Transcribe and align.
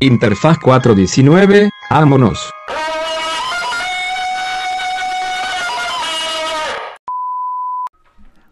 Interfaz 0.00 0.58
419, 0.58 1.70
vámonos. 1.90 2.50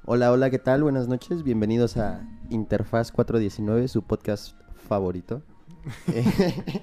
Hola, 0.06 0.32
hola, 0.32 0.50
¿qué 0.50 0.58
tal? 0.58 0.82
Buenas 0.82 1.08
noches. 1.08 1.42
Bienvenidos 1.42 1.96
a 1.96 2.22
Interfaz 2.50 3.10
419, 3.12 3.88
su 3.88 4.02
podcast 4.02 4.58
favorito. 4.88 5.42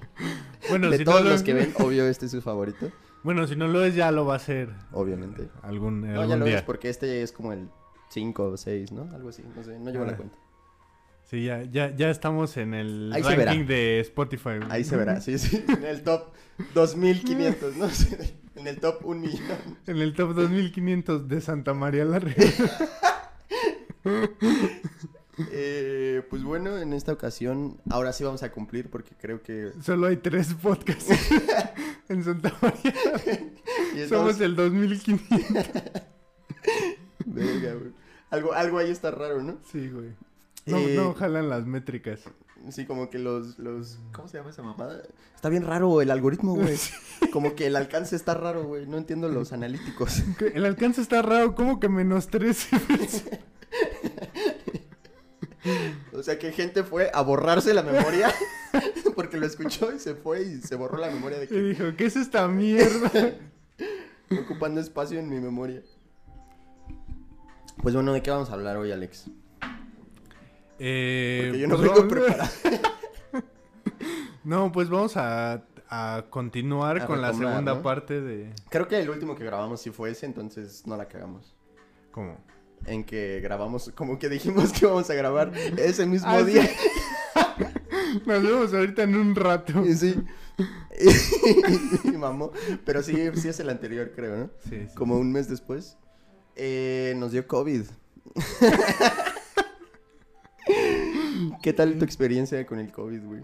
Bueno, 0.70 0.92
de 0.92 1.00
si 1.00 1.04
todos 1.04 1.22
no 1.22 1.26
lo- 1.26 1.32
los 1.32 1.42
que 1.44 1.54
ven, 1.56 1.74
obvio, 1.80 2.06
este 2.06 2.28
es 2.28 2.32
su 2.32 2.42
favorito. 2.42 2.92
Bueno, 3.24 3.46
si 3.48 3.56
no 3.56 3.68
lo 3.68 3.84
es, 3.84 3.96
ya 3.96 4.12
lo 4.12 4.26
va 4.28 4.36
a 4.36 4.40
ser 4.40 4.70
Obviamente. 4.94 5.50
algún, 5.64 6.02
No, 6.02 6.08
algún 6.22 6.30
ya 6.30 6.36
lo 6.38 6.46
día. 6.46 6.56
ves 6.58 6.64
porque 6.64 6.88
este 6.90 7.24
es 7.24 7.32
como 7.32 7.52
el 7.52 7.68
5 8.10 8.44
o 8.44 8.56
6, 8.58 8.92
¿no? 8.92 9.10
Algo 9.14 9.30
así, 9.30 9.44
no 9.56 9.64
sé, 9.64 9.78
no 9.80 9.90
llevo 9.92 10.06
la 10.06 10.12
Ah. 10.14 10.18
cuenta. 10.18 10.38
Sí, 11.32 11.46
ya, 11.46 11.64
ya, 11.64 11.96
ya 11.96 12.10
estamos 12.10 12.58
en 12.58 12.74
el 12.74 13.10
Ahí 13.14 13.22
ranking 13.24 13.66
de 13.66 14.02
Spotify. 14.02 14.58
güey. 14.58 14.70
Ahí 14.70 14.84
se 14.84 14.98
verá, 14.98 15.22
sí, 15.22 15.40
sí. 15.40 15.64
En 15.66 15.86
el 15.86 16.04
top 16.04 16.34
2500, 16.74 17.78
¿no? 17.78 17.88
En 18.58 18.68
el 18.68 18.82
top 18.82 18.98
1 19.06 19.22
millón. 19.22 19.58
En 19.88 19.98
el 19.98 20.14
top 20.14 20.36
2500 20.36 21.30
de 21.30 21.40
Santa 21.40 21.74
María 21.74 22.04
la. 22.04 22.20
Eh, 25.54 26.22
pues 26.30 26.44
bueno, 26.44 26.78
en 26.78 26.92
esta 26.94 27.14
ocasión, 27.14 27.80
ahora 27.90 28.12
sí 28.14 28.24
vamos 28.26 28.44
a 28.44 28.52
cumplir 28.52 28.90
porque 28.92 29.16
creo 29.20 29.42
que... 29.42 29.72
Solo 29.82 30.08
hay 30.08 30.18
tres 30.18 30.54
podcasts 30.54 31.16
en 32.10 32.24
Santa 32.24 32.54
María. 32.62 32.94
y 33.96 34.00
estamos- 34.02 34.34
Somos 34.36 34.42
el 34.42 34.56
2500. 34.56 35.40
Verga, 37.26 37.74
güey. 37.74 37.92
Algo, 38.30 38.54
algo 38.54 38.78
ahí 38.78 38.92
está 38.92 39.10
raro, 39.10 39.42
¿no? 39.42 39.58
Sí, 39.72 39.90
güey. 39.90 40.10
No, 40.66 40.78
Eh, 40.78 40.96
no 40.96 41.14
jalan 41.14 41.50
las 41.50 41.66
métricas. 41.66 42.22
Sí, 42.70 42.86
como 42.86 43.10
que 43.10 43.18
los, 43.18 43.58
los... 43.58 43.98
¿Cómo 44.14 44.28
se 44.28 44.38
llama 44.38 44.52
esa 44.52 44.62
mamada? 44.62 45.02
Está 45.36 45.50
bien 45.50 45.66
raro 45.66 46.02
el 46.02 46.12
algoritmo, 46.12 46.54
güey. 46.54 46.78
Como 47.34 47.56
que 47.56 47.66
el 47.68 47.76
alcance 47.76 48.16
está 48.16 48.36
raro, 48.36 48.66
güey. 48.66 48.86
No 48.86 48.98
entiendo 48.98 49.30
los 49.30 49.54
analíticos. 49.54 50.22
El 50.54 50.66
alcance 50.66 51.02
está 51.02 51.22
raro, 51.22 51.56
como 51.56 51.80
que 51.80 51.90
menos 51.90 52.28
13. 52.28 52.78
O 56.14 56.24
sea, 56.24 56.38
que 56.40 56.52
gente 56.52 56.84
fue 56.84 57.12
a 57.14 57.22
borrarse 57.22 57.74
la 57.74 57.84
memoria 57.84 58.34
porque 59.16 59.38
lo 59.38 59.46
escuchó 59.46 59.94
y 59.94 60.00
se 60.00 60.16
fue 60.16 60.42
y 60.42 60.62
se 60.62 60.76
borró 60.76 60.98
la 60.98 61.10
memoria 61.10 61.38
de 61.38 61.46
y 61.46 61.48
que 61.48 61.62
dijo, 61.62 61.96
¿qué 61.96 62.06
es 62.06 62.16
esta 62.16 62.48
mierda? 62.48 63.12
ocupando 64.40 64.82
espacio 64.82 65.20
en 65.20 65.30
mi 65.30 65.40
memoria. 65.40 65.84
Pues 67.82 67.94
bueno, 67.96 68.14
¿de 68.14 68.22
qué 68.22 68.32
vamos 68.32 68.50
a 68.50 68.54
hablar 68.54 68.78
hoy, 68.78 68.92
Alex? 68.92 69.30
Eh, 70.84 71.44
Porque 71.46 71.60
yo 71.60 71.68
no 71.68 71.78
pues 71.78 71.92
vengo 71.94 72.08
preparado. 72.08 72.50
No, 74.44 74.72
pues 74.72 74.90
vamos 74.90 75.16
a, 75.18 75.64
a 75.88 76.26
continuar 76.32 77.02
A 77.02 77.06
con 77.06 77.22
la 77.22 77.32
segunda 77.32 77.76
¿no? 77.76 77.82
parte 77.84 78.20
de... 78.22 78.52
Creo 78.70 78.88
que 78.88 79.00
el 79.00 79.08
último 79.12 79.36
que 79.36 79.44
grabamos 79.46 79.80
sí 79.82 79.92
fue 79.92 80.10
ese, 80.10 80.26
entonces 80.26 80.82
no 80.88 80.98
la 80.98 81.08
cagamos. 81.08 81.56
¿Cómo? 82.12 82.38
En 82.88 83.04
que 83.04 83.40
grabamos, 83.42 83.92
como 83.94 84.18
que 84.18 84.30
dijimos 84.30 84.72
que 84.74 84.86
íbamos 84.86 85.08
a 85.12 85.14
grabar 85.14 85.52
ese 85.78 86.08
mismo 86.08 86.28
Ah, 86.28 86.42
día. 86.42 86.64
sí. 86.66 88.22
Nos 88.26 88.42
vemos 88.44 88.74
ahorita 88.74 89.04
en 89.04 89.16
un 89.16 89.36
rato. 89.36 89.86
Y 89.86 89.94
sí. 89.94 90.16
Y, 92.04 92.12
mamó. 92.18 92.52
Pero 92.84 93.04
sí, 93.04 93.16
sí 93.36 93.48
es 93.48 93.60
el 93.60 93.70
anterior, 93.70 94.12
creo, 94.16 94.36
¿no? 94.36 94.50
Sí, 94.68 94.88
sí. 94.90 94.96
Como 94.96 95.18
un 95.18 95.32
mes 95.32 95.48
después. 95.48 95.98
Eh, 96.56 97.14
nos 97.18 97.32
dio 97.32 97.48
COVID. 97.48 97.84
¿Qué 101.62 101.74
tal 101.74 101.98
tu 101.98 102.06
experiencia 102.06 102.66
con 102.66 102.80
el 102.80 102.92
COVID, 102.92 103.24
güey? 103.24 103.44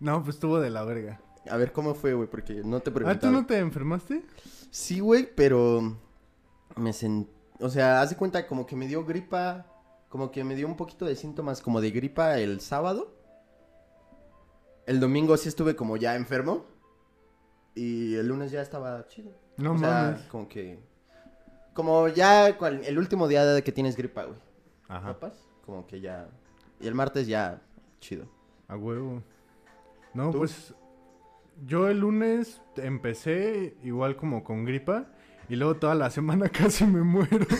No, 0.00 0.22
pues 0.22 0.36
estuvo 0.36 0.60
de 0.60 0.70
la 0.70 0.84
verga. 0.84 1.20
A 1.50 1.56
ver, 1.56 1.72
¿cómo 1.72 1.94
fue, 1.94 2.14
güey? 2.14 2.28
Porque 2.28 2.62
no 2.64 2.80
te 2.80 2.90
¿Ah, 2.90 2.94
preguntaron. 2.94 3.34
tú 3.34 3.40
no 3.40 3.46
te 3.46 3.58
enfermaste? 3.58 4.22
Sí, 4.70 5.00
güey, 5.00 5.28
pero 5.34 5.96
me 6.76 6.92
sentí... 6.92 7.30
O 7.60 7.70
sea, 7.70 8.02
haz 8.02 8.10
de 8.10 8.16
cuenta 8.16 8.46
como 8.46 8.66
que 8.66 8.76
me 8.76 8.86
dio 8.86 9.04
gripa... 9.04 9.66
Como 10.08 10.30
que 10.30 10.44
me 10.44 10.54
dio 10.54 10.66
un 10.66 10.76
poquito 10.76 11.04
de 11.04 11.16
síntomas 11.16 11.60
como 11.60 11.80
de 11.80 11.90
gripa 11.90 12.38
el 12.38 12.60
sábado. 12.60 13.14
El 14.86 15.00
domingo 15.00 15.36
sí 15.36 15.48
estuve 15.48 15.74
como 15.76 15.96
ya 15.96 16.14
enfermo. 16.14 16.64
Y 17.74 18.14
el 18.14 18.28
lunes 18.28 18.50
ya 18.50 18.62
estaba 18.62 19.06
chido. 19.08 19.32
No 19.56 19.72
o 19.72 19.78
sea, 19.78 19.88
mames. 19.88 20.22
como 20.22 20.48
que... 20.48 20.78
Como 21.74 22.08
ya 22.08 22.48
el 22.48 22.98
último 22.98 23.28
día 23.28 23.44
de 23.44 23.62
que 23.62 23.72
tienes 23.72 23.96
gripa, 23.96 24.24
güey. 24.24 24.38
Ajá. 24.88 25.16
Como 25.64 25.86
que 25.86 26.00
ya... 26.00 26.28
Y 26.80 26.86
el 26.86 26.94
martes 26.94 27.26
ya 27.26 27.62
chido. 28.00 28.26
a 28.68 28.76
huevo. 28.76 29.22
No, 30.14 30.30
¿Tú? 30.30 30.38
pues 30.38 30.74
yo 31.66 31.88
el 31.88 32.00
lunes 32.00 32.60
empecé 32.76 33.76
igual 33.82 34.16
como 34.16 34.44
con 34.44 34.64
gripa 34.64 35.06
y 35.48 35.56
luego 35.56 35.76
toda 35.76 35.94
la 35.94 36.10
semana 36.10 36.48
casi 36.48 36.86
me 36.86 37.02
muero. 37.02 37.46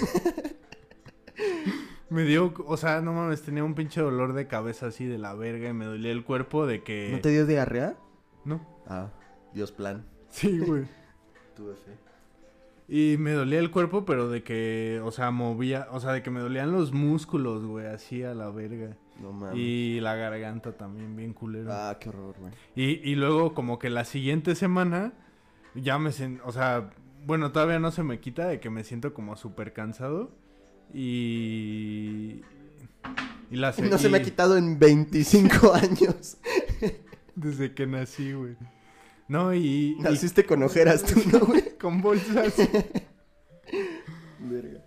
me 2.11 2.25
dio, 2.25 2.53
o 2.67 2.77
sea, 2.77 3.01
no 3.01 3.13
mames, 3.13 3.43
tenía 3.43 3.65
un 3.65 3.75
pinche 3.75 4.01
dolor 4.01 4.33
de 4.33 4.47
cabeza 4.47 4.87
así 4.87 5.05
de 5.07 5.19
la 5.19 5.35
verga 5.35 5.69
y 5.69 5.73
me 5.73 5.85
dolía 5.85 6.13
el 6.13 6.25
cuerpo 6.25 6.67
de 6.67 6.83
que... 6.83 7.11
¿No 7.13 7.21
te 7.21 7.31
dio 7.31 7.47
diarrea? 7.47 7.97
No, 8.45 8.65
Ah, 8.87 9.11
Dios 9.53 9.73
plan. 9.73 10.05
sí, 10.29 10.59
güey. 10.61 10.85
Tuve 11.57 11.75
fe. 11.75 11.93
Y 12.89 13.17
me 13.19 13.33
dolía 13.33 13.59
el 13.59 13.73
cuerpo, 13.73 14.05
pero 14.05 14.29
de 14.29 14.45
que, 14.45 15.01
o 15.05 15.11
sea, 15.11 15.33
movía, 15.33 15.89
o 15.91 15.99
sea, 15.99 16.13
de 16.13 16.23
que 16.23 16.31
me 16.31 16.39
dolían 16.39 16.71
los 16.71 16.93
músculos, 16.93 17.65
güey, 17.65 17.87
así 17.87 18.23
a 18.23 18.33
la 18.35 18.51
verga. 18.51 18.97
No 19.23 19.33
mames. 19.33 19.57
Y 19.59 20.01
la 20.01 20.15
garganta 20.15 20.73
también, 20.77 21.17
bien 21.17 21.33
culero. 21.33 21.73
Ah, 21.73 21.97
qué 22.01 22.09
horror, 22.11 22.35
güey. 22.39 22.53
Y, 22.75 23.11
y 23.11 23.15
luego 23.15 23.55
como 23.55 23.79
que 23.79 23.89
la 23.91 24.05
siguiente 24.05 24.55
semana 24.55 25.13
ya 25.75 25.99
me 25.99 26.13
siento, 26.13 26.43
o 26.47 26.53
sea, 26.53 26.91
bueno, 27.25 27.51
todavía 27.53 27.79
no 27.79 27.91
se 27.91 28.03
me 28.03 28.21
quita 28.21 28.47
de 28.47 28.61
que 28.61 28.71
me 28.71 28.85
siento 28.85 29.13
como 29.15 29.37
súper 29.37 29.73
cansado. 29.73 30.31
Y... 30.93 32.43
Y 33.51 33.57
la 33.57 33.73
se- 33.73 33.89
No 33.89 33.99
se 33.99 34.09
me 34.09 34.19
ha 34.19 34.23
quitado 34.23 34.57
en 34.57 34.79
25 34.79 35.73
años. 35.75 36.37
Desde 37.35 37.75
que 37.75 37.87
nací, 37.87 38.33
güey. 38.33 38.57
No, 39.29 39.53
y... 39.55 39.97
y 39.99 40.03
Naciste 40.03 40.45
con 40.47 40.63
ojeras 40.63 41.03
tú, 41.05 41.21
¿no, 41.33 41.41
güey? 41.41 41.77
con 41.81 42.01
bolsas. 42.01 42.55
Verga. 44.39 44.83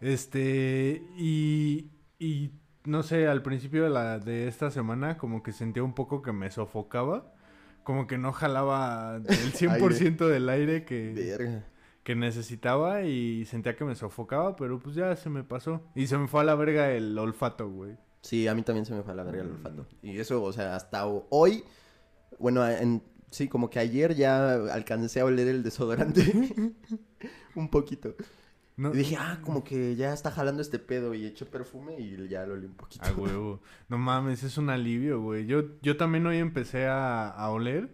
Este, 0.00 1.02
y, 1.18 1.90
y 2.18 2.50
no 2.90 3.02
sé, 3.02 3.26
al 3.28 3.42
principio 3.42 3.84
de, 3.84 3.90
la, 3.90 4.18
de 4.18 4.48
esta 4.48 4.70
semana 4.70 5.16
como 5.16 5.42
que 5.42 5.52
sentía 5.52 5.82
un 5.82 5.94
poco 5.94 6.22
que 6.22 6.32
me 6.32 6.50
sofocaba, 6.50 7.32
como 7.84 8.06
que 8.06 8.18
no 8.18 8.32
jalaba 8.32 9.16
el 9.28 9.52
100% 9.52 10.26
del 10.28 10.48
aire 10.48 10.84
que, 10.84 11.12
Verga. 11.14 11.64
que 12.02 12.14
necesitaba 12.16 13.02
y 13.02 13.44
sentía 13.46 13.76
que 13.76 13.84
me 13.84 13.94
sofocaba, 13.94 14.56
pero 14.56 14.78
pues 14.80 14.94
ya 14.96 15.14
se 15.16 15.30
me 15.30 15.44
pasó. 15.44 15.82
Y 15.94 16.06
se 16.08 16.18
me 16.18 16.26
fue 16.28 16.40
a 16.40 16.44
la 16.44 16.54
verga 16.56 16.90
el 16.90 17.16
olfato, 17.18 17.70
güey. 17.70 17.96
Sí, 18.22 18.48
a 18.48 18.54
mí 18.54 18.62
también 18.62 18.84
se 18.84 18.92
me 18.94 19.02
fue 19.02 19.12
a 19.12 19.16
la 19.16 19.22
verga 19.22 19.42
el 19.42 19.50
olfato. 19.50 19.86
Y 20.02 20.18
eso, 20.18 20.42
o 20.42 20.52
sea, 20.52 20.76
hasta 20.76 21.06
ho- 21.06 21.26
hoy, 21.30 21.64
bueno, 22.38 22.68
en, 22.68 23.02
sí, 23.30 23.48
como 23.48 23.70
que 23.70 23.78
ayer 23.78 24.14
ya 24.14 24.52
alcancé 24.72 25.20
a 25.20 25.24
oler 25.24 25.48
el 25.48 25.62
desodorante. 25.62 26.20
Un 27.54 27.68
poquito. 27.70 28.14
No, 28.80 28.94
Y 28.94 28.98
dije, 28.98 29.16
ah, 29.18 29.40
como 29.42 29.62
que 29.62 29.94
ya 29.94 30.12
está 30.14 30.30
jalando 30.30 30.62
este 30.62 30.78
pedo 30.78 31.12
y 31.14 31.26
eché 31.26 31.44
perfume 31.44 31.98
y 32.00 32.28
ya 32.28 32.46
lo 32.46 32.54
olí 32.54 32.64
un 32.66 32.74
poquito. 32.76 33.04
a 33.04 33.12
huevo. 33.12 33.60
No 33.88 33.98
mames, 33.98 34.42
es 34.42 34.56
un 34.56 34.70
alivio, 34.70 35.20
güey. 35.20 35.44
Yo, 35.46 35.78
yo 35.82 35.96
también 35.98 36.26
hoy 36.26 36.38
empecé 36.38 36.86
a, 36.86 37.28
a 37.28 37.50
oler, 37.50 37.90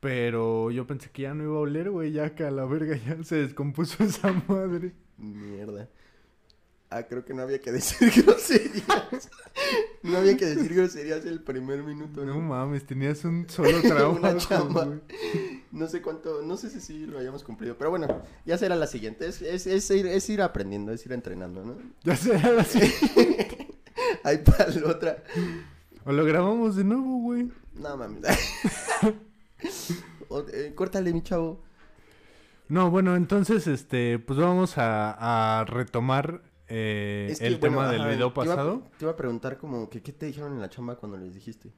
pero 0.00 0.70
yo 0.72 0.86
pensé 0.86 1.10
que 1.10 1.22
ya 1.22 1.34
no 1.34 1.44
iba 1.44 1.54
a 1.56 1.60
oler, 1.60 1.90
güey, 1.90 2.10
ya 2.12 2.34
que 2.34 2.44
a 2.44 2.50
la 2.50 2.64
verga 2.66 2.96
ya 2.96 3.22
se 3.22 3.36
descompuso 3.36 4.02
esa 4.04 4.32
madre. 4.48 4.94
Mierda. 5.16 5.88
Ah, 6.88 7.02
creo 7.02 7.24
que 7.24 7.34
no 7.34 7.42
había 7.42 7.60
que 7.60 7.72
decir 7.72 8.10
groserías. 8.24 9.28
no 10.04 10.18
había 10.18 10.36
que 10.36 10.46
decir 10.46 10.72
groserías 10.72 11.24
el 11.26 11.42
primer 11.42 11.82
minuto, 11.82 12.24
No 12.24 12.34
¿no? 12.34 12.40
mames, 12.40 12.86
tenías 12.86 13.24
un 13.24 13.48
solo 13.50 13.80
trabajo, 13.82 14.12
Una 14.20 14.36
chamba. 14.36 14.84
güey. 14.84 15.00
No 15.72 15.88
sé 15.88 16.00
cuánto, 16.00 16.42
no 16.42 16.56
sé 16.56 16.70
si 16.70 16.80
sí 16.80 17.06
lo 17.06 17.18
hayamos 17.18 17.42
cumplido, 17.42 17.76
pero 17.76 17.90
bueno, 17.90 18.22
ya 18.44 18.56
será 18.56 18.76
la 18.76 18.86
siguiente. 18.86 19.26
Es, 19.26 19.42
es, 19.42 19.66
es 19.66 19.90
ir, 19.90 20.06
es 20.06 20.28
ir 20.30 20.40
aprendiendo, 20.42 20.92
es 20.92 21.04
ir 21.04 21.12
entrenando, 21.12 21.64
¿no? 21.64 21.76
Ya 22.04 22.16
será 22.16 22.52
la 22.52 22.64
siguiente. 22.64 23.74
Ahí 24.22 24.38
para 24.38 24.68
la 24.68 24.88
otra. 24.90 25.22
O 26.04 26.12
lo 26.12 26.24
grabamos 26.24 26.76
de 26.76 26.84
nuevo, 26.84 27.18
güey. 27.18 27.50
No 27.74 27.96
mames. 27.96 28.22
O- 30.28 30.44
eh, 30.52 30.72
córtale, 30.74 31.12
mi 31.12 31.22
chavo. 31.22 31.62
No, 32.68 32.90
bueno, 32.90 33.14
entonces, 33.16 33.66
este, 33.66 34.18
pues 34.18 34.38
vamos 34.38 34.76
a, 34.78 35.60
a 35.60 35.64
retomar 35.64 36.42
eh, 36.68 37.28
Es 37.30 37.38
que, 37.40 37.46
el 37.46 37.56
bueno, 37.58 37.76
tema 37.76 37.90
del 37.92 38.00
ajá, 38.02 38.10
video 38.10 38.32
te 38.32 38.40
iba- 38.40 38.54
pasado. 38.54 38.82
Te 38.98 39.04
iba 39.04 39.12
a 39.12 39.16
preguntar 39.16 39.58
como 39.58 39.88
que 39.90 40.02
qué 40.02 40.12
te 40.12 40.26
dijeron 40.26 40.52
en 40.54 40.60
la 40.60 40.68
chamba 40.70 40.96
cuando 40.96 41.16
les 41.18 41.34
dijiste. 41.34 41.70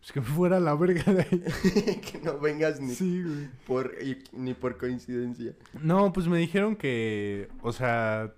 Pues 0.00 0.12
que 0.12 0.20
me 0.20 0.26
fuera 0.26 0.60
la 0.60 0.74
verga 0.74 1.12
de 1.14 1.22
ahí. 1.22 2.00
que 2.12 2.20
no 2.22 2.38
vengas 2.38 2.78
ni 2.80 2.94
Sí, 2.94 3.22
güey. 3.22 3.48
por 3.66 3.94
y- 4.02 4.22
ni 4.32 4.52
por 4.54 4.76
coincidencia. 4.76 5.54
No, 5.80 6.12
pues 6.12 6.28
me 6.28 6.36
dijeron 6.38 6.76
que, 6.76 7.48
o 7.62 7.72
sea, 7.72 8.32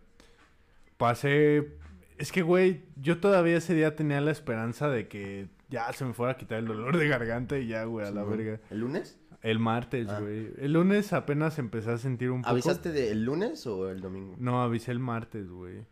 pasé... 0.96 1.72
Es 2.18 2.32
que, 2.32 2.42
güey, 2.42 2.82
yo 2.96 3.18
todavía 3.20 3.56
ese 3.58 3.74
día 3.74 3.94
tenía 3.94 4.20
la 4.22 4.30
esperanza 4.30 4.88
de 4.88 5.06
que 5.08 5.48
ya 5.68 5.92
se 5.92 6.04
me 6.04 6.14
fuera 6.14 6.32
a 6.32 6.36
quitar 6.38 6.58
el 6.58 6.66
dolor 6.66 6.96
de 6.96 7.08
garganta 7.08 7.58
y 7.58 7.66
ya, 7.66 7.84
güey, 7.84 8.06
a 8.06 8.10
la 8.10 8.22
verga. 8.24 8.58
¿El 8.70 8.78
lunes? 8.80 9.18
El 9.46 9.58
martes, 9.60 10.08
Ah. 10.08 10.20
güey. 10.20 10.50
El 10.58 10.72
lunes 10.72 11.12
apenas 11.12 11.58
empecé 11.58 11.90
a 11.92 11.98
sentir 11.98 12.30
un 12.30 12.40
poco. 12.42 12.50
¿Avisaste 12.50 12.90
del 12.90 13.24
lunes 13.24 13.66
o 13.66 13.88
el 13.90 14.00
domingo? 14.00 14.34
No, 14.38 14.62
avisé 14.62 14.90
el 14.92 14.98
martes, 14.98 15.48
güey. 15.48 15.84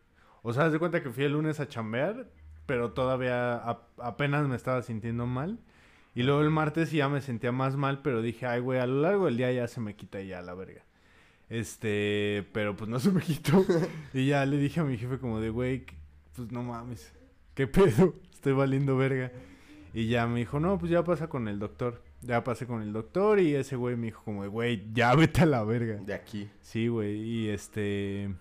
O 0.42 0.52
sea, 0.52 0.64
haz 0.66 0.72
de 0.72 0.78
cuenta 0.78 1.02
que 1.02 1.10
fui 1.10 1.24
el 1.24 1.32
lunes 1.32 1.60
a 1.60 1.68
chambear, 1.68 2.28
pero 2.66 2.92
todavía 2.92 3.54
a- 3.54 3.86
apenas 3.98 4.48
me 4.48 4.56
estaba 4.56 4.82
sintiendo 4.82 5.26
mal. 5.26 5.58
Y 6.16 6.22
luego 6.22 6.42
el 6.42 6.50
martes 6.50 6.90
ya 6.92 7.08
me 7.08 7.20
sentía 7.20 7.52
más 7.52 7.76
mal, 7.76 8.00
pero 8.02 8.22
dije, 8.22 8.46
ay, 8.46 8.60
güey, 8.60 8.78
a 8.80 8.86
lo 8.86 9.00
largo 9.02 9.26
del 9.26 9.36
día 9.36 9.52
ya 9.52 9.66
se 9.68 9.80
me 9.80 9.94
quita 9.94 10.20
ya 10.22 10.42
la 10.42 10.54
verga. 10.54 10.82
Este, 11.48 12.46
pero 12.52 12.74
pues 12.76 12.90
no 12.90 12.98
se 12.98 13.10
me 13.12 13.20
quitó. 13.22 13.64
y 14.12 14.26
ya 14.28 14.44
le 14.46 14.56
dije 14.58 14.80
a 14.80 14.84
mi 14.84 14.96
jefe 14.96 15.18
como 15.18 15.40
de, 15.40 15.50
güey, 15.50 15.84
pues 16.34 16.50
no 16.50 16.62
mames, 16.62 17.12
¿qué 17.54 17.66
pedo? 17.66 18.14
Estoy 18.32 18.52
valiendo 18.52 18.96
verga. 18.96 19.30
Y 19.92 20.08
ya 20.08 20.26
me 20.26 20.40
dijo, 20.40 20.58
no, 20.58 20.78
pues 20.78 20.90
ya 20.90 21.04
pasa 21.04 21.28
con 21.28 21.46
el 21.46 21.58
doctor. 21.60 22.02
Ya 22.26 22.42
pasé 22.42 22.66
con 22.66 22.82
el 22.82 22.92
doctor 22.92 23.38
y 23.38 23.54
ese 23.54 23.76
güey 23.76 23.96
me 23.96 24.06
dijo 24.06 24.22
como 24.24 24.42
de, 24.42 24.48
güey, 24.48 24.86
ya 24.92 25.14
vete 25.14 25.42
a 25.42 25.46
la 25.46 25.62
verga. 25.64 25.96
De 25.96 26.14
aquí. 26.14 26.50
Sí, 26.60 26.88
güey, 26.88 27.16
y 27.16 27.48
este... 27.50 28.34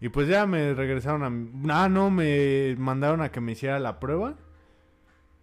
Y 0.00 0.10
pues 0.10 0.28
ya 0.28 0.44
me 0.46 0.74
regresaron 0.74 1.22
a... 1.68 1.82
Ah, 1.84 1.88
no, 1.88 2.10
me 2.10 2.74
mandaron 2.78 3.22
a 3.22 3.30
que 3.30 3.40
me 3.40 3.52
hiciera 3.52 3.78
la 3.78 4.00
prueba. 4.00 4.34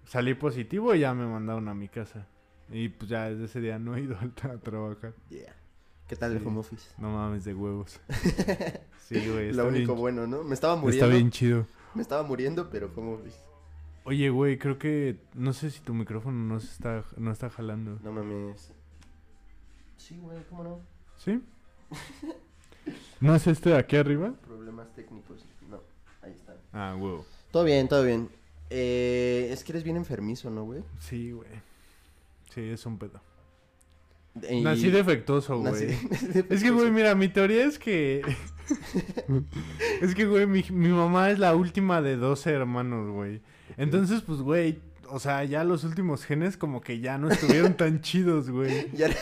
Salí 0.05 0.33
positivo 0.35 0.93
y 0.93 0.99
ya 0.99 1.13
me 1.13 1.25
mandaron 1.25 1.67
a 1.67 1.73
mi 1.73 1.87
casa. 1.87 2.27
Y 2.69 2.89
pues 2.89 3.09
ya 3.09 3.29
desde 3.29 3.45
ese 3.45 3.59
día 3.61 3.79
no 3.79 3.95
he 3.95 4.01
ido 4.01 4.15
a, 4.43 4.57
trabajar. 4.57 5.13
Yeah. 5.29 5.55
¿Qué 6.07 6.15
tal 6.15 6.33
el 6.33 6.39
Sí. 6.39 6.45
home 6.45 6.59
office? 6.59 6.89
No 6.97 7.11
mames 7.11 7.43
de 7.45 7.53
huevos. 7.53 7.99
Sí, 9.11 9.19
güey, 9.29 9.51
Lo 9.51 9.67
único 9.67 9.91
bien, 9.93 9.99
bueno, 9.99 10.27
¿no? 10.27 10.41
Me 10.43 10.53
estaba 10.53 10.77
muriendo. 10.77 11.05
está 11.05 11.17
bien 11.17 11.31
chido. 11.31 11.65
Me 11.95 12.01
estaba 12.01 12.23
muriendo, 12.23 12.69
pero 12.69 12.89
home 12.95 13.15
office. 13.15 13.37
Oye, 14.03 14.29
güey, 14.29 14.57
creo 14.57 14.79
que... 14.79 15.17
No 15.35 15.53
sé 15.53 15.69
si 15.69 15.79
tu 15.81 15.93
micrófono 15.93 16.37
no, 16.37 16.59
se 16.59 16.71
está, 16.71 17.03
no 17.17 17.31
está 17.31 17.49
jalando. 17.49 17.99
No 18.03 18.11
mames. 18.11 18.71
Sí, 19.97 20.17
güey, 20.21 20.39
¿cómo 20.49 20.63
no? 20.63 20.79
¿Sí? 21.17 21.39
¿No 23.21 23.35
es 23.35 23.45
este 23.45 23.69
de 23.69 23.77
aquí 23.77 23.95
arriba? 23.95 24.33
Problemas 24.47 24.91
técnicos. 24.95 25.45
No, 25.69 25.79
ahí 26.23 26.31
está. 26.31 26.55
Ah, 26.73 26.95
huevo. 26.99 27.25
Todo 27.51 27.63
bien, 27.63 27.87
todo 27.87 28.03
bien. 28.03 28.29
Eh, 28.71 29.49
es 29.51 29.63
que 29.63 29.71
eres 29.73 29.83
bien 29.83 29.97
enfermizo, 29.97 30.49
¿no, 30.49 30.63
güey? 30.63 30.81
Sí, 30.99 31.31
güey. 31.31 31.49
Sí, 32.53 32.61
es 32.61 32.83
un 32.87 32.97
pedo. 32.97 33.21
Y- 34.49 34.61
Nací 34.61 34.89
defectuoso, 34.89 35.61
nací- 35.61 35.85
güey. 35.85 36.45
Es 36.49 36.63
que, 36.63 36.71
güey, 36.71 36.89
mira, 36.89 37.13
mi 37.13 37.27
teoría 37.29 37.65
es 37.65 37.77
que... 37.77 38.21
es 40.01 40.15
que, 40.15 40.25
güey, 40.25 40.47
mi, 40.47 40.63
mi 40.71 40.89
mamá 40.89 41.29
es 41.29 41.37
la 41.39 41.55
última 41.55 42.01
de 42.01 42.15
12 42.15 42.49
hermanos, 42.51 43.11
güey. 43.11 43.41
Entonces, 43.83 44.21
pues, 44.21 44.39
güey, 44.41 44.79
o 45.09 45.19
sea, 45.19 45.43
ya 45.43 45.63
los 45.63 45.83
últimos 45.83 46.23
genes 46.23 46.55
como 46.57 46.81
que 46.81 46.99
ya 46.99 47.17
no 47.17 47.29
estuvieron 47.29 47.73
tan 47.75 48.01
chidos, 48.01 48.49
güey. 48.49 48.89
Ya, 48.93 49.07
era- 49.07 49.15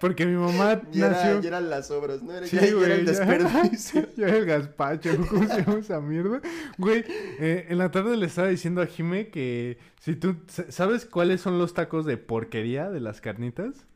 Porque 0.00 0.26
mi 0.26 0.36
mamá 0.36 0.82
ya, 0.92 1.06
era- 1.06 1.16
nació... 1.16 1.40
ya 1.40 1.48
eran 1.48 1.70
las 1.70 1.90
obras, 1.90 2.22
¿no? 2.22 2.32
Era, 2.32 2.46
Sí, 2.46 2.56
ya, 2.56 2.62
ya 2.62 2.68
era 2.68 2.76
el 2.76 3.04
güey, 3.04 3.04
ya. 3.04 3.12
desperdicio. 3.12 4.08
Ya 4.16 4.26
el 4.28 4.44
gazpacho, 4.46 5.10
¿cómo 5.28 5.46
se 5.48 5.62
llama 5.62 5.78
esa 5.78 6.00
mierda? 6.00 6.40
Güey, 6.78 7.04
eh, 7.38 7.66
en 7.68 7.78
la 7.78 7.90
tarde 7.90 8.16
le 8.16 8.26
estaba 8.26 8.48
diciendo 8.48 8.82
a 8.82 8.86
Jime 8.86 9.28
que 9.28 9.78
si 10.00 10.16
tú... 10.16 10.36
¿Sabes 10.68 11.06
cuáles 11.06 11.40
son 11.40 11.58
los 11.58 11.72
tacos 11.74 12.04
de 12.06 12.16
porquería 12.18 12.90
de 12.90 13.00
las 13.00 13.20
carnitas? 13.20 13.86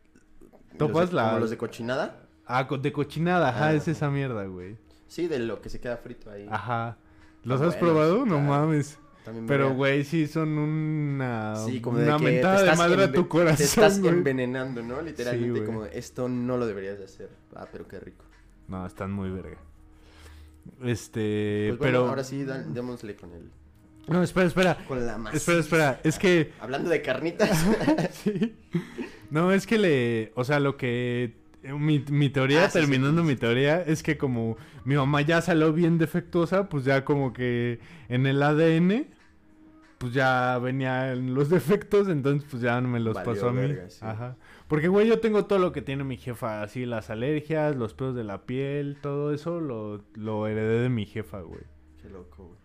Topas 0.79 1.13
la- 1.13 1.27
como 1.29 1.41
los 1.41 1.51
de 1.51 1.57
cochinada. 1.59 2.27
Ah, 2.47 2.65
de 2.81 2.93
cochinada, 2.93 3.51
ajá, 3.51 3.69
Ah. 3.69 3.75
es 3.75 3.87
esa 3.89 4.11
mierda, 4.11 4.45
güey. 4.47 4.77
Sí, 5.07 5.27
de 5.29 5.39
lo 5.41 5.61
que 5.61 5.69
se 5.69 5.81
queda 5.81 5.97
frito 5.97 6.31
ahí. 6.31 6.47
Ajá. 6.51 6.97
¿Los 7.43 7.57
Están 7.61 7.69
has 7.71 7.77
probado? 7.77 8.25
No 8.27 8.39
mames. 8.39 8.99
También 9.25 9.47
Pero, 9.47 9.75
güey, 9.75 10.05
sí 10.05 10.27
son 10.27 10.57
una... 10.57 11.57
Sí, 11.57 11.81
como 11.81 11.99
de 11.99 12.05
una 12.07 12.17
que 12.17 12.25
mentada 12.25 12.63
de 12.63 12.77
madre 12.77 13.05
a 13.05 13.13
tu 13.13 13.29
corazón, 13.29 13.59
Te 13.59 13.65
estás 13.65 13.99
envenenando, 13.99 14.83
¿no? 14.83 15.03
Literalmente 15.03 15.65
como 15.65 15.85
esto 15.85 16.29
no 16.29 16.57
lo 16.57 16.67
deberías 16.67 16.99
de 16.99 17.05
hacer. 17.05 17.29
Ah, 17.55 17.67
pero 17.71 17.87
qué 17.87 18.01
rico. 18.01 18.25
No, 18.69 18.87
están 18.87 19.13
muy 19.13 19.31
verga. 19.31 19.59
Este, 20.83 21.67
Pues 21.71 21.79
bueno, 21.79 21.99
pero... 21.99 22.09
ahora 22.09 22.25
sí, 22.25 22.45
démosle 22.45 23.17
con 23.17 23.33
el 23.33 23.51
No, 24.09 24.23
espera, 24.23 24.47
espera. 24.47 24.79
con 24.87 25.07
la 25.07 25.19
masa. 25.19 25.37
Espera, 25.37 25.59
espera. 25.61 26.01
Es 26.03 26.19
que... 26.19 26.53
Hablando 26.61 26.89
de 26.89 27.03
carnitas. 27.03 27.67
sí. 28.13 28.57
No, 29.31 29.53
es 29.53 29.67
que 29.67 29.79
le... 29.79 30.33
O 30.35 30.45
sea, 30.45 30.61
lo 30.61 30.77
que... 30.77 31.37
Mi, 31.63 31.99
mi 32.11 32.31
teoría, 32.31 32.65
Ah, 32.65 32.71
sí, 32.71 32.79
terminando 32.79 33.21
sí, 33.23 33.27
sí. 33.29 33.35
mi 33.35 33.37
teoría, 33.39 33.83
es 33.83 34.03
que 34.03 34.17
como 34.17 34.57
mi 34.85 34.95
mamá 34.97 35.21
ya 35.21 35.43
salió 35.43 35.73
bien 35.73 35.99
defectuosa, 35.99 36.69
pues 36.69 36.85
ya 36.85 37.05
como 37.05 37.33
que 37.35 37.81
en 38.09 38.27
el 38.27 38.43
ADN, 38.43 39.07
pues 39.99 40.15
ya 40.15 40.59
venían 40.59 41.35
los 41.35 41.51
defectos, 41.51 42.09
entonces 42.09 42.49
pues 42.51 42.63
ya 42.63 42.81
me 42.81 42.99
los 43.01 43.15
Valió 43.15 43.33
pasó 43.35 43.49
a 43.51 43.53
mí. 43.53 43.59
verga, 43.61 43.91
sí. 43.91 43.99
Ajá. 44.01 44.37
Porque, 44.69 44.89
güey, 44.89 45.07
yo 45.09 45.21
tengo 45.21 45.45
todo 45.45 45.59
lo 45.59 45.73
que 45.73 45.83
tiene 45.83 46.03
mi 46.05 46.17
jefa, 46.17 46.63
así 46.63 46.87
las 46.87 47.11
alergias, 47.11 47.77
los 47.77 47.93
pelos 47.93 48.15
de 48.15 48.25
la 48.25 48.47
piel, 48.47 48.97
todo 49.03 49.35
eso 49.35 49.61
lo, 49.61 50.03
lo 50.15 50.47
heredé 50.47 50.81
de 50.81 50.89
mi 50.89 51.05
jefa, 51.05 51.41
güey. 51.41 51.65
Qué 52.01 52.09
loco, 52.09 52.47
güey. 52.47 52.59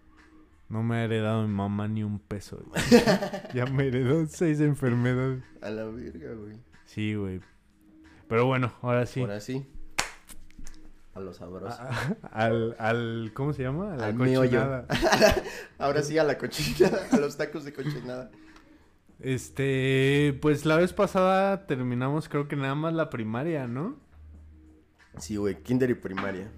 No 0.69 0.81
me 0.83 0.95
ha 0.95 1.03
heredado 1.03 1.45
mi 1.48 1.53
mamá 1.53 1.88
ni 1.89 2.03
un 2.03 2.19
peso. 2.19 2.63
güey. 2.65 2.81
ya 3.53 3.65
me 3.65 3.88
heredó 3.88 4.25
seis 4.27 4.62
enfermedades. 4.62 5.44
A 5.62 5.69
la 5.69 5.83
verga, 5.86 6.33
güey. 6.33 6.56
Sí, 6.86 7.15
güey. 7.15 7.41
Pero 8.27 8.45
bueno, 8.45 8.74
ahora 8.81 9.06
sí. 9.06 9.22
Ahora 9.22 9.39
sí. 9.39 9.66
A 11.13 11.19
lo 11.22 11.33
sabroso. 11.33 11.80
Al, 12.31 12.75
al, 12.77 13.31
¿cómo 13.33 13.54
se 13.54 13.63
llama? 13.63 13.94
A 13.94 13.98
la 13.98 14.06
Al 14.07 14.18
cochinada. 14.18 14.86
Ahora 15.77 16.04
sí 16.04 16.18
a 16.18 16.25
la 16.25 16.38
cochinada, 16.38 17.07
a 17.10 17.18
los 17.18 17.38
tacos 17.38 17.63
de 17.63 17.72
cochinada. 17.72 18.31
Este, 19.22 20.38
pues 20.42 20.66
la 20.66 20.75
vez 20.75 20.92
pasada 20.92 21.68
terminamos 21.68 22.27
creo 22.27 22.50
que 22.50 22.57
nada 22.57 22.75
más 22.75 22.94
la 22.94 23.10
primaria, 23.10 23.66
¿no? 23.66 23.98
Sí, 25.18 25.38
güey, 25.38 25.63
kinder 25.63 25.89
y 25.89 25.94
primaria. 25.94 26.51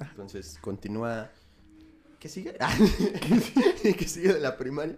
Entonces, 0.00 0.58
continúa. 0.60 1.30
¿Qué 2.18 2.28
sigue? 2.28 2.56
¿Qué 3.82 4.08
sigue 4.08 4.34
de 4.34 4.40
la 4.40 4.56
primaria? 4.56 4.96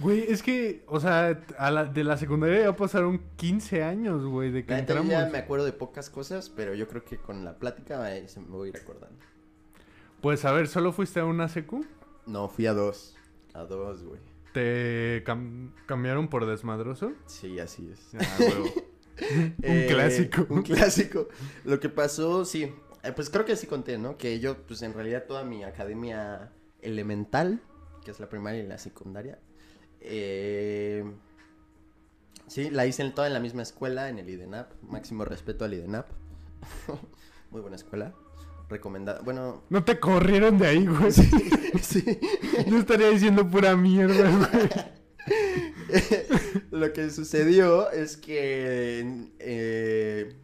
Güey, 0.00 0.24
es 0.30 0.42
que, 0.42 0.82
o 0.86 0.98
sea, 1.00 1.42
a 1.58 1.70
la- 1.70 1.84
de 1.84 2.04
la 2.04 2.16
secundaria 2.16 2.62
ya 2.62 2.76
pasaron 2.76 3.20
15 3.36 3.82
años, 3.82 4.24
güey, 4.24 4.50
de 4.50 4.64
que 4.64 4.72
La 4.72 4.78
entramos. 4.80 5.10
ya 5.10 5.26
me 5.26 5.38
acuerdo 5.38 5.64
de 5.66 5.72
pocas 5.72 6.10
cosas, 6.10 6.48
pero 6.50 6.74
yo 6.74 6.88
creo 6.88 7.04
que 7.04 7.16
con 7.18 7.44
la 7.44 7.58
plática 7.58 8.14
eh, 8.16 8.26
se 8.28 8.40
me 8.40 8.46
voy 8.48 8.68
a 8.68 8.70
ir 8.70 8.76
acordando. 8.78 9.18
Pues 10.20 10.44
a 10.44 10.52
ver, 10.52 10.68
¿solo 10.68 10.92
fuiste 10.92 11.20
a 11.20 11.24
una 11.26 11.48
secu? 11.48 11.84
No, 12.26 12.48
fui 12.48 12.66
a 12.66 12.72
dos. 12.72 13.16
A 13.52 13.64
dos, 13.64 14.02
güey. 14.02 14.20
¿Te 14.52 15.22
cam- 15.24 15.70
cambiaron 15.86 16.28
por 16.28 16.46
desmadroso? 16.46 17.12
Sí, 17.26 17.58
así 17.60 17.90
es. 17.92 18.14
Ah, 18.14 18.38
un 19.18 19.54
Eh, 19.62 19.86
clásico. 19.90 20.46
Un 20.48 20.62
clásico. 20.62 21.28
Lo 21.64 21.78
que 21.78 21.88
pasó, 21.88 22.44
sí. 22.44 22.72
eh, 23.02 23.12
pues 23.14 23.28
creo 23.30 23.44
que 23.44 23.54
sí 23.56 23.66
conté, 23.66 23.98
¿no? 23.98 24.16
Que 24.16 24.40
yo, 24.40 24.56
pues 24.66 24.80
en 24.82 24.94
realidad 24.94 25.24
toda 25.28 25.44
mi 25.44 25.62
academia 25.64 26.50
elemental, 26.82 27.60
que 28.04 28.10
es 28.10 28.18
la 28.20 28.28
primaria 28.28 28.62
y 28.62 28.66
la 28.66 28.78
secundaria, 28.78 29.38
eh, 30.04 31.04
sí, 32.46 32.70
la 32.70 32.86
hice 32.86 33.02
en, 33.02 33.14
toda 33.14 33.26
en 33.26 33.34
la 33.34 33.40
misma 33.40 33.62
escuela, 33.62 34.08
en 34.08 34.18
el 34.18 34.28
IDENAP. 34.28 34.72
Máximo 34.82 35.24
respeto 35.24 35.64
al 35.64 35.74
IDENAP. 35.74 36.06
Muy 37.50 37.60
buena 37.60 37.76
escuela. 37.76 38.14
Recomendada. 38.68 39.20
Bueno, 39.22 39.62
No 39.70 39.84
te 39.84 39.98
corrieron 39.98 40.58
de 40.58 40.66
ahí, 40.66 40.86
güey. 40.86 41.12
sí. 41.12 42.04
Yo 42.66 42.78
estaría 42.78 43.10
diciendo 43.10 43.48
pura 43.48 43.76
mierda, 43.76 44.30
güey. 44.30 44.68
Lo 46.70 46.92
que 46.92 47.10
sucedió 47.10 47.90
es 47.90 48.16
que 48.16 49.00
en, 49.00 49.32
eh, 49.38 50.36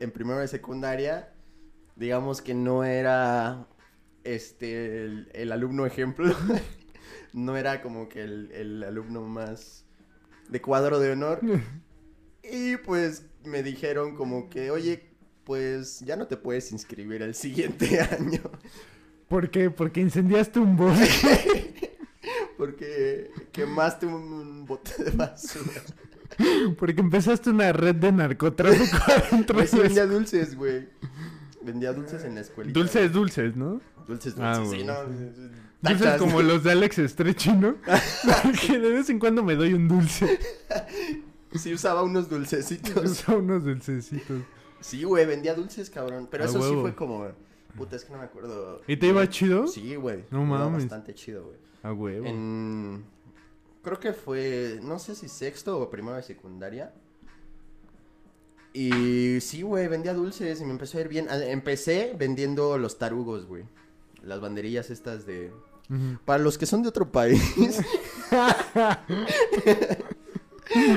en 0.00 0.10
primero 0.10 0.38
de 0.40 0.48
secundaria, 0.48 1.32
digamos 1.96 2.42
que 2.42 2.54
no 2.54 2.84
era 2.84 3.66
este 4.24 5.04
el, 5.04 5.30
el 5.32 5.52
alumno 5.52 5.86
ejemplo, 5.86 6.34
no 7.34 7.56
era 7.58 7.82
como 7.82 8.08
que 8.08 8.22
el, 8.22 8.50
el 8.52 8.82
alumno 8.82 9.20
más 9.22 9.84
de 10.48 10.62
cuadro 10.62 10.98
de 11.00 11.12
honor. 11.12 11.40
Y 12.46 12.76
pues 12.76 13.24
me 13.44 13.62
dijeron 13.62 14.14
como 14.16 14.50
que, 14.50 14.70
oye, 14.70 15.08
pues 15.44 16.00
ya 16.00 16.14
no 16.14 16.26
te 16.26 16.36
puedes 16.36 16.72
inscribir 16.72 17.22
el 17.22 17.34
siguiente 17.34 18.00
año. 18.18 18.40
¿Por 19.28 19.50
qué? 19.50 19.70
Porque 19.70 20.02
incendiaste 20.02 20.58
un 20.60 20.76
bosque. 20.76 21.96
Porque 22.58 23.30
quemaste 23.50 24.04
un, 24.04 24.66
bote 24.66 25.04
de 25.04 25.10
basura. 25.12 25.80
Porque 26.78 27.00
empezaste 27.00 27.48
una 27.48 27.72
red 27.72 27.94
de 27.94 28.12
narcotráfico 28.12 28.98
Pues 29.52 29.70
sí 29.70 29.78
vendía 29.78 30.06
dulces, 30.06 30.54
güey. 30.54 30.86
Vendía 31.62 31.94
dulces 31.94 32.24
en 32.24 32.34
la 32.34 32.42
escuelita. 32.42 32.78
Dulces, 32.78 33.10
dulces, 33.10 33.56
¿no? 33.56 33.80
Dulces, 34.06 34.34
dulces, 34.36 34.38
Ah, 34.40 34.60
sí, 34.62 34.66
güey. 34.66 34.84
no. 34.84 34.94
Dulces 35.84 36.04
Tachas. 36.04 36.20
como 36.20 36.42
los 36.42 36.64
de 36.64 36.72
Alex 36.72 36.96
Stretchy, 36.96 37.52
¿no? 37.52 37.76
que 38.66 38.78
de 38.78 38.90
vez 38.90 39.10
en 39.10 39.18
cuando 39.18 39.42
me 39.42 39.54
doy 39.54 39.74
un 39.74 39.86
dulce. 39.88 40.38
Sí, 41.52 41.72
usaba 41.72 42.02
unos 42.02 42.28
dulcecitos. 42.28 43.04
Usa 43.04 43.36
unos 43.36 43.64
dulcecitos. 43.64 44.42
Sí, 44.80 45.04
güey, 45.04 45.24
vendía 45.26 45.54
dulces, 45.54 45.88
cabrón. 45.90 46.28
Pero 46.30 46.44
A 46.44 46.46
eso 46.46 46.60
sí 46.62 46.74
fue 46.80 46.94
como... 46.94 47.28
Puta, 47.76 47.96
es 47.96 48.04
que 48.04 48.12
no 48.12 48.18
me 48.18 48.24
acuerdo. 48.24 48.82
¿Y 48.86 48.96
te 48.96 49.08
iba 49.08 49.28
chido? 49.28 49.66
Sí, 49.66 49.96
güey. 49.96 50.24
No 50.30 50.44
mames. 50.44 50.84
bastante 50.84 51.14
chido, 51.14 51.44
güey. 51.44 51.56
A 51.82 51.92
huevo. 51.92 52.26
En... 52.26 53.04
creo 53.82 53.98
que 53.98 54.12
fue, 54.12 54.78
no 54.82 54.98
sé 54.98 55.14
si 55.14 55.28
sexto 55.28 55.78
o 55.80 55.90
primero 55.90 56.16
de 56.16 56.22
secundaria. 56.22 56.92
Y 58.72 59.40
sí, 59.40 59.62
güey, 59.62 59.86
vendía 59.88 60.14
dulces 60.14 60.60
y 60.60 60.64
me 60.64 60.72
empezó 60.72 60.98
a 60.98 61.02
ir 61.02 61.08
bien. 61.08 61.26
Ah, 61.30 61.38
Empecé 61.44 62.14
vendiendo 62.18 62.76
los 62.78 62.98
tarugos, 62.98 63.46
güey. 63.46 63.64
Las 64.22 64.40
banderillas 64.40 64.90
estas 64.90 65.26
de... 65.26 65.52
Para 66.24 66.42
los 66.42 66.58
que 66.58 66.66
son 66.66 66.82
de 66.82 66.88
otro 66.88 67.12
país. 67.12 67.40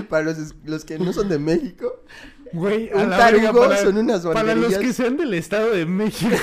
para 0.09 0.23
los, 0.25 0.55
los 0.65 0.85
que 0.85 0.97
no 0.97 1.13
son 1.13 1.29
de 1.29 1.39
México. 1.39 2.03
Güey, 2.53 2.89
Un 2.93 3.09
tarugo 3.09 3.59
para, 3.59 3.77
son 3.77 3.97
unas 3.97 4.21
para 4.25 4.55
los 4.55 4.63
banderillas. 4.63 4.79
que 4.79 4.93
sean 4.93 5.17
del 5.17 5.33
Estado 5.33 5.71
de 5.71 5.85
México. 5.85 6.31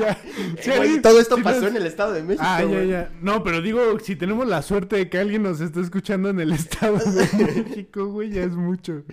ya. 0.00 0.18
Si 0.60 0.70
Güey, 0.70 0.80
alguien- 0.80 1.02
todo 1.02 1.20
esto 1.20 1.36
si 1.36 1.42
pasó 1.42 1.60
nos- 1.60 1.70
en 1.70 1.76
el 1.76 1.86
Estado 1.86 2.12
de 2.14 2.22
México, 2.24 2.42
Ah, 2.44 2.60
ya, 2.62 2.66
güey. 2.66 2.88
ya. 2.88 3.12
No, 3.20 3.44
pero 3.44 3.62
digo, 3.62 3.80
si 4.00 4.16
tenemos 4.16 4.48
la 4.48 4.60
suerte 4.62 4.96
de 4.96 5.08
que 5.08 5.18
alguien 5.18 5.44
nos 5.44 5.60
esté 5.60 5.80
escuchando 5.80 6.30
en 6.30 6.40
el 6.40 6.50
Estado 6.52 6.98
de 6.98 7.62
México, 7.64 8.06
güey, 8.06 8.30
ya 8.30 8.42
es 8.42 8.56
mucho. 8.56 9.04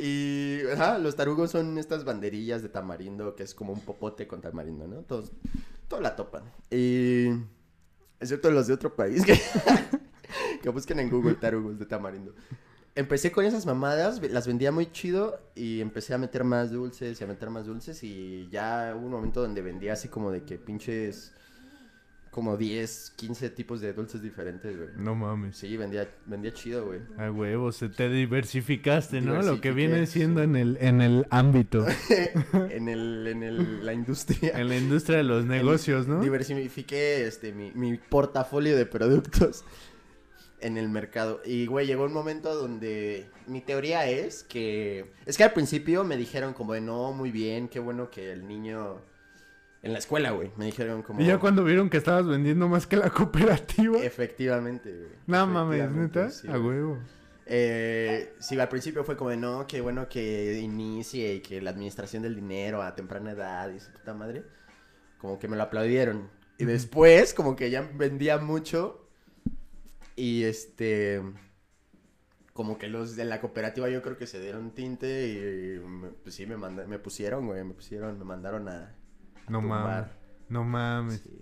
Y 0.00 0.60
ajá, 0.72 0.96
los 0.98 1.14
tarugos 1.14 1.50
son 1.50 1.76
estas 1.76 2.04
banderillas 2.04 2.62
de 2.62 2.70
tamarindo 2.70 3.36
que 3.36 3.42
es 3.42 3.54
como 3.54 3.74
un 3.74 3.80
popote 3.80 4.26
con 4.26 4.40
tamarindo, 4.40 4.88
¿no? 4.88 4.96
Todos, 5.02 5.30
todos 5.88 6.02
la 6.02 6.16
topan. 6.16 6.42
Y 6.70 7.26
excepto 8.22 8.50
los 8.50 8.66
de 8.66 8.74
otro 8.74 8.94
país 8.94 9.24
que, 9.24 9.38
que 10.62 10.68
busquen 10.70 11.00
en 11.00 11.10
Google 11.10 11.34
tarugos 11.34 11.78
de 11.78 11.86
tamarindo. 11.86 12.34
Empecé 12.94 13.32
con 13.32 13.44
esas 13.44 13.64
mamadas, 13.64 14.20
las 14.22 14.46
vendía 14.46 14.70
muy 14.70 14.92
chido 14.92 15.40
y 15.54 15.80
empecé 15.80 16.14
a 16.14 16.18
meter 16.18 16.44
más 16.44 16.70
dulces 16.70 17.20
y 17.20 17.24
a 17.24 17.26
meter 17.26 17.48
más 17.50 17.66
dulces 17.66 18.02
y 18.04 18.48
ya 18.50 18.94
hubo 18.96 19.06
un 19.06 19.12
momento 19.12 19.40
donde 19.40 19.62
vendía 19.62 19.94
así 19.94 20.08
como 20.08 20.30
de 20.30 20.44
que 20.44 20.58
pinches 20.58 21.32
como 22.32 22.56
10, 22.56 23.12
15 23.14 23.50
tipos 23.50 23.82
de 23.82 23.92
dulces 23.92 24.22
diferentes, 24.22 24.74
güey. 24.74 24.88
No 24.96 25.14
mames. 25.14 25.54
Sí, 25.54 25.76
vendía, 25.76 26.08
vendía 26.24 26.50
chido, 26.54 26.86
güey. 26.86 27.00
A 27.18 27.30
huevo, 27.30 27.70
se 27.72 27.90
te 27.90 28.08
diversificaste, 28.08 29.20
¿no? 29.20 29.42
Lo 29.42 29.60
que 29.60 29.70
viene 29.72 30.06
siendo 30.06 30.40
sí. 30.40 30.44
en 30.44 30.56
el, 30.56 30.78
en 30.80 31.02
el 31.02 31.26
ámbito, 31.28 31.86
en 32.70 32.88
el, 32.88 33.26
en 33.26 33.42
el, 33.42 33.84
la 33.84 33.92
industria. 33.92 34.58
en 34.58 34.70
la 34.70 34.78
industria 34.78 35.18
de 35.18 35.24
los 35.24 35.44
negocios, 35.44 36.08
¿no? 36.08 36.22
Diversifiqué 36.22 37.26
este, 37.26 37.52
mi, 37.52 37.70
mi 37.72 37.98
portafolio 37.98 38.78
de 38.78 38.86
productos 38.86 39.62
en 40.62 40.78
el 40.78 40.88
mercado. 40.88 41.42
Y, 41.44 41.66
güey, 41.66 41.86
llegó 41.86 42.04
un 42.04 42.14
momento 42.14 42.54
donde 42.54 43.26
mi 43.46 43.60
teoría 43.60 44.08
es 44.08 44.42
que... 44.42 45.12
Es 45.26 45.36
que 45.36 45.44
al 45.44 45.52
principio 45.52 46.02
me 46.02 46.16
dijeron 46.16 46.54
como 46.54 46.72
de, 46.72 46.80
no, 46.80 47.12
muy 47.12 47.30
bien, 47.30 47.68
qué 47.68 47.78
bueno 47.78 48.10
que 48.10 48.32
el 48.32 48.48
niño... 48.48 49.02
En 49.82 49.92
la 49.92 49.98
escuela, 49.98 50.30
güey, 50.30 50.52
me 50.56 50.66
dijeron 50.66 51.02
como... 51.02 51.20
Y 51.20 51.26
ya 51.26 51.38
cuando 51.38 51.64
vieron 51.64 51.90
que 51.90 51.96
estabas 51.96 52.26
vendiendo 52.26 52.68
más 52.68 52.86
que 52.86 52.96
la 52.96 53.10
cooperativa. 53.10 53.98
Efectivamente, 53.98 54.90
güey. 54.96 55.10
No 55.26 55.46
mames, 55.46 55.90
neta. 55.90 56.30
sí, 56.30 56.46
a 56.48 56.58
huevo. 56.58 56.98
Eh, 57.46 58.32
sí, 58.38 58.58
al 58.60 58.68
principio 58.68 59.02
fue 59.02 59.16
como 59.16 59.30
de, 59.30 59.36
no, 59.36 59.66
qué 59.66 59.80
bueno 59.80 60.08
que 60.08 60.60
inicie 60.60 61.34
y 61.34 61.40
que 61.40 61.60
la 61.60 61.70
administración 61.70 62.22
del 62.22 62.36
dinero 62.36 62.80
a 62.80 62.94
temprana 62.94 63.32
edad 63.32 63.70
y 63.70 63.80
su 63.80 63.90
puta 63.90 64.14
madre. 64.14 64.44
Como 65.18 65.38
que 65.40 65.48
me 65.48 65.56
lo 65.56 65.64
aplaudieron. 65.64 66.30
Y 66.58 66.64
después, 66.64 67.34
como 67.34 67.56
que 67.56 67.70
ya 67.70 67.82
vendía 67.94 68.38
mucho. 68.38 69.08
Y 70.14 70.44
este. 70.44 71.20
Como 72.52 72.78
que 72.78 72.86
los 72.86 73.16
de 73.16 73.24
la 73.24 73.40
cooperativa 73.40 73.88
yo 73.88 74.02
creo 74.02 74.16
que 74.16 74.26
se 74.28 74.38
dieron 74.40 74.70
tinte 74.72 75.26
y 75.28 75.78
me- 75.88 76.08
pues 76.10 76.34
sí, 76.34 76.46
me, 76.46 76.56
manda- 76.56 76.86
me 76.86 76.98
pusieron, 76.98 77.46
güey, 77.46 77.64
me 77.64 77.72
pusieron, 77.74 78.18
me 78.18 78.24
mandaron 78.26 78.68
a... 78.68 78.94
No 79.52 79.60
mames. 79.60 80.06
No 80.48 80.64
mames. 80.64 81.20
Sí. 81.20 81.38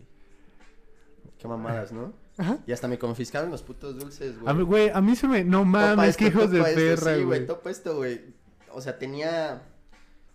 Qué 1.38 1.48
mamadas, 1.48 1.92
¿no? 1.92 2.12
Ajá. 2.36 2.58
Y 2.66 2.72
hasta 2.72 2.88
me 2.88 2.98
confiscaron 2.98 3.50
los 3.50 3.62
putos 3.62 3.98
dulces, 3.98 4.38
güey. 4.38 4.50
A 4.50 4.54
mí, 4.54 4.62
güey, 4.62 4.90
a 4.90 5.00
mí 5.00 5.16
se 5.16 5.26
me. 5.28 5.44
No 5.44 5.64
mames, 5.64 6.16
qué 6.16 6.26
hijos 6.26 6.50
de 6.50 6.62
perra, 6.62 7.16
Sí, 7.16 7.22
güey. 7.22 7.46
topa 7.46 7.70
esto, 7.70 7.96
güey. 7.96 8.34
O 8.72 8.80
sea, 8.80 8.98
tenía. 8.98 9.62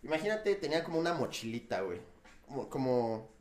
Imagínate, 0.04 0.56
tenía 0.56 0.84
como 0.84 1.00
una 1.00 1.14
mochilita, 1.14 1.82
güey. 1.82 2.00
Como, 2.48 2.70
como. 2.70 3.35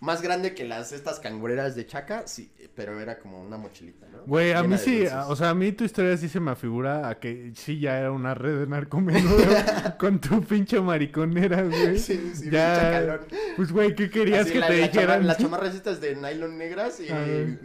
Más 0.00 0.22
grande 0.22 0.54
que 0.54 0.64
las 0.64 0.92
estas 0.92 1.18
cangureras 1.18 1.74
de 1.74 1.84
Chaca, 1.84 2.28
sí, 2.28 2.52
pero 2.76 3.00
era 3.00 3.18
como 3.18 3.42
una 3.42 3.56
mochilita, 3.56 4.06
¿no? 4.08 4.22
Güey, 4.26 4.52
a 4.52 4.62
Llena 4.62 4.76
mí 4.76 4.78
sí, 4.80 5.04
o 5.26 5.34
sea, 5.34 5.50
a 5.50 5.54
mí 5.54 5.72
tu 5.72 5.82
historia 5.82 6.16
sí 6.16 6.28
se 6.28 6.38
me 6.38 6.52
afigura 6.52 7.08
a 7.08 7.18
que 7.18 7.50
sí 7.56 7.80
ya 7.80 7.98
era 7.98 8.12
una 8.12 8.32
red 8.32 8.60
de 8.60 8.66
narcomenudeo 8.68 9.48
con 9.98 10.20
tu 10.20 10.40
pinche 10.44 10.80
mariconera, 10.80 11.62
güey. 11.64 11.98
Sí, 11.98 12.30
sí, 12.32 12.48
ya, 12.48 12.90
calor. 12.92 13.26
Pues, 13.56 13.72
güey, 13.72 13.96
¿qué 13.96 14.08
querías 14.08 14.42
Así, 14.42 14.52
que 14.52 14.60
la- 14.60 14.68
te 14.68 14.76
la 14.80 14.86
dijeran? 14.86 15.26
las 15.26 15.38
chamarras 15.38 15.74
estas 15.74 16.00
de 16.00 16.14
nylon 16.14 16.56
negras 16.56 17.00
y 17.00 17.08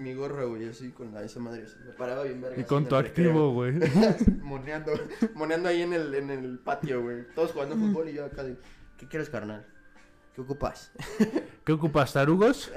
mi 0.01 0.15
gorro, 0.15 0.49
güey, 0.49 0.69
así 0.69 0.89
con 0.89 1.13
la, 1.13 1.21
esa 1.23 1.39
madre. 1.39 1.65
así. 1.67 1.75
Me 1.85 1.91
paraba 1.93 2.23
bien 2.23 2.41
verga. 2.41 2.59
y 2.59 2.63
con 2.63 2.87
tu 2.87 2.95
activo, 2.95 3.53
güey. 3.53 3.73
moneando, 4.41 4.91
moneando 5.35 5.69
ahí 5.69 5.83
en 5.83 5.93
el, 5.93 6.11
en 6.15 6.31
el 6.31 6.57
patio, 6.57 7.03
güey. 7.03 7.27
Todos 7.35 7.51
jugando 7.51 7.75
fútbol 7.75 8.09
y 8.09 8.13
yo 8.13 8.25
acá 8.25 8.41
de, 8.43 8.55
¿qué 8.97 9.07
quieres, 9.07 9.29
carnal? 9.29 9.67
¿Qué 10.35 10.41
ocupas? 10.41 10.91
¿Qué 11.63 11.71
ocupas, 11.71 12.13
tarugos? 12.13 12.71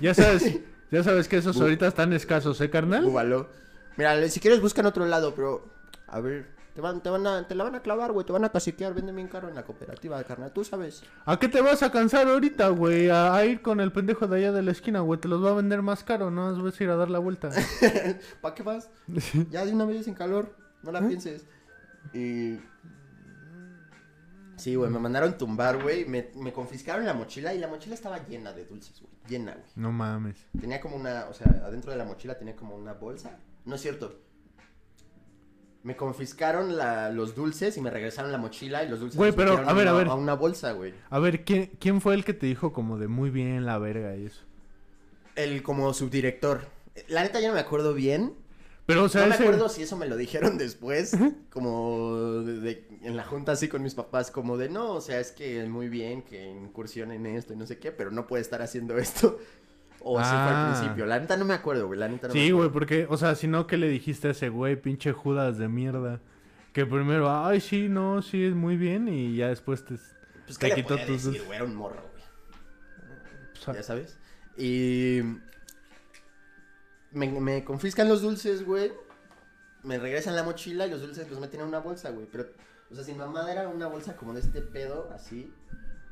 ya 0.00 0.12
sabes, 0.14 0.60
ya 0.90 1.02
sabes 1.02 1.26
que 1.26 1.38
esos 1.38 1.60
ahorita 1.60 1.86
están 1.86 2.12
escasos, 2.12 2.60
¿eh, 2.60 2.68
carnal? 2.68 3.04
Búbalo. 3.04 3.48
Mira, 3.96 4.28
si 4.28 4.38
quieres 4.38 4.60
busca 4.60 4.80
en 4.80 4.86
otro 4.86 5.06
lado, 5.06 5.34
pero 5.34 5.66
a 6.06 6.20
ver, 6.20 6.46
te 6.74 6.82
van, 6.82 7.02
te 7.02 7.10
van 7.10 7.26
a, 7.26 7.48
te 7.48 7.54
la 7.54 7.64
van 7.64 7.74
a 7.74 7.80
clavar, 7.80 8.12
güey, 8.12 8.24
te 8.24 8.32
van 8.32 8.44
a 8.44 8.50
caciquear, 8.50 8.94
vende 8.94 9.10
bien 9.10 9.26
caro 9.26 9.48
en 9.48 9.54
la 9.54 9.64
cooperativa, 9.64 10.22
carnal, 10.22 10.52
tú 10.52 10.62
sabes. 10.62 11.02
¿A 11.24 11.38
qué 11.38 11.48
te 11.48 11.60
vas 11.60 11.82
a 11.82 11.90
cansar 11.90 12.28
ahorita, 12.28 12.68
güey? 12.68 13.08
A, 13.08 13.34
a 13.34 13.44
ir 13.44 13.62
con 13.62 13.80
el 13.80 13.90
pendejo 13.90 14.28
de 14.28 14.36
allá 14.36 14.52
de 14.52 14.62
la 14.62 14.70
esquina, 14.70 15.00
güey. 15.00 15.18
Te 15.18 15.26
los 15.26 15.44
va 15.44 15.50
a 15.50 15.54
vender 15.54 15.82
más 15.82 16.04
caro, 16.04 16.30
no 16.30 16.54
vas 16.62 16.80
a 16.80 16.84
ir 16.84 16.90
a 16.90 16.96
dar 16.96 17.10
la 17.10 17.18
vuelta. 17.18 17.50
¿Para 18.40 18.54
qué 18.54 18.62
vas? 18.62 18.90
Ya 19.50 19.64
de 19.64 19.72
una 19.72 19.86
vez 19.86 20.04
sin 20.04 20.14
calor, 20.14 20.54
no 20.82 20.92
la 20.92 21.00
pienses. 21.00 21.46
Y 22.12 22.58
Sí, 24.58 24.74
güey, 24.74 24.90
me 24.90 24.98
mandaron 24.98 25.38
tumbar, 25.38 25.82
güey, 25.82 26.04
me, 26.04 26.30
me 26.34 26.52
confiscaron 26.52 27.06
la 27.06 27.14
mochila 27.14 27.54
y 27.54 27.58
la 27.58 27.68
mochila 27.68 27.94
estaba 27.94 28.26
llena 28.26 28.52
de 28.52 28.64
dulces, 28.66 29.00
güey, 29.00 29.12
llena, 29.28 29.52
güey. 29.52 29.64
No 29.76 29.92
mames. 29.92 30.36
Tenía 30.60 30.80
como 30.80 30.96
una, 30.96 31.26
o 31.30 31.32
sea, 31.34 31.46
adentro 31.64 31.90
de 31.92 31.96
la 31.96 32.04
mochila 32.04 32.36
tenía 32.38 32.56
como 32.56 32.74
una 32.76 32.92
bolsa. 32.94 33.38
No 33.64 33.76
es 33.76 33.80
cierto. 33.80 34.20
Me 35.84 35.96
confiscaron 35.96 36.76
la- 36.76 37.08
los 37.10 37.34
dulces 37.36 37.76
y 37.76 37.80
me 37.80 37.88
regresaron 37.90 38.32
la 38.32 38.38
mochila 38.38 38.82
y 38.82 38.88
los 38.88 38.98
dulces 39.00 39.16
Güey, 39.16 39.32
pero, 39.32 39.52
a 39.58 39.72
ver, 39.72 39.88
a 39.88 39.92
ver. 39.92 40.08
a 40.08 40.14
una 40.14 40.34
bolsa, 40.34 40.72
güey. 40.72 40.92
A 41.08 41.18
ver, 41.20 41.44
¿quién, 41.44 41.70
¿quién 41.78 42.00
fue 42.00 42.14
el 42.14 42.24
que 42.24 42.34
te 42.34 42.46
dijo 42.46 42.72
como 42.72 42.98
de 42.98 43.06
muy 43.08 43.30
bien 43.30 43.64
la 43.64 43.78
verga 43.78 44.16
y 44.16 44.26
eso? 44.26 44.42
El 45.36 45.62
como 45.62 45.94
subdirector. 45.94 46.66
La 47.06 47.22
neta 47.22 47.38
ya 47.40 47.48
no 47.48 47.54
me 47.54 47.60
acuerdo 47.60 47.94
bien. 47.94 48.34
Pero, 48.88 49.04
o 49.04 49.08
sea, 49.08 49.20
no 49.22 49.28
me 49.28 49.34
ese... 49.34 49.44
acuerdo 49.44 49.68
si 49.68 49.82
eso 49.82 49.96
me 49.96 50.06
lo 50.06 50.16
dijeron 50.16 50.56
después, 50.58 51.14
como 51.50 52.42
de, 52.42 52.58
de- 52.60 52.88
en 53.02 53.16
la 53.16 53.22
junta 53.24 53.52
así 53.52 53.68
con 53.68 53.82
mis 53.82 53.94
papás, 53.94 54.30
como 54.30 54.56
de 54.56 54.68
no, 54.70 54.92
o 54.94 55.00
sea, 55.00 55.20
es 55.20 55.30
que 55.30 55.62
es 55.62 55.68
muy 55.68 55.88
bien 55.88 56.22
que 56.22 56.48
incursione 56.50 57.14
en 57.16 57.26
esto 57.26 57.52
y 57.52 57.56
no 57.56 57.66
sé 57.66 57.78
qué, 57.78 57.92
pero 57.92 58.10
no 58.10 58.26
puede 58.26 58.40
estar 58.42 58.62
haciendo 58.62 58.96
esto. 58.98 59.38
O 60.00 60.18
así 60.18 60.30
fue 60.30 60.38
Ah. 60.38 60.70
al 60.72 60.72
principio. 60.80 61.06
La 61.06 61.18
neta 61.20 61.36
no 61.36 61.44
me 61.44 61.54
acuerdo, 61.54 61.86
güey. 61.88 61.98
La 61.98 62.08
neta 62.08 62.28
no 62.28 62.34
me 62.34 62.40
Sí, 62.40 62.50
güey, 62.50 62.70
porque, 62.70 63.06
o 63.10 63.16
sea, 63.16 63.34
si 63.34 63.46
no, 63.46 63.66
¿qué 63.66 63.76
le 63.76 63.88
dijiste 63.88 64.28
a 64.28 64.30
ese 64.30 64.48
güey, 64.48 64.80
pinche 64.80 65.12
Judas 65.12 65.58
de 65.58 65.68
mierda? 65.68 66.20
Que 66.72 66.86
primero, 66.86 67.28
ay, 67.30 67.60
sí, 67.60 67.88
no, 67.88 68.22
sí, 68.22 68.42
es 68.44 68.54
muy 68.54 68.76
bien, 68.76 69.08
y 69.08 69.36
ya 69.36 69.48
después 69.48 69.84
te... 69.84 69.96
Pues 70.46 70.56
te 70.58 70.68
qué 70.68 70.76
quitó 70.76 70.96
tus 70.98 71.24
decir, 71.24 71.42
güey, 71.44 71.56
era 71.56 71.64
un 71.64 71.74
morro, 71.74 72.00
güey. 72.00 72.24
pues, 73.64 73.76
ya 73.76 73.82
sabes. 73.82 74.16
Y 74.56 75.20
me, 77.12 77.28
me 77.40 77.64
confiscan 77.64 78.08
los 78.08 78.22
dulces, 78.22 78.64
güey. 78.64 78.92
Me 79.82 79.98
regresan 79.98 80.36
la 80.36 80.42
mochila 80.42 80.86
y 80.86 80.90
los 80.90 81.00
dulces 81.00 81.30
los 81.30 81.40
meten 81.40 81.60
en 81.60 81.66
una 81.66 81.78
bolsa, 81.78 82.10
güey. 82.10 82.26
Pero, 82.30 82.46
o 82.90 82.94
sea, 82.94 83.04
sin 83.04 83.16
mamada 83.16 83.52
era 83.52 83.68
una 83.68 83.86
bolsa 83.86 84.16
como 84.16 84.34
de 84.34 84.40
este 84.40 84.60
pedo, 84.60 85.10
así. 85.14 85.52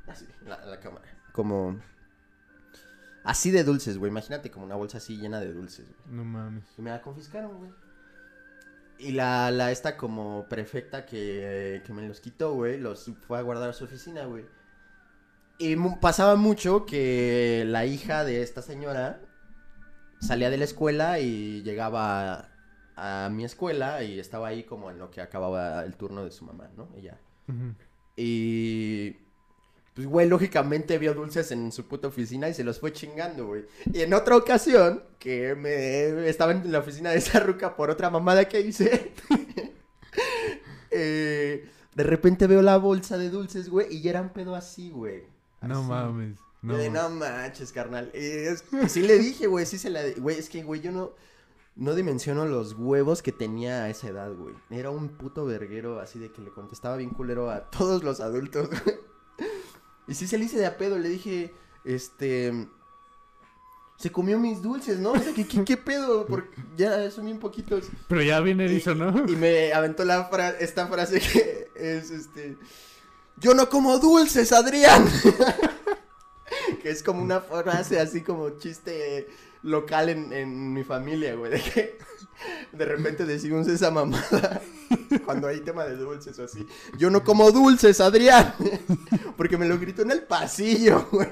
Así, 0.06 0.26
la, 0.44 0.64
la 0.64 0.80
cámara. 0.80 1.06
Como. 1.32 1.78
Así 3.24 3.50
de 3.50 3.64
dulces, 3.64 3.98
güey. 3.98 4.10
Imagínate 4.10 4.50
como 4.50 4.66
una 4.66 4.76
bolsa 4.76 4.98
así 4.98 5.16
llena 5.16 5.40
de 5.40 5.52
dulces, 5.52 5.86
güey. 5.86 6.16
No 6.16 6.24
mames. 6.24 6.64
Y 6.78 6.82
me 6.82 6.90
la 6.90 7.02
confiscaron, 7.02 7.58
güey. 7.58 7.70
Y 8.98 9.12
la, 9.12 9.50
la 9.50 9.72
esta 9.72 9.96
como 9.96 10.46
prefecta 10.48 11.04
que, 11.04 11.82
que 11.84 11.92
me 11.92 12.06
los 12.08 12.20
quitó, 12.20 12.54
güey, 12.54 12.78
los 12.78 13.10
fue 13.26 13.38
a 13.38 13.42
guardar 13.42 13.70
a 13.70 13.72
su 13.72 13.84
oficina, 13.84 14.24
güey. 14.24 14.46
Y 15.58 15.76
pasaba 16.00 16.36
mucho 16.36 16.86
que 16.86 17.64
la 17.66 17.84
hija 17.84 18.24
de 18.24 18.42
esta 18.42 18.62
señora 18.62 19.20
salía 20.20 20.50
de 20.50 20.58
la 20.58 20.64
escuela 20.64 21.18
y 21.18 21.62
llegaba 21.62 22.50
a, 22.96 23.26
a 23.26 23.28
mi 23.30 23.44
escuela 23.44 24.02
y 24.02 24.18
estaba 24.18 24.48
ahí 24.48 24.64
como 24.64 24.90
en 24.90 24.98
lo 24.98 25.10
que 25.10 25.20
acababa 25.20 25.84
el 25.84 25.96
turno 25.96 26.24
de 26.24 26.30
su 26.30 26.44
mamá, 26.44 26.68
¿no? 26.76 26.88
Ella. 26.96 27.18
Y. 28.16 29.16
Pues, 29.94 30.06
güey, 30.06 30.28
lógicamente 30.28 30.98
vio 30.98 31.14
dulces 31.14 31.50
en 31.52 31.72
su 31.72 31.86
puta 31.86 32.08
oficina 32.08 32.48
y 32.48 32.54
se 32.54 32.64
los 32.64 32.80
fue 32.80 32.92
chingando, 32.92 33.46
güey. 33.46 33.64
Y 33.92 34.02
en 34.02 34.12
otra 34.12 34.36
ocasión, 34.36 35.02
que 35.18 35.54
me 35.54 36.28
estaba 36.28 36.52
en 36.52 36.70
la 36.70 36.80
oficina 36.80 37.10
de 37.10 37.18
esa 37.18 37.40
ruca 37.40 37.76
por 37.76 37.88
otra 37.88 38.10
mamada 38.10 38.46
que 38.46 38.60
hice, 38.60 39.12
eh, 40.90 41.66
de 41.94 42.02
repente 42.02 42.46
veo 42.46 42.60
la 42.60 42.76
bolsa 42.76 43.16
de 43.16 43.30
dulces, 43.30 43.70
güey, 43.70 43.86
y 43.90 44.02
ya 44.02 44.10
era 44.10 44.22
un 44.22 44.30
pedo 44.30 44.54
así, 44.54 44.90
güey. 44.90 45.24
No 45.62 45.80
Así. 45.80 46.34
Yo 46.66 46.72
No, 46.72 46.78
de, 46.78 46.90
mames. 46.90 47.10
no 47.12 47.20
manches, 47.20 47.72
carnal. 47.72 48.10
Es- 48.12 48.64
sí 48.88 49.02
le 49.02 49.18
dije, 49.18 49.46
güey, 49.46 49.64
sí 49.66 49.78
se 49.78 49.90
la... 49.90 50.00
Güey, 50.16 50.38
es 50.38 50.48
que, 50.48 50.62
güey, 50.62 50.80
yo 50.80 50.92
no... 50.92 51.12
No 51.76 51.94
dimensiono 51.94 52.46
los 52.46 52.72
huevos 52.72 53.20
que 53.22 53.32
tenía 53.32 53.84
a 53.84 53.90
esa 53.90 54.08
edad, 54.08 54.32
güey. 54.32 54.54
Era 54.70 54.90
un 54.90 55.08
puto 55.10 55.44
verguero 55.44 56.00
así 56.00 56.18
de 56.18 56.32
que 56.32 56.40
le 56.40 56.50
contestaba 56.50 56.96
bien 56.96 57.10
culero 57.10 57.50
a 57.50 57.68
todos 57.70 58.02
los 58.02 58.20
adultos, 58.20 58.68
güey. 58.70 58.96
Y 60.08 60.14
sí 60.14 60.26
se 60.26 60.38
le 60.38 60.46
hice 60.46 60.56
de 60.58 60.66
a 60.66 60.78
pedo, 60.78 60.98
le 60.98 61.08
dije, 61.10 61.52
este... 61.84 62.68
Se 63.98 64.10
comió 64.12 64.38
mis 64.38 64.60
dulces, 64.60 64.98
¿no? 64.98 65.12
O 65.12 65.18
sea, 65.18 65.32
¿qué, 65.34 65.46
qué, 65.46 65.64
qué 65.64 65.76
pedo? 65.78 66.26
Porque 66.26 66.50
ya 66.76 67.10
son 67.10 67.24
bien 67.24 67.38
poquitos. 67.38 67.86
Pero 68.08 68.22
ya 68.22 68.40
bien 68.40 68.60
erizo, 68.60 68.94
¿no? 68.94 69.24
Y 69.26 69.36
me 69.36 69.72
aventó 69.72 70.04
la 70.04 70.24
fra- 70.26 70.50
esta 70.58 70.86
frase 70.86 71.18
que 71.20 71.68
es 71.74 72.10
este. 72.10 72.58
Yo 73.38 73.54
no 73.54 73.70
como 73.70 73.98
dulces, 73.98 74.52
Adrián. 74.52 75.06
que 76.82 76.90
es 76.90 77.02
como 77.02 77.22
una 77.22 77.40
frase 77.40 78.00
así 78.00 78.22
como 78.22 78.50
chiste 78.58 79.26
local 79.62 80.08
en, 80.08 80.32
en 80.32 80.72
mi 80.72 80.84
familia, 80.84 81.34
güey. 81.34 81.52
De 81.52 81.60
que 81.60 81.98
de 82.72 82.84
repente 82.84 83.24
decimos 83.24 83.66
esa 83.68 83.90
mamada 83.90 84.60
cuando 85.24 85.48
hay 85.48 85.60
tema 85.60 85.84
de 85.84 85.96
dulces 85.96 86.38
o 86.38 86.44
así. 86.44 86.66
Yo 86.98 87.10
no 87.10 87.24
como 87.24 87.50
dulces, 87.50 88.00
Adrián. 88.00 88.54
Porque 89.36 89.56
me 89.58 89.66
lo 89.66 89.78
gritó 89.78 90.02
en 90.02 90.10
el 90.12 90.22
pasillo, 90.22 91.08
güey. 91.10 91.28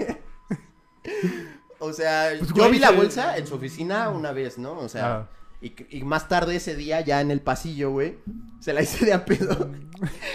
O 1.78 1.92
sea, 1.92 2.32
Pues, 2.38 2.48
yo 2.50 2.54
güey, 2.56 2.72
vi 2.72 2.78
la 2.78 2.90
bolsa 2.90 3.36
en 3.36 3.46
su 3.46 3.54
oficina 3.56 4.08
una 4.08 4.32
vez, 4.32 4.56
¿no? 4.58 4.78
O 4.78 4.88
sea, 4.88 5.14
Ah. 5.16 5.28
y, 5.60 5.74
y 5.98 6.02
más 6.04 6.28
tarde 6.28 6.56
ese 6.56 6.74
día, 6.74 7.00
ya 7.02 7.20
en 7.20 7.30
el 7.30 7.40
pasillo, 7.42 7.90
güey, 7.90 8.18
se 8.60 8.72
la 8.72 8.82
hice 8.82 9.04
de 9.04 9.12
a 9.12 9.24
pedo. 9.24 9.70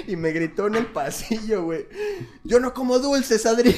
Y 0.08 0.16
me 0.16 0.32
gritó 0.32 0.68
en 0.68 0.76
el 0.76 0.86
pasillo, 0.86 1.64
güey. 1.64 1.88
Yo 2.44 2.60
no 2.60 2.74
como 2.74 3.00
dulces, 3.00 3.46
Adrián. 3.48 3.76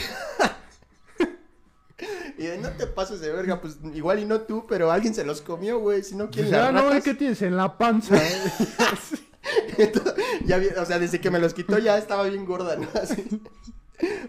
Y 2.38 2.44
de, 2.48 2.58
no 2.58 2.70
te 2.70 2.88
pases 2.88 3.20
de 3.22 3.32
verga, 3.32 3.62
pues 3.62 3.78
igual 3.94 4.20
y 4.20 4.26
no 4.26 4.42
tú, 4.42 4.66
pero 4.68 4.92
alguien 4.92 5.14
se 5.14 5.24
los 5.24 5.42
comió, 5.42 5.80
güey. 5.80 6.04
Si 6.04 6.16
no 6.16 6.30
Pues, 6.32 6.50
las 6.50 6.70
ah, 6.70 6.72
no, 6.72 6.84
ratas. 6.90 7.04
¿qué 7.04 7.14
tienes 7.14 7.42
en 7.42 7.56
la 7.58 7.78
panza? 7.78 8.16
Entonces, 9.78 10.14
ya 10.46 10.58
vi- 10.58 10.68
o 10.68 10.86
sea, 10.86 11.00
desde 11.00 11.20
que 11.20 11.32
me 11.32 11.40
los 11.40 11.54
quitó 11.54 11.78
ya 11.78 11.98
estaba 11.98 12.24
bien 12.24 12.46
gorda, 12.46 12.76
¿no? 12.76 12.88
Así. 13.02 13.42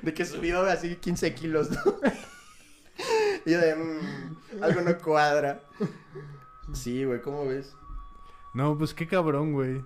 De 0.02 0.12
que 0.14 0.24
subió 0.24 0.62
así 0.62 0.96
15 0.96 1.34
kilos, 1.34 1.70
¿no? 1.70 1.78
Y 3.46 3.50
yo 3.52 3.58
de, 3.58 3.74
"Mm, 3.74 4.62
algo 4.62 4.80
no 4.82 4.98
cuadra. 4.98 5.60
Sí, 6.74 7.04
güey, 7.04 7.20
¿cómo 7.22 7.46
ves? 7.46 7.74
no, 8.54 8.76
pues 8.76 8.92
qué 8.92 9.06
cabrón, 9.06 9.52
güey. 9.54 9.82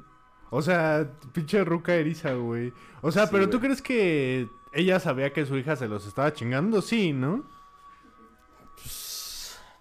O 0.50 0.61
sea, 0.62 1.09
pinche 1.33 1.62
ruca 1.64 1.95
eriza, 1.95 2.33
güey. 2.35 2.73
O 3.00 3.12
sea, 3.12 3.25
Sí, 3.26 3.28
pero 3.33 3.45
¿tú 3.49 3.59
güey. 3.59 3.69
crees 3.69 3.83
que 3.83 4.49
ella 4.73 4.99
sabía 5.00 5.33
que 5.33 5.47
su 5.47 5.57
hija 5.57 5.76
se 5.76 5.87
los 5.88 6.05
estaba 6.07 6.33
chingando? 6.33 6.83
Sí, 6.83 7.12
¿no? 7.12 7.45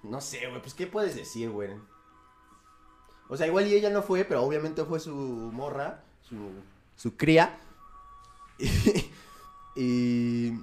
No 0.10 0.22
sé, 0.22 0.48
güey, 0.48 0.62
pues 0.62 0.74
¿qué 0.74 0.88
puedes 0.88 1.16
decir, 1.16 1.50
güey? 1.50 1.70
O 3.28 3.36
sea, 3.38 3.48
igual 3.48 3.68
y 3.68 3.74
ella 3.74 3.90
no 3.90 4.02
fue, 4.04 4.24
pero 4.24 4.44
obviamente 4.44 4.84
fue 4.86 5.00
su 5.00 5.12
morra, 5.14 6.04
su, 6.22 6.36
su 6.96 7.16
cría. 7.18 7.58
Y, 8.60 8.70
y, 9.76 10.60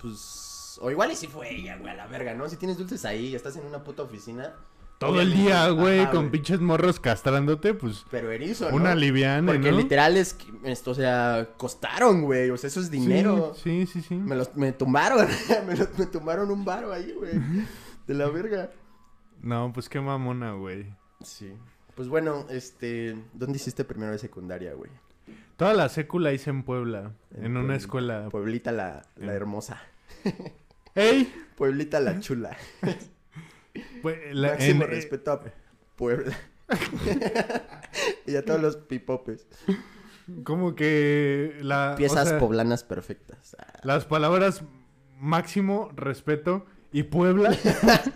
Pues... 0.00 0.78
O 0.80 0.90
igual 0.90 1.10
y 1.10 1.16
sí 1.16 1.26
fue 1.26 1.54
ella, 1.54 1.76
güey, 1.78 1.90
a 1.90 1.96
la 1.96 2.06
verga, 2.06 2.34
¿no? 2.34 2.48
Si 2.50 2.56
tienes 2.56 2.76
dulces 2.76 3.04
ahí 3.06 3.28
y 3.28 3.34
estás 3.34 3.56
en 3.56 3.64
una 3.64 3.82
puta 3.82 4.02
oficina... 4.02 4.54
Todo 4.98 5.20
el 5.20 5.34
día, 5.34 5.68
güey, 5.70 6.00
Ajá, 6.00 6.10
con 6.10 6.30
pinches 6.30 6.58
morros 6.60 6.98
castrándote, 7.00 7.74
pues 7.74 8.06
Pero 8.10 8.30
erizo, 8.30 8.70
¿no? 8.70 8.76
una 8.76 8.94
liviana, 8.94 9.52
Porque 9.52 9.70
¿no? 9.70 9.76
literal 9.76 10.16
es... 10.16 10.32
que, 10.32 10.46
esto, 10.64 10.92
o 10.92 10.94
sea, 10.94 11.48
costaron, 11.58 12.22
güey. 12.22 12.48
O 12.50 12.56
sea, 12.56 12.68
eso 12.68 12.80
es 12.80 12.90
dinero. 12.90 13.54
Sí, 13.62 13.86
sí, 13.86 14.00
sí. 14.00 14.08
sí. 14.08 14.14
Me 14.14 14.34
los... 14.36 14.54
Me 14.56 14.72
tumbaron. 14.72 15.26
me, 15.66 15.76
los- 15.76 15.98
me 15.98 16.06
tumbaron 16.06 16.50
un 16.50 16.64
baro 16.64 16.92
ahí, 16.94 17.12
güey. 17.12 17.32
De 18.06 18.14
la 18.14 18.28
verga. 18.28 18.70
No, 19.42 19.72
pues 19.72 19.88
qué 19.88 20.00
mamona, 20.00 20.52
güey. 20.52 20.86
Sí. 21.22 21.52
Pues 21.94 22.08
bueno, 22.08 22.46
este, 22.50 23.16
¿dónde 23.32 23.56
hiciste 23.56 23.84
primero 23.84 24.12
de 24.12 24.18
secundaria, 24.18 24.74
güey? 24.74 24.90
Toda 25.56 25.72
la 25.74 25.88
sécula 25.88 26.32
hice 26.32 26.50
en 26.50 26.62
Puebla, 26.62 27.12
en, 27.34 27.46
En 27.46 27.56
una 27.56 27.76
escuela. 27.76 28.28
Pueblita 28.30 28.70
la, 28.72 29.06
la 29.16 29.24
En- 29.32 29.36
hermosa. 29.36 29.80
¡Ey! 30.94 31.32
Pueblita 31.56 32.00
la 32.00 32.20
chula. 32.20 32.56
Pues, 34.00 34.18
la- 34.34 34.52
Máximo 34.52 34.84
en- 34.84 34.90
respeto 34.90 35.32
a 35.32 35.42
Puebla. 35.96 36.34
y 38.26 38.36
a 38.36 38.42
todos 38.44 38.60
los 38.60 38.76
pipopes. 38.76 39.46
Como 40.44 40.74
que 40.74 41.58
la... 41.60 41.92
o 41.92 41.96
Piezas 41.96 42.28
sea, 42.30 42.38
poblanas 42.38 42.84
perfectas. 42.84 43.54
Las 43.82 44.06
palabras 44.06 44.62
máximo, 45.18 45.90
respeto 45.94 46.64
y 46.98 47.02
Puebla 47.02 47.56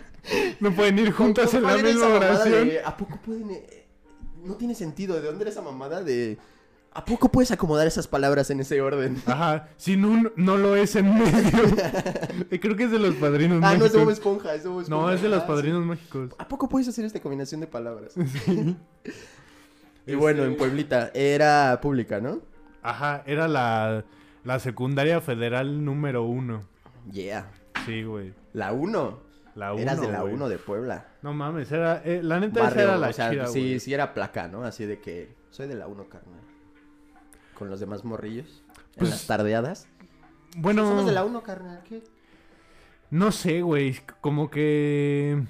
no 0.59 0.71
pueden 0.73 0.99
ir 0.99 1.11
juntas 1.11 1.53
en 1.53 1.63
la 1.63 1.69
¿Cuál 1.69 1.79
era 1.81 1.89
misma 1.89 2.07
oración. 2.07 2.67
de, 2.69 2.79
¿A 2.83 2.95
poco 2.97 3.17
pueden...? 3.23 3.51
eh, 3.51 3.87
No 4.43 4.55
tiene 4.55 4.73
sentido. 4.75 5.15
¿De 5.21 5.27
dónde 5.27 5.43
era 5.43 5.51
esa 5.51 5.61
mamada 5.61 6.01
de... 6.03 6.37
¿A 6.93 7.05
poco 7.05 7.31
puedes 7.31 7.51
acomodar 7.51 7.87
esas 7.87 8.07
palabras 8.07 8.49
en 8.49 8.59
ese 8.59 8.81
orden? 8.81 9.21
Ajá, 9.25 9.69
sin 9.77 10.03
un 10.03 10.31
no 10.35 10.57
lo 10.57 10.75
es 10.75 10.95
en 10.97 11.13
medio. 11.13 11.63
Creo 12.61 12.75
que 12.75 12.83
es 12.83 12.91
de 12.91 12.99
los 12.99 13.15
padrinos 13.15 13.59
Ah, 13.63 13.77
no, 13.77 13.85
es 13.85 13.93
de 13.93 13.97
Bob 13.99 14.07
mágicos. 14.07 14.13
Esponja, 14.13 14.55
es 14.55 14.63
de 14.63 14.69
Bob 14.69 14.81
Esponja. 14.81 15.05
no, 15.05 15.11
es 15.13 15.21
de 15.21 15.29
los 15.29 15.37
Ah, 15.39 15.41
sí. 15.41 15.47
padrinos 15.47 15.85
mágicos. 15.85 16.29
¿A 16.37 16.47
poco 16.49 16.67
puedes 16.67 16.87
hacer 16.89 17.05
esta 17.05 17.21
combinación 17.21 17.61
de 17.61 17.67
palabras? 17.67 18.13
Y 20.05 20.13
Este- 20.13 20.15
bueno, 20.15 20.43
en 20.43 20.57
Pueblita, 20.57 21.11
era 21.13 21.79
pública, 21.81 22.19
¿no? 22.19 22.39
Ajá, 22.81 23.23
era 23.27 23.47
la, 23.47 24.03
la 24.43 24.59
secundaria 24.59 25.21
federal 25.21 25.85
número 25.85 26.23
uno. 26.23 26.63
Yeah. 27.11 27.49
Sí, 27.85 28.03
güey. 28.03 28.33
La 28.53 28.73
1. 28.73 29.31
La 29.55 29.73
uno, 29.73 29.81
Eras 29.81 29.99
de 29.99 30.11
la 30.11 30.21
güey. 30.21 30.33
1 30.33 30.49
de 30.49 30.57
Puebla. 30.57 31.07
No 31.21 31.33
mames, 31.33 31.71
era... 31.71 32.01
eh, 32.05 32.21
la 32.23 32.39
neta 32.39 32.61
esa 32.61 32.69
Barrio, 32.69 32.83
era 32.83 32.97
la 32.97 33.09
o 33.09 33.13
sea, 33.13 33.29
chida, 33.29 33.47
sí, 33.47 33.59
güey. 33.59 33.79
sí 33.79 33.93
era 33.93 34.13
placa, 34.13 34.47
¿no? 34.47 34.63
Así 34.63 34.85
de 34.85 34.99
que 34.99 35.35
soy 35.49 35.67
de 35.67 35.75
la 35.75 35.87
1, 35.87 36.07
carnal. 36.07 36.39
Con 37.57 37.69
los 37.69 37.79
demás 37.79 38.05
morrillos. 38.05 38.63
Pues, 38.97 39.09
en 39.09 39.09
las 39.09 39.27
tardeadas. 39.27 39.87
Bueno... 40.57 40.87
Somos 40.87 41.05
de 41.05 41.11
la 41.11 41.25
1, 41.25 41.43
carnal. 41.43 41.83
¿Qué? 41.87 42.01
No 43.09 43.31
sé, 43.31 43.61
güey. 43.61 43.99
Como 44.21 44.49
que... 44.49 45.43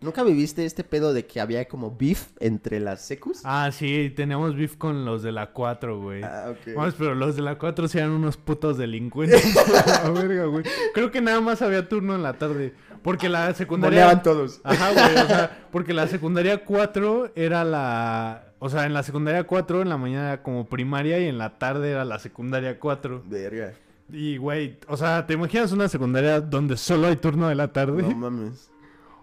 ¿Nunca 0.00 0.22
viviste 0.22 0.64
este 0.64 0.84
pedo 0.84 1.12
de 1.12 1.26
que 1.26 1.40
había 1.40 1.66
como 1.66 1.96
beef 1.96 2.28
entre 2.38 2.78
las 2.78 3.00
secus? 3.04 3.40
Ah, 3.42 3.70
sí, 3.72 4.12
teníamos 4.14 4.54
beef 4.54 4.76
con 4.76 5.04
los 5.04 5.24
de 5.24 5.32
la 5.32 5.50
4, 5.50 6.00
güey. 6.00 6.22
Ah, 6.22 6.52
ok. 6.52 6.74
Vamos, 6.76 6.94
pero 6.96 7.16
los 7.16 7.34
de 7.34 7.42
la 7.42 7.58
4 7.58 7.88
sí 7.88 7.98
eran 7.98 8.10
unos 8.10 8.36
putos 8.36 8.78
delincuentes. 8.78 9.42
La 10.04 10.10
verga, 10.10 10.44
güey. 10.44 10.64
Creo 10.94 11.10
que 11.10 11.20
nada 11.20 11.40
más 11.40 11.62
había 11.62 11.88
turno 11.88 12.14
en 12.14 12.22
la 12.22 12.34
tarde. 12.34 12.74
Porque 13.02 13.28
la 13.28 13.52
secundaria. 13.54 14.00
Moneaban 14.04 14.22
todos. 14.22 14.60
Ajá, 14.62 14.92
güey. 14.92 15.24
O 15.24 15.26
sea, 15.26 15.66
porque 15.72 15.92
la 15.92 16.06
secundaria 16.06 16.64
4 16.64 17.32
era 17.34 17.64
la. 17.64 18.52
O 18.60 18.68
sea, 18.68 18.86
en 18.86 18.94
la 18.94 19.02
secundaria 19.02 19.44
4 19.44 19.82
en 19.82 19.88
la 19.88 19.96
mañana 19.96 20.28
era 20.28 20.42
como 20.42 20.66
primaria 20.66 21.18
y 21.18 21.26
en 21.26 21.38
la 21.38 21.58
tarde 21.58 21.90
era 21.90 22.04
la 22.04 22.18
secundaria 22.20 22.78
4. 22.78 23.24
Verga. 23.26 23.72
Y, 24.12 24.36
güey, 24.36 24.78
o 24.86 24.96
sea, 24.96 25.26
¿te 25.26 25.34
imaginas 25.34 25.72
una 25.72 25.88
secundaria 25.88 26.40
donde 26.40 26.76
solo 26.76 27.08
hay 27.08 27.16
turno 27.16 27.48
de 27.48 27.54
la 27.56 27.72
tarde? 27.72 28.02
No 28.02 28.14
mames. 28.14 28.70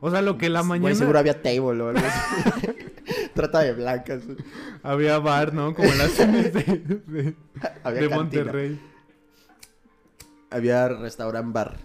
O 0.02 0.12
sea, 0.12 0.22
lo 0.22 0.38
que 0.38 0.50
la 0.50 0.64
mañana 0.64 0.94
seguro 0.96 1.20
había 1.20 1.42
table 1.42 1.60
o 1.82 1.90
algo 1.90 2.00
así. 2.00 2.68
Trata 3.34 3.60
de 3.60 3.74
blancas. 3.74 4.24
había 4.84 5.20
bar, 5.20 5.54
¿no? 5.54 5.74
Como 5.74 5.88
en 5.90 5.98
las 5.98 6.12
cines 6.12 6.54
de, 6.54 6.62
de, 7.08 7.36
Había 7.84 8.02
de. 8.02 8.10
Monterrey. 8.10 8.80
Había 10.50 10.88
restaurant 10.90 11.52
bar. 11.54 11.78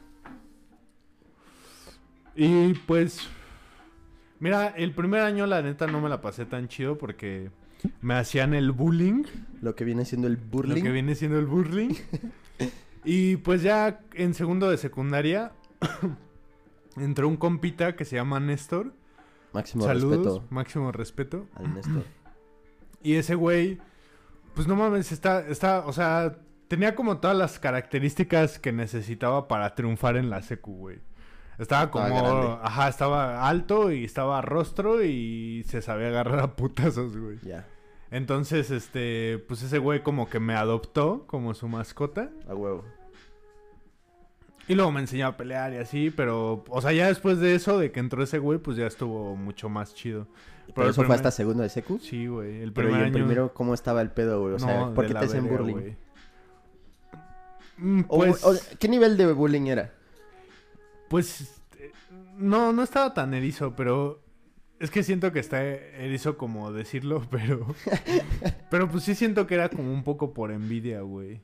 Y 2.37 2.75
pues, 2.75 3.29
mira, 4.39 4.69
el 4.69 4.93
primer 4.95 5.23
año 5.23 5.47
la 5.47 5.63
neta 5.63 5.87
no 5.87 6.01
me 6.01 6.09
la 6.09 6.21
pasé 6.21 6.47
tan 6.47 6.69
chido 6.69 6.97
porque 6.97 7.51
me 8.01 8.15
hacían 8.15 8.55
el 8.55 8.73
bullying, 8.73 9.25
Lo 9.61 9.75
que 9.75 9.85
viene 9.85 10.05
siendo 10.05 10.27
el 10.29 10.37
burling. 10.37 10.77
lo 10.77 10.83
que 10.83 10.91
viene 10.93 11.15
siendo 11.15 11.39
el 11.39 11.47
bullying. 11.47 11.95
y 13.05 13.37
pues 13.37 13.63
ya 13.63 14.01
en 14.15 14.35
segundo 14.35 14.71
de 14.71 14.77
secundaria 14.77 15.53
entró 16.97 17.29
un 17.29 17.37
compita 17.37 17.97
que 17.97 18.05
se 18.05 18.17
llama 18.17 18.41
Néstor. 18.41 18.93
Máximo 19.53 19.85
Saludos, 19.85 20.17
respeto 20.19 20.45
máximo 20.51 20.93
respeto. 20.93 21.47
al 21.55 21.75
Néstor. 21.75 22.05
Y 23.03 23.15
ese 23.15 23.35
güey, 23.35 23.79
pues 24.55 24.67
no 24.69 24.77
mames, 24.77 25.11
está, 25.11 25.41
está, 25.49 25.87
o 25.87 25.93
sea, 25.95 26.37
tenía 26.69 26.95
como 26.95 27.17
todas 27.17 27.35
las 27.35 27.59
características 27.59 28.59
que 28.59 28.73
necesitaba 28.73 29.49
para 29.49 29.75
triunfar 29.75 30.19
en 30.19 30.29
la 30.29 30.43
secu, 30.43 30.73
güey. 30.77 30.99
Estaba 31.59 31.91
como, 31.91 32.59
ajá, 32.63 32.89
estaba 32.89 33.49
alto 33.49 33.91
y 33.91 34.05
estaba 34.05 34.41
rostro 34.43 35.03
y 35.03 35.65
se 35.67 35.81
sabía 35.83 36.09
agarrar 36.09 36.41
a 36.41 36.57
putazos, 36.57 37.17
güey. 37.17 37.39
Ya, 37.43 37.67
Entonces, 38.11 38.71
este, 38.71 39.43
pues 39.49 39.63
ese 39.63 39.79
güey 39.79 40.03
como 40.03 40.29
que 40.29 40.41
me 40.41 40.55
adoptó 40.55 41.27
como 41.27 41.55
su 41.55 41.69
mascota. 41.69 42.31
a 42.49 42.55
huevo. 42.55 42.85
Y 44.71 44.75
luego 44.77 44.93
me 44.93 45.01
enseñó 45.01 45.27
a 45.27 45.37
pelear 45.37 45.73
y 45.73 45.79
así, 45.79 46.11
pero, 46.11 46.65
o 46.69 46.81
sea, 46.81 46.93
ya 46.93 47.09
después 47.09 47.39
de 47.41 47.55
eso, 47.57 47.79
de 47.79 47.91
que 47.91 47.99
entró 47.99 48.23
ese 48.23 48.39
güey, 48.39 48.59
pues 48.61 48.77
ya 48.77 48.87
estuvo 48.87 49.35
mucho 49.35 49.69
más 49.69 49.95
chido. 49.95 50.29
Pero 50.75 50.91
eso 50.91 51.03
fue 51.03 51.15
hasta 51.17 51.33
segundo 51.33 51.63
de 51.65 51.69
secu. 51.69 51.99
Sí, 51.99 52.29
güey, 52.29 52.63
el 52.63 52.73
Pero 52.73 52.87
primer 52.89 53.01
y 53.01 53.03
el 53.03 53.07
año... 53.07 53.13
primero, 53.15 53.53
¿cómo 53.53 53.75
estaba 53.75 54.01
el 54.01 54.11
pedo, 54.13 54.41
güey? 54.43 54.55
O 54.55 54.59
sea, 54.61 54.81
no, 54.87 54.95
¿por 54.95 55.07
qué 55.07 55.13
te 55.15 55.19
hacen 55.19 55.49
verga. 55.51 55.97
Mm, 57.79 58.03
O- 58.09 58.19
Pues, 58.19 58.45
o- 58.45 58.55
¿Qué 58.79 58.89
nivel 58.89 59.17
de 59.17 59.33
bullying 59.33 59.67
era? 59.67 59.93
pues, 61.09 61.61
eh, 61.79 61.91
no, 62.37 62.73
no 62.73 62.83
estaba 62.85 63.13
tan 63.15 63.35
erizo, 63.35 63.75
pero 63.75 64.23
Es 64.79 64.91
que 64.91 65.03
siento 65.03 65.31
que 65.33 65.41
está 65.41 65.63
erizo 65.63 66.39
como 66.39 66.73
decirlo, 66.73 67.27
pero. 67.31 67.67
pero 68.71 68.89
pues 68.89 69.05
sí 69.05 69.15
siento 69.15 69.47
que 69.47 69.55
era 69.57 69.69
como 69.69 69.93
un 69.93 70.05
poco 70.05 70.33
por 70.33 70.53
envidia, 70.53 71.01
güey. 71.03 71.43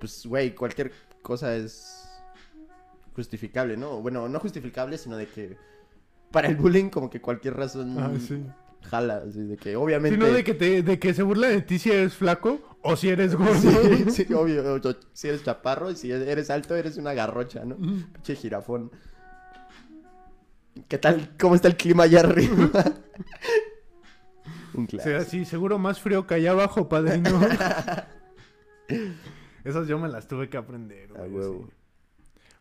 Pues, 0.00 0.26
güey, 0.26 0.54
cualquier 0.54 0.92
cosa 1.22 1.54
es 1.56 2.08
justificable, 3.14 3.76
¿no? 3.76 4.00
Bueno, 4.00 4.28
no 4.28 4.40
justificable, 4.40 4.98
sino 4.98 5.16
de 5.16 5.26
que 5.28 5.56
para 6.30 6.48
el 6.48 6.56
bullying 6.56 6.90
como 6.90 7.10
que 7.10 7.20
cualquier 7.20 7.54
razón 7.56 7.98
Ah, 7.98 8.12
sí. 8.18 8.42
jala, 8.82 9.24
así 9.28 9.40
de 9.42 9.56
que 9.56 9.76
obviamente... 9.76 10.16
Sino 10.18 10.32
de 10.32 10.44
que, 10.44 10.54
te, 10.54 10.82
de 10.82 10.98
que 10.98 11.12
se 11.12 11.22
burla 11.22 11.48
de 11.48 11.60
ti 11.62 11.78
si 11.78 11.90
eres 11.90 12.14
flaco 12.14 12.60
o 12.82 12.96
si 12.96 13.08
eres 13.08 13.34
gordo. 13.34 13.54
Sí, 13.54 14.10
sí, 14.26 14.32
obvio, 14.32 14.80
si 15.12 15.28
eres 15.28 15.42
chaparro 15.44 15.90
y 15.90 15.96
si 15.96 16.10
eres 16.12 16.50
alto 16.50 16.76
eres 16.76 16.96
una 16.96 17.12
garrocha, 17.12 17.64
¿no? 17.64 17.76
Pinche 17.76 18.36
jirafón. 18.36 18.90
¿Qué 20.88 20.98
tal? 20.98 21.34
¿Cómo 21.38 21.54
está 21.56 21.68
el 21.68 21.76
clima 21.76 22.04
allá 22.04 22.20
arriba? 22.20 22.70
Un 24.72 24.84
O 24.94 24.98
sea, 24.98 25.24
clásico. 25.24 25.30
sí, 25.30 25.44
seguro 25.44 25.78
más 25.78 26.00
frío 26.00 26.26
que 26.26 26.34
allá 26.34 26.52
abajo, 26.52 26.88
padrino. 26.88 27.40
Esas 29.64 29.88
yo 29.88 29.98
me 29.98 30.08
las 30.08 30.26
tuve 30.28 30.48
que 30.48 30.56
aprender, 30.56 31.10
A 31.12 31.18
güey. 31.20 31.30
huevo. 31.32 31.66
sí. 31.66 31.72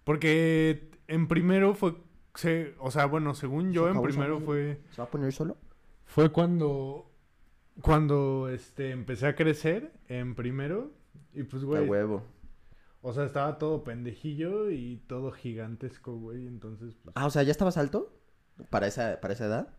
Porque 0.03 0.89
en 1.07 1.27
primero 1.27 1.73
fue... 1.75 1.95
se- 2.35 2.75
o 2.79 2.91
sea, 2.91 3.05
bueno, 3.05 3.33
según 3.35 3.71
yo, 3.73 3.85
Se 3.91 3.91
en 3.97 4.01
primero 4.01 4.39
fue... 4.39 4.81
¿Se 4.91 5.01
va 5.01 5.07
a 5.07 5.11
poner 5.11 5.31
solo? 5.33 5.57
Fue 6.05 6.31
cuando... 6.31 7.05
Cuando, 7.81 8.49
este, 8.49 8.91
empecé 8.91 9.27
a 9.27 9.35
crecer 9.35 9.93
en 10.07 10.35
primero. 10.35 10.91
Y 11.33 11.43
pues, 11.43 11.63
A 11.63 11.65
güey, 11.65 11.87
huevo. 11.87 12.23
o 13.01 13.13
sea, 13.13 13.23
estaba 13.25 13.57
todo 13.57 13.83
pendejillo 13.85 14.69
y 14.71 14.97
todo 15.07 15.31
gigantesco, 15.31 16.17
güey. 16.17 16.47
Entonces, 16.47 16.95
pues... 17.01 17.15
Ah, 17.15 17.25
o 17.25 17.29
sea, 17.29 17.43
¿ya 17.43 17.51
estabas 17.51 17.77
alto? 17.77 18.11
¿Para 18.69 18.87
esa, 18.87 19.19
para 19.21 19.33
esa 19.33 19.45
edad? 19.45 19.69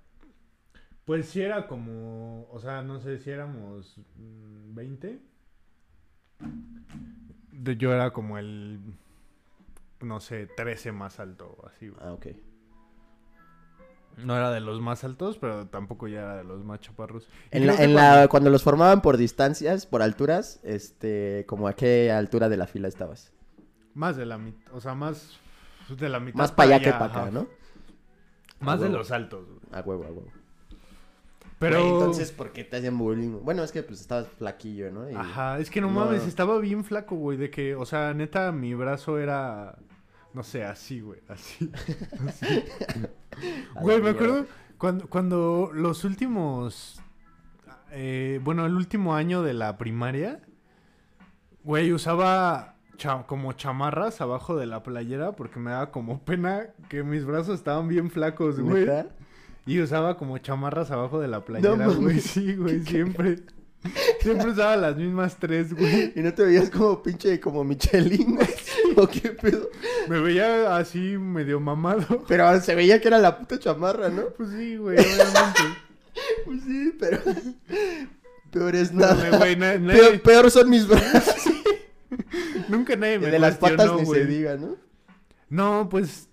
Pues 1.05 1.27
sí 1.29 1.43
era 1.43 1.67
como, 1.67 2.47
o 2.51 2.59
sea, 2.61 2.83
no 2.83 3.01
sé 3.01 3.19
si 3.19 3.31
éramos 3.31 3.99
mm, 4.17 4.75
20. 4.75 5.21
De- 7.53 7.77
yo 7.77 7.93
era 7.93 8.13
como 8.13 8.39
el, 8.39 8.81
no 10.01 10.21
sé, 10.21 10.47
13 10.47 10.93
más 10.93 11.21
alto 11.21 11.57
o 11.63 11.67
así. 11.67 11.89
güey. 11.89 12.01
Ah, 12.03 12.13
ok. 12.13 12.27
No 14.19 14.37
era 14.37 14.51
de 14.51 14.61
los 14.61 14.81
más 14.81 15.05
altos, 15.05 15.39
pero 15.39 15.67
tampoco 15.69 16.07
ya 16.09 16.21
era 16.21 16.37
de 16.37 16.45
los 16.45 16.63
más 16.65 16.81
chaparros. 16.81 17.29
En 17.51 17.67
la, 17.67 17.73
en 17.75 17.93
cuando- 17.95 17.97
la, 18.21 18.29
cuando 18.29 18.51
los 18.51 18.63
formaban 18.63 19.01
por 19.03 19.17
distancias, 19.17 19.87
por 19.87 20.03
alturas, 20.03 20.61
este, 20.63 21.45
como 21.49 21.69
a 21.69 21.75
qué 21.75 22.11
altura 22.13 22.49
de 22.49 22.57
la 22.57 22.67
fila 22.67 22.89
estabas. 22.89 23.33
Más 23.95 24.17
de 24.17 24.27
la 24.27 24.37
mitad, 24.39 24.75
o 24.75 24.81
sea, 24.81 24.95
más 24.95 25.39
de 25.89 26.09
la 26.09 26.21
mitad. 26.21 26.39
Más 26.39 26.53
para 26.53 26.77
allá 26.77 26.85
que 26.85 26.93
para 26.93 27.07
acá, 27.07 27.31
¿no? 27.31 27.47
Más 28.61 28.75
A 28.75 28.79
de 28.79 28.83
huevo. 28.85 28.99
los 28.99 29.11
altos. 29.11 29.47
güey. 29.47 29.59
A 29.73 29.81
huevo, 29.81 30.05
a 30.05 30.09
huevo. 30.09 30.33
Pero... 31.61 31.79
Güey, 31.81 31.93
entonces, 31.93 32.33
¿por 32.33 32.53
qué 32.53 32.65
te 32.65 32.79
hacían 32.79 32.99
bullying? 32.99 33.39
Bueno, 33.45 33.63
es 33.63 33.71
que 33.71 33.83
pues 33.85 34.01
estabas 34.01 34.27
flaquillo, 34.39 34.91
¿no? 34.91 35.09
Y- 35.09 35.15
Ajá, 35.15 35.59
es 35.61 35.71
que 35.71 35.81
no, 35.81 35.89
No. 35.91 36.01
mames, 36.07 36.27
estaba 36.27 36.59
bien 36.59 36.83
flaco, 36.85 37.15
güey, 37.15 37.37
de 37.39 37.51
que, 37.51 37.75
o 37.77 37.85
sea, 37.87 38.13
neta, 38.15 38.51
mi 38.51 38.75
brazo 38.75 39.19
era, 39.19 39.77
no 40.35 40.43
sé, 40.43 40.65
así, 40.65 41.01
güey, 41.01 41.21
así. 41.29 41.71
Güey, 43.81 44.01
me 44.03 44.11
acuerdo 44.11 44.47
cuando, 44.79 45.07
cuando 45.09 45.71
los 45.75 46.05
últimos, 46.05 47.01
eh, 47.93 48.41
bueno, 48.43 48.67
el 48.67 48.75
último 48.75 49.15
año 49.15 49.43
de 49.43 49.55
la 49.55 49.77
primaria, 49.79 50.41
güey, 51.63 51.93
usaba 51.93 52.77
cha- 52.97 53.25
como 53.27 53.53
chamarras 53.53 54.21
abajo 54.21 54.57
de 54.57 54.67
la 54.67 54.83
playera 54.83 55.33
porque 55.33 55.59
me 55.59 55.71
daba 55.71 55.91
como 55.91 56.23
pena 56.25 56.69
que 56.89 57.03
mis 57.03 57.25
brazos 57.25 57.55
estaban 57.59 57.89
bien 57.89 58.11
flacos, 58.11 58.59
güey. 58.61 58.87
¿Neta? 58.87 59.07
Y 59.67 59.81
usaba 59.81 60.17
como 60.17 60.39
chamarras 60.39 60.91
abajo 60.91 61.21
de 61.21 61.29
la 61.29 61.45
playera, 61.45 61.77
mames. 61.77 61.97
güey. 61.97 62.21
Sí, 62.21 62.55
güey, 62.57 62.83
siempre. 62.87 63.39
Siempre 64.21 64.51
usaba 64.51 64.77
las 64.77 64.97
mismas 64.97 65.37
tres, 65.39 65.73
güey. 65.75 66.13
Y 66.17 66.21
no 66.21 66.35
te 66.35 66.43
veías 66.45 66.69
como 66.71 67.03
pinche, 67.03 67.41
como 67.41 67.65
Michelin, 67.65 68.37
güey. 68.37 68.49
¿O 68.97 69.07
qué 69.09 69.31
pedo? 69.31 69.69
Me 70.09 70.21
veía 70.21 70.77
así 70.77 71.17
medio 71.19 71.61
mamado. 71.61 72.25
Pero 72.29 72.61
se 72.61 72.75
veía 72.75 73.01
que 73.01 73.09
era 73.09 73.19
la 73.19 73.39
puta 73.39 73.59
chamarra, 73.59 74.09
¿no? 74.09 74.25
Pues 74.37 74.51
sí, 74.51 74.77
güey, 74.77 74.99
obviamente. 74.99 75.61
Pues 76.45 76.63
sí, 76.65 76.93
pero... 76.99 77.19
Peor 78.51 78.75
es 78.75 78.93
No, 78.93 79.01
nada. 79.07 79.39
güey, 79.39 79.57
na- 79.57 79.77
nadie- 79.79 80.01
Peor, 80.01 80.21
peor 80.23 80.51
son 80.51 80.69
mis 80.69 80.87
brazos. 80.87 81.37
nunca 82.69 82.97
nadie 82.97 83.19
me 83.19 83.29
de 83.31 83.39
las 83.39 83.57
patas 83.57 83.95
ni 83.97 84.05
güey. 84.05 84.21
se 84.23 84.27
diga, 84.27 84.57
¿no? 84.57 84.77
No, 85.49 85.89
pues 85.89 86.29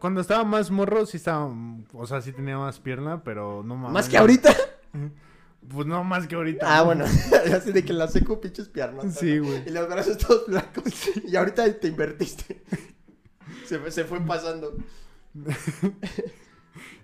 cuando 0.00 0.20
estaba 0.20 0.44
más 0.44 0.70
morro 0.70 1.06
sí 1.06 1.16
estaba, 1.16 1.46
o 1.92 2.06
sea, 2.06 2.20
sí 2.20 2.32
tenía 2.32 2.58
más 2.58 2.78
pierna, 2.80 3.22
pero 3.22 3.62
no 3.62 3.76
mames. 3.76 3.92
Más 3.92 4.08
que 4.08 4.18
ahorita. 4.18 4.54
Pues 5.68 5.86
no 5.86 6.02
más 6.02 6.26
que 6.26 6.34
ahorita. 6.34 6.78
Ah, 6.78 6.82
bueno. 6.82 7.04
Así 7.54 7.72
de 7.72 7.84
que 7.84 7.92
la 7.92 8.08
seco 8.08 8.40
pinches 8.40 8.68
piernas. 8.70 9.14
Sí, 9.16 9.38
güey. 9.38 9.68
Y 9.68 9.70
los 9.70 9.86
brazos 9.86 10.16
todos 10.16 10.46
blancos. 10.46 11.10
Y 11.26 11.36
ahorita 11.36 11.78
te 11.78 11.88
invertiste. 11.88 12.62
Se, 13.66 13.78
fue- 13.78 13.90
se 13.90 14.04
fue 14.04 14.18
pasando. 14.20 14.78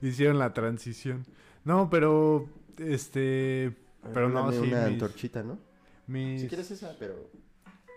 Hicieron 0.01 0.39
la 0.39 0.55
transición. 0.55 1.27
No, 1.65 1.91
pero 1.91 2.49
este, 2.79 3.77
pero 4.13 4.29
no, 4.29 4.51
sí, 4.51 4.59
una 4.59 4.67
mis, 4.67 4.95
antorchita, 4.95 5.43
¿no? 5.43 5.59
mis, 6.07 6.43
Si 6.43 6.49
quieres 6.49 6.71
esa, 6.71 6.97
pero... 6.99 7.31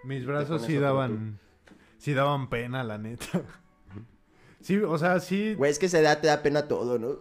mis 0.03 0.25
brazos 0.25 0.63
sí 0.63 0.75
daban, 0.75 1.39
sí 1.97 2.13
daban 2.13 2.49
pena, 2.49 2.83
la 2.83 2.97
neta. 2.97 3.41
Sí, 4.67 4.77
o 4.77 4.97
sea, 4.97 5.19
sí, 5.21 5.53
Güey, 5.55 5.71
es 5.71 5.79
que 5.79 5.85
esa 5.85 5.99
edad 5.99 6.19
te 6.19 6.27
da 6.27 6.43
pena 6.43 6.67
todo, 6.67 6.99
¿no? 6.99 7.19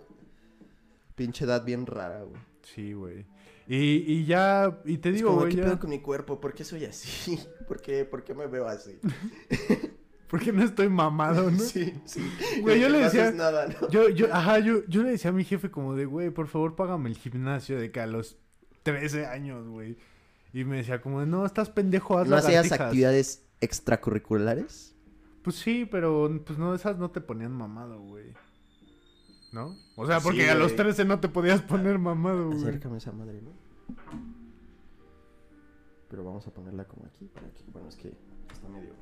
Pinche 1.15 1.45
edad 1.45 1.65
bien 1.65 1.87
rara, 1.87 2.23
güey. 2.23 2.41
sí, 2.63 2.93
güey. 2.93 3.25
Y, 3.69 4.05
y 4.13 4.25
ya, 4.27 4.81
y 4.85 4.99
te 4.99 5.09
Es 5.11 5.17
digo, 5.17 5.33
güey, 5.35 5.51
¿qué 5.51 5.57
ya- 5.59 5.63
pedo 5.65 5.79
con 5.79 5.91
mi 5.91 6.01
cuerpo? 6.01 6.41
¿Por 6.41 6.55
qué 6.55 6.65
soy 6.65 6.85
así? 6.85 7.39
¿Por 7.69 7.81
qué, 7.81 8.05
por 8.05 8.25
qué 8.25 8.35
me 8.35 8.47
veo 8.47 8.67
así? 8.69 8.99
¿por 10.29 10.41
qué 10.41 10.53
no 10.53 10.65
estoy 10.65 10.89
mamado, 10.89 11.49
no? 11.53 11.59
Sí, 11.61 11.95
sí. 12.05 12.21
Güey, 12.63 12.81
yo 12.81 12.89
le 12.89 12.99
decía- 12.99 13.31
nada, 13.31 13.67
¿no? 13.69 13.89
Yo, 13.91 14.09
yo, 14.09 14.27
ajá, 14.35 14.59
yo, 14.59 14.85
yo 14.89 15.05
le 15.05 15.11
decía 15.13 15.31
a 15.31 15.33
mi 15.35 15.45
jefe 15.45 15.71
como 15.71 15.95
de, 15.95 16.05
güey, 16.05 16.31
por 16.31 16.49
favor, 16.49 16.75
págame 16.75 17.09
el 17.11 17.17
gimnasio 17.17 17.79
de 17.79 17.93
que 17.93 18.01
a 18.01 18.07
los 18.09 18.37
13 18.83 19.27
años, 19.27 19.69
güey. 19.69 19.97
Y 20.53 20.65
me 20.65 20.79
decía 20.79 21.01
como, 21.01 21.21
de, 21.21 21.27
no, 21.27 21.47
estás 21.47 21.71
pendejo, 21.71 22.19
haz 22.19 22.27
¿No 22.29 22.35
hacías 22.37 22.65
lagartijas". 22.65 22.81
actividades 22.81 23.47
extracurriculares? 23.61 24.96
Pues 25.47 25.55
sí, 25.59 25.87
pero 25.89 26.29
pues 26.45 26.59
no, 26.59 26.75
esas 26.75 26.99
no 26.99 27.09
te 27.13 27.21
ponían 27.21 27.53
mamado, 27.53 28.01
güey. 28.01 28.33
¿No? 29.53 29.77
O 29.95 30.05
sea, 30.05 30.19
porque 30.19 30.43
Sí, 30.43 30.49
a 30.49 30.57
los 30.57 30.73
güey. 30.73 30.77
13 30.77 31.05
no 31.05 31.21
te 31.21 31.29
podías 31.29 31.63
poner 31.63 32.01
mamado, 32.01 32.47
güey. 32.49 32.59
Acércame 32.59 32.99
esa 32.99 33.13
madre, 33.13 33.41
¿no? 33.43 33.53
Pero 36.09 36.25
vamos 36.25 36.45
a 36.49 36.51
ponerla 36.51 36.85
como 36.87 37.07
aquí, 37.07 37.27
para 37.33 37.47
que... 37.51 37.63
Bueno, 37.73 37.89
es 37.89 37.95
que 37.95 38.13
está 38.53 38.69
medio... 38.69 38.93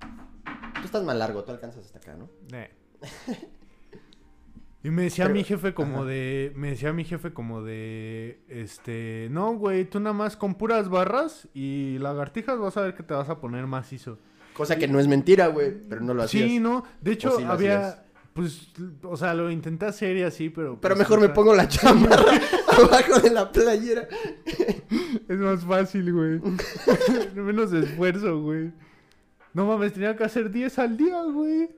Tú 0.00 0.84
estás 0.84 1.02
más 1.02 1.16
largo, 1.16 1.42
tú 1.42 1.50
alcanzas 1.50 1.84
hasta 1.86 1.98
acá, 1.98 2.14
¿no? 2.16 2.28
Eh. 2.56 2.70
Y 4.84 4.90
me 4.90 5.02
decía 5.02 5.24
Pero- 5.24 5.34
mi 5.34 5.42
jefe 5.42 5.74
como 5.74 5.96
ajá. 6.02 6.04
de, 6.04 6.52
me 6.54 6.68
decía 6.70 6.92
mi 6.92 7.04
jefe 7.04 7.32
como 7.32 7.62
de, 7.62 8.40
este, 8.46 9.26
no, 9.32 9.56
güey, 9.56 9.84
tú 9.90 9.98
nada 9.98 10.12
más 10.12 10.36
con 10.36 10.54
puras 10.54 10.88
barras 10.88 11.48
y 11.52 11.98
lagartijas 11.98 12.60
vas 12.60 12.76
a 12.76 12.82
ver 12.82 12.94
que 12.94 13.02
te 13.02 13.12
vas 13.12 13.28
a 13.28 13.40
poner 13.40 13.66
macizo. 13.66 14.20
Cosa 14.56 14.76
que 14.76 14.88
no 14.88 14.98
es 14.98 15.06
mentira, 15.08 15.48
güey, 15.48 15.72
pero 15.88 16.00
no 16.00 16.14
lo 16.14 16.22
hacías. 16.22 16.48
Sí, 16.48 16.58
no, 16.60 16.82
de 17.02 17.12
hecho 17.12 17.36
sí 17.36 17.44
había, 17.44 18.04
pues, 18.32 18.68
o 19.02 19.16
sea, 19.16 19.34
lo 19.34 19.50
intenté 19.50 19.84
hacer 19.86 20.16
y 20.16 20.22
así, 20.22 20.48
pero. 20.48 20.80
Pero 20.80 20.94
pues, 20.94 20.98
mejor 21.08 21.20
me 21.20 21.28
pongo 21.28 21.54
la 21.54 21.68
chamarra 21.68 22.16
abajo 22.68 23.20
de 23.20 23.30
la 23.30 23.52
playera. 23.52 24.08
Es 25.28 25.38
más 25.38 25.62
fácil, 25.64 26.12
güey. 26.12 26.40
Menos 27.34 27.72
esfuerzo, 27.72 28.40
güey. 28.40 28.72
No 29.52 29.66
mames, 29.66 29.92
tenía 29.92 30.16
que 30.16 30.24
hacer 30.24 30.50
10 30.50 30.78
al 30.78 30.96
día, 30.96 31.22
güey. 31.24 31.70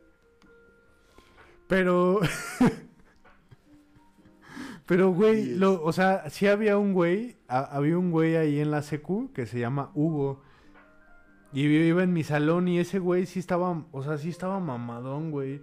Pero. 1.67 2.21
Pero, 4.87 5.11
güey, 5.13 5.55
lo, 5.55 5.83
o 5.85 5.93
sea, 5.93 6.31
sí 6.31 6.47
había 6.47 6.79
un 6.79 6.95
güey, 6.95 7.37
ha- 7.47 7.77
había 7.77 7.99
un 7.99 8.11
güey 8.11 8.37
ahí 8.37 8.59
en 8.59 8.71
la 8.71 8.81
secu 8.83 9.31
que 9.35 9.45
se 9.47 9.59
llama 9.59 9.91
Hugo. 9.95 10.43
Y 11.53 11.63
iba 11.67 12.03
en 12.03 12.13
mi 12.13 12.25
salón 12.25 12.69
y 12.69 12.79
ese 12.79 12.99
güey 12.99 13.27
sí 13.27 13.39
estaba, 13.39 13.85
o 13.91 14.03
sea, 14.03 14.19
sí 14.19 14.29
estaba 14.29 14.61
mamadón, 14.61 15.31
güey. 15.31 15.63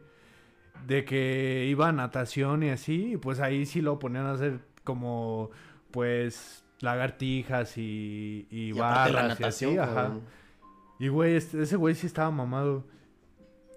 De 0.88 1.06
que 1.06 1.66
iba 1.70 1.88
a 1.88 1.92
natación 1.92 2.64
y 2.64 2.70
así, 2.70 3.14
y 3.14 3.18
pues 3.18 3.40
ahí 3.40 3.66
sí 3.66 3.82
lo 3.82 3.98
ponían 4.00 4.26
a 4.26 4.32
hacer 4.34 4.60
como, 4.84 5.50
pues, 5.92 6.64
lagartijas 6.82 7.78
y, 7.78 8.48
y, 8.50 8.70
Y 8.70 8.74
la 8.74 8.82
barras 8.82 9.40
y 9.40 9.44
así, 9.44 9.66
natación, 9.66 9.80
ajá. 9.80 10.14
Y 11.00 11.08
güey, 11.08 11.36
este- 11.36 11.62
ese 11.62 11.76
güey 11.76 11.96
sí 11.96 12.08
estaba 12.08 12.30
mamado. 12.32 12.86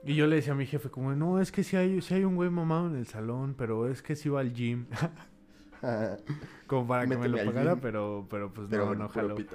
Y 0.05 0.15
yo 0.15 0.27
le 0.27 0.37
decía 0.37 0.53
a 0.53 0.57
mi 0.57 0.67
jefe 0.67 0.91
como, 0.91 1.15
no, 1.15 1.41
es 1.41 1.51
que 1.53 1.65
sí 1.65 1.77
hay, 1.77 2.01
sí 2.01 2.15
hay 2.15 2.25
un 2.25 2.37
güey 2.37 2.51
mamado 2.51 2.87
en 2.89 2.97
el 2.97 3.07
salón, 3.07 3.55
pero 3.57 3.89
es 3.89 4.03
que 4.03 4.17
sí 4.17 4.29
va 4.29 4.41
al 4.41 4.53
gym. 4.53 4.87
como 6.67 6.87
para 6.87 7.07
que 7.07 7.17
me 7.17 7.29
lo 7.29 7.37
pagara, 7.45 7.77
pero, 7.77 8.27
pero 8.29 8.53
pues 8.53 8.69
Pero 8.71 8.87
no, 8.87 8.95
no 9.05 9.09
jaló. 9.09 9.37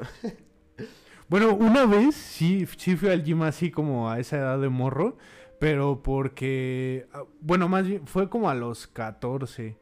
Bueno, 1.34 1.56
una 1.56 1.88
vez 1.88 2.14
sí, 2.14 2.68
sí 2.78 2.96
fui 2.96 3.10
al 3.10 3.24
gym 3.24 3.42
así 3.42 3.72
como 3.72 4.08
a 4.12 4.20
esa 4.20 4.38
edad 4.38 4.60
de 4.60 4.70
morro, 4.70 5.18
pero 5.60 6.04
porque, 6.04 7.08
ah, 7.12 7.24
bueno, 7.42 7.68
más 7.68 7.88
bien 7.88 8.06
fue 8.06 8.30
como 8.30 8.52
a 8.52 8.54
los 8.54 8.86
14. 8.86 9.76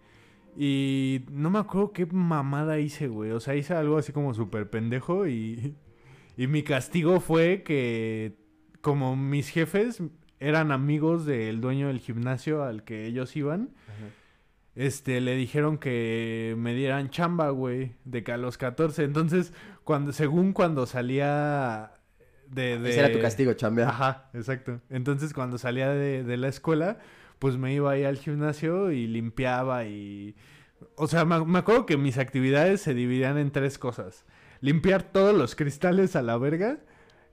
Y 0.55 1.25
no 1.29 1.49
me 1.49 1.59
acuerdo 1.59 1.91
qué 1.91 2.05
mamada 2.05 2.79
hice, 2.79 3.09
güey. 3.09 3.31
O 3.31 3.41
sea, 3.41 3.53
hice 3.55 3.73
algo 3.73 3.97
así 3.97 4.13
como 4.13 4.33
súper 4.33 4.69
pendejo 4.69 5.27
y, 5.27 5.75
y 6.37 6.47
mi 6.47 6.63
castigo 6.63 7.19
fue 7.19 7.63
que 7.63 8.37
como 8.79 9.17
mis 9.17 9.49
jefes 9.49 10.01
eran 10.39 10.71
amigos 10.71 11.25
del 11.25 11.59
dueño 11.59 11.89
del 11.89 11.99
gimnasio 11.99 12.63
al 12.63 12.85
que 12.85 13.07
ellos 13.07 13.35
iban, 13.35 13.71
este, 14.75 15.19
le 15.19 15.35
dijeron 15.35 15.77
que 15.77 16.55
me 16.57 16.73
dieran 16.73 17.09
chamba, 17.09 17.49
güey, 17.49 17.91
de 18.05 18.23
que 18.23 18.31
a 18.31 18.37
los 18.37 18.57
14. 18.57 19.03
Entonces, 19.03 19.51
cuando, 19.84 20.13
según 20.13 20.54
cuando 20.54 20.86
salía 20.86 21.91
de... 22.48 22.78
de... 22.78 22.89
Ese 22.89 23.00
era 23.00 23.12
tu 23.12 23.20
castigo, 23.20 23.54
chambear. 23.54 23.89
Ajá, 23.89 24.30
exacto. 24.34 24.82
Entonces, 24.89 25.34
cuando 25.34 25.58
salía 25.58 25.89
de, 25.89 26.24
de 26.24 26.38
la 26.38 26.48
escuela, 26.48 27.00
pues 27.39 27.58
me 27.58 27.74
iba 27.74 27.91
ahí 27.91 28.04
al 28.04 28.17
gimnasio 28.17 28.91
y 28.91 29.08
limpiaba 29.08 29.86
y... 29.86 30.36
O 30.96 31.08
sea, 31.08 31.26
me, 31.26 31.44
me 31.46 31.60
acuerdo 31.60 31.86
que 31.86 31.98
mis 31.98 32.17
actividades 32.17 32.82
se 32.82 32.94
dividían 32.94 33.38
en 33.38 33.52
tres 33.52 33.78
cosas. 33.78 34.26
Limpiar 34.60 35.02
todos 35.02 35.36
los 35.36 35.56
cristales 35.56 36.15
a 36.15 36.22
la 36.22 36.38
verga, 36.38 36.78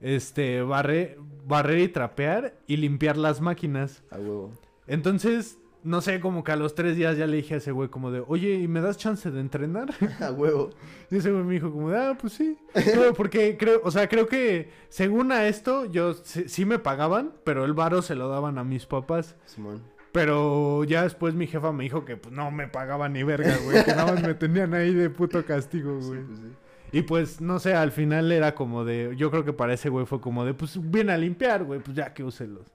este, 0.01 0.63
barre, 0.63 1.17
barrer 1.45 1.79
y 1.79 1.87
trapear 1.89 2.55
y 2.65 2.77
limpiar 2.77 3.17
las 3.17 3.39
máquinas. 3.39 4.01
A 4.09 4.17
huevo. 4.17 4.51
Entonces, 4.87 5.58
no 5.83 6.01
sé, 6.01 6.19
como 6.19 6.43
que 6.43 6.51
a 6.51 6.55
los 6.55 6.75
tres 6.75 6.95
días 6.97 7.17
ya 7.17 7.25
le 7.25 7.37
dije 7.37 7.53
a 7.53 7.57
ese 7.57 7.71
güey 7.71 7.89
como 7.89 8.11
de, 8.11 8.23
oye, 8.27 8.55
¿y 8.55 8.67
me 8.67 8.81
das 8.81 8.97
chance 8.97 9.31
de 9.31 9.39
entrenar? 9.39 9.89
A 10.19 10.31
huevo. 10.31 10.71
Y 11.09 11.17
ese 11.17 11.31
güey 11.31 11.43
me 11.43 11.53
dijo 11.53 11.71
como 11.71 11.89
de, 11.91 11.97
ah, 11.97 12.17
pues 12.19 12.33
sí. 12.33 12.57
No, 12.95 13.13
porque 13.13 13.55
creo, 13.57 13.81
o 13.83 13.91
sea, 13.91 14.07
creo 14.09 14.27
que 14.27 14.69
según 14.89 15.31
a 15.31 15.47
esto, 15.47 15.85
yo 15.85 16.13
sí, 16.13 16.49
sí 16.49 16.65
me 16.65 16.79
pagaban, 16.79 17.31
pero 17.43 17.63
el 17.65 17.73
varo 17.73 18.01
se 18.01 18.15
lo 18.15 18.27
daban 18.29 18.57
a 18.57 18.63
mis 18.63 18.85
papás. 18.85 19.35
Simón. 19.45 19.81
Pero 20.11 20.83
ya 20.85 21.03
después 21.03 21.35
mi 21.35 21.45
jefa 21.47 21.71
me 21.71 21.83
dijo 21.83 22.03
que 22.03 22.17
pues, 22.17 22.33
no 22.33 22.49
me 22.51 22.67
pagaban 22.67 23.13
ni 23.13 23.23
verga, 23.23 23.55
güey. 23.63 23.83
Que 23.85 23.91
nada 23.91 24.13
más 24.13 24.23
me 24.23 24.33
tenían 24.33 24.73
ahí 24.73 24.93
de 24.93 25.09
puto 25.09 25.45
castigo, 25.45 26.01
Sí, 26.01 26.07
güey. 26.07 26.23
pues 26.23 26.39
sí. 26.39 26.45
Y 26.91 27.01
pues, 27.03 27.39
no 27.39 27.59
sé, 27.59 27.75
al 27.75 27.91
final 27.91 28.31
era 28.31 28.55
como 28.55 28.83
de... 28.83 29.13
Yo 29.15 29.29
creo 29.29 29.45
que 29.45 29.53
para 29.53 29.73
ese 29.75 29.89
güey 29.89 30.07
fue 30.07 30.19
como 30.19 30.43
de, 30.43 30.55
pues 30.55 30.79
viene 30.89 31.11
a 31.11 31.17
limpiar, 31.17 31.63
güey. 31.63 31.79
Pues 31.79 31.95
ya 31.95 32.11
que 32.15 32.23
úselos. 32.23 32.65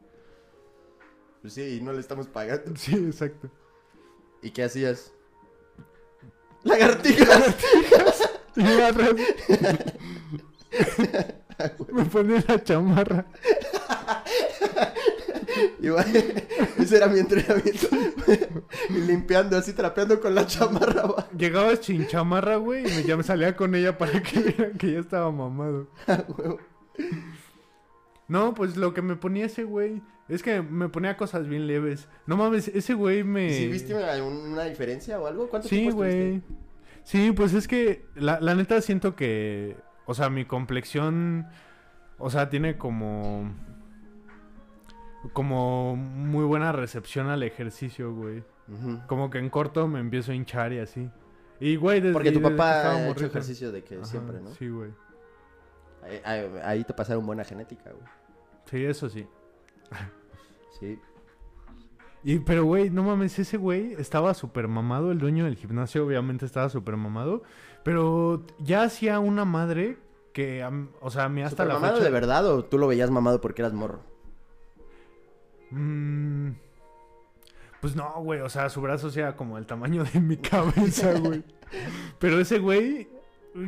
Pues 1.44 1.52
sí, 1.52 1.76
y 1.78 1.82
no 1.82 1.92
le 1.92 2.00
estamos 2.00 2.26
pagando. 2.26 2.72
Sí, 2.78 2.94
exacto. 2.94 3.50
¿Y 4.40 4.50
qué 4.50 4.64
hacías? 4.64 5.12
¡Lagartijas! 6.62 7.54
Y 8.56 8.62
yo 8.62 8.86
atrás 8.86 9.10
me 11.92 12.04
ponía 12.04 12.44
la 12.46 12.62
chamarra. 12.62 13.26
Iba- 15.82 16.04
Ese 16.78 16.96
era 16.96 17.08
mi 17.08 17.18
entrenamiento. 17.18 17.88
y 18.88 18.92
limpiando 18.92 19.56
así, 19.58 19.72
trapeando 19.72 20.20
con 20.20 20.36
la 20.36 20.46
chamarra. 20.46 21.02
va. 21.02 21.28
Llegaba 21.36 21.74
sin 21.76 22.06
chamarra, 22.06 22.56
güey, 22.56 22.86
y 22.86 22.94
me, 22.94 23.02
ya 23.02 23.16
me 23.16 23.24
salía 23.24 23.56
con 23.56 23.74
ella 23.74 23.98
para 23.98 24.22
que 24.22 24.38
vieran 24.38 24.78
que 24.78 24.92
ya 24.92 25.00
estaba 25.00 25.32
mamado. 25.32 25.88
A 26.06 26.24
huevo. 26.28 26.58
No, 28.28 28.54
pues 28.54 28.76
lo 28.76 28.94
que 28.94 29.02
me 29.02 29.16
ponía 29.16 29.46
ese 29.46 29.64
güey 29.64 30.00
es 30.28 30.42
que 30.42 30.62
me 30.62 30.88
ponía 30.88 31.16
cosas 31.16 31.46
bien 31.48 31.66
leves. 31.66 32.08
No 32.26 32.36
mames, 32.36 32.68
ese 32.68 32.94
güey 32.94 33.24
me... 33.24 33.46
¿Y 33.46 33.54
si 33.54 33.68
viste 33.68 33.94
una 33.94 34.64
diferencia 34.64 35.20
o 35.20 35.26
algo? 35.26 35.48
¿Cuánto 35.48 35.68
Sí, 35.68 35.76
tiempo 35.80 35.96
güey. 35.98 36.42
Sí, 37.02 37.32
pues 37.32 37.52
es 37.54 37.68
que 37.68 38.06
la, 38.14 38.40
la 38.40 38.54
neta 38.54 38.80
siento 38.80 39.14
que, 39.14 39.76
o 40.06 40.14
sea, 40.14 40.30
mi 40.30 40.46
complexión, 40.46 41.46
o 42.16 42.30
sea, 42.30 42.48
tiene 42.48 42.78
como, 42.78 43.52
como 45.32 45.96
muy 45.96 46.44
buena 46.44 46.72
recepción 46.72 47.28
al 47.28 47.42
ejercicio, 47.42 48.14
güey. 48.14 48.42
Como 49.06 49.28
que 49.28 49.38
en 49.38 49.50
corto 49.50 49.86
me 49.88 50.00
empiezo 50.00 50.32
a 50.32 50.34
hinchar 50.34 50.72
y 50.72 50.78
así. 50.78 51.10
Y, 51.60 51.76
güey, 51.76 52.00
desde 52.00 52.12
Porque 52.14 52.32
tu 52.32 52.40
desde 52.40 52.50
papá 52.56 52.92
ha 52.92 53.08
hecho 53.10 53.26
ejercicio 53.26 53.70
de 53.70 53.84
que 53.84 53.96
Ajá, 53.96 54.04
siempre, 54.06 54.40
¿no? 54.40 54.50
Sí, 54.54 54.68
güey. 54.68 54.90
Ahí, 56.02 56.20
ahí- 56.24 56.60
ahí 56.64 56.84
te 56.84 56.94
pasaron 56.94 57.26
buena 57.26 57.44
genética, 57.44 57.90
güey. 57.90 58.06
Sí, 58.64 58.82
eso 58.84 59.08
sí. 59.10 59.26
Sí. 60.80 60.98
Y, 62.24 62.38
pero, 62.40 62.64
güey, 62.64 62.90
no 62.90 63.02
mames, 63.04 63.38
ese 63.38 63.56
güey 63.58 63.92
estaba 63.98 64.34
súper 64.34 64.66
mamado. 64.66 65.12
El 65.12 65.18
dueño 65.18 65.44
del 65.44 65.56
gimnasio, 65.56 66.04
obviamente, 66.06 66.46
estaba 66.46 66.68
súper 66.68 66.96
mamado. 66.96 67.42
Pero 67.84 68.42
ya 68.58 68.82
hacía 68.82 69.20
una 69.20 69.44
madre 69.44 69.98
que, 70.32 70.62
am- 70.62 70.88
o 71.00 71.10
sea, 71.10 71.24
a 71.24 71.28
mí 71.28 71.42
hasta 71.42 71.64
la 71.64 71.74
¿Supermamado 71.74 71.96
fecha... 71.98 72.04
de 72.06 72.10
verdad 72.10 72.46
o 72.50 72.64
tú 72.64 72.78
lo 72.78 72.86
veías 72.88 73.10
mamado 73.10 73.40
porque 73.40 73.62
eras 73.62 73.72
morro? 73.74 74.00
Mm, 75.70 76.50
pues 77.80 77.94
no, 77.96 78.10
güey, 78.22 78.40
o 78.40 78.48
sea, 78.48 78.68
su 78.70 78.80
brazo 78.80 79.10
sea 79.10 79.36
como 79.36 79.58
el 79.58 79.66
tamaño 79.66 80.04
de 80.04 80.20
mi 80.20 80.36
cabeza, 80.38 81.12
güey. 81.18 81.42
Pero 82.18 82.40
ese 82.40 82.58
güey 82.58 83.08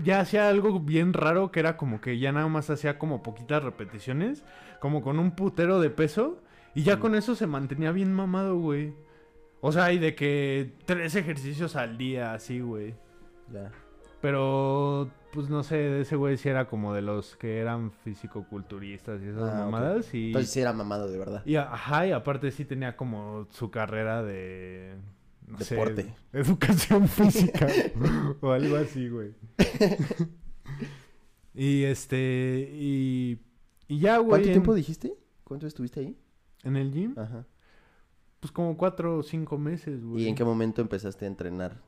ya 0.03 0.21
hacía 0.21 0.49
algo 0.49 0.81
bien 0.81 1.13
raro 1.13 1.51
que 1.51 1.61
era 1.61 1.77
como 1.77 2.01
que 2.01 2.19
ya 2.19 2.33
nada 2.33 2.49
más 2.49 2.71
hacía 2.71 2.99
como 2.99 3.23
poquitas 3.23 3.63
repeticiones, 3.63 4.45
como 4.81 5.03
con 5.03 5.19
un 5.19 5.31
putero 5.33 5.81
de 5.81 5.91
peso, 5.91 6.43
y 6.75 6.83
ya 6.83 6.97
Mm. 6.97 7.01
con 7.01 7.15
eso 7.15 7.35
se 7.35 7.47
mantenía 7.47 7.93
bien 7.93 8.13
mamado, 8.13 8.57
güey. 8.59 8.95
O 9.61 9.73
sea, 9.73 9.93
y 9.93 9.99
de 9.99 10.15
que 10.15 10.75
tres 10.85 11.15
ejercicios 11.17 11.77
al 11.77 11.97
día, 11.99 12.35
así, 12.35 12.61
güey. 12.61 12.95
Ya. 13.53 13.71
Pero, 14.21 15.11
pues 15.33 15.49
no 15.51 15.63
sé, 15.63 16.01
ese 16.01 16.17
güey 16.17 16.37
sí 16.37 16.49
era 16.49 16.67
como 16.67 16.93
de 16.95 17.03
los 17.03 17.37
que 17.37 17.59
eran 17.61 17.91
fisicoculturistas 17.91 19.23
y 19.23 19.29
esas 19.29 19.51
Ah, 19.53 19.59
mamadas. 19.65 20.13
Y... 20.15 20.29
Entonces 20.29 20.51
sí 20.51 20.61
era 20.61 20.73
mamado 20.73 21.09
de 21.09 21.19
verdad. 21.19 21.43
Y 21.45 21.57
ajá, 21.57 22.07
y 22.07 22.13
aparte 22.13 22.51
sí 22.51 22.65
tenía 22.65 22.97
como 22.97 23.47
su 23.51 23.71
carrera 23.71 24.23
de 24.23 24.95
no 25.47 25.59
Deporte. 25.59 26.15
de 26.33 26.41
educación 26.41 27.09
física 27.09 27.67
o 28.41 28.51
algo 28.51 28.77
así, 28.77 29.09
güey. 29.09 29.35
y 31.55 31.85
este 31.85 32.69
y 32.73 33.39
y 33.89 33.99
ya, 34.01 34.19
güey, 34.19 34.29
¿Cuánto 34.31 34.47
en, 34.49 34.53
tiempo 34.53 34.75
dijiste? 34.75 35.15
¿Cuánto 35.45 35.67
estuviste 35.67 36.01
ahí? 36.01 36.19
en 36.65 36.77
el 36.77 36.91
gym, 36.93 37.15
Ajá. 37.17 37.47
pues 38.41 38.51
como 38.51 38.77
cuatro 38.77 39.19
o 39.19 39.23
cinco 39.23 39.57
meses, 39.57 40.05
güey. 40.05 40.25
¿Y 40.25 40.29
en 40.29 40.35
qué 40.35 40.43
momento 40.43 40.83
empezaste 40.83 41.25
a 41.27 41.29
entrenar? 41.29 41.81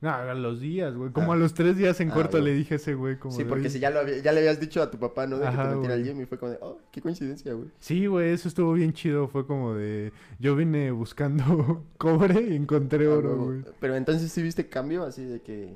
No, 0.00 0.10
a 0.10 0.34
los 0.34 0.60
días, 0.60 0.94
güey. 0.94 1.10
Como 1.12 1.32
Ah. 1.32 1.34
a 1.34 1.38
los 1.38 1.54
tres 1.54 1.76
días 1.78 1.98
en 2.00 2.10
Ah, 2.10 2.14
corto 2.14 2.32
güey. 2.32 2.44
le 2.44 2.54
dije 2.54 2.74
a 2.74 2.76
ese 2.76 2.94
güey 2.94 3.18
como 3.18 3.34
Sí, 3.34 3.44
porque 3.44 3.70
si 3.70 3.78
ya, 3.80 3.88
lo 3.90 4.00
había- 4.00 4.18
ya 4.18 4.32
le 4.32 4.40
habías 4.40 4.60
dicho 4.60 4.82
a 4.82 4.90
tu 4.90 4.98
papá, 4.98 5.26
¿no? 5.26 5.38
De 5.38 5.48
que 5.48 5.56
te 5.56 5.64
metiera 5.64 5.94
al 5.94 6.04
gym 6.04 6.20
y 6.20 6.26
fue 6.26 6.36
como 6.38 6.52
de, 6.52 6.58
oh, 6.60 6.78
qué 6.92 7.00
coincidencia, 7.00 7.54
güey. 7.54 7.68
Sí, 7.78 8.06
güey, 8.06 8.32
eso 8.32 8.48
estuvo 8.48 8.72
bien 8.74 8.92
chido. 8.92 9.28
Fue 9.28 9.46
como 9.46 9.74
de. 9.74 10.12
Yo 10.38 10.56
vine 10.56 10.90
buscando 10.90 11.84
cobre 11.98 12.42
y 12.42 12.54
encontré 12.56 13.06
Ah, 13.06 13.14
oro, 13.14 13.36
güey. 13.46 13.64
Pero 13.80 13.96
entonces 13.96 14.30
sí 14.30 14.42
viste 14.42 14.68
cambio, 14.68 15.04
así 15.04 15.24
de 15.24 15.40
que 15.40 15.74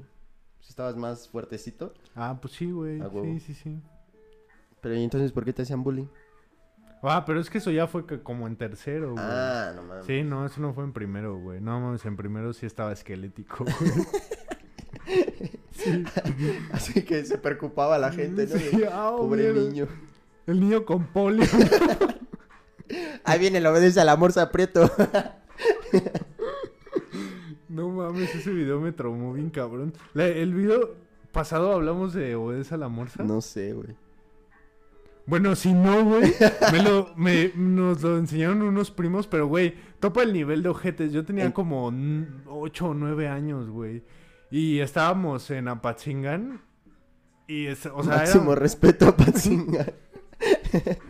si 0.61 0.68
estabas 0.70 0.96
más 0.96 1.28
fuertecito. 1.28 1.94
Ah, 2.14 2.38
pues 2.40 2.52
sí, 2.52 2.70
güey. 2.70 3.00
Sí, 3.22 3.40
sí, 3.40 3.54
sí. 3.54 3.81
Pero 4.83 4.94
¿y 4.94 5.02
entonces 5.04 5.33
por 5.33 5.44
qué 5.46 5.52
te 5.54 5.62
hacían 5.62 5.83
bullying? 5.83 6.07
Ah, 7.03 7.25
pero 7.25 7.41
es 7.41 7.51
que 7.51 7.59
eso 7.59 7.71
ya 7.71 7.87
fue 7.87 8.07
que 8.07 8.21
como 8.23 8.47
en 8.47 8.57
tercero, 8.57 9.13
güey. 9.13 9.25
Ah, 9.25 9.73
no 9.77 9.83
mames. 9.83 10.07
Sí, 10.07 10.23
no, 10.23 10.45
eso 10.47 10.61
no 10.61 10.73
fue 10.75 10.85
en 10.85 10.93
primero, 10.93 11.39
güey. 11.39 11.61
No 11.61 11.79
mames, 11.81 12.05
en 12.07 12.17
primero 12.17 12.53
sí 12.53 12.67
estaba 12.67 12.93
esquelético, 12.93 13.65
güey. 13.65 14.07
sí. 15.73 16.05
Así 16.73 17.03
que 17.05 17.25
se 17.25 17.39
preocupaba 17.39 17.99
la 17.99 18.11
gente, 18.13 18.47
¿no? 18.47 18.57
Sí, 18.57 18.83
ah, 18.91 19.15
Pobre 19.17 19.53
mierda. 19.53 19.61
niño. 19.61 19.87
El 20.47 20.61
niño 20.61 20.85
con 20.85 21.05
polio. 21.07 21.47
Ahí 23.25 23.39
viene, 23.39 23.61
le 23.61 23.69
obedece 23.69 24.01
a 24.01 24.05
la 24.05 24.17
morsa 24.17 24.51
prieto. 24.51 24.91
no 27.69 27.89
mames, 27.91 28.35
ese 28.35 28.51
video 28.51 28.81
me 28.81 28.93
traumó 28.93 29.35
bien 29.35 29.51
cabrón. 29.51 29.93
La- 30.15 30.27
el 30.27 30.55
video 30.55 30.95
pasado 31.33 31.73
hablamos 31.73 32.15
de 32.15 32.35
Obedece 32.35 32.75
a 32.75 32.79
la 32.79 32.89
Morsa. 32.89 33.23
no 33.23 33.41
sé, 33.41 33.73
güey. 33.75 33.95
Bueno, 35.29 35.55
si 35.55 35.75
no, 35.75 36.05
güey, 36.07 36.33
me 36.73 36.83
lo, 36.83 37.12
me, 37.14 37.53
nos 37.55 38.03
lo 38.03 38.17
enseñaron 38.17 38.62
unos 38.62 38.91
primos, 38.91 39.27
pero, 39.27 39.47
güey, 39.47 39.75
topa 40.01 40.23
el 40.23 40.33
nivel 40.33 40.62
de 40.62 40.71
ojetes. 40.71 41.12
Yo 41.12 41.25
tenía 41.25 41.45
En- 41.45 41.53
como 41.53 41.93
8 42.47 42.87
o 42.88 42.95
9 42.95 43.29
años, 43.29 43.69
güey. 43.69 44.03
Y 44.51 44.79
estábamos 44.81 45.51
en 45.51 45.69
Apatzingán. 45.69 46.62
Y, 47.47 47.67
es- 47.67 47.85
o 47.87 48.03
sea, 48.03 48.17
Máximo 48.17 48.53
era... 48.53 48.62
respeto 48.62 49.07
a 49.09 49.17
Patzinga. 49.17 49.93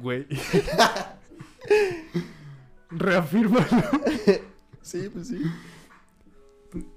Güey. 0.00 0.26
Reafírmalo. 2.90 3.66
sí, 4.82 5.08
pues 5.12 5.28
sí. 5.28 5.42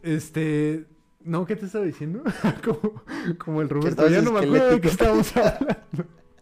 Este... 0.03 0.85
No, 1.23 1.45
¿qué 1.45 1.55
te 1.55 1.65
estaba 1.65 1.85
diciendo? 1.85 2.23
como, 2.63 3.03
como 3.37 3.61
el 3.61 3.69
Roberto. 3.69 4.07
Ya 4.07 4.21
no 4.21 4.31
me 4.31 4.39
acuerdo 4.39 4.71
de 4.71 4.81
qué 4.81 4.87
estábamos 4.87 5.35
hablando. 5.35 5.75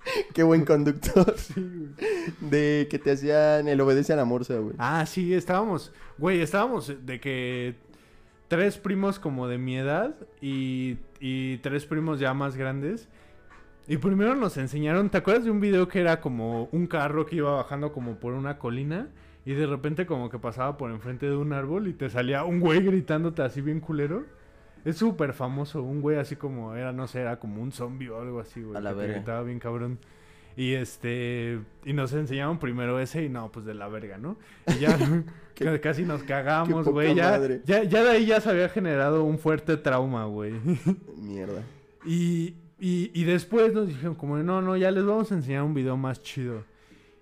Qué 0.33 0.43
buen 0.43 0.65
conductor. 0.65 1.35
Sí, 1.37 1.61
güey. 1.61 2.09
De 2.49 2.87
que 2.89 2.99
te 2.99 3.11
hacían 3.11 3.67
el 3.67 3.79
obedece 3.81 4.13
a 4.13 4.15
la 4.15 4.25
morsa, 4.25 4.57
güey. 4.57 4.75
Ah, 4.77 5.05
sí, 5.05 5.33
estábamos, 5.33 5.91
güey, 6.17 6.41
estábamos 6.41 6.93
de 7.05 7.19
que 7.19 7.75
tres 8.47 8.77
primos 8.77 9.19
como 9.19 9.47
de 9.47 9.57
mi 9.57 9.77
edad 9.77 10.15
y, 10.41 10.97
y 11.19 11.57
tres 11.57 11.85
primos 11.85 12.19
ya 12.19 12.33
más 12.33 12.55
grandes. 12.55 13.09
Y 13.87 13.97
primero 13.97 14.35
nos 14.35 14.57
enseñaron, 14.57 15.09
¿te 15.09 15.17
acuerdas 15.17 15.45
de 15.45 15.51
un 15.51 15.59
video 15.59 15.87
que 15.87 15.99
era 15.99 16.21
como 16.21 16.69
un 16.71 16.87
carro 16.87 17.25
que 17.25 17.37
iba 17.37 17.51
bajando 17.55 17.91
como 17.91 18.15
por 18.15 18.33
una 18.33 18.57
colina? 18.57 19.09
Y 19.45 19.53
de 19.53 19.65
repente 19.65 20.05
como 20.05 20.29
que 20.29 20.37
pasaba 20.37 20.77
por 20.77 20.91
enfrente 20.91 21.25
de 21.25 21.35
un 21.35 21.53
árbol 21.53 21.87
y 21.87 21.93
te 21.93 22.09
salía 22.09 22.43
un 22.43 22.59
güey 22.59 22.83
gritándote 22.83 23.41
así 23.41 23.61
bien 23.61 23.79
culero. 23.79 24.25
Es 24.85 24.97
súper 24.97 25.33
famoso, 25.33 25.81
un 25.83 26.01
güey 26.01 26.17
así 26.17 26.35
como 26.35 26.75
era, 26.75 26.91
no 26.91 27.07
sé, 27.07 27.19
era 27.21 27.39
como 27.39 27.61
un 27.61 27.71
zombie 27.71 28.09
o 28.09 28.19
algo 28.21 28.39
así, 28.39 28.61
güey. 28.61 28.77
A 28.77 28.81
la 28.81 28.93
verga. 28.93 29.15
gritaba 29.15 29.43
bien 29.43 29.59
cabrón. 29.59 29.99
Y 30.57 30.73
este, 30.73 31.59
y 31.85 31.93
nos 31.93 32.11
enseñaron 32.13 32.59
primero 32.59 32.99
ese 32.99 33.23
y 33.23 33.29
no, 33.29 33.49
pues 33.51 33.65
de 33.65 33.73
la 33.73 33.87
verga, 33.87 34.17
¿no? 34.17 34.37
Y 34.67 34.79
ya 34.79 34.97
Qué- 35.55 35.79
casi 35.81 36.03
nos 36.03 36.23
cagamos, 36.23 36.87
güey. 36.87 37.15
Ya, 37.15 37.31
madre. 37.31 37.61
ya, 37.65 37.83
ya 37.83 38.03
de 38.03 38.09
ahí 38.11 38.25
ya 38.25 38.41
se 38.41 38.49
había 38.49 38.69
generado 38.69 39.23
un 39.23 39.37
fuerte 39.39 39.77
trauma, 39.77 40.25
güey. 40.25 40.53
Mierda. 41.17 41.61
Y, 42.05 42.55
y, 42.79 43.11
y 43.13 43.23
después 43.25 43.73
nos 43.73 43.87
dijeron 43.87 44.15
como, 44.15 44.37
no, 44.37 44.61
no, 44.61 44.75
ya 44.77 44.91
les 44.91 45.05
vamos 45.05 45.31
a 45.31 45.35
enseñar 45.35 45.63
un 45.63 45.73
video 45.73 45.97
más 45.97 46.21
chido. 46.21 46.63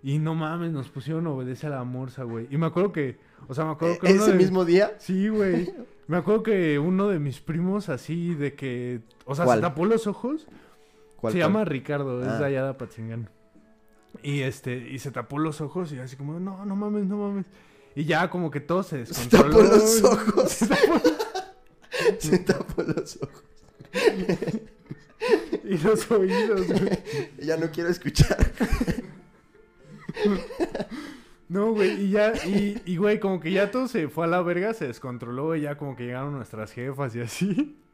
Y 0.04 0.20
no 0.20 0.36
mames, 0.36 0.72
nos 0.72 0.88
pusieron 0.90 1.26
obedece 1.28 1.68
a 1.68 1.72
la 1.72 1.84
morsa, 1.84 2.24
güey. 2.24 2.48
Y 2.52 2.58
me 2.58 2.68
acuerdo 2.68 2.92
que, 2.92 3.18
o 3.48 3.54
sea, 3.54 3.66
me 3.66 3.72
acuerdo 3.72 3.98
que 4.00 4.14
uno 4.14 4.22
¿Ese 4.24 4.32
de- 4.34 4.38
mismo 4.38 4.64
día? 4.66 4.92
Sí, 5.00 5.28
güey. 5.28 5.70
Me 6.08 6.18
acuerdo 6.18 6.44
que 6.44 6.80
uno 6.80 7.08
de 7.10 7.20
mis 7.20 7.40
primos 7.42 7.90
así 7.90 8.34
de 8.34 8.54
que, 8.56 9.02
o 9.26 9.36
sea, 9.36 9.46
¿Cuál? 9.46 9.58
se 9.60 9.62
tapó 9.62 9.86
los 9.86 10.08
ojos. 10.08 10.48
¿Cuál, 11.18 11.34
se 11.34 11.40
cuál? 11.40 11.50
llama 11.52 11.66
Ricardo, 11.66 12.22
es 12.22 12.28
Ah. 12.30 12.40
de 12.40 12.46
allá 12.46 12.64
de 12.64 12.70
Apatzingán. 12.70 13.30
Y 14.24 14.42
este, 14.42 14.78
y 14.90 15.00
se 15.00 15.12
tapó 15.12 15.38
los 15.38 15.60
ojos 15.62 15.92
y 15.92 16.00
así 16.00 16.16
como, 16.16 16.40
no, 16.40 16.66
no 16.66 16.76
mames, 16.76 17.06
no 17.06 17.18
mames. 17.18 17.46
Y 17.96 18.06
ya 18.06 18.30
como 18.30 18.50
que 18.52 18.60
todo 18.62 18.84
se 18.84 19.06
Se 19.06 19.14
descontroló. 19.26 19.58
tapó 19.58 19.76
los 19.76 20.04
ojos. 20.04 20.52
Se 20.58 20.68
tapó- 20.68 21.02
Se 22.20 22.40
tapó 22.40 22.84
los 22.84 23.20
ojos. 23.22 23.44
y 25.64 25.78
los 25.80 26.12
oídos, 26.12 26.68
güey. 26.68 27.00
Ya 27.40 27.58
no 27.58 27.70
quiero 27.72 27.90
escuchar. 27.90 28.38
No, 31.50 31.72
güey, 31.74 32.06
y 32.06 32.10
ya, 32.10 32.34
y, 32.46 32.82
y 32.86 32.98
güey, 32.98 33.20
como 33.20 33.40
que 33.40 33.52
ya 33.52 33.72
todo 33.72 33.88
se 33.88 34.10
fue 34.10 34.26
a 34.26 34.28
la 34.28 34.42
verga, 34.42 34.74
se 34.74 34.88
descontroló, 34.88 35.56
y 35.56 35.62
ya 35.62 35.78
como 35.78 35.96
que 35.96 36.04
llegaron 36.06 36.34
nuestras 36.34 36.72
jefas 36.74 37.16
y 37.16 37.22
así. 37.22 37.78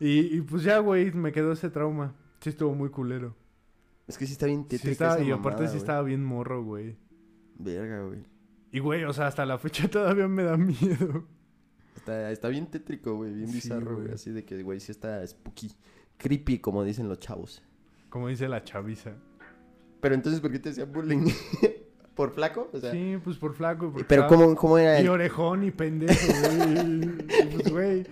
Y, 0.00 0.38
y 0.38 0.40
pues 0.40 0.64
ya, 0.64 0.78
güey, 0.80 1.12
me 1.12 1.30
quedó 1.30 1.52
ese 1.52 1.70
trauma. 1.70 2.12
Sí 2.40 2.48
estuvo 2.48 2.74
muy 2.74 2.88
culero. 2.88 3.36
Es 4.08 4.18
que 4.18 4.26
sí 4.26 4.32
está 4.32 4.46
bien 4.46 4.62
Sí 4.62 4.70
tétrica 4.70 4.90
estaba- 4.92 5.14
esa 5.14 5.22
y 5.24 5.30
aparte 5.30 5.62
sí 5.62 5.68
güey. 5.68 5.76
estaba 5.78 6.02
bien 6.02 6.24
morro, 6.24 6.64
güey. 6.64 6.96
Verga, 7.58 8.02
güey. 8.06 8.24
Y 8.72 8.80
güey, 8.80 9.04
o 9.04 9.12
sea, 9.12 9.28
hasta 9.28 9.46
la 9.46 9.58
fecha 9.58 9.86
todavía 9.90 10.26
me 10.26 10.42
da 10.42 10.56
miedo. 10.56 11.28
Está, 11.94 12.32
está 12.32 12.48
bien 12.48 12.66
tétrico, 12.66 13.14
güey. 13.14 13.32
Bien 13.32 13.46
Sí, 13.50 13.54
bizarro, 13.54 13.98
güey. 14.00 14.10
Así 14.12 14.32
de 14.32 14.44
que, 14.44 14.60
güey, 14.64 14.80
sí 14.80 14.90
está 14.90 15.24
spooky. 15.24 15.70
Creepy, 16.16 16.58
como 16.58 16.82
dicen 16.82 17.08
los 17.08 17.20
chavos. 17.20 17.62
Como 18.08 18.26
dice 18.26 18.48
la 18.48 18.64
chaviza. 18.64 19.12
Pero 20.00 20.16
entonces, 20.16 20.40
¿por 20.40 20.50
qué 20.50 20.58
te 20.58 20.70
hacían 20.70 20.90
bullying? 20.92 21.26
¿Por 22.14 22.34
flaco? 22.34 22.68
O 22.72 22.78
sea, 22.78 22.90
Sí, 22.92 23.18
pues 23.24 23.36
por 23.38 23.54
flaco. 23.54 23.90
pero 24.06 24.22
estaba- 24.22 24.28
¿cómo, 24.28 24.54
cómo 24.56 24.78
era 24.78 24.98
Y 24.98 25.02
el... 25.04 25.08
orejón 25.08 25.64
y 25.64 25.70
pendejo, 25.70 26.26
güey. 26.56 27.00
Pues, 27.56 27.70
güey. 27.72 28.06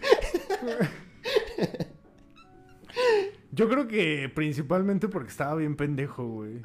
Yo 3.52 3.68
creo 3.68 3.88
que 3.88 4.30
principalmente 4.34 5.08
porque 5.08 5.28
estaba 5.30 5.54
bien 5.56 5.76
pendejo, 5.76 6.24
güey. 6.26 6.62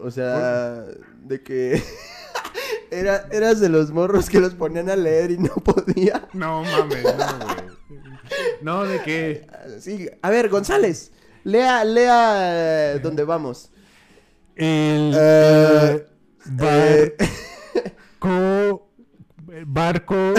O 0.00 0.10
sea, 0.10 0.84
de 1.22 1.42
que... 1.42 1.82
Era, 2.90 3.26
eras 3.32 3.58
de 3.58 3.68
los 3.70 3.90
morros 3.90 4.30
que 4.30 4.38
los 4.38 4.54
ponían 4.54 4.88
a 4.88 4.94
leer 4.94 5.32
y 5.32 5.38
no 5.38 5.52
podía. 5.64 6.28
No 6.32 6.62
mames, 6.62 7.02
no, 7.02 7.10
güey. 7.44 7.64
No, 8.62 8.84
de 8.84 9.00
que. 9.02 9.46
Sí, 9.80 10.08
a 10.22 10.30
ver, 10.30 10.48
González, 10.48 11.10
lea, 11.42 11.84
lea 11.84 12.96
dónde 13.00 13.24
vamos. 13.24 13.72
El. 14.54 15.12
Eh, 15.16 16.06
eh, 16.60 17.16
eh, 17.18 17.92
barco. 18.20 18.88
Barco. 19.66 20.34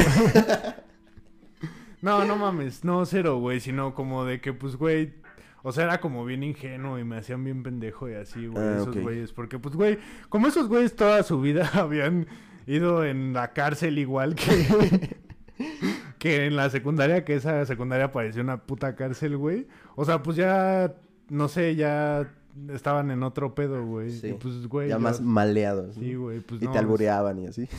No, 2.02 2.24
no 2.24 2.36
mames, 2.36 2.84
no 2.84 3.04
cero, 3.06 3.40
güey, 3.40 3.60
sino 3.60 3.96
como 3.96 4.26
de 4.26 4.40
que, 4.40 4.54
pues, 4.54 4.76
güey, 4.76 5.16
o 5.64 5.72
sea, 5.72 5.86
era 5.86 6.00
como 6.00 6.24
bien 6.24 6.44
ingenuo 6.44 7.00
y 7.00 7.04
me 7.04 7.18
hacían 7.18 7.44
bien 7.44 7.64
pendejo 7.64 8.08
y 8.08 8.14
así, 8.14 8.46
güey, 8.46 8.64
Ah, 8.64 8.78
esos 8.80 8.96
güeyes, 8.96 9.34
porque, 9.34 9.58
pues, 9.58 9.76
güey, 9.76 9.98
como 10.30 10.46
esos 10.46 10.68
güeyes 10.68 10.96
toda 10.96 11.24
su 11.24 11.42
vida 11.42 11.68
habían 11.74 12.28
ido 12.68 13.04
en 13.04 13.34
la 13.34 13.54
cárcel 13.54 13.98
igual 13.98 14.36
que... 14.36 15.18
que 16.20 16.46
en 16.46 16.56
la 16.56 16.70
secundaria, 16.70 17.26
que 17.26 17.34
esa 17.34 17.66
secundaria 17.66 18.12
parecía 18.12 18.44
una 18.44 18.58
puta 18.58 18.96
cárcel, 18.96 19.38
güey. 19.38 19.68
O 19.96 20.06
sea, 20.06 20.22
pues 20.22 20.38
ya, 20.38 20.94
no 21.30 21.48
sé, 21.48 21.76
ya 21.76 22.32
estaban 22.74 23.12
en 23.12 23.24
otro 23.24 23.54
pedo, 23.56 23.86
güey. 23.86 24.12
Sí. 24.12 24.28
Y 24.28 24.34
pues, 24.34 24.68
güey. 24.68 24.90
ya 24.90 24.96
yo- 24.96 25.00
más 25.02 25.22
maleados. 25.22 25.96
Sí, 25.96 26.16
güey, 26.16 26.40
pues 26.42 26.62
y 26.62 26.66
no. 26.66 26.72
te 26.72 26.78
albureaban 26.78 27.40
y 27.40 27.48
así. 27.48 27.68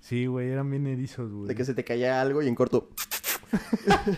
Sí, 0.00 0.24
güey, 0.26 0.48
eran 0.48 0.68
bien 0.70 0.86
erizos, 0.86 1.30
güey. 1.30 1.46
De 1.48 1.54
que 1.54 1.64
se 1.64 1.74
te 1.74 1.84
caía 1.84 2.20
algo 2.22 2.40
y 2.42 2.48
en 2.48 2.54
corto. 2.54 2.88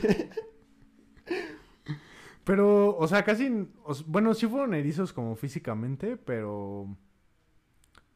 Pero, 2.44 2.96
o 2.96 3.06
sea, 3.06 3.24
casi, 3.24 3.68
bueno, 4.06 4.34
sí 4.34 4.46
fueron 4.46 4.74
erizos 4.74 5.12
como 5.12 5.36
físicamente, 5.36 6.16
pero, 6.16 6.96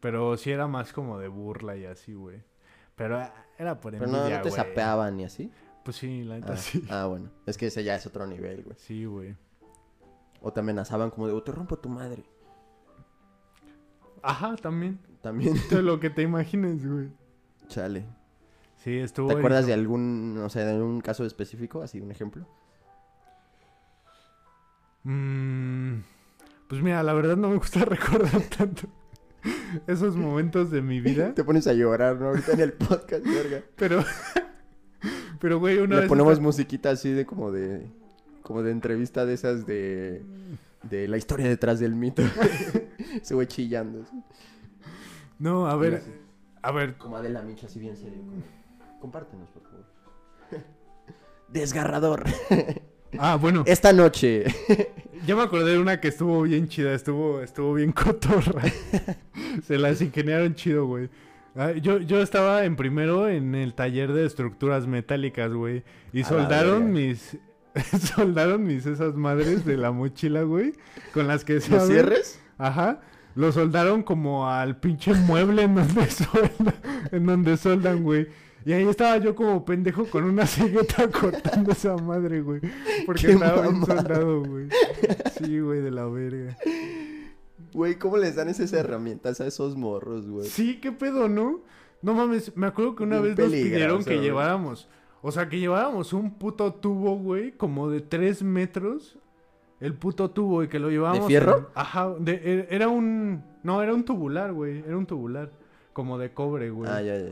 pero 0.01 0.37
sí 0.37 0.51
era 0.51 0.67
más 0.67 0.93
como 0.93 1.19
de 1.19 1.29
burla 1.29 1.77
y 1.77 1.85
así, 1.85 2.13
güey. 2.15 2.43
Pero 2.97 3.21
era 3.59 3.81
por 3.81 3.93
Pero 3.93 4.05
envidia, 4.07 4.25
no, 4.31 4.37
no 4.37 4.43
te 4.43 4.49
güey. 4.49 4.53
sapeaban 4.61 5.21
y 5.21 5.25
así. 5.25 5.51
Pues 5.85 5.97
sí, 5.99 6.25
la 6.25 6.37
neta 6.41 6.55
Ah, 6.55 6.57
sí. 6.57 6.85
ah, 6.91 7.07
bueno. 7.07 7.31
Es 7.47 7.57
que 7.57 7.67
ese 7.67 7.85
ya 7.85 7.95
es 7.95 8.05
otro 8.07 8.27
nivel, 8.27 8.65
güey. 8.65 8.77
Sí, 8.79 9.05
güey. 9.05 9.37
O 10.47 10.53
te 10.53 10.61
amenazaban 10.61 11.11
como 11.11 11.27
de, 11.27 11.33
"O 11.33 11.43
te 11.43 11.51
rompo 11.51 11.77
tu 11.77 11.89
madre. 11.89 12.23
Ajá, 14.23 14.55
también. 14.55 15.01
También. 15.23 15.55
Todo 15.69 15.83
lo 15.83 15.99
que 15.99 16.09
te 16.09 16.23
imagines, 16.23 16.89
güey. 16.89 17.09
Chale. 17.67 18.07
Sí, 18.77 18.97
estuvo. 18.99 19.27
¿Te 19.27 19.35
acuerdas 19.35 19.67
de 19.67 19.73
algún, 19.73 20.39
o 20.45 20.49
sea, 20.49 20.65
de 20.65 20.75
algún 20.77 21.01
caso 21.01 21.25
específico? 21.25 21.83
Así, 21.83 22.01
un 22.01 22.13
ejemplo. 22.13 22.47
Mm, 25.03 26.01
pues 26.69 26.83
mira, 26.83 27.03
la 27.03 27.13
verdad 27.13 27.37
no 27.37 27.49
me 27.51 27.57
gusta 27.57 27.81
recordar 27.85 28.43
tanto 28.57 28.89
esos 29.87 30.17
momentos 30.17 30.71
de 30.71 30.83
mi 30.83 31.01
vida. 31.01 31.35
Te 31.35 31.43
pones 31.45 31.67
a 31.67 31.73
llorar, 31.73 32.17
¿no? 32.21 32.29
Ahorita 32.29 32.53
en 32.53 32.61
el 32.61 32.73
podcast, 32.73 33.25
verga. 33.25 33.63
Pero, 33.77 34.05
pero 35.41 35.59
güey, 35.59 35.79
una 35.79 35.97
Le 35.97 36.01
vez. 36.03 36.09
ponemos 36.09 36.33
esta- 36.35 36.43
musiquita 36.43 36.91
así 36.91 37.11
de 37.11 37.27
como 37.27 37.51
de, 37.53 37.89
como 38.47 38.63
de 38.63 38.71
entrevista 38.71 39.27
de 39.27 39.35
esas 39.35 39.67
de, 39.67 40.23
de 40.85 41.09
la 41.09 41.17
historia 41.17 41.49
detrás 41.49 41.81
del 41.81 41.97
mito. 41.97 42.23
Ese 43.21 43.35
güey 43.35 43.49
chillando. 43.49 44.05
No, 45.41 45.67
a 45.67 45.75
ver, 45.75 46.01
a 46.63 46.71
ver. 46.71 46.95
Como 46.97 47.17
Adela 47.17 47.43
Micha, 47.43 47.67
así 47.67 47.81
bien 47.81 47.97
serio. 47.97 48.19
como, 48.21 49.01
Compártenos, 49.01 49.51
por 49.51 49.63
favor. 49.65 49.85
Desgarrador. 51.49 52.23
Ah, 53.19 53.37
bueno, 53.37 53.63
Esta 53.67 53.93
noche. 53.95 54.45
ya 55.27 55.37
me 55.37 55.43
acordé 55.43 55.73
de 55.73 55.79
una 55.79 56.01
que 56.01 56.09
estuvo 56.09 56.43
bien 56.43 56.69
chida, 56.69 56.93
estuvo, 56.93 57.41
estuvo 57.41 57.73
bien 57.73 57.93
cotorra. 57.93 58.63
Se 59.65 59.79
las 59.79 60.03
ingeniaron 60.03 60.55
chido, 60.55 60.87
güey. 60.87 61.09
Ah, 61.55 61.71
Yo, 61.73 61.99
yo 61.99 62.21
estaba 62.21 62.65
en 62.65 62.77
primero 62.77 63.29
en 63.29 63.55
el 63.55 63.73
taller 63.75 64.13
de 64.13 64.27
estructuras 64.27 64.87
metálicas, 64.87 65.51
güey. 65.53 65.83
Y 66.13 66.23
A 66.23 66.25
soldaron 66.27 66.93
mis. 66.93 67.39
soldaron 68.17 68.65
mis 68.65 68.87
esas 68.87 69.15
madres 69.15 69.65
de 69.65 69.77
la 69.77 69.93
mochila, 69.93 70.43
güey. 70.43 70.73
Con 71.13 71.27
las 71.27 71.45
que 71.45 71.61
se 71.61 71.71
¿Los 71.71 71.87
cierres? 71.87 72.41
Ajá. 72.59 73.01
Lo 73.35 73.53
soldaron 73.53 74.03
como 74.03 74.49
al 74.49 74.79
pinche 74.79 75.13
mueble 75.13 75.63
en 75.63 75.75
donde 75.75 76.07
soldan, 76.11 76.75
en 77.13 77.27
donde 77.27 77.57
soldan, 77.57 78.03
güey. 78.03 78.29
Y 78.65 78.73
ahí 78.73 78.89
estaba 78.89 79.19
yo 79.19 79.35
como 79.35 79.65
pendejo 79.65 80.07
con 80.07 80.25
una 80.25 80.47
cegueta 80.47 81.09
cortando 81.21 81.71
esa 81.71 81.97
madre, 81.97 82.41
güey. 82.41 82.61
Porque 83.05 83.33
estaba 83.33 83.63
mamada. 83.63 83.97
soldado, 83.97 84.43
güey. 84.43 84.69
Sí, 85.39 85.61
güey, 85.61 85.83
de 85.83 85.91
la 85.91 86.07
verga. 86.07 86.57
Güey, 87.73 87.97
¿cómo 87.97 88.17
les 88.17 88.35
dan 88.35 88.49
esas 88.49 88.73
herramientas 88.73 89.41
a 89.41 89.47
esos 89.47 89.77
morros, 89.77 90.27
güey? 90.27 90.49
Sí, 90.49 90.81
qué 90.81 90.91
pedo, 90.91 91.29
¿no? 91.29 91.61
No 92.03 92.15
mames, 92.15 92.57
me 92.57 92.67
acuerdo 92.67 92.97
que 92.97 93.03
una 93.03 93.21
vez 93.21 93.39
nos 93.39 93.51
pidieron 93.51 94.05
que 94.05 94.19
lleváramos. 94.19 94.89
O 95.27 95.33
sea, 95.33 95.49
que 95.49 95.59
lleváramos 95.59 96.13
un 96.13 96.31
puto 96.35 96.73
tubo, 96.75 97.17
güey, 97.17 97.51
como 97.53 97.91
de 97.91 98.01
tres 98.01 98.43
metros. 98.45 99.19
El 99.81 99.95
puto 99.95 100.31
tubo 100.31 100.63
y 100.63 100.69
que 100.69 100.79
lo 100.79 100.89
llevábamos. 100.89 101.27
fierro? 101.27 101.59
en- 101.59 101.65
Ajá, 101.75 102.15
de- 102.19 102.41
e- 102.45 102.69
era 102.71 102.89
un. 102.89 103.43
No, 103.65 103.83
era 103.83 103.93
un 103.93 104.05
tubular, 104.05 104.53
güey. 104.53 104.79
Era 104.87 104.97
un 104.97 105.05
tubular. 105.07 105.51
Como 105.93 106.17
de 106.17 106.33
cobre, 106.33 106.71
güey. 106.71 106.89
Ah, 106.91 107.03
ya, 107.03 107.19
ya. 107.19 107.31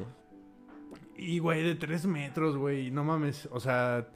Y, 1.16 1.38
güey, 1.38 1.62
de 1.62 1.74
tres 1.76 2.04
metros, 2.06 2.56
güey. 2.56 2.90
No 2.90 3.04
mames, 3.04 3.48
o 3.52 3.60
sea. 3.60 4.08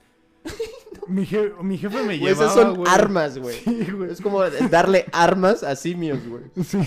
mi, 1.07 1.24
je- 1.24 1.53
mi 1.62 1.79
jefe 1.79 2.03
me 2.03 2.18
llevaba, 2.18 2.33
esas 2.47 2.55
son 2.55 2.83
armas, 2.89 3.39
güey. 3.39 3.55
Sí, 3.61 3.87
güey. 3.93 4.11
Es 4.11 4.20
como 4.20 4.41
darle 4.70 5.07
armas 5.12 5.62
a 5.62 5.76
simios, 5.76 6.18
güey. 6.26 6.43
Sí. 6.64 6.79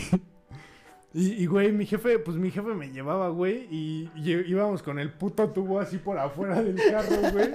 Y, 1.14 1.44
y, 1.44 1.46
güey, 1.46 1.74
mi 1.74 1.86
jefe, 1.86 2.20
pues 2.20 2.38
mi 2.38 2.52
jefe 2.52 2.74
me 2.74 2.90
llevaba, 2.90 3.28
güey, 3.30 3.68
y, 3.70 4.10
y 4.16 4.32
íbamos 4.50 4.82
con 4.82 4.98
el 4.98 5.12
puto 5.12 5.50
tubo 5.50 5.80
así 5.82 5.98
por 5.98 6.18
afuera 6.18 6.62
del 6.64 6.78
carro, 6.90 7.32
güey. 7.34 7.50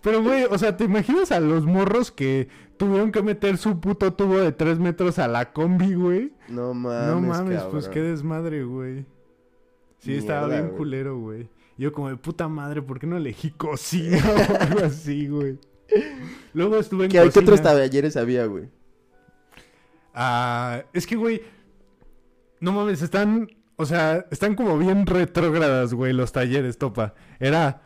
Pero, 0.00 0.22
güey, 0.22 0.44
o 0.44 0.56
sea, 0.56 0.76
¿te 0.78 0.84
imaginas 0.84 1.30
a 1.30 1.40
los 1.40 1.66
morros 1.66 2.10
que 2.10 2.48
tuvieron 2.78 3.12
que 3.12 3.22
meter 3.22 3.58
su 3.58 3.80
puto 3.80 4.14
tubo 4.14 4.38
de 4.38 4.50
tres 4.52 4.78
metros 4.78 5.18
a 5.18 5.28
la 5.28 5.52
combi, 5.52 5.92
güey? 5.94 6.32
No 6.48 6.72
mames, 6.72 7.08
No 7.08 7.20
mames, 7.20 7.54
cabrón. 7.56 7.70
pues 7.72 7.88
qué 7.88 8.00
desmadre, 8.00 8.64
güey. 8.64 9.04
Sí, 9.98 10.14
estaba 10.14 10.48
bien 10.48 10.66
güey. 10.68 10.76
culero, 10.78 11.18
güey. 11.18 11.48
Yo 11.76 11.92
como 11.92 12.08
de 12.08 12.16
puta 12.16 12.48
madre, 12.48 12.80
¿por 12.80 12.98
qué 12.98 13.06
no 13.06 13.18
elegí 13.18 13.50
cocina 13.50 14.18
o 14.50 14.62
algo 14.62 14.80
así, 14.86 15.28
güey? 15.28 15.58
Luego 16.54 16.78
estuve 16.78 17.04
en 17.04 17.10
¿Qué, 17.10 17.18
¿Qué 17.18 17.24
cocina. 17.26 17.42
otros 17.42 17.60
talleres 17.62 18.16
había, 18.16 18.46
güey? 18.46 18.70
Ah, 20.14 20.82
es 20.94 21.06
que, 21.06 21.16
güey, 21.16 21.42
no 22.60 22.72
mames, 22.72 23.02
están, 23.02 23.48
o 23.76 23.86
sea, 23.86 24.26
están 24.30 24.54
como 24.54 24.78
bien 24.78 25.06
retrógradas, 25.06 25.94
güey, 25.94 26.12
los 26.12 26.32
talleres, 26.32 26.78
topa. 26.78 27.14
Era, 27.40 27.82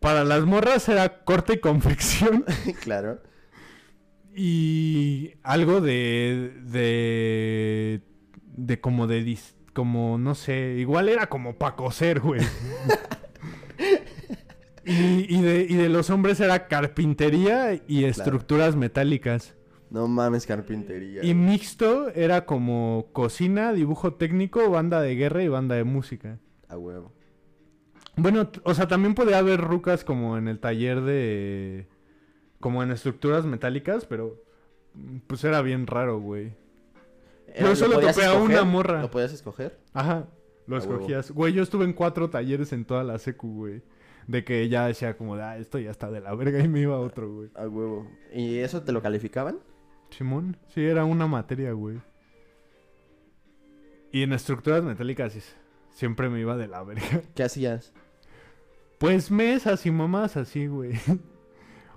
para 0.00 0.24
las 0.24 0.44
morras 0.44 0.88
era 0.88 1.24
corte 1.24 1.54
y 1.54 1.60
confección 1.60 2.44
claro. 2.82 3.20
y 4.34 5.32
algo 5.42 5.80
de, 5.80 6.52
de, 6.64 8.02
de 8.56 8.80
como 8.80 9.06
de, 9.06 9.24
dis- 9.24 9.54
como, 9.72 10.18
no 10.18 10.34
sé, 10.34 10.76
igual 10.78 11.08
era 11.08 11.28
como 11.28 11.56
para 11.56 11.76
coser, 11.76 12.20
güey. 12.20 12.40
Y, 14.84 15.26
y 15.36 15.42
de, 15.42 15.66
y 15.68 15.74
de 15.74 15.88
los 15.88 16.10
hombres 16.10 16.40
era 16.40 16.66
carpintería 16.66 17.80
y 17.86 18.04
estructuras 18.04 18.76
metálicas. 18.76 19.54
No 19.90 20.06
mames, 20.08 20.46
carpintería. 20.46 21.24
Y 21.24 21.34
mixto 21.34 22.10
era 22.10 22.46
como 22.46 23.08
cocina, 23.12 23.72
dibujo 23.72 24.14
técnico, 24.14 24.70
banda 24.70 25.00
de 25.00 25.16
guerra 25.16 25.42
y 25.42 25.48
banda 25.48 25.74
de 25.74 25.84
música. 25.84 26.38
A 26.68 26.78
huevo. 26.78 27.12
Bueno, 28.16 28.50
o 28.64 28.74
sea, 28.74 28.86
también 28.86 29.14
podía 29.14 29.38
haber 29.38 29.60
rucas 29.60 30.04
como 30.04 30.36
en 30.38 30.46
el 30.48 30.60
taller 30.60 31.00
de... 31.00 31.88
como 32.60 32.82
en 32.82 32.90
estructuras 32.92 33.46
metálicas, 33.46 34.04
pero 34.06 34.42
mm, 34.94 35.18
pues 35.26 35.42
era 35.44 35.62
bien 35.62 35.86
raro, 35.86 36.20
güey. 36.20 36.52
Yo 37.58 37.74
solo 37.74 37.94
¿lo 37.94 37.94
podías 37.96 38.14
topé 38.16 38.26
a 38.26 38.34
una 38.34 38.60
escoger? 38.60 38.64
morra. 38.64 39.02
¿Lo 39.02 39.10
podías 39.10 39.32
escoger? 39.32 39.78
Ajá, 39.92 40.28
lo 40.66 40.76
A 40.76 40.80
huevo. 40.84 41.10
escogías. 41.10 41.30
Güey, 41.32 41.52
yo 41.52 41.62
estuve 41.62 41.84
en 41.84 41.92
cuatro 41.94 42.30
talleres 42.30 42.72
en 42.72 42.84
toda 42.84 43.02
la 43.02 43.18
secu, 43.18 43.52
güey. 43.54 43.82
De 44.26 44.44
que 44.44 44.68
ya 44.68 44.86
decía 44.86 45.16
como, 45.16 45.34
ah, 45.34 45.56
esto 45.58 45.78
ya 45.80 45.90
está 45.90 46.10
de 46.10 46.20
la 46.20 46.34
verga 46.34 46.60
y 46.62 46.68
me 46.68 46.80
iba 46.80 46.94
a 46.94 47.00
otro, 47.00 47.32
güey. 47.32 47.50
A 47.54 47.66
huevo. 47.66 48.06
¿Y 48.32 48.58
eso 48.58 48.82
te 48.82 48.92
lo 48.92 49.02
calificaban? 49.02 49.58
Simón, 50.10 50.56
sí, 50.74 50.84
era 50.84 51.04
una 51.04 51.26
materia, 51.26 51.72
güey. 51.72 51.98
Y 54.12 54.22
en 54.22 54.32
estructuras 54.32 54.82
metálicas 54.82 55.32
sí, 55.32 55.40
siempre 55.90 56.28
me 56.28 56.40
iba 56.40 56.56
de 56.56 56.68
la 56.68 56.82
verga. 56.82 57.02
¿Qué 57.34 57.42
hacías? 57.44 57.92
Pues 58.98 59.30
mesas 59.30 59.86
y 59.86 59.90
mamás 59.90 60.36
así, 60.36 60.66
güey. 60.66 60.92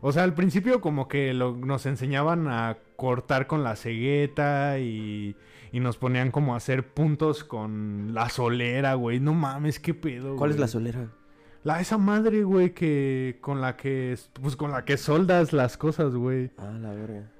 O 0.06 0.12
sea, 0.12 0.24
al 0.24 0.34
principio 0.34 0.82
como 0.82 1.08
que 1.08 1.34
lo- 1.34 1.56
nos 1.56 1.86
enseñaban 1.86 2.50
a 2.50 2.78
cortar 2.98 3.48
con 3.48 3.64
la 3.64 3.78
cegueta 3.78 4.78
y, 4.78 5.38
y 5.72 5.80
nos 5.80 5.96
ponían 5.96 6.30
como 6.30 6.54
a 6.54 6.58
hacer 6.58 6.86
puntos 6.94 7.46
con 7.46 8.14
la 8.14 8.28
solera, 8.28 8.96
güey. 8.96 9.22
No 9.22 9.34
mames, 9.34 9.80
qué 9.80 9.94
pedo. 9.94 10.36
¿Cuál 10.36 10.52
es 10.52 10.60
la 10.60 10.68
solera? 10.68 11.08
La 11.64 11.80
esa 11.80 11.98
madre, 11.98 12.44
güey, 12.44 12.74
que 12.74 13.38
con 13.40 13.62
la 13.62 13.78
que 13.78 14.20
pues 14.42 14.58
con 14.58 14.72
la 14.72 14.84
que 14.84 14.98
soldas 14.98 15.54
las 15.54 15.78
cosas, 15.78 16.14
güey. 16.16 16.52
Ah, 16.58 16.74
la 16.82 16.92
verga. 16.94 17.32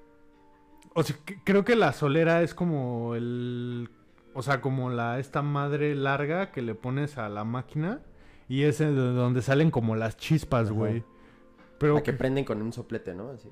O 0.96 1.04
sea, 1.04 1.16
creo 1.44 1.66
que 1.66 1.76
la 1.76 1.92
solera 1.94 2.42
es 2.42 2.54
como 2.54 3.16
el. 3.16 3.90
O 4.34 4.42
sea, 4.42 4.62
como 4.62 4.90
la 4.90 5.20
esta 5.20 5.42
madre 5.42 5.96
larga 5.96 6.52
que 6.52 6.62
le 6.62 6.76
pones 6.76 7.18
a 7.18 7.30
la 7.30 7.44
máquina. 7.44 8.02
Y 8.50 8.64
es 8.64 8.80
de 8.80 8.92
donde 8.94 9.42
salen 9.42 9.72
como 9.72 9.96
las 9.96 10.18
chispas, 10.18 10.72
güey. 10.72 11.04
Pero. 11.80 11.96
La 11.96 12.04
que 12.04 12.14
prenden 12.14 12.46
con 12.46 12.62
un 12.62 12.74
soplete, 12.74 13.16
¿no? 13.16 13.30
Así. 13.30 13.50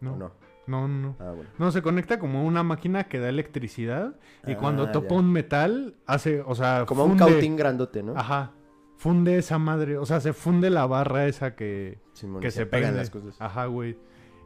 no, 0.00 0.12
¿O 0.12 0.16
no, 0.16 0.32
no? 0.66 0.88
no. 0.88 1.16
Ah, 1.20 1.30
bueno. 1.32 1.50
No, 1.58 1.70
se 1.70 1.80
conecta 1.82 2.18
como 2.18 2.44
una 2.44 2.62
máquina 2.62 3.04
que 3.04 3.18
da 3.20 3.28
electricidad. 3.28 4.16
Y 4.46 4.52
Ah, 4.52 4.56
cuando 4.58 4.90
topa 4.90 5.10
ya. 5.10 5.14
un 5.16 5.32
metal, 5.32 5.94
hace. 6.06 6.40
O 6.42 6.54
sea, 6.54 6.84
Como 6.86 7.04
un 7.04 7.16
cautín 7.16 7.56
grandote, 7.56 8.02
¿no? 8.02 8.16
Ajá. 8.16 8.52
Funde 8.96 9.38
esa 9.38 9.58
madre. 9.58 9.96
O 9.98 10.06
sea, 10.06 10.20
se 10.20 10.32
funde 10.32 10.70
la 10.70 10.86
barra 10.86 11.26
esa 11.26 11.54
que. 11.54 11.98
Simón, 12.12 12.40
que 12.40 12.48
y 12.48 12.50
se, 12.50 12.66
pegan 12.66 12.96
las 12.96 13.10
cosas. 13.10 13.36
Ajá, 13.40 13.66
güey. 13.66 13.96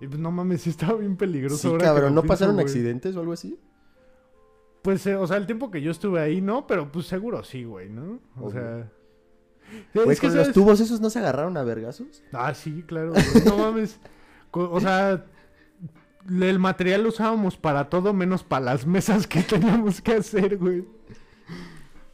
Y 0.01 0.07
pues 0.07 0.19
no 0.19 0.31
mames, 0.31 0.63
sí 0.63 0.71
estaba 0.71 0.95
bien 0.99 1.17
peligroso. 1.17 1.57
Sí, 1.59 1.69
ahora 1.69 1.85
cabrón. 1.87 2.15
¿No 2.15 2.23
pienso, 2.23 2.33
pasaron 2.33 2.61
accidentes 2.61 3.17
o 3.17 3.21
algo 3.21 3.33
así? 3.33 3.59
Pues, 4.83 5.07
eh, 5.07 5.15
o 5.17 5.27
sea, 5.27 5.37
el 5.37 5.47
tiempo 5.47 5.71
que 5.71 5.83
yo 5.83 5.91
estuve 5.91 6.21
ahí, 6.21 6.41
no, 6.41 6.67
pero 6.67 6.91
pues 6.91 7.07
seguro 7.07 7.45
sí, 7.45 7.65
güey, 7.65 7.91
¿no? 7.91 8.19
O 8.37 8.47
Obvio. 8.47 8.51
sea. 8.53 8.93
Güey, 9.95 10.11
es 10.11 10.21
que 10.21 10.29
con 10.29 10.37
los 10.37 10.53
tubos 10.53 10.81
esos 10.81 11.01
no 11.01 11.11
se 11.11 11.19
agarraron 11.19 11.57
a 11.57 11.63
vergazos. 11.63 12.23
Ah, 12.33 12.55
sí, 12.55 12.83
claro. 12.87 13.11
güey. 13.13 13.25
No 13.45 13.59
mames. 13.59 14.01
O 14.53 14.81
sea, 14.81 15.25
el 16.29 16.59
material 16.59 17.03
lo 17.05 17.11
usábamos 17.11 17.57
para 17.57 17.89
todo 17.89 18.13
menos 18.13 18.43
para 18.43 18.65
las 18.65 18.87
mesas 18.87 19.27
que 19.27 19.43
teníamos 19.49 20.01
que 20.01 20.15
hacer, 20.15 20.57
güey. 20.57 20.85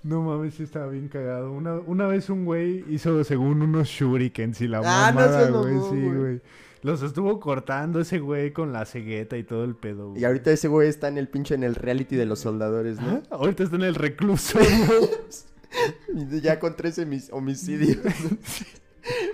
No 0.03 0.23
mames, 0.23 0.55
sí 0.55 0.65
estaba 0.65 0.89
bien 0.89 1.09
cagado. 1.09 1.53
Una, 1.53 1.75
una 1.75 2.07
vez 2.07 2.29
un 2.31 2.45
güey 2.45 2.85
hizo 2.93 3.23
según 3.25 3.63
unos 3.63 3.89
shurikens 3.89 4.61
y 4.61 4.69
la 4.69 4.79
Ah, 4.85 5.13
no 5.13 5.21
mamada, 5.21 5.39
seas 5.39 5.51
güey. 5.53 5.75
mamón, 5.75 5.91
Sí, 5.91 6.03
güey. 6.05 6.19
güey. 6.19 6.41
Los 6.87 7.03
estuvo 7.03 7.41
cortando 7.41 7.99
ese 7.99 8.21
güey 8.21 8.53
con 8.53 8.73
la 8.73 8.85
cegueta 8.87 9.37
y 9.37 9.43
todo 9.43 9.65
el 9.65 9.75
pedo, 9.75 10.11
güey. 10.11 10.23
Y 10.23 10.25
ahorita 10.25 10.53
ese 10.53 10.69
güey 10.69 10.89
está 10.89 11.09
en 11.09 11.19
el 11.19 11.27
pinche 11.27 11.57
en 11.57 11.65
el 11.65 11.75
reality 11.75 12.15
de 12.15 12.27
los 12.27 12.39
soldadores, 12.39 13.01
¿no? 13.01 13.25
Ahorita 13.31 13.65
está 13.65 13.75
en 13.75 13.83
el 13.83 13.97
recluso. 13.97 14.61
Y 16.15 16.41
ya 16.41 16.61
con 16.61 16.77
tres 16.77 16.99
homicidios. 17.33 17.99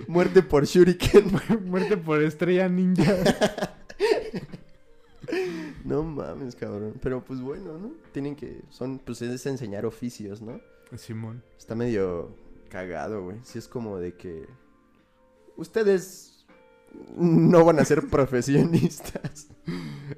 Muerte 0.07 0.41
por 0.41 0.65
shuriken. 0.65 1.31
Muerte 1.65 1.95
por 1.95 2.23
estrella 2.23 2.67
ninja. 2.67 3.15
No 5.85 6.01
mames, 6.01 6.55
cabrón. 6.55 6.95
Pero 7.01 7.23
pues 7.23 7.39
bueno, 7.39 7.77
¿no? 7.77 7.91
Tienen 8.13 8.35
que... 8.35 8.61
Son... 8.69 8.99
Pues 8.99 9.21
es 9.21 9.45
enseñar 9.45 9.85
oficios, 9.85 10.41
¿no? 10.41 10.59
Simón. 10.95 11.43
Está 11.57 11.75
medio 11.75 12.35
cagado, 12.69 13.23
güey. 13.23 13.37
Sí 13.43 13.59
es 13.59 13.67
como 13.67 13.99
de 13.99 14.15
que... 14.15 14.47
Ustedes 15.55 16.32
no 17.17 17.63
van 17.65 17.79
a 17.79 17.85
ser 17.85 18.07
profesionistas. 18.07 19.49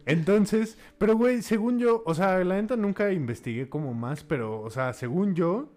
Entonces, 0.06 0.78
pero 0.98 1.16
güey, 1.18 1.42
según 1.42 1.80
yo, 1.80 2.04
o 2.06 2.14
sea, 2.14 2.44
la 2.44 2.62
neta 2.62 2.76
nunca 2.76 3.12
investigué 3.12 3.70
como 3.70 3.94
más, 3.94 4.24
pero, 4.24 4.62
o 4.62 4.70
sea, 4.70 4.94
según 4.94 5.36
yo, 5.36 5.70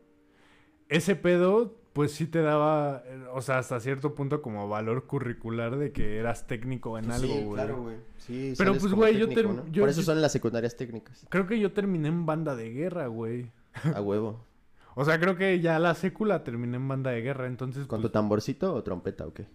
ese 0.88 1.16
pedo, 1.16 1.76
pues 1.92 2.12
sí 2.12 2.26
te 2.26 2.40
daba, 2.42 3.02
eh, 3.06 3.24
o 3.32 3.42
sea, 3.42 3.58
hasta 3.58 3.80
cierto 3.80 4.14
punto 4.14 4.40
como 4.42 4.68
valor 4.68 5.06
curricular 5.06 5.76
de 5.76 5.92
que 5.92 6.18
eras 6.18 6.46
técnico 6.46 6.98
en 6.98 7.10
algo, 7.10 7.26
sí, 7.34 7.42
güey. 7.42 7.54
claro, 7.54 7.82
güey. 7.82 7.96
Sí, 8.18 8.54
Pero, 8.56 8.74
pues, 8.76 8.92
güey, 8.92 9.16
yo 9.18 9.28
yo- 9.28 9.82
Por 9.82 9.88
eso 9.88 10.02
son 10.02 10.20
las 10.20 10.32
secundarias 10.32 10.76
técnicas. 10.76 11.26
Creo 11.28 11.46
que 11.46 11.58
yo 11.58 11.72
terminé 11.72 12.08
en 12.08 12.26
banda 12.26 12.54
de 12.56 12.70
guerra, 12.70 13.06
güey. 13.06 13.50
A 13.94 14.00
huevo. 14.00 14.44
O 15.00 15.04
sea, 15.04 15.20
creo 15.20 15.36
que 15.36 15.60
ya 15.60 15.78
la 15.78 15.94
sécula 15.94 16.42
terminé 16.42 16.74
en 16.76 16.88
banda 16.88 17.12
de 17.12 17.20
guerra, 17.20 17.46
entonces. 17.46 17.86
¿Con 17.86 18.00
tu 18.00 18.08
pues, 18.08 18.12
tamborcito 18.14 18.74
o 18.74 18.82
trompeta 18.82 19.28
o 19.28 19.32
qué? 19.32 19.46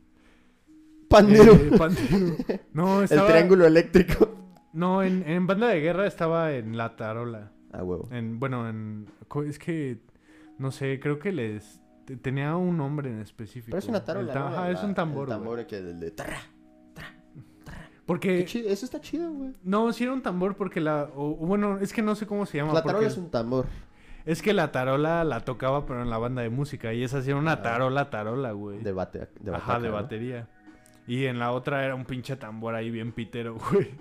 Pandero. 1.13 1.53
eh, 1.53 1.71
pandero. 1.77 2.35
No, 2.73 3.01
el 3.03 3.07
triángulo 3.09 3.65
eléctrico. 3.65 4.29
No, 4.73 5.03
en, 5.03 5.23
en 5.29 5.45
banda 5.47 5.67
de 5.67 5.79
guerra 5.79 6.07
estaba 6.07 6.51
en 6.53 6.75
la 6.77 6.95
tarola. 6.95 7.51
A 7.71 7.83
huevo. 7.83 8.07
En, 8.11 8.39
bueno, 8.39 8.67
en, 8.69 9.07
es 9.47 9.57
que, 9.59 9.99
no 10.57 10.71
sé, 10.71 10.99
creo 10.99 11.19
que 11.19 11.31
les, 11.31 11.81
te- 12.05 12.17
tenía 12.17 12.55
un 12.55 12.77
nombre 12.77 13.09
en 13.09 13.19
específico. 13.19 13.71
Pero 13.71 13.79
es 13.79 13.87
una 13.87 14.03
tarola, 14.03 14.33
ta- 14.33 14.39
¿no? 14.39 14.47
Ajá, 14.47 14.71
es 14.71 14.83
un 14.83 14.93
tambor, 14.95 15.29
El 15.29 15.35
tambor 15.35 15.65
que 15.67 15.77
el 15.77 15.99
de... 15.99 16.11
tarra. 16.11 16.39
Porque, 18.05 18.39
Qué 18.39 18.45
chido, 18.45 18.69
Eso 18.69 18.85
está 18.85 18.99
chido, 18.99 19.31
güey. 19.31 19.51
no, 19.63 19.93
sí 19.93 20.03
era 20.03 20.11
un 20.13 20.21
tambor 20.21 20.55
porque 20.57 20.81
la, 20.81 21.09
o- 21.15 21.35
bueno, 21.37 21.77
es 21.79 21.93
que 21.93 22.01
no 22.01 22.15
sé 22.15 22.27
cómo 22.27 22.45
se 22.45 22.57
llama. 22.57 22.73
La 22.73 22.81
porque 22.83 22.87
tarola 22.95 23.07
es 23.07 23.17
un 23.17 23.31
tambor. 23.31 23.65
es 24.25 24.41
que 24.41 24.51
la 24.53 24.71
tarola 24.73 25.23
la 25.23 25.39
tocaba 25.45 25.85
pero 25.85 26.01
en 26.01 26.09
la 26.09 26.17
banda 26.17 26.41
de 26.41 26.49
música 26.49 26.93
y 26.93 27.01
esa 27.03 27.21
sí 27.21 27.29
era 27.29 27.39
una 27.39 27.53
Ah. 27.53 27.61
tarola, 27.61 28.09
tarola, 28.09 28.51
güey. 28.51 28.79
De, 28.83 28.91
bate, 28.91 29.29
de 29.39 29.55
Ajá, 29.55 29.79
de 29.79 29.89
batería. 29.89 30.49
Y 31.07 31.25
en 31.25 31.39
la 31.39 31.51
otra 31.51 31.83
era 31.85 31.95
un 31.95 32.05
pinche 32.05 32.35
tambor 32.35 32.75
ahí 32.75 32.89
bien 32.91 33.11
pitero, 33.11 33.55
güey. 33.71 33.91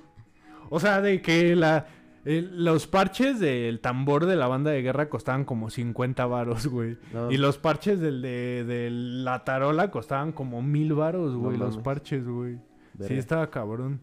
O 0.70 0.78
sea, 0.80 1.00
de 1.00 1.20
que 1.20 1.54
la... 1.56 1.86
el- 2.24 2.64
los 2.64 2.86
parches 2.86 3.40
del 3.40 3.80
tambor 3.80 4.26
de 4.26 4.36
la 4.36 4.46
banda 4.46 4.70
de 4.70 4.80
guerra 4.82 5.08
costaban 5.08 5.44
como 5.44 5.68
50 5.70 6.24
varos, 6.26 6.66
güey. 6.68 6.96
No. 7.12 7.30
Y 7.30 7.36
los 7.38 7.58
parches 7.58 8.00
del 8.00 8.22
de, 8.22 8.64
de 8.64 8.88
la 8.90 9.44
tarola 9.44 9.90
costaban 9.90 10.32
como 10.32 10.62
mil 10.62 10.94
varos, 10.94 11.34
güey. 11.34 11.56
los 11.58 11.70
mames. 11.70 11.84
parches, 11.84 12.26
güey. 12.26 12.58
Sí, 13.00 13.14
estaba 13.14 13.50
cabrón. 13.50 14.00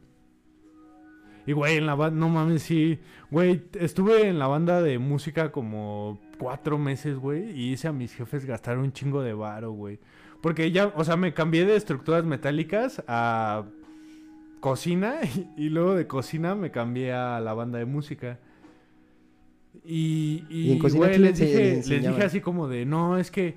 Y, 1.46 1.54
güey, 1.54 1.78
en 1.78 1.86
la 1.88 1.96
banda, 1.96 2.20
no 2.20 2.30
mames, 2.30 2.62
sí. 2.64 3.00
Güey, 3.32 3.64
estuve 3.80 4.28
en 4.28 4.38
la 4.38 4.48
banda 4.48 4.82
de 4.82 5.00
música 5.00 5.52
como 5.52 6.20
cuatro 6.38 6.78
meses, 6.78 7.18
güey. 7.18 7.50
Y 7.60 7.72
hice 7.74 7.88
a 7.88 7.92
mis 7.94 8.14
jefes 8.14 8.46
gastar 8.46 8.78
un 8.78 8.92
chingo 8.92 9.22
de 9.24 9.34
varo, 9.34 9.72
güey. 9.72 10.00
Porque 10.42 10.72
ya, 10.72 10.94
o 10.96 11.04
sea, 11.04 11.18
me 11.18 11.34
cambié 11.34 11.66
de 11.66 11.76
estructuras 11.76 12.24
metálicas 12.26 13.04
a 13.08 13.66
cocina. 14.60 15.16
Y, 15.58 15.66
y 15.66 15.70
luego 15.70 15.96
de 15.96 16.08
cocina 16.08 16.56
me 16.56 16.72
cambié 16.72 17.14
a 17.14 17.40
la 17.40 17.54
banda 17.54 17.80
de 17.80 17.86
música. 17.86 18.40
Y, 19.84 20.46
y, 20.50 20.62
¿Y 20.62 20.72
en 20.74 20.80
cocina 20.80 21.08
les 21.08 21.40
dije, 21.40 21.82
le 21.88 21.98
les 21.98 22.08
dije 22.08 22.24
así 22.24 22.42
como 22.42 22.68
de, 22.68 22.86
no, 22.86 23.18
es 23.18 23.32
que 23.32 23.56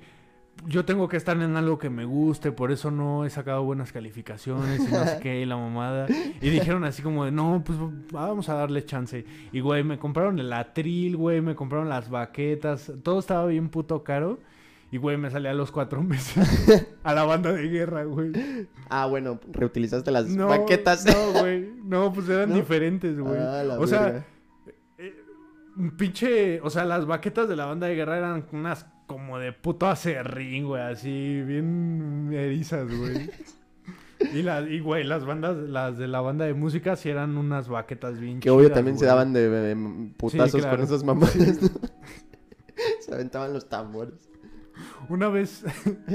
yo 0.67 0.85
tengo 0.85 1.07
que 1.07 1.17
estar 1.17 1.35
en 1.35 1.57
algo 1.57 1.77
que 1.77 1.89
me 1.89 2.05
guste, 2.05 2.51
por 2.51 2.71
eso 2.71 2.91
no 2.91 3.25
he 3.25 3.29
sacado 3.29 3.63
buenas 3.63 3.91
calificaciones 3.91 4.79
y 4.87 4.91
no 4.91 5.03
sé 5.03 5.19
qué, 5.21 5.41
y 5.41 5.45
la 5.45 5.57
mamada. 5.57 6.07
Y 6.41 6.49
dijeron 6.49 6.83
así 6.83 7.01
como 7.01 7.25
de, 7.25 7.31
no, 7.31 7.63
pues 7.65 7.77
vamos 8.11 8.49
a 8.49 8.53
darle 8.53 8.85
chance. 8.85 9.25
Y, 9.51 9.59
güey, 9.59 9.83
me 9.83 9.97
compraron 9.97 10.39
el 10.39 10.53
atril, 10.53 11.17
güey, 11.17 11.41
me 11.41 11.55
compraron 11.55 11.89
las 11.89 12.09
baquetas, 12.09 12.91
todo 13.03 13.19
estaba 13.19 13.45
bien 13.47 13.69
puto 13.69 14.03
caro. 14.03 14.39
Y, 14.93 14.97
güey, 14.97 15.17
me 15.17 15.31
salí 15.31 15.47
a 15.47 15.55
los 15.55 15.71
cuatro 15.71 16.03
meses 16.03 16.87
a 17.01 17.15
la 17.15 17.23
banda 17.23 17.51
de 17.51 17.67
guerra, 17.67 18.03
güey. 18.03 18.31
Ah, 18.89 19.07
bueno, 19.07 19.39
reutilizaste 19.51 20.11
las 20.11 20.27
No, 20.27 20.49
baquetas. 20.49 21.03
No, 21.07 21.39
güey, 21.39 21.67
no, 21.83 22.13
pues 22.13 22.29
eran 22.29 22.49
¿No? 22.49 22.55
diferentes, 22.55 23.19
güey. 23.19 23.39
Ah, 23.39 23.63
o 23.79 23.87
sea, 23.87 24.23
un 25.75 25.97
pinche, 25.97 26.61
o 26.61 26.69
sea, 26.69 26.85
las 26.85 27.07
baquetas 27.07 27.49
de 27.49 27.55
la 27.55 27.65
banda 27.65 27.87
de 27.87 27.95
guerra 27.95 28.19
eran 28.19 28.45
unas 28.51 28.85
como 29.07 29.39
de 29.39 29.51
puto 29.51 29.87
acerrín, 29.87 30.67
güey, 30.67 30.83
así 30.83 31.41
bien 31.41 32.29
erizas, 32.31 32.85
güey. 32.95 33.31
Y 34.31 34.43
las, 34.43 34.69
y 34.69 34.79
güey, 34.79 35.03
las 35.05 35.25
bandas, 35.25 35.57
las 35.57 35.97
de 35.97 36.07
la 36.07 36.21
banda 36.21 36.45
de 36.45 36.53
música 36.53 36.95
sí 36.95 37.09
eran 37.09 37.35
unas 37.35 37.67
baquetas 37.67 38.19
bien 38.19 38.39
Que 38.39 38.51
obvio 38.51 38.71
también 38.71 38.99
se 38.99 39.07
daban 39.07 39.33
de 39.33 39.71
eh, 39.71 39.75
putazos 40.17 40.61
claro. 40.61 40.77
con 40.77 40.85
esas 40.85 41.03
mamadas. 41.03 41.33
Se 43.01 43.11
aventaban 43.11 43.53
los 43.53 43.67
tambores. 43.67 44.29
Una 45.09 45.27
vez, 45.29 45.63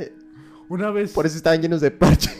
una 0.68 0.90
vez, 0.90 1.12
Por 1.12 1.26
eso 1.26 1.36
estaban 1.36 1.60
llenos 1.60 1.80
de 1.80 1.90
parche. 1.90 2.30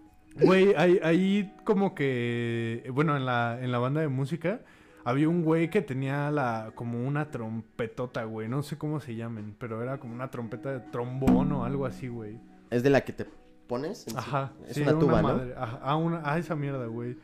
güey, 0.40 0.74
ahí, 0.74 0.98
ahí 1.02 1.54
como 1.64 1.94
que, 1.94 2.88
bueno, 2.92 3.16
en 3.16 3.26
la, 3.26 3.58
en 3.60 3.72
la 3.72 3.78
banda 3.78 4.00
de 4.00 4.08
música 4.08 4.60
había 5.04 5.28
un 5.28 5.42
güey 5.42 5.68
que 5.70 5.82
tenía 5.82 6.30
la, 6.30 6.72
como 6.74 7.06
una 7.06 7.30
trompetota, 7.30 8.24
güey, 8.24 8.48
no 8.48 8.62
sé 8.62 8.78
cómo 8.78 9.00
se 9.00 9.14
llamen, 9.16 9.56
pero 9.58 9.82
era 9.82 9.98
como 9.98 10.14
una 10.14 10.30
trompeta 10.30 10.72
de 10.72 10.80
trombón 10.80 11.52
o 11.52 11.64
algo 11.64 11.86
así, 11.86 12.08
güey. 12.08 12.38
Es 12.70 12.82
de 12.82 12.90
la 12.90 13.02
que 13.02 13.12
te 13.12 13.26
pones. 13.66 14.06
Ajá. 14.16 14.52
Es 14.68 14.76
sí, 14.76 14.82
una 14.82 14.98
tuba, 14.98 15.22
¿no? 15.22 15.28
madre. 15.28 15.54
Ajá, 15.56 15.80
ah, 15.82 15.96
una, 15.96 16.22
ah, 16.24 16.38
esa 16.38 16.54
mierda, 16.54 16.86
güey. 16.86 17.16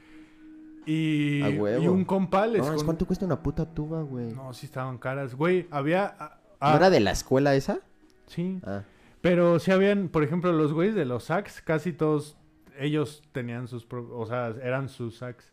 Y, 0.86 1.42
A 1.42 1.50
huevo. 1.50 1.82
y 1.82 1.88
un 1.88 2.04
compa 2.04 2.46
les 2.46 2.64
No, 2.66 2.74
con- 2.74 2.84
¿cuánto 2.84 3.06
cuesta 3.06 3.26
una 3.26 3.42
puta 3.42 3.66
tuba, 3.66 4.02
güey? 4.02 4.32
¿No, 4.32 4.44
No, 4.44 4.52
sí 4.54 4.66
estaban 4.66 4.98
caras. 4.98 5.34
Güey, 5.34 5.66
había... 5.70 6.16
ah, 6.18 6.38
ah, 6.60 6.76
era 6.76 6.90
de 6.90 7.00
la 7.00 7.10
escuela 7.10 7.54
esa? 7.54 7.80
Sí. 8.28 8.60
Ah. 8.64 8.82
Pero 9.20 9.58
sí 9.58 9.72
habían, 9.72 10.08
por 10.08 10.22
ejemplo, 10.22 10.52
los 10.52 10.72
güeyes 10.72 10.94
de 10.94 11.04
los 11.04 11.24
sax, 11.24 11.60
casi 11.60 11.92
todos 11.92 12.36
ellos 12.78 13.22
tenían 13.32 13.66
sus... 13.68 13.86
O 13.90 14.26
sea, 14.26 14.54
eran 14.62 14.88
sus 14.88 15.16
sax. 15.18 15.52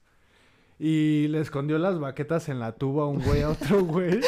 Y 0.77 1.27
le 1.29 1.39
escondió 1.39 1.77
las 1.79 1.99
baquetas 1.99 2.49
en 2.49 2.59
la 2.59 2.73
tuba 2.73 3.07
un 3.07 3.23
güey 3.23 3.41
a 3.43 3.49
otro 3.49 3.81
güey. 3.85 4.19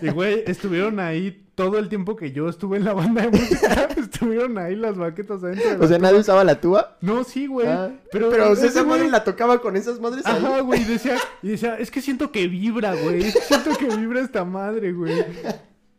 Y, 0.00 0.08
güey, 0.08 0.42
estuvieron 0.46 0.98
ahí 0.98 1.46
todo 1.54 1.78
el 1.78 1.90
tiempo 1.90 2.16
que 2.16 2.32
yo 2.32 2.48
estuve 2.48 2.78
en 2.78 2.86
la 2.86 2.94
banda 2.94 3.22
de 3.22 3.38
música. 3.38 3.84
estuvieron 3.98 4.56
ahí 4.56 4.76
las 4.76 4.96
baquetas 4.96 5.44
adentro 5.44 5.70
de 5.70 5.78
la 5.78 5.84
O 5.84 5.86
sea, 5.88 5.98
nadie 5.98 6.18
usaba 6.18 6.42
la 6.42 6.58
tuba. 6.58 6.96
No, 7.02 7.22
sí, 7.22 7.46
güey. 7.46 7.66
Ah, 7.68 7.90
Pero, 8.10 8.30
Pero, 8.30 8.50
o 8.50 8.56
sea, 8.56 8.64
ese 8.64 8.78
esa 8.78 8.84
madre 8.84 9.04
güey- 9.04 9.10
la 9.10 9.24
tocaba 9.24 9.60
con 9.60 9.76
esas 9.76 10.00
madres 10.00 10.24
ahí. 10.24 10.42
Ajá, 10.42 10.60
güey, 10.62 10.80
y 10.80 10.84
decía, 10.84 11.16
y 11.42 11.48
decía, 11.50 11.76
es 11.78 11.90
que 11.90 12.00
siento 12.00 12.32
que 12.32 12.48
vibra, 12.48 12.94
güey, 12.94 13.24
es 13.24 13.34
que 13.34 13.40
siento 13.42 13.76
que 13.76 13.94
vibra 13.94 14.20
esta 14.20 14.44
madre, 14.44 14.92
güey. 14.92 15.22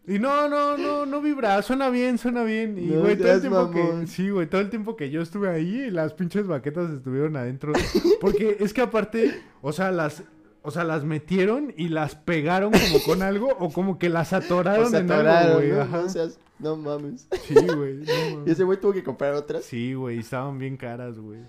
Y 0.08 0.18
no, 0.20 0.50
no, 0.50 0.78
no, 0.78 1.06
no 1.06 1.22
vibra, 1.22 1.62
suena 1.62 1.90
bien, 1.90 2.18
suena 2.18 2.44
bien. 2.44 2.78
Y, 2.78 2.88
No 2.88 3.02
güey, 3.02 3.18
todo 3.18 3.32
el 3.34 3.42
tiempo 3.42 3.68
mamón. 3.68 4.02
que, 4.02 4.08
sí, 4.08 4.30
güey, 4.32 4.48
todo 4.48 4.60
el 4.62 4.70
tiempo 4.70 4.96
que 4.96 5.10
yo 5.12 5.22
estuve 5.22 5.50
ahí, 5.50 5.92
las 5.92 6.14
pinches 6.14 6.48
baquetas 6.48 6.90
estuvieron 6.92 7.36
adentro. 7.38 7.72
Porque 8.22 8.58
es 8.60 8.74
que 8.74 8.82
aparte, 8.82 9.40
o 9.62 9.72
sea, 9.72 9.92
las, 9.92 10.24
o 10.64 10.72
sea, 10.72 10.84
las 10.84 11.04
metieron 11.06 11.74
y 11.78 11.90
las 11.90 12.16
pegaron 12.16 12.72
como 12.72 13.04
con 13.06 13.22
algo, 13.22 13.56
o 13.60 13.72
como 13.72 14.00
que 14.00 14.10
las 14.10 14.34
atoraron 14.34 14.86
O 14.86 14.90
sea, 14.90 15.00
en 15.00 15.12
atoraron, 15.12 15.48
algo, 15.48 15.56
güey. 15.60 15.72
¿no? 15.72 15.82
ajá. 15.82 16.02
No 16.02 16.10
seas- 16.10 16.40
no 16.58 16.76
mames. 16.76 17.28
Sí, 17.44 17.54
güey, 17.56 17.96
no 17.98 18.44
Y 18.48 18.52
ese 18.52 18.64
güey 18.64 18.80
tuvo 18.80 18.94
que 18.94 19.04
comprar 19.04 19.34
otras. 19.36 19.64
Sí, 19.66 19.94
güey, 19.94 20.20
estaban 20.20 20.58
bien 20.58 20.78
caras, 20.78 21.18
güey. 21.20 21.40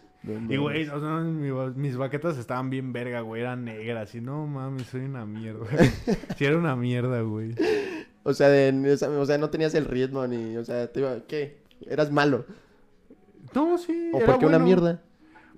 Y, 0.49 0.57
güey, 0.57 0.87
o 0.89 1.01
sea, 1.01 1.19
mi- 1.21 1.51
mis 1.75 1.97
baquetas 1.97 2.39
estaban 2.39 2.71
bien 2.71 2.93
verga, 2.93 3.23
güey. 3.23 3.41
Eran 3.43 3.65
negras. 3.65 4.15
Y 4.15 4.21
no 4.21 4.47
mames, 4.47 4.87
soy 4.87 5.01
una 5.01 5.27
mierda. 5.27 5.67
sí, 6.37 6.45
era 6.45 6.57
una 6.59 6.77
mierda, 6.77 7.23
güey. 7.23 7.55
O 8.25 8.33
sea, 8.35 8.49
de- 8.49 8.93
o 9.19 9.27
sea, 9.27 9.39
no 9.39 9.51
tenías 9.51 9.75
el 9.75 9.85
ritmo 9.87 10.27
ni, 10.27 10.57
o 10.57 10.65
sea, 10.65 10.91
te 10.93 11.01
iba, 11.01 11.21
¿qué? 11.27 11.63
Eras 11.87 12.11
malo. 12.13 12.45
No, 13.55 13.77
sí. 13.79 14.11
¿O 14.13 14.19
era 14.19 14.27
por 14.27 14.39
qué 14.39 14.47
una 14.47 14.59
mierda? 14.59 15.03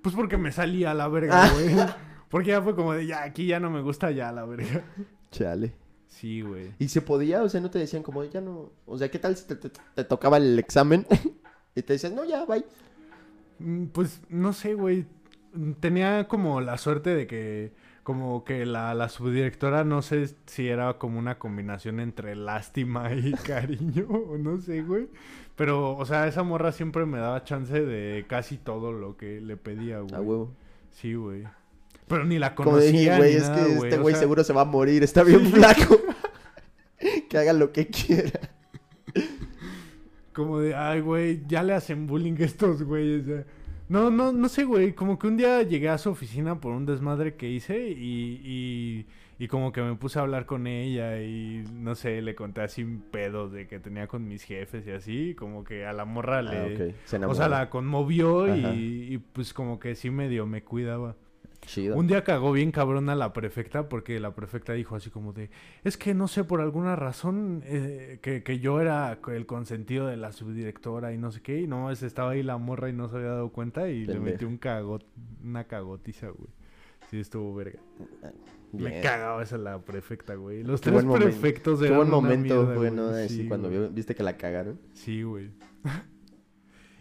Pues 0.01 0.15
porque 0.15 0.37
me 0.37 0.51
salía 0.51 0.91
a 0.91 0.93
la 0.93 1.07
verga, 1.07 1.43
Ah. 1.45 1.51
güey. 1.53 1.67
Porque 2.29 2.49
ya 2.49 2.61
fue 2.61 2.75
como 2.75 2.91
de, 2.93 3.05
ya, 3.05 3.23
aquí 3.23 3.45
ya 3.45 3.59
no 3.59 3.69
me 3.69 3.81
gusta 3.81 4.11
ya 4.11 4.31
la 4.31 4.43
verga. 4.45 4.83
Chale. 5.31 5.73
Sí, 6.07 6.41
güey. 6.41 6.73
¿Y 6.79 6.89
se 6.89 7.01
podía? 7.01 7.43
O 7.43 7.47
sea, 7.49 7.61
no 7.61 7.69
te 7.69 7.79
decían 7.79 8.03
como, 8.03 8.23
ya 8.25 8.41
no. 8.41 8.71
O 8.85 8.97
sea, 8.97 9.09
¿qué 9.09 9.19
tal 9.19 9.37
si 9.37 9.45
te, 9.47 9.55
te- 9.55 9.69
te 9.93 10.03
tocaba 10.03 10.37
el 10.37 10.57
examen? 10.59 11.05
y 11.75 11.81
te 11.83 11.93
decías, 11.93 12.11
no, 12.11 12.25
ya, 12.25 12.43
bye. 12.45 12.65
Mm, 13.59 13.85
Pues 13.87 14.19
no 14.27 14.51
sé, 14.53 14.73
güey. 14.73 15.05
Tenía 15.79 16.27
como 16.27 16.59
la 16.61 16.77
suerte 16.77 17.15
de 17.15 17.27
que, 17.27 17.71
como 18.05 18.43
que 18.43 18.67
la, 18.67 18.93
la 18.93 19.09
subdirectora, 19.09 19.83
no 19.83 20.03
sé 20.03 20.35
si 20.45 20.67
era 20.67 20.99
como 20.99 21.17
una 21.17 21.39
combinación 21.39 21.99
entre 21.99 22.35
lástima 22.35 23.11
y 23.11 23.31
cariño, 23.47 24.05
o 24.07 24.37
no 24.37 24.61
sé, 24.61 24.83
güey. 24.83 25.07
Pero, 25.55 25.97
o 25.97 26.05
sea, 26.05 26.27
esa 26.27 26.43
morra 26.43 26.71
siempre 26.71 27.07
me 27.07 27.17
daba 27.17 27.43
chance 27.43 27.83
de 27.83 28.23
casi 28.27 28.57
todo 28.57 28.91
lo 28.91 29.17
que 29.17 29.41
le 29.41 29.57
pedía, 29.57 30.01
güey. 30.01 30.13
A 30.13 30.21
huevo. 30.21 30.53
Sí, 30.91 31.15
güey. 31.15 31.45
Pero 32.07 32.25
ni 32.25 32.37
la 32.37 32.53
conocía. 32.53 33.17
güey, 33.17 33.31
ni 33.31 33.37
es 33.37 33.49
nada, 33.49 33.55
que 33.55 33.73
güey. 33.73 33.89
este 33.89 33.97
o 33.97 34.01
güey 34.03 34.13
sea, 34.13 34.21
seguro 34.21 34.43
se 34.43 34.53
va 34.53 34.61
a 34.61 34.65
morir, 34.65 35.01
está 35.01 35.23
bien 35.23 35.47
flaco. 35.47 35.99
que 37.27 37.37
haga 37.39 37.53
lo 37.53 37.71
que 37.71 37.87
quiera. 37.87 38.39
Como 40.31 40.59
de, 40.59 40.75
ay, 40.75 41.01
güey, 41.01 41.41
ya 41.47 41.63
le 41.63 41.73
hacen 41.73 42.05
bullying 42.05 42.39
a 42.39 42.45
estos 42.45 42.83
güeyes. 42.83 43.25
ya. 43.25 43.45
No, 43.87 44.09
no, 44.09 44.31
no 44.31 44.49
sé, 44.49 44.63
güey. 44.63 44.93
Como 44.93 45.19
que 45.19 45.27
un 45.27 45.37
día 45.37 45.61
llegué 45.61 45.89
a 45.89 45.97
su 45.97 46.09
oficina 46.09 46.59
por 46.59 46.73
un 46.73 46.85
desmadre 46.85 47.35
que 47.35 47.49
hice 47.49 47.89
y, 47.89 48.41
y, 48.43 49.05
y 49.37 49.47
como 49.47 49.71
que 49.71 49.81
me 49.81 49.95
puse 49.95 50.17
a 50.17 50.23
hablar 50.23 50.45
con 50.47 50.65
ella 50.65 51.21
y 51.21 51.63
no 51.71 51.93
sé, 51.93 52.21
le 52.21 52.33
conté 52.33 52.61
así 52.61 52.83
un 52.83 53.01
pedo 53.11 53.47
de 53.49 53.67
que 53.67 53.79
tenía 53.79 54.07
con 54.07 54.27
mis 54.27 54.43
jefes 54.43 54.87
y 54.87 54.91
así. 54.91 55.35
Como 55.35 55.63
que 55.63 55.85
a 55.85 55.93
la 55.93 56.05
morra 56.05 56.41
le. 56.41 56.57
Ah, 56.57 56.87
ok. 56.87 56.95
Se 57.05 57.25
O 57.25 57.35
sea, 57.35 57.47
la 57.47 57.69
conmovió 57.69 58.53
y, 58.55 59.13
y, 59.13 59.17
pues 59.19 59.53
como 59.53 59.79
que 59.79 59.95
sí 59.95 60.09
medio 60.09 60.47
me 60.47 60.63
cuidaba. 60.63 61.15
Chido. 61.65 61.95
Un 61.97 62.07
día 62.07 62.23
cagó 62.23 62.51
bien 62.51 62.71
cabrón 62.71 63.09
a 63.09 63.15
la 63.15 63.33
prefecta 63.33 63.89
porque 63.89 64.19
la 64.19 64.35
prefecta 64.35 64.73
dijo 64.73 64.95
así 64.95 65.09
como 65.09 65.33
de, 65.33 65.49
es 65.83 65.97
que 65.97 66.13
no 66.13 66.27
sé, 66.27 66.43
por 66.43 66.61
alguna 66.61 66.95
razón 66.95 67.61
eh, 67.65 68.19
que, 68.21 68.43
que 68.43 68.59
yo 68.59 68.79
era 68.81 69.19
el 69.27 69.45
consentido 69.45 70.07
de 70.07 70.17
la 70.17 70.31
subdirectora 70.31 71.13
y 71.13 71.17
no 71.17 71.31
sé 71.31 71.41
qué, 71.41 71.61
y 71.61 71.67
no, 71.67 71.91
estaba 71.91 72.31
ahí 72.31 72.43
la 72.43 72.57
morra 72.57 72.89
y 72.89 72.93
no 72.93 73.09
se 73.09 73.17
había 73.17 73.29
dado 73.29 73.49
cuenta 73.49 73.89
y 73.89 74.05
le 74.05 74.19
metió 74.19 74.47
un 74.47 74.57
cagot, 74.57 75.05
una 75.43 75.65
cagotiza, 75.65 76.27
güey. 76.29 76.49
Sí, 77.09 77.19
estuvo 77.19 77.53
verga. 77.53 77.79
Me 78.71 78.89
Bien. 78.89 79.01
cagaba 79.03 79.43
esa 79.43 79.57
la 79.57 79.79
prefecta, 79.79 80.35
güey. 80.35 80.63
Los 80.63 80.81
Qué 80.81 80.91
tres 80.91 81.05
prefectos 81.05 81.79
Qué 81.79 81.85
eran 81.85 81.97
buen 81.97 82.09
momento 82.09 82.63
¿no? 82.63 83.09
güey. 83.09 83.29
Sí, 83.29 83.47
cuando 83.47 83.69
güey. 83.69 83.89
viste 83.89 84.15
que 84.15 84.23
la 84.23 84.37
cagaron. 84.37 84.79
Sí, 84.93 85.23
güey. 85.23 85.51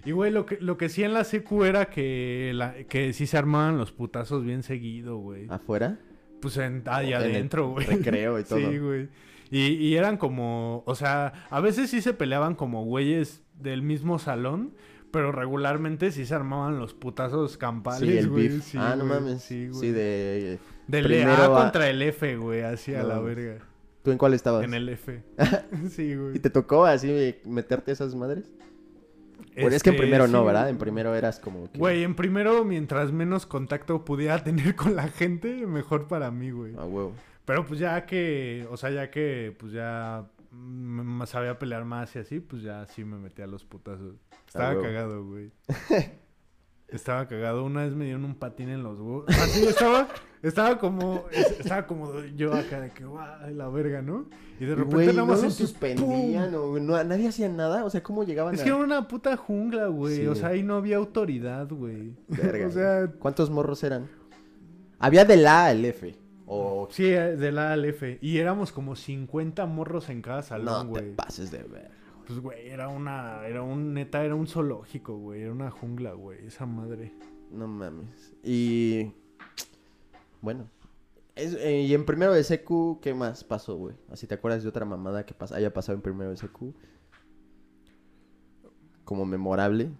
y, 0.04 0.12
güey, 0.12 0.30
lo 0.30 0.46
que, 0.46 0.58
lo 0.60 0.76
que 0.76 0.88
sí 0.88 1.02
en 1.02 1.14
la 1.14 1.24
secu 1.24 1.64
era 1.64 1.86
que, 1.86 2.52
la, 2.54 2.74
que 2.84 3.12
sí 3.12 3.26
se 3.26 3.36
armaban 3.38 3.78
los 3.78 3.92
putazos 3.92 4.44
bien 4.44 4.62
seguido, 4.62 5.16
güey. 5.18 5.46
¿Afuera? 5.50 5.98
Pues 6.40 6.56
en, 6.58 6.82
ahí 6.86 7.08
En 7.08 7.14
adentro, 7.14 7.68
güey. 7.70 7.86
recreo 7.86 8.38
y 8.38 8.44
todo. 8.48 8.58
Sí, 8.58 8.78
güey. 8.78 9.08
Y, 9.50 9.66
y 9.74 9.96
eran 9.96 10.16
como, 10.16 10.82
o 10.86 10.94
sea, 10.94 11.46
a 11.50 11.60
veces 11.60 11.90
sí 11.90 12.00
se 12.02 12.12
peleaban 12.14 12.54
como 12.54 12.84
güeyes 12.84 13.42
del 13.60 13.82
mismo 13.82 14.18
salón, 14.18 14.74
pero 15.10 15.30
regularmente 15.32 16.10
sí 16.10 16.26
se 16.26 16.34
armaban 16.34 16.78
los 16.78 16.92
putazos 16.92 17.56
campales, 17.56 18.10
Sí, 18.10 18.18
el 18.18 18.28
güey. 18.30 18.48
beef. 18.48 18.64
Sí, 18.64 18.78
ah, 18.80 18.96
no 18.96 19.04
mames. 19.04 19.42
Sí, 19.42 19.66
Sí, 19.72 19.78
güey. 19.78 19.92
de... 19.92 20.58
Del 20.88 21.04
primero 21.04 21.30
A 21.42 21.44
a- 21.46 21.62
contra 21.62 21.88
el 21.88 22.02
F, 22.02 22.36
güey, 22.36 22.62
así 22.62 22.94
a 22.94 23.04
la 23.04 23.18
verga. 23.20 23.58
¿Tú 24.02 24.10
en 24.10 24.18
cuál 24.18 24.34
estabas? 24.34 24.64
En 24.64 24.74
el 24.74 24.88
F. 24.90 25.22
sí, 25.88 26.14
güey. 26.14 26.36
¿Y 26.36 26.38
te 26.40 26.50
tocó 26.50 26.84
así 26.84 27.36
meterte 27.46 27.92
esas 27.92 28.14
madres? 28.14 28.50
Bueno, 29.54 29.76
es 29.76 29.82
que 29.82 29.90
en 29.90 29.94
Este, 29.94 30.06
primero 30.06 30.26
no, 30.26 30.44
¿verdad? 30.44 30.68
En 30.68 30.78
primero 30.78 31.14
eras 31.14 31.38
como 31.38 31.70
que... 31.70 31.78
Güey, 31.78 32.02
en 32.02 32.14
primero, 32.14 32.64
mientras 32.64 33.12
menos 33.12 33.46
contacto 33.46 34.04
pudiera 34.04 34.42
tener 34.44 34.74
con 34.74 34.96
la 34.96 35.08
gente, 35.08 35.66
mejor 35.66 36.08
para 36.08 36.30
mí, 36.30 36.50
güey. 36.50 36.74
A 36.76 36.84
huevo. 36.84 37.12
Pero 37.44 37.66
pues 37.66 37.78
ya 37.78 38.06
que, 38.06 38.66
o 38.70 38.76
sea, 38.76 38.90
ya 38.90 39.10
que 39.10 39.54
pues 39.58 39.72
ya 39.72 40.26
sabía 41.26 41.58
pelear 41.58 41.84
más 41.84 42.14
y 42.16 42.20
así, 42.20 42.40
pues 42.40 42.62
ya 42.62 42.86
sí 42.86 43.04
me 43.04 43.18
metí 43.18 43.42
a 43.42 43.46
los 43.46 43.64
putazos. 43.64 44.14
Estaba 44.46 44.80
cagado, 44.80 45.24
güey. 45.24 45.50
Estaba 46.94 47.26
cagado. 47.28 47.64
Una 47.64 47.82
vez 47.84 47.94
me 47.94 48.04
dieron 48.04 48.24
un 48.24 48.34
patín 48.34 48.68
en 48.68 48.82
los 48.82 48.98
huevos. 48.98 49.24
Así 49.28 49.64
estaba, 49.66 50.08
estaba 50.42 50.78
como, 50.78 51.24
es- 51.32 51.58
estaba 51.60 51.86
como 51.86 52.12
yo 52.36 52.52
acá 52.54 52.80
de 52.80 52.90
que, 52.92 53.04
guau, 53.04 53.26
la 53.52 53.68
verga, 53.68 54.00
¿no? 54.00 54.26
Y 54.60 54.64
de 54.66 54.74
repente 54.76 55.06
nada 55.06 55.12
no 55.14 55.26
más 55.26 55.42
lo 55.42 55.50
sentí, 55.50 55.64
suspendían 55.64 56.54
o 56.54 56.78
no, 56.78 57.02
nadie 57.02 57.28
hacía 57.28 57.48
nada. 57.48 57.84
O 57.84 57.90
sea, 57.90 58.02
¿cómo 58.02 58.22
llegaban. 58.24 58.54
Es 58.54 58.60
a...? 58.60 58.64
que 58.64 58.70
era 58.70 58.78
una 58.78 59.08
puta 59.08 59.36
jungla, 59.36 59.86
güey. 59.88 60.16
Sí. 60.18 60.26
O 60.28 60.34
sea, 60.36 60.48
ahí 60.50 60.62
no 60.62 60.76
había 60.76 60.96
autoridad, 60.98 61.68
güey. 61.68 62.12
Verga, 62.28 62.68
o 62.68 62.70
sea, 62.70 63.10
¿Cuántos 63.18 63.50
morros 63.50 63.82
eran? 63.82 64.08
Había 65.00 65.24
del 65.24 65.46
A 65.46 65.66
al 65.66 65.84
F. 65.84 66.16
O... 66.46 66.88
Sí, 66.90 67.06
eh, 67.06 67.36
de 67.36 67.50
la 67.52 67.72
al 67.72 67.84
F. 67.86 68.18
Y 68.22 68.38
éramos 68.38 68.70
como 68.70 68.94
50 68.96 69.66
morros 69.66 70.08
en 70.10 70.22
cada 70.22 70.36
No 70.36 70.42
salón, 70.42 70.92
te 70.92 71.00
güey. 71.00 71.14
pases 71.16 71.50
de 71.50 71.62
ver. 71.64 71.90
Pues, 72.26 72.38
güey, 72.40 72.68
era 72.68 72.88
una... 72.88 73.46
Era 73.46 73.62
un... 73.62 73.94
Neta, 73.94 74.24
era 74.24 74.34
un 74.34 74.46
zoológico, 74.46 75.16
güey. 75.18 75.42
Era 75.42 75.52
una 75.52 75.70
jungla, 75.70 76.12
güey. 76.12 76.46
Esa 76.46 76.66
madre. 76.66 77.12
No 77.50 77.66
mames. 77.68 78.34
Y... 78.42 79.12
Bueno. 80.40 80.68
Es- 81.36 81.54
eh, 81.54 81.82
y 81.82 81.92
en 81.94 82.04
primero 82.06 82.32
de 82.32 82.44
secu, 82.44 82.98
¿qué 83.02 83.12
más 83.14 83.44
pasó, 83.44 83.76
güey? 83.76 83.96
Así 84.10 84.26
te 84.26 84.34
acuerdas 84.34 84.62
de 84.62 84.68
otra 84.68 84.84
mamada 84.84 85.26
que 85.26 85.36
pas- 85.36 85.52
haya 85.52 85.72
pasado 85.72 85.96
en 85.96 86.02
primero 86.02 86.30
de 86.30 86.36
secu. 86.36 86.74
Como 89.04 89.26
memorable. 89.26 89.90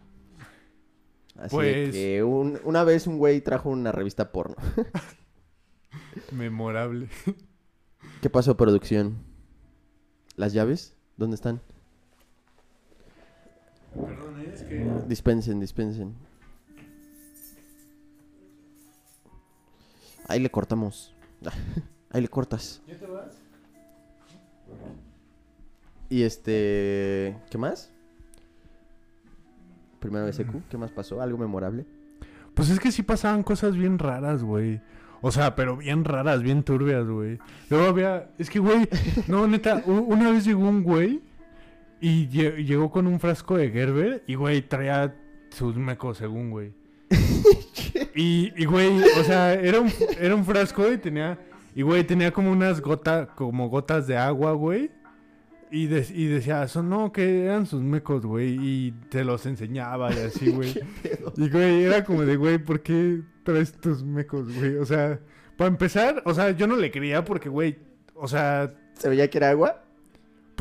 Así 1.37 1.57
de 1.57 1.63
Pues- 1.63 1.91
que 1.93 2.23
un- 2.23 2.59
una 2.65 2.85
vez 2.85 3.07
un 3.07 3.19
güey 3.19 3.41
trajo 3.41 3.69
una 3.69 3.93
revista 3.93 4.31
porno. 4.33 4.57
Memorable. 6.33 7.09
¿Qué 8.23 8.31
pasó, 8.31 8.57
producción? 8.57 9.19
¿Las 10.37 10.53
llaves? 10.53 10.97
¿Dónde 11.17 11.35
están? 11.35 11.61
Perdón, 13.95 14.41
¿eh? 14.41 14.51
es 14.53 14.63
que... 14.63 14.85
Dispensen, 15.09 15.61
dispensen. 15.61 16.15
Ahí 20.27 20.41
le 20.41 20.51
cortamos. 20.51 21.15
Ahí 22.11 22.23
le 22.23 22.29
cortas. 22.29 22.83
¿Ya 22.87 22.99
te 22.99 23.07
vas? 23.07 23.39
Y 26.09 26.23
este... 26.23 27.37
¿Qué 27.51 27.59
más? 27.59 27.91
Primero 30.01 30.27
de 30.27 30.33
secu, 30.33 30.63
¿qué 30.69 30.77
más 30.77 30.91
pasó? 30.91 31.21
¿Algo 31.21 31.39
memorable? 31.39 31.87
Pues 32.55 32.71
es 32.71 32.79
que 32.79 32.93
sí 32.93 33.03
pasaban 33.03 33.43
cosas 33.43 33.77
bien 33.77 33.99
raras, 33.99 34.45
güey. 34.45 34.81
O 35.23 35.33
sea, 35.33 35.55
pero 35.55 35.77
bien 35.77 36.05
raras, 36.05 36.43
bien 36.43 36.63
turbias, 36.63 37.07
güey. 37.07 37.39
Luego 37.71 37.87
había... 37.87 38.31
Es 38.39 38.51
que, 38.51 38.59
güey, 38.59 38.89
no, 39.29 39.47
neta, 39.47 39.83
una 39.87 40.31
vez 40.31 40.45
llegó 40.45 40.69
un 40.69 40.83
güey 40.83 41.23
y 42.01 42.29
lle- 42.29 42.65
llegó 42.65 42.91
con 42.91 43.07
un 43.07 43.19
frasco 43.21 43.57
de 43.57 43.71
Gerber 43.71 44.23
y, 44.27 44.35
güey, 44.35 44.63
traía 44.63 45.15
sus 45.51 45.77
mecos, 45.77 46.19
según, 46.19 46.51
güey. 46.51 46.73
Y, 48.17 48.53
y, 48.57 48.65
güey, 48.65 49.03
o 49.03 49.25
sea, 49.25 49.55
era 49.55 49.81
un, 49.81 49.91
era 50.21 50.35
un 50.35 50.45
frasco 50.45 50.91
y 50.93 50.99
tenía... 50.99 51.39
Y, 51.75 51.83
güey, 51.83 52.05
tenía 52.05 52.31
como 52.31 52.53
unas 52.53 52.81
gotas, 52.81 53.29
como 53.35 53.69
gotas 53.69 54.07
de 54.07 54.17
agua, 54.17 54.53
güey. 54.53 54.93
Y, 55.73 55.87
de- 55.87 56.07
y 56.15 56.27
decía, 56.27 56.69
son, 56.69 56.89
no, 56.89 57.11
que 57.11 57.45
eran 57.47 57.67
sus 57.67 57.83
mecos, 57.83 58.25
güey. 58.25 58.57
Y 58.61 58.93
te 59.09 59.25
los 59.25 59.45
enseñaba 59.47 60.13
y 60.15 60.19
así, 60.19 60.51
güey. 60.53 60.75
Y, 61.37 61.49
güey, 61.51 61.83
era 61.83 62.05
como 62.05 62.23
de, 62.23 62.37
güey, 62.37 62.59
¿por 62.59 62.81
qué 62.83 63.21
traes 63.43 63.73
tus 63.73 64.05
mecos, 64.05 64.55
güey? 64.57 64.77
O 64.77 64.87
sea, 64.87 65.19
para 65.57 65.69
empezar, 65.69 66.23
o 66.25 66.33
sea, 66.35 66.53
yo 66.53 66.69
no 66.69 66.77
le 66.77 66.93
creía 66.93 67.25
porque, 67.25 67.49
güey, 67.49 67.79
o 68.15 68.29
sea, 68.29 68.73
¿Se 68.97 69.09
veía 69.09 69.29
que 69.29 69.39
era 69.39 69.51
agua? 69.51 69.84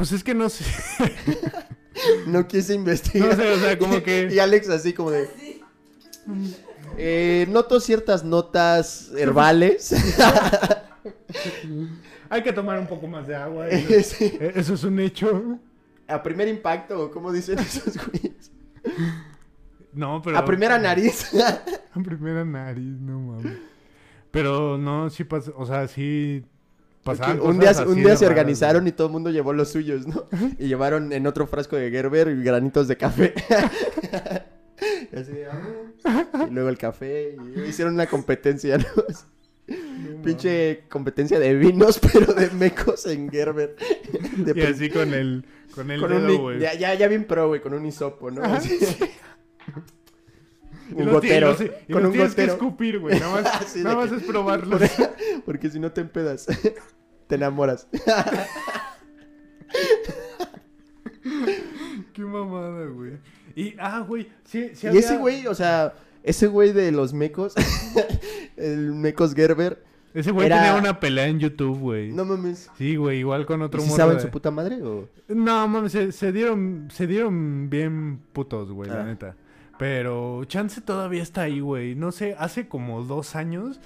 Pues 0.03 0.11
es 0.11 0.23
que 0.25 0.35
no 0.35 0.49
sé. 0.49 0.65
No 2.27 2.45
quise 2.45 2.73
investigar. 2.73 3.29
No 3.29 3.35
sé, 3.37 3.51
o 3.53 3.57
sea, 3.57 3.79
como 3.79 4.03
que- 4.03 4.27
Y 4.29 4.37
Alex 4.39 4.67
así 4.67 4.91
como 4.91 5.11
de... 5.11 5.29
Eh, 6.97 7.45
noto 7.49 7.79
ciertas 7.79 8.25
notas 8.25 9.11
herbales. 9.17 9.95
Hay 12.29 12.43
que 12.43 12.51
tomar 12.51 12.79
un 12.79 12.87
poco 12.87 13.07
más 13.07 13.27
de 13.27 13.35
agua. 13.37 13.65
Eso, 13.69 14.15
Sí. 14.17 14.37
eso 14.41 14.73
es 14.73 14.83
un 14.83 14.99
hecho. 14.99 15.57
A 16.09 16.21
primer 16.21 16.49
impacto, 16.49 17.09
¿cómo 17.11 17.31
dicen 17.31 17.59
esos 17.59 17.95
güeyes? 18.05 18.51
No, 19.93 20.21
pero. 20.21 20.37
A 20.37 20.43
primera 20.43 20.77
nariz. 20.79 21.33
A 21.33 21.63
primera 22.03 22.43
nariz, 22.43 22.99
no 22.99 23.19
mames. 23.19 23.57
Pero 24.31 24.77
no, 24.77 25.09
sí 25.09 25.23
pasa, 25.23 25.51
o 25.55 25.65
sea, 25.65 25.87
sí 25.87 26.43
pasaban 27.03 27.39
un 27.41 27.59
día, 27.59 27.73
un 27.85 27.95
día 27.95 28.15
se 28.15 28.25
organizaron 28.25 28.87
y 28.87 28.91
todo 28.91 29.07
el 29.07 29.13
mundo 29.13 29.29
llevó 29.29 29.53
los 29.53 29.69
suyos, 29.69 30.07
¿no? 30.07 30.27
Y 30.57 30.67
llevaron 30.67 31.11
en 31.13 31.27
otro 31.27 31.47
frasco 31.47 31.75
de 31.75 31.91
Gerber 31.91 32.29
y 32.29 32.43
granitos 32.43 32.87
de 32.87 32.97
café. 32.97 33.33
Y 35.13 35.15
así 35.15 35.31
"Ah". 36.03 36.45
y 36.49 36.51
luego 36.51 36.67
el 36.67 36.77
café. 36.77 37.37
Y 37.55 37.61
hicieron 37.69 37.93
una 37.93 38.07
competencia, 38.07 38.77
¿no? 38.77 38.85
Pinche 40.23 40.83
competencia 40.89 41.39
de 41.39 41.53
vinos, 41.55 41.99
pero 42.11 42.33
de 42.33 42.49
mecos 42.49 43.05
en 43.05 43.29
Gerber. 43.29 43.75
De 44.37 44.59
Y 44.59 44.61
así 44.65 44.89
con 44.89 45.13
el, 45.13 45.45
con 45.73 45.89
el 45.89 46.01
con 46.01 46.09
dedo, 46.09 46.37
güey. 46.41 46.59
ya, 46.59 46.73
ya, 46.73 46.93
ya 46.95 47.07
bien 47.07 47.23
pro, 47.25 47.47
güey, 47.47 47.61
con 47.61 47.73
un 47.73 47.85
hisopo, 47.85 48.29
¿no? 48.29 48.43
Así. 48.43 48.77
Y 50.97 51.01
un 51.01 51.09
y 51.09 51.11
gotero. 51.11 51.55
y 51.87 51.91
con 51.93 52.01
los 52.03 52.09
un 52.09 52.13
tienes 52.13 52.35
que 52.35 52.41
gotero. 52.41 52.53
escupir, 52.53 52.99
güey. 52.99 53.19
Nada 53.19 53.41
más, 53.41 53.75
nada 53.77 53.95
más 53.95 54.09
que- 54.09 54.15
es 54.17 54.23
probarlo. 54.23 54.77
Porque, 54.77 54.91
porque 55.45 55.69
si 55.69 55.79
no 55.79 55.91
te 55.91 56.01
empedas, 56.01 56.45
te 57.27 57.35
enamoras. 57.35 57.87
Qué 62.13 62.21
mamada, 62.23 62.85
güey. 62.87 63.13
Y, 63.55 63.75
ah, 63.79 64.03
güey, 64.07 64.27
sí, 64.43 64.71
sí 64.73 64.85
Y 64.87 64.89
había- 64.89 64.99
ese 64.99 65.17
güey, 65.17 65.47
o 65.47 65.53
sea, 65.55 65.93
ese 66.23 66.47
güey 66.47 66.73
de 66.73 66.91
los 66.91 67.13
mecos, 67.13 67.53
el 68.57 68.93
mecos 68.93 69.33
Gerber, 69.33 69.83
Ese 70.13 70.31
güey 70.31 70.47
era- 70.47 70.57
tenía 70.57 70.75
una 70.75 70.99
pelea 70.99 71.27
en 71.27 71.39
YouTube, 71.39 71.77
güey. 71.79 72.11
no 72.11 72.25
mames. 72.25 72.69
Sí, 72.77 72.95
güey, 72.95 73.19
igual 73.19 73.45
con 73.45 73.61
¿Y 73.61 73.63
otro 73.63 73.81
si 73.81 73.87
morro 73.87 73.97
saben 73.97 74.15
de- 74.17 74.21
su 74.23 74.29
puta 74.29 74.51
madre 74.51 74.81
o...? 74.83 75.07
No, 75.27 75.67
mames, 75.67 75.91
se, 75.91 76.11
se 76.11 76.31
dieron, 76.31 76.87
se 76.91 77.07
dieron 77.07 77.69
bien 77.69 78.19
putos, 78.33 78.71
güey, 78.71 78.89
la 78.89 79.01
Ah. 79.01 79.05
neta. 79.05 79.35
Pero 79.83 80.45
Chance 80.45 80.79
todavía 80.79 81.21
está 81.21 81.41
ahí, 81.41 81.59
güey. 81.59 81.93
No 81.93 82.13
sé, 82.13 82.37
hace 82.39 82.69
como 82.69 83.03
dos 83.03 83.35
años 83.35 83.81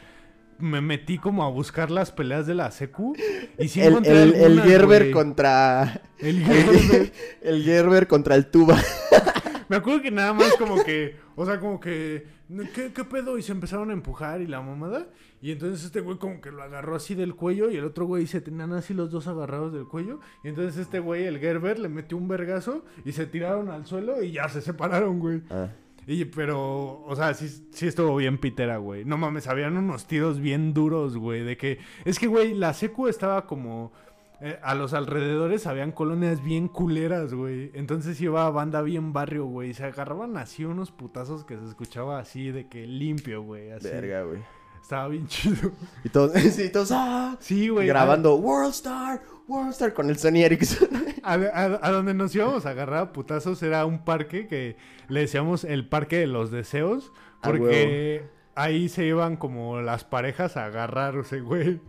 me 0.59 0.79
metí 0.79 1.17
como 1.17 1.43
a 1.43 1.49
buscar 1.49 1.89
las 1.89 2.11
peleas 2.11 2.45
de 2.45 2.53
la 2.53 2.69
secu 2.69 3.15
y 3.57 3.67
sí 3.67 3.81
el, 3.81 3.87
encontré 3.87 4.21
el, 4.21 4.61
Gerber 4.61 5.09
contra... 5.09 6.03
El 6.19 6.43
Gerber. 6.45 7.11
El 7.41 7.63
Gerber 7.63 8.07
contra 8.07 8.35
el 8.35 8.45
Tuba. 8.45 8.77
Me 9.69 9.77
acuerdo 9.77 10.03
que 10.03 10.11
nada 10.11 10.33
más 10.33 10.53
como 10.57 10.83
que, 10.83 11.15
o 11.35 11.47
sea, 11.47 11.59
como 11.59 11.79
que, 11.79 12.27
¿qué, 12.75 12.93
qué 12.93 13.03
pedo? 13.03 13.39
Y 13.39 13.41
se 13.41 13.51
empezaron 13.51 13.89
a 13.89 13.93
empujar 13.93 14.39
y 14.41 14.45
la 14.45 14.61
mamada. 14.61 15.07
Y 15.41 15.51
entonces 15.51 15.83
este 15.83 16.01
güey 16.01 16.19
como 16.19 16.41
que 16.41 16.51
lo 16.51 16.61
agarró 16.61 16.95
así 16.95 17.15
del 17.15 17.33
cuello 17.33 17.71
y 17.71 17.77
el 17.77 17.85
otro 17.85 18.05
güey 18.05 18.27
se 18.27 18.39
tenían 18.39 18.71
así 18.73 18.93
los 18.93 19.09
dos 19.09 19.25
agarrados 19.25 19.73
del 19.73 19.87
cuello. 19.87 20.19
Y 20.43 20.49
entonces 20.49 20.77
este 20.77 20.99
güey, 20.99 21.25
el 21.25 21.39
Gerber, 21.39 21.79
le 21.79 21.89
metió 21.89 22.17
un 22.17 22.27
vergazo 22.27 22.85
y 23.03 23.13
se 23.13 23.25
tiraron 23.25 23.69
al 23.69 23.87
suelo 23.87 24.21
y 24.21 24.33
ya 24.33 24.47
se 24.47 24.61
separaron, 24.61 25.17
güey. 25.19 25.41
Ah, 25.49 25.69
Y, 26.08 26.24
pero, 26.26 27.03
o 27.05 27.16
sea, 27.18 27.34
sí, 27.34 27.49
sí 27.72 27.86
estuvo 27.88 28.16
bien 28.16 28.38
pitera, 28.38 28.78
güey. 28.78 29.03
No 29.03 29.18
mames, 29.18 29.47
habían 29.47 29.76
unos 29.78 30.08
tiros 30.08 30.39
bien 30.39 30.74
duros, 30.74 31.18
güey. 31.18 31.43
De 31.43 31.58
que, 31.58 31.80
es 32.05 32.18
que, 32.18 32.28
güey, 32.28 32.53
la 32.53 32.74
secu 32.74 33.08
estaba 33.08 33.45
como... 33.45 33.91
eh, 34.39 34.58
a 34.64 34.74
los 34.74 34.93
alrededores 34.93 35.68
habían 35.68 35.91
colonias 35.91 36.41
bien 36.43 36.70
culeras, 36.70 37.34
güey. 37.34 37.72
Entonces 37.74 38.22
iba 38.22 38.49
banda 38.51 38.82
bien 38.84 39.12
barrio, 39.12 39.45
güey. 39.45 39.74
Se 39.74 39.84
agarraban 39.84 40.38
así 40.38 40.64
unos 40.64 40.91
putazos 40.91 41.43
que 41.43 41.58
se 41.58 41.66
escuchaba 41.66 42.20
así 42.20 42.51
de 42.51 42.68
que 42.68 42.88
limpio, 42.88 43.41
güey. 43.43 43.72
Así. 43.72 43.89
verga, 43.89 44.24
güey. 44.24 44.39
Estaba 44.82 45.10
bien 45.10 45.28
chido. 45.28 45.72
Y 46.05 46.10
todos, 46.10 46.32
sí, 46.53 46.72
todos, 46.72 46.91
¡ah! 46.93 47.36
Sí, 47.41 47.68
güey. 47.68 47.86
Grabando 47.88 48.36
World 48.36 48.72
Star, 48.72 49.22
World 49.47 49.71
Star 49.71 49.93
con 49.93 50.09
el 50.09 50.17
Sony 50.17 50.43
Ericsson. 50.43 50.89
A, 51.23 51.33
a- 51.33 51.79
a 51.81 51.91
donde 51.91 52.13
nos 52.13 52.33
íbamos 52.35 52.65
a 52.65 52.69
agarrar 52.69 52.99
a 52.99 53.13
putazos 53.13 53.61
era 53.63 53.85
un 53.85 54.03
parque 54.05 54.47
que 54.47 54.77
le 55.09 55.21
decíamos 55.21 55.63
el 55.63 55.87
parque 55.87 56.17
de 56.17 56.27
los 56.27 56.51
deseos. 56.51 57.11
A 57.41 57.47
Porque 57.49 58.23
ahí 58.55 58.87
se 58.89 59.05
iban 59.05 59.35
como 59.37 59.81
las 59.81 60.03
parejas 60.03 60.55
a 60.57 60.65
agarrarse, 60.65 61.41
güey. 61.41 61.79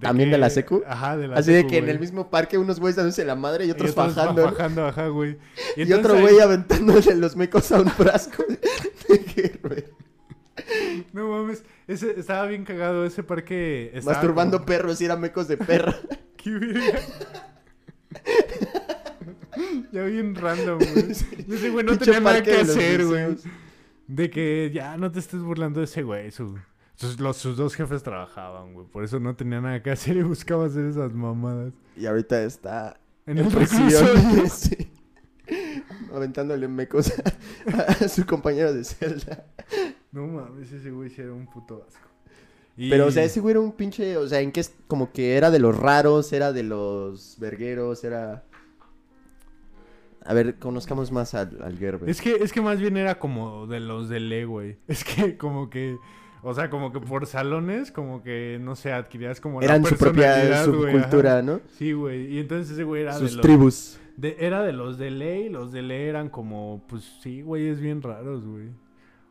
¿También 0.00 0.30
de 0.30 0.38
la 0.38 0.48
secu? 0.48 0.82
Ajá, 0.86 1.16
de 1.18 1.28
la 1.28 1.36
Así 1.36 1.52
de 1.52 1.66
que 1.66 1.76
en 1.78 1.88
el 1.90 2.00
mismo 2.00 2.30
parque 2.30 2.56
unos 2.56 2.80
güeyes 2.80 2.96
dándose 2.96 3.22
la 3.24 3.34
madre 3.34 3.66
y 3.66 3.68
Y 3.68 3.70
otros 3.72 3.94
fajando. 3.94 4.42
¿no? 4.46 4.48
Fajando, 4.52 4.86
ajá, 4.86 5.08
güey. 5.08 5.36
Y, 5.76 5.92
otro 5.92 6.14
ahí- 6.14 6.20
güey 6.22 6.40
aventándole 6.40 7.14
los 7.16 7.36
mecos 7.36 7.70
a 7.72 7.80
un 7.82 7.88
frasco 7.90 8.42
de. 8.48 9.90
No 11.12 11.28
mames, 11.28 11.64
ese, 11.92 12.18
estaba 12.18 12.46
bien 12.46 12.64
cagado 12.64 13.04
ese 13.04 13.22
parque. 13.22 13.90
estaba 13.94 14.16
Masturbando 14.16 14.58
como- 14.58 14.66
perros 14.66 15.00
y 15.00 15.04
eran 15.04 15.20
mecos 15.20 15.48
de 15.48 15.56
perra. 15.56 15.94
¡Qué 16.36 16.50
verga! 16.50 17.00
ya 19.92 20.02
bien 20.04 20.34
random, 20.34 20.78
güey. 20.78 21.10
Ese 21.10 21.70
güey 21.70 21.84
no 21.84 21.92
Pinche 21.92 22.04
tenía 22.06 22.20
nada 22.20 22.42
que 22.42 22.54
hacer, 22.56 23.04
güey. 23.06 23.36
De 24.06 24.30
que 24.30 24.70
ya 24.74 24.96
no 24.96 25.10
te 25.12 25.18
estés 25.18 25.40
burlando 25.42 25.80
de 25.80 25.84
ese 25.84 26.02
güey. 26.02 26.30
Su, 26.30 26.58
sus, 26.96 27.20
los, 27.20 27.36
sus 27.36 27.56
dos 27.56 27.74
jefes 27.74 28.02
trabajaban, 28.02 28.72
güey. 28.74 28.86
Por 28.86 29.04
eso 29.04 29.20
no 29.20 29.36
tenía 29.36 29.60
nada 29.60 29.82
que 29.82 29.90
hacer 29.90 30.16
y 30.16 30.22
buscaba 30.22 30.66
hacer 30.66 30.86
esas 30.86 31.12
mamadas. 31.12 31.72
Y 31.96 32.06
ahorita 32.06 32.42
está 32.42 32.98
En 33.26 33.38
en 33.38 33.46
el 33.46 33.52
prisión. 33.52 33.90
Sí. 34.48 34.90
Aventándole 36.14 36.68
mecos 36.68 37.12
a, 37.72 37.80
a 38.04 38.08
su 38.08 38.24
compañero 38.24 38.72
de 38.72 38.84
celda. 38.84 39.44
No 40.12 40.26
mames, 40.26 40.72
ese 40.72 40.90
güey 40.90 41.08
sí 41.10 41.20
era 41.22 41.32
un 41.32 41.46
puto 41.46 41.84
asco. 41.86 42.08
Y- 42.76 42.88
Pero, 42.90 43.06
o 43.06 43.10
sea, 43.10 43.24
ese 43.24 43.40
güey 43.40 43.52
era 43.52 43.60
un 43.60 43.72
pinche. 43.72 44.16
O 44.16 44.26
sea, 44.28 44.40
en 44.40 44.52
que 44.52 44.60
es 44.60 44.74
como 44.86 45.12
que 45.12 45.36
era 45.36 45.50
de 45.50 45.58
los 45.58 45.76
raros, 45.76 46.32
era 46.32 46.52
de 46.52 46.62
los 46.62 47.36
vergueros, 47.38 48.02
era. 48.04 48.44
A 50.24 50.34
ver, 50.34 50.56
conozcamos 50.58 51.10
más 51.12 51.34
al, 51.34 51.58
al 51.62 51.78
Gerber. 51.78 52.08
Es 52.08 52.20
que, 52.20 52.34
es 52.36 52.52
que 52.52 52.60
más 52.60 52.78
bien 52.78 52.96
era 52.96 53.18
como 53.18 53.66
de 53.66 53.80
los 53.80 54.08
de 54.08 54.20
Le, 54.20 54.44
güey. 54.44 54.76
Es 54.88 55.02
que 55.04 55.36
como 55.36 55.70
que... 55.70 55.96
O 56.42 56.54
sea, 56.54 56.70
como 56.70 56.90
que 56.92 57.00
por 57.00 57.26
salones, 57.26 57.92
como 57.92 58.22
que, 58.22 58.58
no 58.62 58.74
sé, 58.74 58.92
adquirías 58.92 59.40
como 59.42 59.60
la 59.60 59.66
Eran 59.66 59.84
su 59.84 59.94
propia 59.96 60.64
güey, 60.64 60.64
subcultura. 60.64 61.42
¿no? 61.42 61.60
Sí, 61.78 61.92
güey. 61.92 62.34
Y 62.34 62.38
entonces 62.38 62.72
ese 62.72 62.84
güey 62.84 63.02
era 63.02 63.14
de 63.14 63.20
Sus 63.20 63.34
los... 63.36 63.42
tribus. 63.42 63.98
de- 64.16 64.36
era 64.40 64.62
de 64.62 64.72
los 64.72 64.96
de 64.98 65.10
ley. 65.10 65.48
Los 65.50 65.70
de 65.72 65.82
ley 65.82 66.08
eran 66.08 66.30
como, 66.30 66.82
pues 66.88 67.04
sí, 67.22 67.42
güeyes 67.42 67.78
bien 67.80 68.00
raros, 68.00 68.46
güey. 68.46 68.68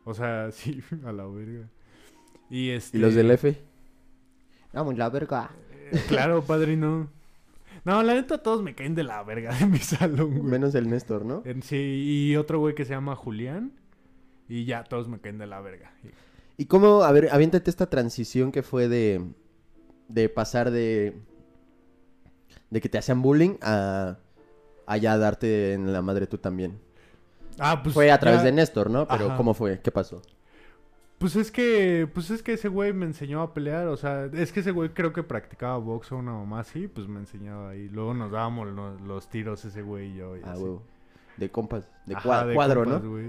O 0.04 0.14
sea, 0.14 0.50
sí, 0.52 0.82
a 1.04 1.12
la 1.12 1.26
verga. 1.26 1.68
Y 2.48 2.70
este... 2.70 2.98
¿Y 2.98 3.00
los 3.00 3.14
del 3.14 3.30
F? 3.30 3.56
Vamos, 4.72 4.96
la 4.98 5.08
verga. 5.08 5.50
eh, 5.92 6.00
Claro, 6.08 6.42
padrino. 6.46 7.08
No, 7.84 8.02
la 8.02 8.14
neta 8.14 8.38
todos 8.42 8.62
me 8.62 8.74
caen 8.74 8.94
de 8.94 9.04
la 9.04 9.22
verga 9.22 9.54
de 9.54 9.66
mi 9.66 9.78
salón, 9.80 10.30
güey. 10.38 10.42
Menos 10.42 10.74
el 10.74 10.88
Néstor, 10.90 11.24
¿no? 11.24 11.42
En- 11.44 11.62
Sí, 11.62 11.76
y 12.30 12.36
otro 12.36 12.58
güey 12.58 12.74
que 12.74 12.84
se 12.84 12.92
llama 12.92 13.16
Julián. 13.16 13.72
Y 14.48 14.64
ya, 14.64 14.82
todos 14.84 15.08
me 15.08 15.20
caen 15.20 15.38
de 15.38 15.46
la 15.46 15.60
verga. 15.60 15.92
Y- 16.04 16.62
¿Y 16.62 16.66
cómo, 16.66 17.02
a 17.04 17.12
ver, 17.12 17.28
aviéntate 17.32 17.70
esta 17.70 17.88
transición 17.88 18.52
que 18.52 18.62
fue 18.62 18.86
de, 18.88 19.24
de 20.08 20.28
pasar 20.28 20.70
de, 20.70 21.14
de 22.68 22.80
que 22.82 22.88
te 22.90 22.98
hacían 22.98 23.22
bullying 23.22 23.56
a, 23.62 24.18
a 24.86 24.96
ya 24.98 25.16
darte 25.16 25.72
en 25.72 25.90
la 25.90 26.02
madre 26.02 26.26
tú 26.26 26.36
también? 26.36 26.78
Ah, 27.60 27.82
pues. 27.82 27.94
fue 27.94 28.10
a 28.10 28.18
través 28.18 28.40
ya- 28.40 28.46
de 28.46 28.52
Néstor, 28.52 28.90
¿no? 28.90 29.06
Pero 29.06 29.26
Ajá. 29.28 29.36
¿cómo 29.36 29.54
fue? 29.54 29.80
¿Qué 29.80 29.90
pasó? 29.90 30.22
Pues 31.18 31.36
es 31.36 31.50
que, 31.50 32.08
pues 32.14 32.30
es 32.30 32.42
que 32.42 32.54
ese 32.54 32.68
güey 32.68 32.94
me 32.94 33.04
enseñó 33.04 33.42
a 33.42 33.52
pelear, 33.52 33.88
o 33.88 33.96
sea, 33.98 34.24
es 34.32 34.52
que 34.52 34.60
ese 34.60 34.70
güey 34.70 34.88
creo 34.90 35.12
que 35.12 35.22
practicaba 35.22 35.76
box 35.76 36.12
o 36.12 36.16
una 36.16 36.32
mamá 36.32 36.60
así, 36.60 36.88
pues 36.88 37.08
me 37.08 37.20
enseñaba 37.20 37.70
ahí. 37.70 37.88
Luego 37.90 38.14
nos 38.14 38.30
dábamos 38.30 38.68
lo- 38.68 38.98
los, 39.00 39.28
tiros 39.28 39.62
ese 39.66 39.82
güey 39.82 40.12
y 40.12 40.16
yo. 40.16 40.36
y 40.36 40.40
Ah, 40.44 40.52
así. 40.52 40.62
huevo. 40.62 40.82
De 41.36 41.50
compas, 41.50 41.86
de, 42.06 42.14
Ajá, 42.14 42.46
de 42.46 42.54
cuadro, 42.54 42.84
compas, 42.84 43.02
¿no? 43.02 43.10
güey. 43.10 43.26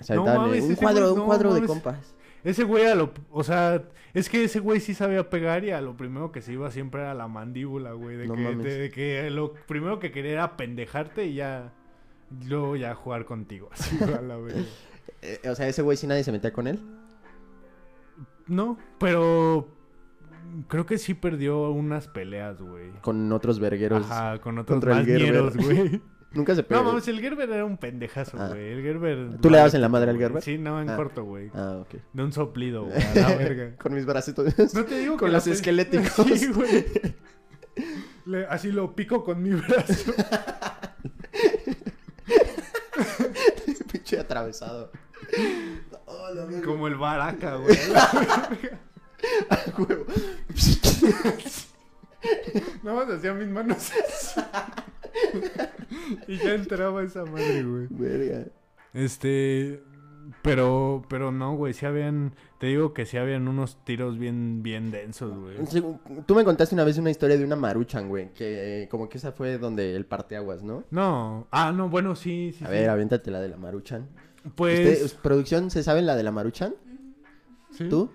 O 0.00 0.04
sea, 0.04 0.16
dale, 0.16 0.38
mames, 0.38 0.64
un 0.64 0.74
cuadro, 0.76 1.08
güey, 1.10 1.20
un 1.20 1.26
cuadro 1.26 1.54
de 1.54 1.66
compas. 1.66 2.14
Ese 2.44 2.64
güey 2.64 2.84
a 2.86 2.94
lo, 2.94 3.12
o 3.30 3.42
sea, 3.42 3.82
es 4.14 4.28
que 4.28 4.44
ese 4.44 4.60
güey 4.60 4.80
sí 4.80 4.94
sabía 4.94 5.28
pegar 5.30 5.64
y 5.64 5.70
a 5.70 5.80
lo 5.80 5.96
primero 5.96 6.30
que 6.32 6.40
se 6.42 6.52
iba 6.52 6.70
siempre 6.70 7.00
era 7.00 7.12
la 7.14 7.28
mandíbula, 7.28 7.92
güey, 7.92 8.16
de, 8.16 8.26
No 8.28 8.34
que, 8.34 8.40
mames. 8.42 8.62
de, 8.64 8.78
de 8.78 8.90
que 8.90 9.30
lo 9.30 9.54
primero 9.66 9.98
que 9.98 10.12
quería 10.12 10.32
era 10.32 10.56
pendejarte 10.56 11.24
y 11.26 11.34
ya, 11.34 11.72
luego 12.46 12.76
ya 12.76 12.94
jugar 12.94 13.24
contigo, 13.24 13.68
así, 13.72 13.96
a 14.02 14.20
la. 14.20 14.38
Eh, 15.22 15.48
o 15.48 15.54
sea, 15.54 15.66
ese 15.66 15.80
güey 15.82 15.96
sí 15.96 16.06
nadie 16.06 16.22
se 16.24 16.30
metía 16.30 16.52
con 16.52 16.66
él. 16.66 16.78
No, 18.46 18.78
pero 19.00 19.66
creo 20.68 20.84
que 20.86 20.98
sí 20.98 21.14
perdió 21.14 21.70
unas 21.70 22.06
peleas, 22.06 22.60
güey. 22.60 22.90
Con 23.00 23.32
otros 23.32 23.58
vergueros. 23.58 24.04
Ajá, 24.08 24.38
con 24.40 24.58
otros 24.58 24.82
ñeros, 25.06 25.56
güey. 25.56 26.00
Nunca 26.32 26.54
se 26.54 26.62
pegó. 26.62 26.82
No, 26.82 26.88
mames, 26.90 27.08
el 27.08 27.18
Gerber 27.20 27.48
era 27.50 27.64
un 27.64 27.78
pendejazo, 27.78 28.36
Ah. 28.38 28.48
güey. 28.48 28.72
El 28.72 28.82
Gerber... 28.82 29.38
¿Tú 29.40 29.48
le 29.48 29.56
dabas 29.56 29.72
en 29.74 29.80
la 29.80 29.88
madre 29.88 30.10
al. 30.10 30.18
Gerber? 30.18 30.42
Sí, 30.42 30.58
no, 30.58 30.82
en 30.82 30.90
Ah. 30.90 30.96
corto, 30.96 31.24
güey. 31.24 31.50
Ah, 31.54 31.78
ok. 31.80 31.94
De 32.12 32.22
un 32.22 32.32
soplido, 32.32 32.84
güey, 32.84 33.02
a 33.02 33.14
la 33.30 33.36
verga. 33.36 33.76
Con 33.78 33.94
mis 33.94 34.04
bracitos. 34.04 34.54
No 34.74 34.84
te 34.84 34.98
digo 34.98 35.16
Con 35.16 35.28
que 35.28 35.32
los 35.32 35.46
esqueléticos. 35.46 36.12
Sí, 36.38 36.52
güey. 36.52 36.84
Así 38.50 38.70
lo 38.70 38.94
pico 38.94 39.24
con 39.24 39.42
mi 39.42 39.50
brazo. 39.54 40.12
Pinche 44.06 44.20
atravesado. 44.20 44.92
Oh, 46.04 46.30
la 46.32 46.44
verga. 46.44 46.64
Como 46.64 46.86
el 46.86 46.94
baraca, 46.94 47.56
güey. 47.56 47.76
Huevo. 49.78 50.04
Nada 52.84 53.04
más 53.04 53.18
hacía 53.18 53.34
mis 53.34 53.48
manos 53.48 53.78
así. 53.78 54.40
y 56.28 56.36
ya 56.36 56.54
entraba 56.54 57.02
esa 57.02 57.24
madre, 57.24 57.64
güey. 57.64 57.88
Verga. 57.90 58.46
Este, 58.94 59.82
pero, 60.42 61.04
pero 61.08 61.30
no, 61.32 61.56
güey, 61.56 61.72
sí 61.74 61.86
habían, 61.86 62.34
te 62.58 62.66
digo 62.66 62.92
que 62.94 63.06
sí 63.06 63.16
habían 63.16 63.48
unos 63.48 63.82
tiros 63.84 64.18
bien, 64.18 64.62
bien 64.62 64.90
densos, 64.90 65.36
güey. 65.36 65.56
Sí, 65.66 65.82
Tú 66.26 66.34
me 66.34 66.44
contaste 66.44 66.74
una 66.74 66.84
vez 66.84 66.98
una 66.98 67.10
historia 67.10 67.36
de 67.36 67.44
una 67.44 67.56
maruchan, 67.56 68.08
güey. 68.08 68.32
Que 68.32 68.84
eh, 68.84 68.88
como 68.88 69.08
que 69.08 69.18
esa 69.18 69.32
fue 69.32 69.58
donde 69.58 69.94
el 69.94 70.06
parteaguas, 70.06 70.62
¿no? 70.62 70.84
No, 70.90 71.46
ah, 71.50 71.72
no, 71.72 71.88
bueno, 71.88 72.16
sí, 72.16 72.52
sí. 72.56 72.64
A 72.64 72.68
sí. 72.68 72.72
ver, 72.72 72.88
aviéntate 72.90 73.30
la 73.30 73.40
de 73.40 73.48
la 73.48 73.56
maruchan. 73.56 74.08
pues, 74.54 74.78
¿Ustedes, 74.78 75.14
producción, 75.14 75.70
¿se 75.70 75.82
saben 75.82 76.06
la 76.06 76.16
de 76.16 76.22
la 76.22 76.32
maruchan? 76.32 76.74
sí. 77.72 77.88
¿Tú? 77.88 78.10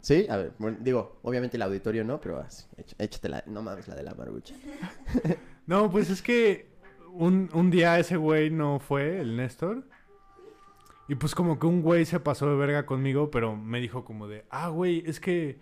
¿Sí? 0.00 0.26
A 0.28 0.36
ver, 0.36 0.52
bueno, 0.58 0.78
digo, 0.80 1.20
obviamente 1.22 1.56
el 1.56 1.62
auditorio 1.62 2.02
no, 2.02 2.20
pero 2.20 2.38
así, 2.40 2.66
éch- 2.76 2.94
échatela. 2.98 3.44
No 3.46 3.62
mames, 3.62 3.86
la 3.86 3.94
de 3.94 4.02
la 4.02 4.14
maruchan. 4.14 4.58
No, 5.64 5.88
pues 5.92 6.10
es 6.10 6.22
que 6.22 6.72
un, 7.12 7.48
un 7.54 7.70
día 7.70 7.96
ese 8.00 8.16
güey 8.16 8.50
no 8.50 8.80
fue, 8.80 9.20
el 9.20 9.36
Néstor. 9.36 9.84
Y 11.12 11.14
pues 11.14 11.34
como 11.34 11.58
que 11.58 11.66
un 11.66 11.82
güey 11.82 12.06
se 12.06 12.20
pasó 12.20 12.48
de 12.48 12.56
verga 12.56 12.86
conmigo, 12.86 13.30
pero 13.30 13.54
me 13.54 13.80
dijo 13.82 14.02
como 14.02 14.28
de, 14.28 14.44
ah, 14.48 14.68
güey, 14.68 15.02
es 15.06 15.20
que 15.20 15.58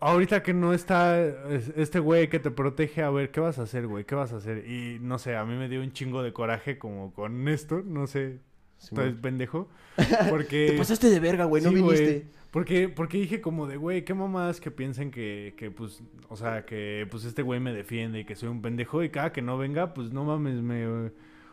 ahorita 0.00 0.42
que 0.42 0.54
no 0.54 0.72
está 0.72 1.20
es- 1.50 1.70
este 1.76 1.98
güey 1.98 2.28
que 2.30 2.38
te 2.38 2.50
protege, 2.50 3.02
a 3.02 3.10
ver, 3.10 3.30
¿qué 3.30 3.40
vas 3.40 3.58
a 3.58 3.62
hacer, 3.64 3.86
güey? 3.86 4.04
¿Qué 4.04 4.14
vas 4.14 4.32
a 4.32 4.36
hacer? 4.36 4.66
Y 4.66 4.98
no 5.00 5.18
sé, 5.18 5.36
a 5.36 5.44
mí 5.44 5.54
me 5.54 5.68
dio 5.68 5.82
un 5.82 5.92
chingo 5.92 6.22
de 6.22 6.32
coraje 6.32 6.78
como 6.78 7.12
con 7.12 7.44
Néstor, 7.44 7.84
no 7.84 8.06
sé, 8.06 8.38
Simón. 8.78 9.18
pendejo. 9.20 9.68
Porque... 10.30 10.68
Te 10.70 10.78
pasaste 10.78 11.10
de 11.10 11.20
verga, 11.20 11.44
güey, 11.44 11.62
no 11.62 11.70
Sí, 11.70 11.80
güey. 11.80 11.98
viniste. 12.00 12.26
Porque, 12.52 12.88
porque 12.90 13.18
dije 13.18 13.40
como 13.40 13.66
de, 13.66 13.76
güey, 13.78 14.04
qué 14.04 14.14
mamás 14.14 14.60
que 14.60 14.70
piensen 14.70 15.10
que, 15.10 15.54
que, 15.58 15.70
pues, 15.70 16.02
o 16.28 16.36
sea, 16.36 16.64
que, 16.66 17.06
pues, 17.10 17.24
este 17.24 17.42
güey 17.42 17.60
me 17.60 17.72
defiende 17.72 18.20
y 18.20 18.24
que 18.26 18.34
soy 18.34 18.48
un 18.50 18.60
pendejo 18.62 19.02
y 19.02 19.08
cada 19.10 19.32
que 19.32 19.42
no 19.42 19.56
venga, 19.58 19.94
pues, 19.94 20.10
no 20.12 20.24
mames, 20.24 20.62
me... 20.62 21.10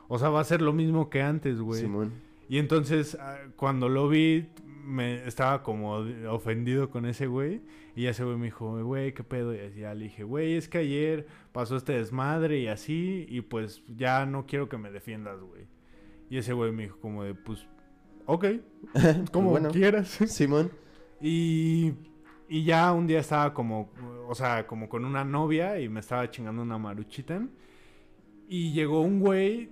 O 0.10 0.18
sea, 0.18 0.30
va 0.30 0.42
a 0.42 0.44
ser 0.44 0.62
lo 0.62 0.74
mismo 0.74 1.10
que 1.10 1.22
antes, 1.22 1.60
güey. 1.62 1.82
Simón. 1.82 2.14
Y 2.50 2.58
entonces, 2.58 3.16
ah, 3.22 3.38
cuando 3.56 3.88
lo 3.88 4.10
vi, 4.10 4.50
me 4.84 5.26
estaba 5.28 5.62
como 5.64 5.94
ofendido 6.30 6.90
con 6.90 7.06
ese 7.06 7.28
güey. 7.28 7.62
Y 7.96 8.08
ese 8.08 8.24
güey 8.24 8.38
me 8.38 8.46
dijo, 8.46 8.84
güey, 8.84 9.14
¿qué 9.14 9.24
pedo? 9.24 9.54
Y 9.54 9.80
ya 9.80 9.94
le 9.94 10.06
dije, 10.06 10.24
güey, 10.24 10.56
es 10.56 10.68
que 10.68 10.80
ayer 10.80 11.28
pasó 11.52 11.76
este 11.78 11.94
desmadre 11.94 12.60
y 12.60 12.68
así, 12.68 13.26
y 13.30 13.42
pues 13.42 13.84
ya 13.88 14.26
no 14.26 14.46
quiero 14.46 14.68
que 14.68 14.78
me 14.78 14.90
defiendas, 14.92 15.40
güey. 15.42 15.68
Y 16.30 16.38
ese 16.38 16.54
güey 16.54 16.72
me 16.72 16.84
dijo 16.84 16.98
como 17.00 17.24
de, 17.24 17.36
pues, 17.36 17.68
ok, 18.26 18.46
como 19.32 19.52
Bueno. 19.52 19.70
quieras. 19.70 20.08
Simón. 20.28 20.72
Y, 21.22 21.94
y 22.48 22.64
ya 22.64 22.92
un 22.94 23.06
día 23.06 23.20
estaba 23.20 23.54
como, 23.54 23.92
o 24.28 24.34
sea, 24.34 24.66
como 24.66 24.88
con 24.90 25.06
una 25.06 25.24
novia 25.26 25.80
y 25.80 25.90
me 25.90 26.00
estaba 26.00 26.30
chingando 26.32 26.62
una 26.62 26.78
maruchitan. 26.78 27.52
Y 28.48 28.72
llegó 28.74 29.02
un 29.02 29.20
güey 29.20 29.70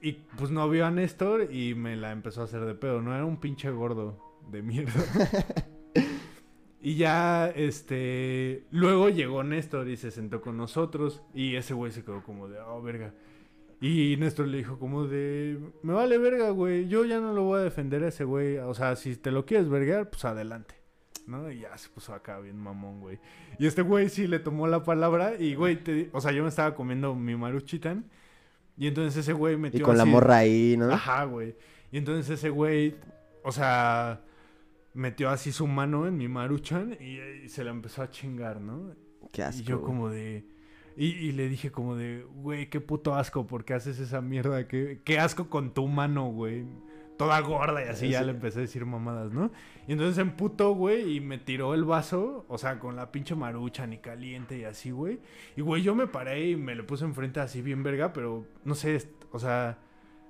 y 0.00 0.12
pues 0.36 0.50
no 0.50 0.68
vio 0.68 0.86
a 0.86 0.90
Néstor 0.90 1.52
y 1.52 1.74
me 1.74 1.96
la 1.96 2.12
empezó 2.12 2.42
a 2.42 2.44
hacer 2.44 2.64
de 2.64 2.74
pedo. 2.74 3.00
No 3.02 3.14
era 3.14 3.24
un 3.24 3.38
pinche 3.38 3.70
gordo 3.70 4.38
de 4.50 4.62
mierda. 4.62 4.92
y 6.80 6.94
ya, 6.96 7.48
este, 7.48 8.64
luego 8.70 9.08
llegó 9.08 9.42
Néstor 9.42 9.88
y 9.88 9.96
se 9.96 10.10
sentó 10.10 10.40
con 10.40 10.56
nosotros 10.56 11.22
y 11.34 11.56
ese 11.56 11.74
güey 11.74 11.92
se 11.92 12.04
quedó 12.04 12.22
como 12.22 12.48
de, 12.48 12.58
oh, 12.60 12.80
verga. 12.82 13.14
Y 13.80 14.16
Néstor 14.18 14.48
le 14.48 14.58
dijo 14.58 14.78
como 14.78 15.06
de, 15.06 15.58
me 15.82 15.92
vale 15.92 16.18
verga, 16.18 16.50
güey, 16.50 16.88
yo 16.88 17.04
ya 17.04 17.20
no 17.20 17.32
lo 17.32 17.44
voy 17.44 17.60
a 17.60 17.62
defender 17.64 18.02
a 18.04 18.08
ese 18.08 18.24
güey. 18.24 18.58
O 18.58 18.74
sea, 18.74 18.96
si 18.96 19.16
te 19.16 19.30
lo 19.30 19.44
quieres 19.46 19.68
vergar, 19.68 20.10
pues 20.10 20.24
adelante. 20.24 20.74
¿No? 21.26 21.50
Y 21.50 21.60
ya 21.60 21.76
se 21.76 21.90
puso 21.90 22.14
acá 22.14 22.40
bien 22.40 22.56
mamón, 22.56 23.00
güey. 23.00 23.18
Y 23.58 23.66
este 23.66 23.82
güey 23.82 24.08
sí 24.08 24.26
le 24.26 24.38
tomó 24.38 24.66
la 24.66 24.82
palabra 24.82 25.34
y, 25.38 25.54
güey, 25.54 25.76
te- 25.76 26.08
o 26.12 26.20
sea, 26.22 26.32
yo 26.32 26.42
me 26.42 26.48
estaba 26.48 26.74
comiendo 26.74 27.14
mi 27.14 27.36
maruchitan. 27.36 28.06
Y 28.78 28.86
entonces 28.86 29.16
ese 29.16 29.32
güey 29.32 29.56
metió 29.56 29.80
Y 29.80 29.82
con 29.82 29.98
la 29.98 30.04
morra 30.04 30.38
ahí, 30.38 30.76
¿no? 30.78 30.90
Ajá, 30.90 31.24
güey. 31.24 31.56
Y 31.90 31.98
entonces 31.98 32.38
ese 32.38 32.50
güey, 32.50 32.94
o 33.42 33.50
sea, 33.50 34.22
metió 34.94 35.30
así 35.30 35.52
su 35.52 35.66
mano 35.66 36.06
en 36.06 36.16
mi 36.16 36.28
maruchan 36.28 36.96
y, 37.00 37.18
y 37.44 37.48
se 37.48 37.64
la 37.64 37.70
empezó 37.70 38.02
a 38.02 38.10
chingar, 38.10 38.60
¿no? 38.60 38.94
Qué 39.32 39.42
asco. 39.42 39.60
y 39.60 39.64
yo 39.64 39.82
como 39.82 40.08
de... 40.08 40.44
Y, 40.96 41.06
y 41.06 41.32
le 41.32 41.48
dije 41.48 41.70
como 41.70 41.94
de, 41.94 42.24
güey, 42.34 42.70
qué 42.70 42.80
puto 42.80 43.14
asco, 43.14 43.46
¿por 43.46 43.64
qué 43.64 43.74
haces 43.74 44.00
esa 44.00 44.20
mierda? 44.20 44.66
¿Qué, 44.66 45.00
qué 45.04 45.18
asco 45.18 45.48
con 45.48 45.72
tu 45.72 45.86
mano, 45.86 46.26
güey? 46.30 46.64
Toda 47.18 47.40
gorda 47.40 47.84
y 47.84 47.88
así 47.88 48.08
ya 48.08 48.20
Sí. 48.20 48.24
le 48.26 48.30
empecé 48.30 48.58
a 48.60 48.62
decir 48.62 48.86
mamadas, 48.86 49.32
¿no? 49.32 49.50
Y 49.86 49.92
entonces 49.92 50.14
se 50.14 50.22
emputó, 50.22 50.72
güey, 50.72 51.16
y 51.16 51.20
me 51.20 51.36
tiró 51.36 51.74
el 51.74 51.84
vaso, 51.84 52.46
o 52.48 52.56
sea, 52.58 52.78
con 52.78 52.96
la 52.96 53.10
pinche 53.12 53.34
marucha 53.34 53.86
ni 53.86 53.98
caliente 53.98 54.56
y 54.56 54.64
así, 54.64 54.90
güey. 54.92 55.18
Y, 55.56 55.60
güey, 55.60 55.82
yo 55.82 55.94
me 55.94 56.06
paré 56.06 56.48
y 56.50 56.56
me 56.56 56.74
le 56.74 56.84
puse 56.84 57.04
enfrente 57.04 57.40
así 57.40 57.60
bien 57.60 57.82
verga, 57.82 58.12
pero 58.12 58.46
no 58.64 58.74
sé, 58.74 59.10
o 59.32 59.38
sea, 59.38 59.78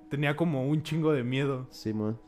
tenía 0.09 0.35
como 0.35 0.67
un 0.67 0.81
chingo 0.83 1.13
de 1.13 1.23
miedo. 1.23 1.67
Simón. 1.69 2.19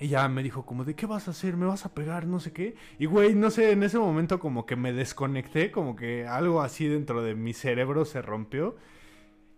Y 0.00 0.08
ya 0.08 0.28
me 0.28 0.42
dijo 0.42 0.66
como 0.66 0.84
de, 0.84 0.94
¿qué 0.94 1.06
vas 1.06 1.28
a 1.28 1.30
hacer? 1.30 1.56
¿Me 1.56 1.66
vas 1.66 1.86
a 1.86 1.94
pegar? 1.94 2.26
No 2.26 2.40
sé 2.40 2.52
qué. 2.52 2.74
Y 2.98 3.06
güey, 3.06 3.34
no 3.34 3.48
sé, 3.50 3.70
en 3.70 3.84
ese 3.84 3.98
momento 3.98 4.38
como 4.40 4.66
que 4.66 4.74
me 4.76 4.92
desconecté, 4.92 5.70
como 5.70 5.94
que 5.96 6.26
algo 6.26 6.60
así 6.62 6.88
dentro 6.88 7.22
de 7.22 7.34
mi 7.36 7.52
cerebro 7.54 8.04
se 8.04 8.20
rompió. 8.20 8.76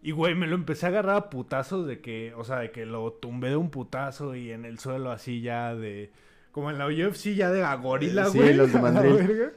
Y 0.06 0.12
güey, 0.12 0.36
me 0.36 0.46
lo 0.46 0.54
empecé 0.54 0.86
a 0.86 0.90
agarrar 0.90 1.16
a 1.16 1.30
putazos 1.30 1.84
de 1.84 2.00
que, 2.00 2.32
o 2.36 2.44
sea, 2.44 2.58
de 2.60 2.70
que 2.70 2.86
lo 2.86 3.14
tumbé 3.14 3.48
de 3.48 3.56
un 3.56 3.70
putazo 3.70 4.36
y 4.36 4.52
en 4.52 4.64
el 4.64 4.78
suelo 4.78 5.10
así 5.10 5.40
ya 5.40 5.74
de... 5.74 6.12
Como 6.52 6.70
en 6.70 6.78
la 6.78 6.86
UFC 6.86 7.34
ya 7.34 7.50
de 7.50 7.60
la 7.62 7.74
gorila, 7.74 8.26
Sí, 8.26 8.38
güey. 8.38 8.54
los 8.54 8.72
de 8.72 8.78
verga. 8.80 9.52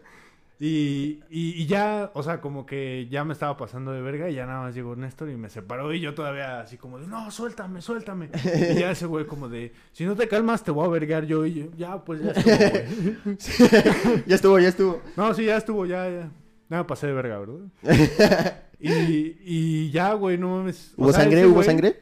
Y, 0.59 1.19
y, 1.29 1.51
y 1.61 1.67
ya, 1.67 2.09
o 2.15 2.23
sea, 2.23 2.41
como 2.41 2.65
que 2.65 3.07
ya 3.11 3.23
me 3.23 3.33
estaba 3.33 3.57
pasando 3.57 3.91
de 3.91 4.01
verga 4.01 4.27
y 4.27 4.33
ya 4.33 4.47
nada 4.47 4.61
más 4.63 4.73
llegó 4.73 4.95
Néstor 4.95 5.29
y 5.29 5.37
me 5.37 5.51
separó 5.51 5.93
y 5.93 5.99
yo 5.99 6.15
todavía 6.15 6.61
así 6.61 6.77
como 6.77 6.97
de, 6.97 7.05
no, 7.05 7.29
suéltame, 7.29 7.83
suéltame. 7.83 8.31
Y 8.43 8.79
ya 8.79 8.89
ese 8.89 9.05
güey 9.05 9.27
como 9.27 9.49
de, 9.49 9.71
si 9.91 10.03
no 10.03 10.15
te 10.15 10.27
calmas 10.27 10.63
te 10.63 10.71
voy 10.71 10.87
a 10.87 10.89
vergar 10.89 11.27
yo 11.27 11.45
y 11.45 11.53
yo, 11.53 11.65
ya, 11.77 12.03
pues 12.03 12.23
ya 12.23 12.31
estuvo, 12.31 12.57
güey. 12.57 14.23
ya 14.25 14.35
estuvo, 14.35 14.57
ya 14.57 14.69
estuvo. 14.69 15.01
No, 15.15 15.31
sí, 15.35 15.45
ya 15.45 15.57
estuvo, 15.57 15.85
ya, 15.85 16.09
ya. 16.09 16.31
Me 16.69 16.83
pasé 16.85 17.05
de 17.05 17.13
verga, 17.13 17.37
¿verdad? 17.37 18.63
y, 18.79 19.37
y 19.41 19.91
ya, 19.91 20.13
güey, 20.13 20.37
no 20.37 20.49
mames. 20.57 20.93
¿Hubo 20.97 21.11
sea, 21.11 21.23
sangre? 21.23 21.45
¿Hubo 21.45 21.61
güey- 21.61 21.65
sangre? 21.65 22.01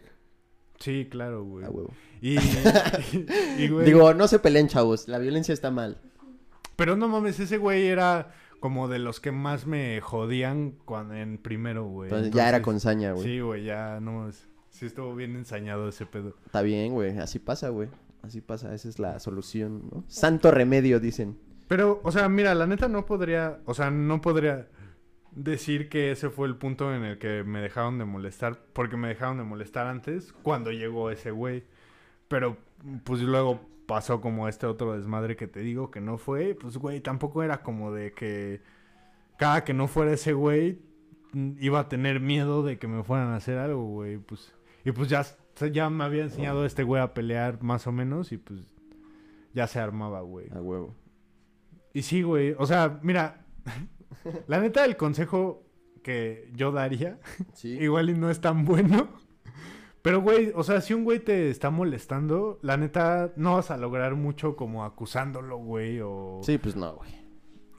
Sí, 0.79 1.07
claro, 1.09 1.43
güey. 1.43 1.65
A 1.65 1.69
huevo. 1.69 1.91
Y, 2.21 2.37
y, 3.57 3.67
güey, 3.69 3.85
Digo, 3.85 4.13
no 4.13 4.27
se 4.27 4.39
peleen, 4.39 4.67
chavos. 4.67 5.07
La 5.07 5.17
violencia 5.17 5.53
está 5.53 5.71
mal. 5.71 5.99
Pero 6.75 6.95
no 6.95 7.07
mames, 7.07 7.39
ese 7.39 7.57
güey 7.57 7.87
era 7.87 8.31
como 8.59 8.87
de 8.87 8.99
los 8.99 9.19
que 9.19 9.31
más 9.31 9.65
me 9.65 10.01
jodían 10.01 10.75
cuando, 10.85 11.15
en 11.15 11.37
primero, 11.39 11.85
güey. 11.85 12.09
Entonces, 12.09 12.31
ya 12.33 12.49
era 12.49 12.61
con 12.61 12.79
saña, 12.79 13.13
güey. 13.13 13.23
Sí, 13.25 13.39
güey, 13.39 13.63
ya 13.63 13.99
no 13.99 14.13
mames. 14.13 14.47
Sí 14.69 14.85
estuvo 14.85 15.15
bien 15.15 15.35
ensañado 15.35 15.89
ese 15.89 16.05
pedo. 16.05 16.35
Está 16.45 16.61
bien, 16.61 16.93
güey. 16.93 17.17
Así 17.17 17.39
pasa, 17.39 17.69
güey. 17.69 17.89
Así 18.21 18.41
pasa. 18.41 18.73
Esa 18.75 18.89
es 18.89 18.99
la 18.99 19.19
solución, 19.19 19.89
¿no? 19.91 20.03
Santo 20.07 20.51
remedio, 20.51 20.99
dicen. 20.99 21.37
Pero, 21.67 21.99
o 22.03 22.11
sea, 22.11 22.29
mira, 22.29 22.53
la 22.53 22.67
neta 22.67 22.87
no 22.87 23.05
podría, 23.05 23.59
o 23.65 23.73
sea, 23.73 23.89
no 23.89 24.21
podría 24.21 24.67
decir 25.37 25.89
que 25.89 26.11
ese 26.11 26.29
fue 26.29 26.47
el 26.47 26.55
punto 26.55 26.93
en 26.93 27.03
el 27.03 27.17
que 27.19 27.43
me 27.43 27.61
dejaron 27.61 27.97
de 27.99 28.05
molestar, 28.05 28.59
porque 28.73 28.97
me 28.97 29.07
dejaron 29.07 29.37
de 29.37 29.43
molestar 29.43 29.87
antes 29.87 30.33
cuando 30.43 30.71
llegó 30.71 31.11
ese 31.11 31.31
güey. 31.31 31.63
Pero, 32.27 32.57
pues 33.03 33.21
luego 33.21 33.61
pasó 33.85 34.19
como 34.19 34.47
este 34.47 34.65
otro 34.65 34.93
desmadre 34.97 35.35
que 35.35 35.47
te 35.47 35.61
digo 35.61 35.91
que 35.91 36.01
no 36.01 36.17
fue, 36.17 36.55
pues 36.59 36.77
güey, 36.77 36.99
tampoco 36.99 37.43
era 37.43 37.61
como 37.61 37.93
de 37.93 38.11
que 38.11 38.61
cada 39.37 39.63
que 39.63 39.73
no 39.73 39.87
fuera 39.87 40.11
ese 40.11 40.33
güey 40.33 40.81
mm, 41.31 41.53
iba 41.61 41.79
a 41.79 41.87
tener 41.87 42.19
miedo 42.19 42.63
de 42.63 42.79
que 42.79 42.87
me 42.87 43.03
fueran 43.03 43.29
a 43.29 43.37
hacer 43.37 43.57
algo, 43.57 43.83
güey, 43.85 44.17
pues 44.17 44.53
y 44.83 44.91
pues 44.91 45.09
ya 45.09 45.25
ya 45.71 45.89
me 45.89 46.03
había 46.03 46.23
enseñado 46.23 46.65
este 46.65 46.83
güey 46.83 47.01
a 47.01 47.13
pelear 47.13 47.61
más 47.63 47.87
o 47.87 47.91
menos 47.91 48.31
y 48.31 48.37
pues 48.37 48.61
ya 49.53 49.67
se 49.67 49.79
armaba, 49.79 50.21
güey. 50.21 50.47
A 50.51 50.61
huevo. 50.61 50.95
Y 51.93 52.03
sí, 52.03 52.21
güey. 52.21 52.55
O 52.59 52.65
sea, 52.65 52.99
mira, 53.01 53.45
la 54.47 54.59
neta 54.59 54.85
el 54.85 54.97
consejo 54.97 55.63
que 56.03 56.49
yo 56.53 56.71
daría, 56.71 57.19
Sí. 57.53 57.77
igual 57.79 58.09
y 58.09 58.13
no 58.13 58.29
es 58.29 58.39
tan 58.41 58.65
bueno. 58.65 59.09
Pero, 60.01 60.21
güey, 60.21 60.53
o 60.55 60.63
sea, 60.63 60.79
si 60.79 60.93
un 60.93 61.03
güey 61.03 61.19
te 61.19 61.49
está 61.49 61.69
molestando, 61.69 62.59
la 62.61 62.77
neta 62.77 63.33
no 63.35 63.55
vas 63.55 63.71
a 63.71 63.77
lograr 63.77 64.15
mucho 64.15 64.55
como 64.55 64.85
acusándolo, 64.85 65.57
güey, 65.57 65.99
o, 66.01 66.39
Sí, 66.43 66.57
pues 66.57 66.77
no, 66.77 66.93
güey. 66.95 67.09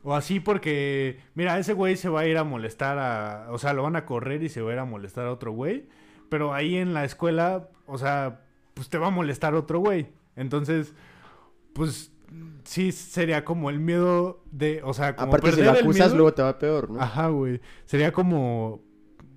o 0.02 0.14
así 0.14 0.38
porque, 0.40 1.20
mira, 1.34 1.58
ese 1.58 1.72
güey 1.72 1.96
se 1.96 2.10
va 2.10 2.20
a 2.20 2.26
ir 2.26 2.36
a 2.36 2.44
molestar 2.44 2.98
a, 2.98 3.46
o 3.50 3.56
sea, 3.58 3.72
lo 3.72 3.82
van 3.82 3.96
a 3.96 4.04
correr 4.04 4.42
y 4.42 4.50
se 4.50 4.60
va 4.60 4.70
a 4.70 4.72
ir 4.74 4.78
a 4.78 4.84
molestar 4.84 5.26
a 5.26 5.32
otro 5.32 5.52
güey, 5.52 5.88
pero 6.28 6.52
ahí 6.52 6.76
en 6.76 6.92
la 6.92 7.04
escuela, 7.04 7.70
o 7.86 7.96
sea, 7.96 8.42
pues 8.74 8.90
te 8.90 8.98
va 8.98 9.06
a 9.06 9.10
molestar 9.10 9.54
otro 9.54 9.78
güey. 9.78 10.08
Entonces, 10.36 10.94
pues 11.72 12.12
sí 12.64 12.92
sería 12.92 13.44
como 13.44 13.70
el 13.70 13.78
miedo 13.80 14.42
de, 14.50 14.80
o 14.84 14.92
sea, 14.94 15.16
como 15.16 15.28
Aparte, 15.28 15.50
si 15.50 15.56
perder 15.56 15.72
lo 15.72 15.78
el 15.78 15.84
acusas, 15.84 16.06
miedo. 16.08 16.16
luego 16.16 16.34
te 16.34 16.42
va 16.42 16.58
peor, 16.58 16.90
¿no? 16.90 17.00
Ajá, 17.00 17.28
güey. 17.28 17.60
Sería 17.84 18.12
como, 18.12 18.82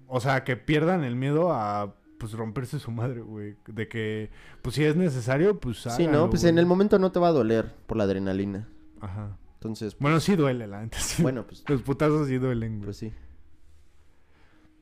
o 0.07 0.19
sea, 0.19 0.43
que 0.43 0.57
pierdan 0.57 1.03
el 1.03 1.15
miedo 1.15 1.51
a, 1.53 1.95
pues, 2.17 2.33
romperse 2.33 2.79
su 2.79 2.91
madre, 2.91 3.21
güey. 3.21 3.55
De 3.67 3.87
que, 3.87 4.29
pues, 4.61 4.75
si 4.75 4.83
es 4.83 4.95
necesario, 4.95 5.59
pues, 5.59 5.77
sí, 5.79 6.07
¿no? 6.07 6.29
Pues 6.29 6.41
güey. 6.41 6.51
en 6.51 6.57
el 6.59 6.65
momento 6.65 6.99
no 6.99 7.11
te 7.11 7.19
va 7.19 7.29
a 7.29 7.31
doler 7.31 7.73
por 7.87 7.97
la 7.97 8.03
adrenalina. 8.03 8.67
Ajá. 8.99 9.37
Entonces, 9.55 9.95
Bueno, 9.99 10.19
sí 10.19 10.35
duele, 10.35 10.67
la 10.67 10.81
neta. 10.81 10.97
sí. 10.99 11.21
bueno, 11.23 11.45
pues, 11.45 11.63
Los 11.67 11.81
putazos 11.83 12.27
sí 12.27 12.37
duelen, 12.37 12.73
güey. 12.77 12.85
pues 12.85 12.97
sí. 12.97 13.11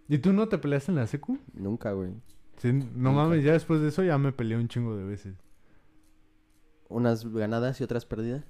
¿Y 0.08 0.18
tú 0.18 0.34
no 0.34 0.48
te 0.48 0.58
peleaste 0.58 0.92
en 0.92 0.98
la 0.98 1.08
secu? 1.08 1.38
Nunca, 1.54 1.92
güey. 1.92 2.12
Sí, 2.58 2.74
no 2.74 2.86
Nunca. 2.96 3.12
mames, 3.24 3.44
ya 3.44 3.54
después 3.54 3.80
de 3.82 3.90
eso 3.90 4.04
ya 4.04 4.18
me 4.18 4.32
peleé 4.32 4.58
un 4.58 4.68
chingo 4.68 4.96
de 4.98 5.04
veces. 5.04 5.36
Unas 6.90 7.26
ganadas 7.32 7.80
y 7.80 7.84
otras 7.86 8.06
perdidas. 8.06 8.44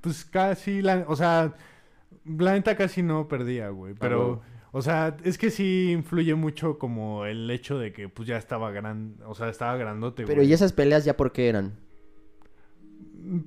Pues 0.00 0.24
casi, 0.24 0.82
la, 0.82 1.04
o 1.08 1.16
sea, 1.16 1.54
la 2.24 2.52
neta 2.52 2.76
casi 2.76 3.02
no 3.02 3.26
perdía, 3.26 3.70
güey. 3.70 3.94
Pero, 3.98 4.18
huevo. 4.20 4.42
o 4.72 4.82
sea, 4.82 5.16
es 5.24 5.36
que 5.38 5.50
sí 5.50 5.90
influye 5.92 6.34
mucho 6.34 6.78
como 6.78 7.24
el 7.24 7.50
hecho 7.50 7.78
de 7.78 7.92
que 7.92 8.08
pues 8.08 8.28
ya 8.28 8.36
estaba 8.36 8.70
gran, 8.70 9.16
o 9.26 9.34
sea, 9.34 9.48
estaba 9.48 9.76
grandote, 9.76 10.24
Pero 10.24 10.36
güey. 10.42 10.48
¿y 10.48 10.52
esas 10.52 10.72
peleas 10.72 11.04
ya 11.04 11.16
por 11.16 11.32
qué 11.32 11.48
eran? 11.48 11.72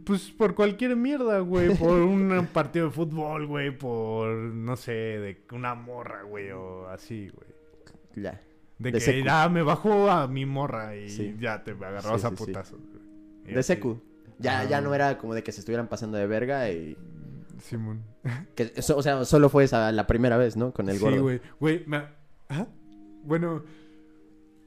Pues 0.03 0.29
por 0.31 0.55
cualquier 0.55 0.95
mierda, 0.97 1.39
güey. 1.39 1.73
Por 1.75 1.91
un 2.01 2.47
partido 2.51 2.87
de 2.87 2.91
fútbol, 2.91 3.45
güey. 3.45 3.77
Por, 3.77 4.27
no 4.35 4.75
sé, 4.75 4.91
de 4.91 5.41
una 5.53 5.75
morra, 5.75 6.23
güey. 6.23 6.51
O 6.51 6.87
así, 6.89 7.29
güey. 7.29 7.49
Ya. 8.25 8.41
De, 8.77 8.91
De 8.91 8.99
que 8.99 9.23
ya 9.23 9.47
me 9.47 9.61
bajó 9.61 10.09
a 10.09 10.27
mi 10.27 10.45
morra 10.45 10.95
y 10.97 11.09
Sí. 11.09 11.35
ya 11.39 11.63
te 11.63 11.71
agarrabas 11.71 12.21
Sí, 12.21 12.27
a 12.27 12.29
sí, 12.31 12.35
sí. 12.37 12.45
putazos. 12.45 12.79
De 13.53 13.59
así. 13.59 13.73
secu. 13.73 14.01
Ya, 14.39 14.63
ya 14.63 14.79
no 14.81 14.93
era 14.95 15.17
como 15.17 15.33
de 15.33 15.43
que 15.43 15.51
se 15.51 15.59
estuvieran 15.59 15.87
pasando 15.89 16.17
de 16.17 16.25
verga 16.27 16.69
y... 16.71 16.97
Simón. 17.61 18.03
Que, 18.55 18.71
o 18.95 19.01
sea, 19.03 19.25
solo 19.25 19.49
fue 19.49 19.65
esa 19.65 19.91
la 19.91 20.07
primera 20.07 20.37
vez, 20.37 20.55
¿no? 20.55 20.71
Con 20.71 20.87
el 20.87 20.97
sí, 20.97 21.03
gordo. 21.03 21.21
güey. 21.23 21.41
Güey, 21.59 21.83
me... 21.87 22.03
Bueno, 23.23 23.63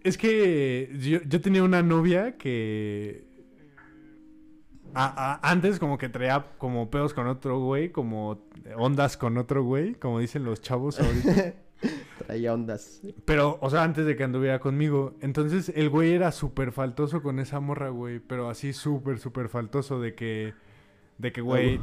es 0.03 0.19
que 0.19 0.91
yo, 1.01 1.21
yo 1.27 1.41
tenía 1.41 1.63
una 1.63 1.83
novia 1.83 2.37
que... 2.37 3.25
a- 4.95 5.41
a- 5.43 5.51
antes 5.51 5.79
como 5.79 5.97
que 5.97 6.11
traía 6.11 6.45
como 6.59 6.91
pedos 6.91 7.15
con 7.15 7.27
otro 7.27 7.59
güey, 7.61 7.91
como 7.93 8.45
ondas 8.77 9.17
con 9.17 9.39
otro 9.39 9.65
güey, 9.65 9.95
como 9.95 10.19
dicen 10.19 10.45
los 10.45 10.61
chavos 10.61 11.01
ahorita. 11.01 11.55
Traía 12.33 12.55
ondas. 12.55 13.03
Pero, 13.27 13.59
o 13.61 13.69
sea, 13.69 13.83
antes 13.83 14.07
de 14.07 14.17
que 14.17 14.25
anduviera 14.25 14.59
conmigo. 14.59 15.17
Entonces, 15.21 15.71
el 15.75 15.91
güey 15.91 16.13
era 16.13 16.33
súper 16.33 16.73
faltoso 16.73 17.23
con 17.23 17.39
esa 17.39 17.61
morra, 17.61 17.91
güey. 17.91 18.21
Pero 18.21 18.49
así 18.49 18.73
súper, 18.73 19.19
súper 19.19 19.51
faltoso 19.51 20.01
de 20.01 20.15
que... 20.15 20.55
De 21.19 21.31
que, 21.31 21.43
güey... 21.43 21.79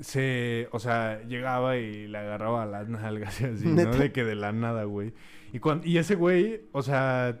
Se... 0.00 0.68
O 0.72 0.80
sea, 0.80 1.22
llegaba 1.28 1.76
y 1.76 2.08
le 2.08 2.18
agarraba 2.18 2.66
las 2.66 2.88
nalgas 2.88 3.40
y 3.40 3.44
así, 3.44 3.68
¿no? 3.68 3.92
De 3.92 4.10
que 4.10 4.24
de 4.24 4.34
la 4.34 4.50
nada, 4.50 4.82
güey. 4.82 5.14
Y, 5.52 5.60
cuan- 5.60 5.82
y 5.84 5.98
ese 5.98 6.16
güey, 6.16 6.62
o 6.72 6.82
sea... 6.82 7.38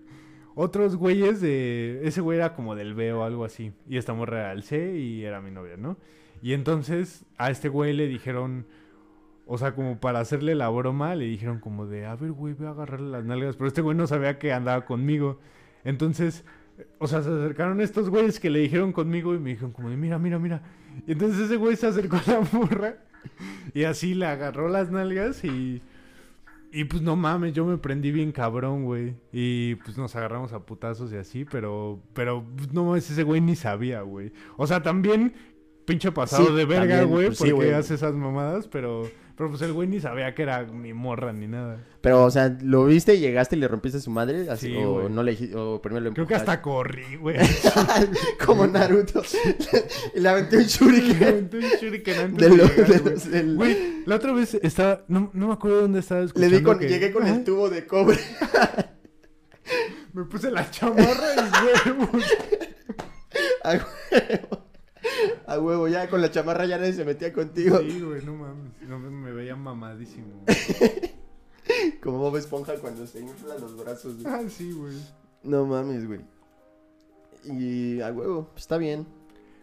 otros 0.54 0.96
güeyes 0.96 1.42
de... 1.42 2.00
Ese 2.04 2.22
güey 2.22 2.38
era 2.38 2.54
como 2.54 2.76
del 2.76 2.94
B 2.94 3.12
o 3.12 3.24
algo 3.24 3.44
así. 3.44 3.72
Y 3.86 3.98
esta 3.98 4.14
morra 4.14 4.38
era 4.38 4.52
el 4.52 4.62
C 4.62 4.96
y 4.96 5.22
era 5.22 5.42
mi 5.42 5.50
novia, 5.50 5.76
¿no? 5.76 5.98
Y 6.40 6.54
entonces, 6.54 7.26
a 7.36 7.50
este 7.50 7.68
güey 7.68 7.92
le 7.92 8.06
dijeron... 8.06 8.66
O 9.50 9.56
sea, 9.56 9.74
como 9.74 9.98
para 9.98 10.20
hacerle 10.20 10.54
la 10.54 10.68
broma, 10.68 11.14
le 11.14 11.24
dijeron 11.24 11.58
como 11.58 11.86
de, 11.86 12.04
a 12.04 12.14
ver, 12.16 12.32
güey, 12.32 12.52
voy 12.52 12.66
a 12.66 12.70
agarrarle 12.70 13.08
las 13.08 13.24
nalgas. 13.24 13.56
Pero 13.56 13.68
este 13.68 13.80
güey 13.80 13.96
no 13.96 14.06
sabía 14.06 14.38
que 14.38 14.52
andaba 14.52 14.84
conmigo. 14.84 15.40
Entonces, 15.84 16.44
o 16.98 17.06
sea, 17.06 17.22
se 17.22 17.30
acercaron 17.30 17.80
estos 17.80 18.10
güeyes 18.10 18.40
que 18.40 18.50
le 18.50 18.58
dijeron 18.58 18.92
conmigo 18.92 19.34
y 19.34 19.38
me 19.38 19.50
dijeron 19.50 19.72
como 19.72 19.88
de, 19.88 19.96
mira, 19.96 20.18
mira, 20.18 20.38
mira. 20.38 20.62
Y 21.06 21.12
entonces 21.12 21.40
ese 21.40 21.56
güey 21.56 21.76
se 21.76 21.86
acercó 21.86 22.16
a 22.16 22.30
la 22.30 22.40
morra 22.52 22.96
y 23.72 23.84
así 23.84 24.14
le 24.14 24.26
agarró 24.26 24.68
las 24.68 24.90
nalgas 24.90 25.42
y... 25.44 25.82
Y 26.70 26.84
pues 26.84 27.00
no 27.00 27.16
mames, 27.16 27.54
yo 27.54 27.64
me 27.64 27.78
prendí 27.78 28.12
bien 28.12 28.30
cabrón, 28.30 28.84
güey. 28.84 29.14
Y 29.32 29.76
pues 29.76 29.96
nos 29.96 30.14
agarramos 30.14 30.52
a 30.52 30.66
putazos 30.66 31.10
y 31.10 31.16
así, 31.16 31.46
pero... 31.46 32.02
Pero 32.12 32.44
pues, 32.54 32.70
no 32.74 32.84
mames, 32.84 33.10
ese 33.10 33.22
güey 33.22 33.40
ni 33.40 33.56
sabía, 33.56 34.02
güey. 34.02 34.30
O 34.58 34.66
sea, 34.66 34.82
también 34.82 35.32
pinche 35.86 36.12
pasado 36.12 36.44
Sí, 36.44 36.54
de 36.54 36.66
verga, 36.66 37.04
güey, 37.04 37.28
pues, 37.28 37.38
porque 37.50 37.72
hace 37.72 37.94
esas 37.94 38.12
mamadas, 38.12 38.68
pero... 38.68 39.08
Pero 39.38 39.50
pues 39.50 39.62
el 39.62 39.72
güey 39.72 39.86
ni 39.88 40.00
sabía 40.00 40.34
que 40.34 40.42
era 40.42 40.64
mi 40.64 40.92
morra 40.92 41.32
ni 41.32 41.46
nada. 41.46 41.78
Pero, 42.00 42.24
o 42.24 42.30
sea, 42.30 42.56
¿lo 42.60 42.84
viste 42.86 43.14
y 43.14 43.20
llegaste 43.20 43.54
y 43.54 43.60
le 43.60 43.68
rompiste 43.68 43.98
a 43.98 44.00
su 44.00 44.10
madre? 44.10 44.50
Así, 44.50 44.66
Sí, 44.66 44.76
o 44.76 44.94
güey. 44.94 45.08
no 45.10 45.22
le 45.22 45.38
o 45.54 45.80
primero 45.80 46.04
le 46.04 46.12
Creo 46.12 46.26
que 46.26 46.34
hasta 46.34 46.60
corrí, 46.60 47.14
güey. 47.16 47.36
Como 48.44 48.66
Naruto. 48.66 49.22
y 50.14 50.20
le 50.20 50.28
aventé 50.28 50.56
un 50.56 50.64
shuriken. 50.64 51.50
Un 51.52 51.60
shuriken 51.80 52.18
antes 52.18 52.38
De 52.38 52.48
de 52.50 52.56
lo- 52.56 52.64
llegar, 52.68 52.86
de 52.88 52.98
güey. 52.98 53.14
los- 53.14 53.30
del- 53.30 53.56
Güey, 53.56 54.02
la 54.06 54.16
otra 54.16 54.32
vez 54.32 54.54
estaba... 54.60 55.04
No, 55.08 55.30
no 55.32 55.46
me 55.48 55.52
acuerdo 55.54 55.82
dónde 55.82 56.00
estaba 56.00 56.20
Le 56.20 56.26
escuchando 56.26 56.56
di 56.58 56.62
con, 56.64 56.78
que- 56.80 56.88
llegué 56.88 57.12
con 57.12 57.26
el 57.26 57.44
tubo 57.44 57.70
de 57.70 57.86
cobre. 57.86 58.18
Me 60.14 60.24
puse 60.24 60.50
la 60.50 60.68
chamarra 60.70 61.04
y 61.36 61.88
huevos. 61.90 62.24
A 63.62 63.70
huevo. 63.72 64.67
A 65.46 65.58
huevo, 65.58 65.88
ya 65.88 66.08
con 66.08 66.20
la 66.20 66.30
chamarra 66.30 66.66
ya 66.66 66.78
nadie 66.78 66.92
se 66.92 67.04
metía 67.04 67.32
contigo. 67.32 67.78
Sí, 67.78 68.00
güey, 68.00 68.24
no 68.24 68.34
mames. 68.34 68.72
No, 68.82 68.98
me 68.98 69.32
veía 69.32 69.56
mamadísimo. 69.56 70.44
Como 72.02 72.18
Bob 72.18 72.36
Esponja 72.36 72.74
cuando 72.76 73.06
se 73.06 73.20
infla 73.20 73.58
los 73.58 73.76
brazos. 73.76 74.22
güey. 74.22 74.34
ah, 74.34 74.42
sí, 74.48 74.72
güey. 74.72 74.96
No 75.42 75.66
mames, 75.66 76.06
güey. 76.06 76.20
Y 77.44 78.00
a 78.00 78.10
huevo, 78.12 78.50
está 78.56 78.78
bien. 78.78 79.06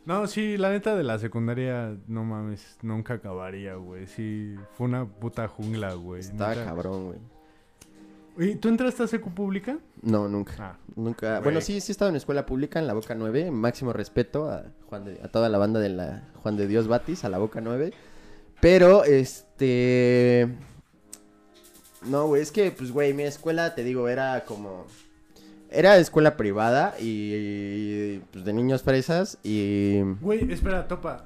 No, 0.05 0.27
sí, 0.27 0.57
la 0.57 0.69
neta 0.69 0.95
de 0.95 1.03
la 1.03 1.17
secundaria, 1.17 1.97
no 2.07 2.23
mames, 2.23 2.77
nunca 2.83 3.15
acabaría, 3.15 3.75
güey. 3.75 4.05
Sí, 4.05 4.55
fue 4.73 4.85
una 4.85 5.05
puta 5.07 5.47
jungla, 5.47 5.93
güey. 5.95 6.21
Está 6.21 6.53
cabrón, 6.53 7.07
güey. 7.07 7.19
Oye, 8.37 8.55
¿tú 8.57 8.67
entraste 8.67 9.03
a 9.03 9.07
secu 9.07 9.33
pública? 9.33 9.77
No, 10.01 10.27
nunca. 10.27 10.53
Ah, 10.59 10.77
Nunca. 10.95 11.31
Güey. 11.33 11.43
Bueno, 11.43 11.61
sí, 11.61 11.79
sí 11.81 11.91
he 11.91 11.93
estado 11.93 12.09
en 12.09 12.15
escuela 12.17 12.45
pública 12.45 12.79
en 12.79 12.87
la 12.87 12.93
Boca 12.93 13.15
9. 13.15 13.49
Máximo 13.51 13.93
respeto 13.93 14.49
a 14.49 14.65
Juan 14.87 15.05
de- 15.05 15.19
a 15.23 15.27
toda 15.29 15.47
la 15.49 15.57
banda 15.57 15.79
de 15.79 15.89
la 15.89 16.29
Juan 16.43 16.57
de 16.57 16.67
Dios 16.67 16.87
Batis, 16.87 17.23
a 17.23 17.29
la 17.29 17.37
Boca 17.37 17.61
9. 17.61 17.93
Pero, 18.61 19.03
este... 19.03 20.49
No, 22.05 22.27
güey, 22.27 22.41
es 22.41 22.51
que, 22.51 22.71
pues, 22.71 22.91
güey, 22.91 23.13
mi 23.13 23.23
escuela, 23.23 23.73
te 23.75 23.83
digo, 23.83 24.07
era 24.09 24.43
como... 24.45 24.85
Era 25.69 25.97
escuela 25.97 26.37
privada 26.37 26.93
y, 26.99 28.19
pues, 28.31 28.45
de 28.45 28.53
niños 28.53 28.83
fresas 28.83 29.39
y... 29.43 30.01
Güey, 30.21 30.51
espera, 30.51 30.87
topa. 30.87 31.25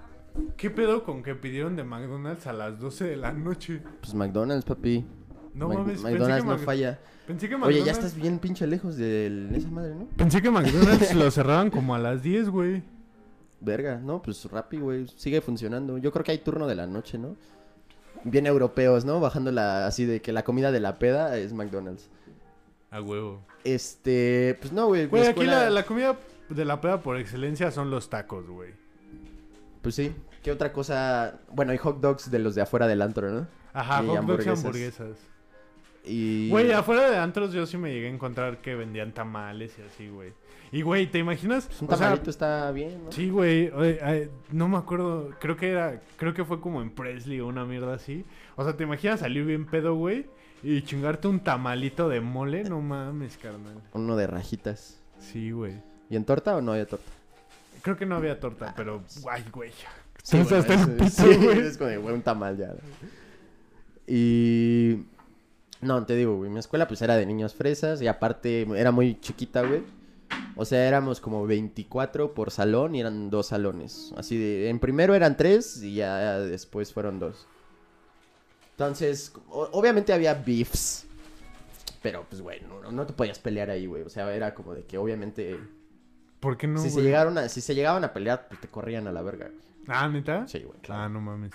¿Qué 0.58 0.70
pedo 0.70 1.04
con 1.04 1.22
que 1.24 1.36
pidieron 1.36 1.76
de 1.76 1.84
McDonald's 1.84 2.48
a 2.48 2.54
las 2.54 2.80
12 2.80 3.04
de 3.06 3.18
la 3.18 3.34
noche? 3.34 3.82
Pues 4.00 4.14
McDonald's, 4.14 4.64
papi. 4.66 5.06
No 5.54 5.68
Mac- 5.68 5.78
mames, 5.80 6.02
McDonald's 6.02 6.46
no 6.46 6.52
Mac- 6.52 6.62
falla. 6.66 7.00
Pensé 7.28 7.48
que 7.48 7.56
Oye, 7.56 7.84
ya 7.84 7.92
estás 7.92 8.16
bien 8.16 8.40
pinche 8.40 8.66
lejos 8.66 8.98
de 8.98 9.50
esa 9.56 9.70
madre, 9.70 9.94
¿no? 9.96 10.08
Pensé 10.18 10.42
que 10.42 10.50
McDonald's 10.50 11.14
lo 11.16 11.30
cerraban 11.30 11.70
como 11.70 11.94
a 11.94 12.00
las 12.00 12.24
10, 12.24 12.50
güey. 12.50 12.84
Verga, 13.62 13.98
no, 13.98 14.22
pues 14.22 14.46
Rappi, 14.46 14.78
güey, 14.78 15.08
sigue 15.16 15.42
funcionando. 15.42 15.98
Yo 15.98 16.12
creo 16.12 16.24
que 16.24 16.32
hay 16.32 16.38
turno 16.40 16.66
de 16.66 16.76
la 16.76 16.88
noche, 16.88 17.18
¿no? 17.18 17.36
Bien 18.24 18.48
europeos, 18.48 19.06
¿no? 19.06 19.20
Bajando 19.20 19.52
la, 19.52 19.86
así 19.86 20.06
de 20.06 20.22
que 20.22 20.32
la 20.32 20.44
comida 20.44 20.72
de 20.72 20.80
la 20.80 20.98
peda 20.98 21.38
es 21.38 21.54
McDonald's. 21.54 22.10
A 22.92 23.02
huevo. 23.02 23.42
Este, 23.64 24.58
pues 24.60 24.74
no, 24.74 24.88
güey. 24.88 25.06
Güey, 25.08 25.28
aquí 25.28 25.46
la, 25.46 25.70
la 25.70 25.84
comida 25.86 26.18
de 26.50 26.66
la 26.66 26.82
peda 26.82 27.02
por 27.02 27.18
excelencia 27.18 27.70
son 27.72 27.92
los 27.92 28.10
tacos, 28.10 28.48
güey. 28.50 28.72
Pues 29.82 29.96
sí. 29.96 30.16
¿Qué 30.42 30.52
otra 30.52 30.72
cosa? 30.74 31.40
Bueno, 31.52 31.72
hay 31.74 31.78
hot 31.78 32.00
dogs 32.00 32.32
de 32.32 32.40
los 32.40 32.56
de 32.56 32.62
afuera 32.62 32.88
del 32.88 33.02
antro, 33.02 33.30
¿no? 33.30 33.48
Ajá, 33.74 34.04
Y 34.04 34.08
hot 34.08 34.26
dogs 34.26 34.46
y 34.46 34.50
hamburguesas. 34.50 35.18
Y... 36.06 36.50
Güey, 36.50 36.72
afuera 36.72 37.10
de 37.10 37.18
antros 37.18 37.54
yo 37.54 37.66
sí 37.66 37.78
me 37.78 37.92
llegué 37.92 38.08
a 38.08 38.12
encontrar 38.12 38.62
que 38.62 38.76
vendían 38.76 39.14
tamales 39.14 39.78
y 39.78 39.82
así, 39.82 40.10
güey. 40.10 40.34
Y, 40.72 40.82
güey, 40.84 41.08
¿te 41.08 41.18
imaginas? 41.18 41.66
pues 41.66 41.82
un 41.82 41.88
O 41.88 41.92
sea, 41.92 42.08
tamalito 42.08 42.30
está 42.30 42.72
bien, 42.72 43.06
¿no? 43.06 43.12
Sí, 43.12 43.30
güey. 43.30 43.72
No 44.52 44.68
me 44.68 44.78
acuerdo. 44.78 45.32
Creo 45.40 45.58
que 45.58 45.72
era. 45.72 46.00
Creo 46.18 46.34
que 46.34 46.46
fue 46.46 46.62
como 46.62 46.82
en 46.82 46.92
Presley 46.92 47.40
o 47.40 47.48
una 47.48 47.66
mierda 47.66 47.96
así. 47.96 48.24
O 48.56 48.64
sea, 48.64 48.78
¿te 48.78 48.84
imaginas 48.84 49.22
salir 49.22 49.46
bien 49.46 49.66
pedo, 49.66 49.96
güey? 49.96 50.28
Y 50.62 50.84
chingarte 50.84 51.28
un 51.28 51.40
tamalito 51.40 52.08
de 52.08 52.22
mole. 52.22 52.66
No 52.66 52.82
mames, 52.82 53.38
carnal. 53.38 53.82
Uno 53.94 54.16
de 54.16 54.28
rajitas. 54.28 55.02
Sí, 55.18 55.52
güey. 55.52 55.74
¿Y 56.10 56.16
en 56.16 56.26
torta 56.26 56.56
o 56.56 56.62
no 56.62 56.74
había 56.74 56.86
torta? 56.86 57.12
Creo 57.82 57.98
que 57.98 58.06
no 58.06 58.16
había 58.16 58.40
torta, 58.40 58.74
pero. 58.76 59.04
Ay, 59.30 59.46
güey. 59.52 59.72
Sí, 60.22 60.38
hasta 60.38 60.58
el 60.58 60.66
bueno, 60.66 60.98
pito, 60.98 61.10
sí, 61.10 61.36
güey. 61.36 61.60
es 61.60 61.78
como 61.78 61.90
de, 61.90 61.98
güey, 61.98 62.14
un 62.14 62.22
tamal 62.22 62.58
ya. 62.58 62.76
Y... 64.06 65.06
No, 65.82 66.06
te 66.06 66.16
digo, 66.16 66.36
güey, 66.36 66.50
mi 66.50 66.60
escuela 66.60 66.88
pues 66.88 67.02
era 67.02 67.16
de 67.16 67.26
niños 67.26 67.54
fresas 67.54 68.02
y 68.02 68.08
aparte 68.08 68.68
era 68.76 68.92
muy 68.92 69.20
chiquita, 69.20 69.62
güey. 69.62 69.84
O 70.56 70.66
sea, 70.66 70.88
éramos 70.88 71.22
como 71.22 71.48
24 71.48 72.34
por 72.34 72.52
salón 72.52 72.96
y 72.96 73.00
eran 73.00 73.30
dos 73.30 73.48
salones. 73.48 74.14
Así 74.18 74.38
de, 74.38 74.70
en 74.70 74.80
primero 74.80 75.16
eran 75.16 75.38
tres 75.38 75.82
y 75.82 75.96
ya 75.96 76.40
después 76.40 76.94
fueron 76.94 77.20
dos. 77.20 77.48
Entonces, 78.72 79.34
obviamente 79.50 80.12
había 80.14 80.34
beefs. 80.34 81.06
Pero 82.02 82.26
pues, 82.30 82.42
güey, 82.42 82.62
no, 82.62 82.92
no 82.92 83.06
te 83.06 83.14
podías 83.14 83.40
pelear 83.40 83.70
ahí, 83.70 83.86
güey. 83.86 84.04
O 84.04 84.10
sea, 84.10 84.34
era 84.34 84.54
como 84.54 84.74
de 84.74 84.84
que 84.84 84.98
obviamente... 84.98 85.58
¿Por 86.40 86.58
qué 86.58 86.68
no? 86.68 86.82
si, 86.82 86.90
se 86.90 87.02
llegaron 87.02 87.38
a, 87.38 87.50
si 87.50 87.60
se 87.60 87.76
llegaban 87.76 88.04
a 88.06 88.14
pelear, 88.14 88.48
pues 88.48 88.62
te 88.62 88.70
corrían 88.70 89.08
a 89.08 89.12
la 89.12 89.22
verga. 89.22 89.48
güey. 89.48 89.60
Ah, 89.88 90.08
neta. 90.08 90.48
Sí, 90.48 90.60
güey, 90.60 90.80
claro. 90.80 91.04
Ah, 91.04 91.10
no 91.10 91.20
mames. 91.20 91.52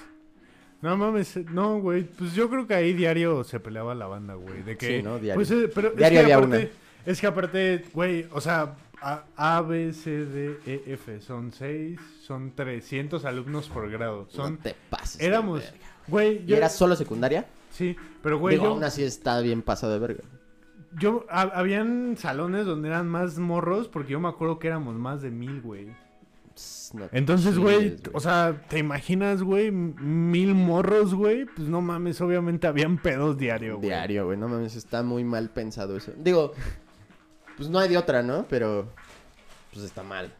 No 0.85 0.97
mames, 0.99 1.37
no, 1.51 1.79
güey. 1.81 2.05
Pues 2.05 2.35
yo 2.35 2.51
creo 2.51 2.67
que 2.67 2.75
ahí 2.75 2.93
diario 2.93 3.43
se 3.43 3.59
peleaba 3.59 3.95
la 3.95 4.07
banda, 4.07 4.35
güey. 4.35 4.63
De 4.63 4.77
que. 4.77 4.99
Sí, 4.99 5.03
¿no? 5.03 5.19
Diario. 5.19 5.35
Pues, 5.37 5.51
eh, 5.51 5.71
pero 5.75 5.89
es 5.89 5.97
Diario 5.97 6.19
que 6.19 6.25
había 6.25 6.37
aparte, 6.37 6.57
una. 6.59 7.11
Es 7.11 7.21
que 7.21 7.27
aparte, 7.27 7.85
güey, 7.95 8.27
o 8.33 8.41
sea, 8.41 8.75
A, 9.01 9.25
A, 9.37 9.63
B, 9.63 9.93
C, 9.95 10.11
D, 10.27 10.59
E, 10.67 10.83
F. 10.89 11.21
Son 11.23 11.53
seis, 11.53 11.99
son 12.23 12.53
300 12.55 13.25
alumnos 13.25 13.69
por 13.71 13.91
grado. 13.91 14.27
Son. 14.31 14.53
No 14.55 14.59
te 14.59 14.75
pases. 14.91 15.19
de 15.19 15.27
éramos. 15.27 15.61
verga. 15.61 15.79
Güey, 16.07 16.43
¿Y 16.43 16.47
yo. 16.47 16.57
era 16.57 16.69
solo 16.69 16.97
secundaria? 16.97 17.47
Sí, 17.71 17.97
pero 18.23 18.39
güey, 18.39 18.57
Digo, 18.57 18.67
yo. 18.67 18.71
aún 18.73 18.85
así 18.85 19.03
está 19.05 19.41
bien 19.41 19.63
pasado 19.63 19.93
de 19.95 19.99
verga. 20.01 20.23
Yo. 20.99 21.25
ha- 21.31 21.41
habían 21.55 22.17
salones 22.19 22.67
donde 22.67 22.89
eran 22.89 23.09
más 23.09 23.39
morros, 23.39 23.89
porque 23.89 24.13
yo 24.13 24.21
me 24.21 24.29
acuerdo 24.29 24.59
que 24.59 24.67
éramos 24.69 24.95
más 24.97 25.23
de 25.23 25.31
mil, 25.31 25.63
güey. 25.63 25.89
No 26.93 27.09
te 27.09 27.19
Entonces, 27.19 27.59
güey, 27.59 27.97
o 28.13 28.21
sea, 28.21 28.65
¿te 28.69 28.79
imaginas, 28.79 29.43
güey? 29.43 29.71
Mil 29.71 30.55
morros, 30.55 31.15
güey. 31.15 31.45
Pues 31.47 31.69
no 31.69 31.81
mames, 31.81 32.21
obviamente 32.21 32.67
habían 32.67 32.99
pedos 32.99 33.37
diario, 33.37 33.77
güey. 33.77 33.89
Diario, 33.89 34.27
güey. 34.27 34.39
No 34.39 34.49
mames, 34.49 34.77
está 34.77 35.03
muy 35.03 35.25
mal 35.25 35.51
pensado 35.51 35.97
eso. 35.97 36.13
Digo, 36.17 36.53
pues 37.57 37.69
no 37.69 37.79
hay 37.79 37.89
de 37.89 37.99
otra, 37.99 38.23
¿no? 38.23 38.47
Pero, 38.49 38.89
pues 39.73 39.85
está 39.85 40.03
mal. 40.03 40.33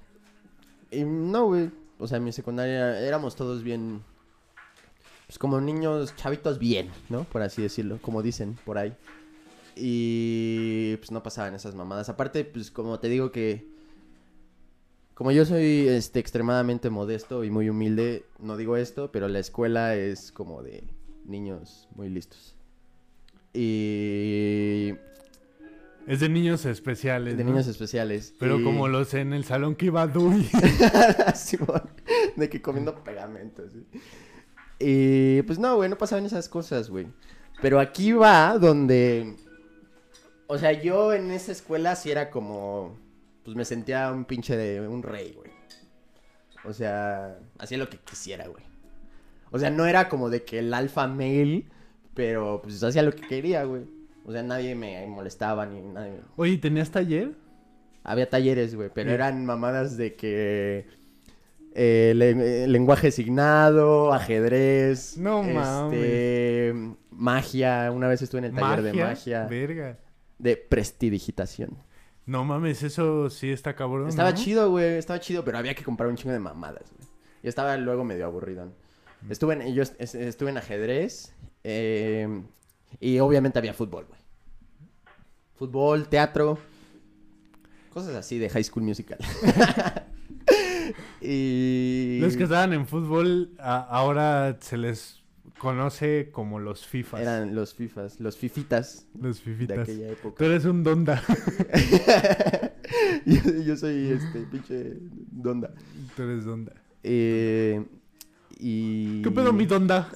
Y 0.91 1.05
no, 1.05 1.47
güey. 1.47 1.71
O 1.99 2.07
sea, 2.07 2.19
en 2.19 2.25
mi 2.25 2.33
secundaria 2.33 3.01
éramos 3.01 3.35
todos 3.37 3.63
bien. 3.63 4.03
Pues 5.27 5.39
como 5.39 5.61
niños, 5.61 6.15
chavitos 6.17 6.59
bien, 6.59 6.91
¿no? 7.09 7.25
Por 7.25 7.43
así 7.43 7.63
decirlo, 7.63 7.99
como 8.01 8.23
dicen 8.23 8.59
por 8.65 8.79
ahí. 8.79 8.95
Y 9.77 10.97
pues 10.99 11.11
no 11.11 11.23
pasaban 11.23 11.55
esas 11.55 11.75
mamadas. 11.75 12.09
Aparte, 12.09 12.45
pues 12.45 12.71
como 12.71 13.01
te 13.01 13.09
digo 13.09 13.33
que. 13.33 13.74
Como 15.15 15.31
yo 15.31 15.45
soy 15.47 15.87
este 15.89 16.19
extremadamente 16.19 16.91
modesto 16.91 17.45
y 17.45 17.51
muy 17.51 17.69
humilde, 17.69 18.25
no 18.41 18.57
digo 18.57 18.77
esto, 18.77 19.13
pero 19.13 19.29
la 19.29 19.39
escuela 19.39 19.95
es 19.95 20.33
como 20.33 20.63
de 20.63 20.85
niños 21.25 21.89
muy 21.95 22.09
listos. 22.09 22.57
Y 23.53 24.95
Es 26.09 26.19
de 26.21 26.29
niños 26.29 26.67
especiales. 26.67 27.37
de 27.37 27.45
¿no? 27.45 27.51
niños 27.51 27.69
especiales. 27.69 28.35
Pero 28.41 28.59
Y- 28.61 28.65
como 28.65 28.89
los 28.89 29.15
en 29.15 29.33
el 29.33 29.45
salón 29.45 29.77
que 29.77 29.87
iba. 29.87 30.11
Simón, 31.35 31.83
de 32.37 32.49
que 32.51 32.61
comiendo 32.61 33.03
pegamento, 33.05 33.63
sí. 33.71 33.87
Y 34.81 35.43
pues 35.43 35.59
no, 35.61 35.77
güey, 35.77 35.89
no 35.89 35.97
pasaban 35.97 36.27
esas 36.27 36.49
cosas, 36.49 36.91
güey. 36.91 37.07
Pero 37.63 37.79
aquí 37.79 38.11
va 38.13 38.59
donde. 38.59 39.37
O 40.49 40.59
sea, 40.59 40.73
yo 40.73 41.13
en 41.15 41.31
esa 41.31 41.53
escuela 41.53 41.95
sí 41.95 42.11
era 42.11 42.31
como. 42.31 42.99
Pues 43.45 43.57
me 43.57 43.65
sentía 43.65 44.11
un 44.11 44.25
pinche 44.25 44.57
de 44.57 44.87
un 44.87 45.03
rey, 45.03 45.33
güey. 45.37 45.51
O 46.65 46.73
sea, 46.73 47.39
hacía 47.59 47.77
lo 47.79 47.89
que 47.91 47.99
quisiera, 47.99 48.47
güey. 48.49 48.65
O 49.51 49.59
sea, 49.59 49.71
no 49.71 49.85
era 49.87 50.09
como 50.09 50.31
de 50.31 50.45
que 50.45 50.61
el 50.61 50.73
alfa 50.73 51.07
male, 51.07 51.67
pero 52.15 52.61
pues 52.63 52.83
hacía 52.83 53.03
lo 53.03 53.13
que 53.13 53.27
quería, 53.29 53.65
güey. 53.65 53.83
O 54.25 54.33
sea, 54.33 54.43
nadie 54.43 54.75
me 54.75 55.07
molestaba 55.07 55.67
ni 55.67 55.81
nadie. 55.83 56.21
Oye, 56.37 56.57
¿tenías 56.57 56.91
taller? 56.91 57.33
Había 58.03 58.29
talleres, 58.29 58.75
güey, 58.75 58.91
pero 58.93 59.11
Sí. 59.11 59.15
eran 59.15 59.45
mamadas 59.45 59.97
de 59.97 60.15
que 60.15 60.87
eh, 61.77 62.13
le- 62.15 62.65
eh, 62.65 62.69
lenguaje 62.69 63.11
signado, 63.11 64.13
ajedrez, 64.15 65.19
No 65.19 65.43
este, 65.43 66.73
magia. 67.11 67.91
Una 67.91 68.07
vez 68.09 68.23
estuve 68.23 68.39
en 68.41 68.45
el 68.47 68.55
taller 68.55 68.83
de 68.83 68.93
magia, 68.95 69.47
Verga. 69.47 69.99
de 70.39 70.57
prestidigitación. 70.57 71.77
No 72.27 72.45
mames, 72.45 72.83
eso 72.83 73.29
sí 73.31 73.51
está 73.51 73.75
cabrón. 73.77 74.09
Estaba 74.09 74.31
¿no? 74.31 74.37
chido, 74.37 74.71
güey, 74.71 74.95
estaba 74.97 75.21
chido, 75.21 75.45
pero 75.45 75.59
había 75.59 75.75
que 75.75 75.85
comprar 75.85 76.09
un 76.09 76.17
chingo 76.17 76.33
de 76.33 76.39
mamadas, 76.41 76.85
güey. 76.97 77.09
Y 77.43 77.49
estaba 77.49 77.77
luego 77.77 78.05
medio 78.05 78.25
aburrido. 78.25 78.73
Estuve 79.29 79.55
en, 79.55 79.75
yo 79.75 79.83
est- 79.83 80.01
est- 80.01 80.15
estuve 80.15 80.51
en 80.51 80.57
ajedrez 80.59 81.35
eh, 81.65 82.43
y 83.01 83.19
obviamente 83.19 83.59
había 83.59 83.75
fútbol, 83.75 84.07
güey. 84.07 84.21
Fútbol, 85.57 86.09
teatro, 86.09 86.59
cosas 87.93 88.15
así 88.17 88.39
de 88.39 88.49
High 88.51 88.65
School 88.65 88.85
Musical. 88.85 89.19
y... 91.21 92.19
Los 92.21 92.37
que 92.37 92.45
estaban 92.45 92.73
en 92.73 92.87
fútbol 92.87 93.53
a- 93.59 93.81
ahora 93.83 94.59
se 94.61 94.77
les 94.77 95.23
conoce 95.65 96.29
como 96.31 96.61
los 96.61 96.87
FIFAs. 96.87 97.23
Eran 97.23 97.55
los 97.55 97.75
FIFAs, 97.75 98.21
los 98.21 98.37
FIFitas 98.37 99.07
los 99.21 99.39
de 99.39 99.43
FIFitas. 99.43 99.79
aquella 99.81 100.07
Tú 100.09 100.13
época. 100.13 100.45
eres 100.45 100.65
un 100.67 100.85
donda. 100.85 101.23
yo, 103.27 103.41
yo 103.67 103.77
soy 103.77 104.13
este 104.13 104.41
pinche 104.43 104.95
donda. 105.33 105.73
Tú 106.15 106.23
eres 106.23 106.45
donda. 106.45 106.73
Eh, 107.03 107.85
y... 108.59 109.23
¿Qué 109.23 109.31
pedo, 109.31 109.53
mi 109.53 109.67
donda? 109.67 110.09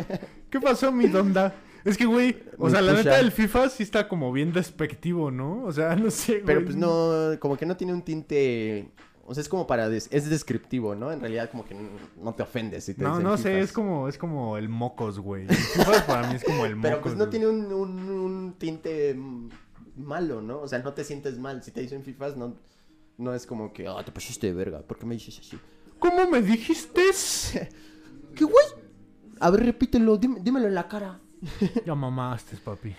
¿Qué 0.50 0.60
pasó, 0.60 0.92
mi 0.92 1.06
donda? 1.06 1.54
Es 1.84 1.96
que, 1.96 2.04
güey, 2.04 2.36
o 2.58 2.68
sea, 2.68 2.82
la 2.82 2.94
neta 2.94 3.16
del 3.16 3.30
FIFA 3.30 3.68
sí 3.68 3.84
está 3.84 4.08
como 4.08 4.32
bien 4.32 4.52
despectivo, 4.52 5.30
¿no? 5.30 5.62
O 5.64 5.72
sea, 5.72 5.94
no 5.94 6.10
sé, 6.10 6.40
güey. 6.40 6.46
Pero 6.46 6.64
pues 6.64 6.76
no, 6.76 7.38
como 7.38 7.56
que 7.56 7.64
no 7.64 7.76
tiene 7.76 7.94
un 7.94 8.02
tinte... 8.02 8.90
O 9.28 9.34
sea, 9.34 9.42
es 9.42 9.48
como 9.48 9.66
para... 9.66 9.88
des- 9.88 10.08
es 10.12 10.28
descriptivo, 10.30 10.94
¿no? 10.94 11.10
En 11.12 11.20
realidad 11.20 11.50
como 11.50 11.64
que 11.64 11.74
no 12.20 12.34
te 12.34 12.42
ofendes 12.44 12.84
si 12.84 12.94
te 12.94 13.02
No, 13.02 13.10
dicen 13.10 13.24
no 13.24 13.36
sé, 13.36 13.60
es 13.60 13.72
como, 13.72 14.08
es 14.08 14.16
como 14.18 14.56
el 14.56 14.68
mocos, 14.68 15.18
güey. 15.18 15.46
Para 16.06 16.28
mí 16.28 16.36
es 16.36 16.44
como 16.44 16.64
el 16.64 16.76
mocos. 16.76 16.90
Pero 16.90 17.02
pues 17.02 17.14
no 17.16 17.24
güey. 17.26 17.30
tiene 17.30 17.46
un, 17.48 17.72
un, 17.72 18.08
un 18.10 18.52
tinte 18.58 19.18
malo, 19.96 20.40
¿no? 20.42 20.60
O 20.60 20.68
sea, 20.68 20.78
no 20.78 20.92
te 20.92 21.02
sientes 21.04 21.38
mal. 21.38 21.62
Si 21.62 21.70
te 21.72 21.80
dicen 21.80 22.02
FIFAs, 22.04 22.36
no, 22.36 22.54
no 23.18 23.34
es 23.34 23.46
como 23.46 23.72
que... 23.72 23.88
Ah, 23.88 24.02
te 24.04 24.12
pusiste 24.12 24.46
de 24.46 24.52
verga. 24.54 24.82
¿Por 24.82 24.98
qué 24.98 25.06
me 25.06 25.14
dices 25.14 25.38
así? 25.40 25.58
¿Cómo 25.98 26.28
me 26.30 26.40
dijiste? 26.42 27.00
¿Qué 28.34 28.44
güey? 28.44 28.66
A 29.40 29.50
ver, 29.50 29.64
repítelo. 29.64 30.16
dime- 30.18 30.40
dímelo 30.42 30.66
en 30.68 30.74
la 30.74 30.86
cara. 30.88 31.20
Ya 31.84 31.94
mamaste, 31.94 32.56
papi. 32.58 32.94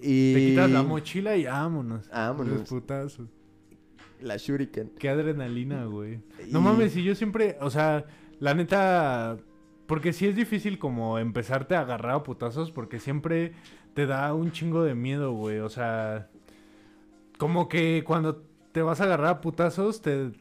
Y... 0.00 0.34
Te 0.34 0.40
quitas 0.50 0.70
la 0.70 0.82
mochila 0.82 1.36
y 1.36 1.44
vámonos. 1.46 2.08
Vámonos. 2.10 2.58
Los 2.60 2.68
putazos. 2.68 3.28
La 4.24 4.38
shuriken. 4.38 4.92
Qué 4.98 5.10
adrenalina, 5.10 5.84
güey. 5.84 6.20
No 6.50 6.60
mames, 6.60 6.96
y 6.96 7.04
yo 7.04 7.14
siempre, 7.14 7.58
o 7.60 7.68
sea, 7.68 8.06
la 8.40 8.54
neta, 8.54 9.36
porque 9.86 10.12
sí 10.12 10.26
es 10.26 10.34
difícil 10.34 10.78
como 10.78 11.18
empezarte 11.18 11.76
a 11.76 11.80
agarrar 11.80 12.14
a 12.16 12.22
putazos 12.22 12.70
porque 12.70 13.00
siempre 13.00 13.52
te 13.92 14.06
da 14.06 14.32
un 14.32 14.50
chingo 14.50 14.82
de 14.82 14.94
miedo, 14.94 15.32
güey. 15.32 15.58
O 15.58 15.68
sea, 15.68 16.28
como 17.36 17.68
que 17.68 18.02
cuando 18.06 18.42
te 18.72 18.82
vas 18.82 19.00
a 19.00 19.04
agarrar 19.04 19.28
a 19.28 19.40
putazos, 19.40 20.00
te, 20.00 20.32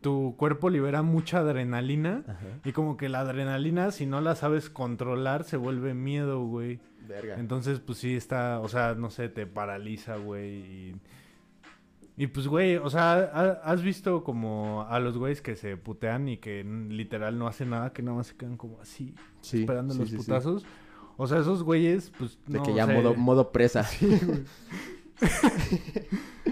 tu 0.00 0.34
cuerpo 0.38 0.70
libera 0.70 1.02
mucha 1.02 1.40
adrenalina. 1.40 2.22
Ajá. 2.26 2.46
Y 2.64 2.72
como 2.72 2.96
que 2.96 3.08
la 3.08 3.20
adrenalina, 3.20 3.90
si 3.90 4.06
no 4.06 4.20
la 4.20 4.36
sabes 4.36 4.70
controlar, 4.70 5.44
se 5.44 5.56
vuelve 5.56 5.94
miedo, 5.94 6.44
güey. 6.44 6.78
Verga. 7.08 7.34
Entonces, 7.38 7.80
pues 7.80 7.98
sí 7.98 8.14
está, 8.14 8.60
o 8.60 8.68
sea, 8.68 8.94
no 8.94 9.10
sé, 9.10 9.28
te 9.28 9.46
paraliza, 9.46 10.16
güey. 10.16 10.48
Y, 10.48 10.94
y 12.22 12.26
pues, 12.28 12.46
güey, 12.46 12.76
o 12.76 12.88
sea, 12.88 13.12
ha- 13.14 13.60
¿has 13.64 13.82
visto 13.82 14.22
como 14.22 14.86
a 14.88 15.00
los 15.00 15.18
güeyes 15.18 15.40
que 15.42 15.56
se 15.56 15.76
putean 15.76 16.28
y 16.28 16.36
que 16.36 16.62
literal 16.64 17.38
no 17.38 17.48
hacen 17.48 17.70
nada, 17.70 17.92
que 17.92 18.02
nada 18.02 18.16
más 18.18 18.28
se 18.28 18.36
quedan 18.36 18.56
como 18.56 18.80
así, 18.80 19.14
Sí, 19.40 19.60
esperando 19.60 19.94
sí, 19.94 20.00
los 20.00 20.10
sí, 20.10 20.16
putazos? 20.16 20.64
O 21.16 21.26
sea, 21.26 21.38
esos 21.40 21.62
güeyes, 21.62 22.12
pues, 22.18 22.38
De 22.46 22.62
que 22.62 22.74
ya 22.74 22.86
modo, 22.86 23.14
modo 23.14 23.50
presa. 23.52 23.84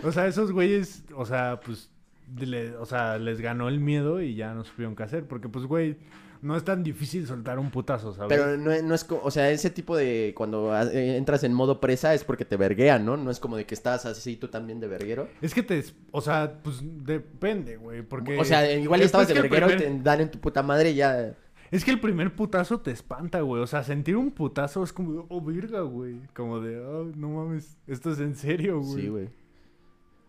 O 0.05 0.13
sea, 0.13 0.27
esos 0.27 0.53
güeyes, 0.53 1.05
o 1.15 1.27
sea, 1.27 1.61
pues, 1.65 1.91
le- 2.39 2.77
o 2.77 2.87
sea, 2.87 3.19
les 3.19 3.41
ganó 3.41 3.69
el 3.69 3.81
miedo 3.81 4.23
y 4.23 4.35
ya 4.35 4.55
no 4.55 4.65
supieron 4.65 4.95
qué 4.97 5.03
hacer. 5.03 5.27
Porque, 5.27 5.49
pues, 5.49 5.67
güey, 5.67 5.97
no 6.43 6.57
es 6.57 6.65
tan 6.65 6.83
difícil 6.83 7.27
soltar 7.27 7.59
un 7.59 7.71
putazo, 7.71 8.15
¿sabes? 8.15 8.29
Pero 8.29 8.57
no, 8.57 8.73
es- 8.73 8.83
no 8.83 8.95
es 8.95 9.05
como, 9.05 9.23
o 9.23 9.31
sea, 9.31 9.51
ese 9.51 9.71
tipo 9.71 9.97
de 9.97 10.33
cuando 10.37 10.73
ah, 10.73 10.85
eh, 10.85 11.17
entras 11.17 11.45
en 11.45 11.53
modo 11.53 11.81
presa 11.81 12.15
es 12.15 12.25
porque 12.25 12.45
te 12.45 12.57
verguean, 12.57 13.05
¿no? 13.05 13.17
No 13.17 13.31
es 13.31 13.39
como 13.41 13.57
de 13.57 13.67
que 13.67 13.75
estás 13.75 14.07
así 14.07 14.37
tú 14.37 14.49
también 14.49 14.81
de 14.81 14.89
verguero. 14.89 15.29
Es 15.43 15.53
que 15.55 15.63
te, 15.63 15.85
o 16.11 16.21
sea, 16.21 16.61
pues 16.63 16.81
depende, 16.83 17.77
güey, 17.77 18.03
porque... 18.03 18.39
o 18.39 18.45
sea, 18.45 18.71
igual 18.73 19.01
es 19.01 19.07
estabas 19.07 19.29
de 19.29 19.35
verguero 19.35 19.71
y 19.73 19.77
te 19.77 19.99
dan 20.03 20.21
en 20.23 20.31
tu 20.31 20.39
puta 20.39 20.63
madre 20.63 20.91
y 20.91 20.95
ya. 20.95 21.37
Es 21.71 21.85
que 21.85 21.93
el 21.93 22.01
primer 22.01 22.35
putazo 22.35 22.81
te 22.81 22.91
espanta, 22.91 23.43
güey. 23.43 23.63
O 23.63 23.67
sea, 23.67 23.85
sentir 23.85 24.17
un 24.17 24.33
putazo 24.33 24.83
es 24.83 24.93
como, 24.93 25.27
oh, 25.29 25.41
virga, 25.41 25.83
güey. 25.83 26.17
Como 26.35 26.59
de, 26.61 26.81
oh, 26.81 27.05
no 27.15 27.29
mames, 27.29 27.77
esto 27.87 28.11
es 28.11 28.19
en 28.19 28.35
serio, 28.35 28.81
güey. 28.81 29.03
Sí, 29.03 29.09
güey. 29.09 29.29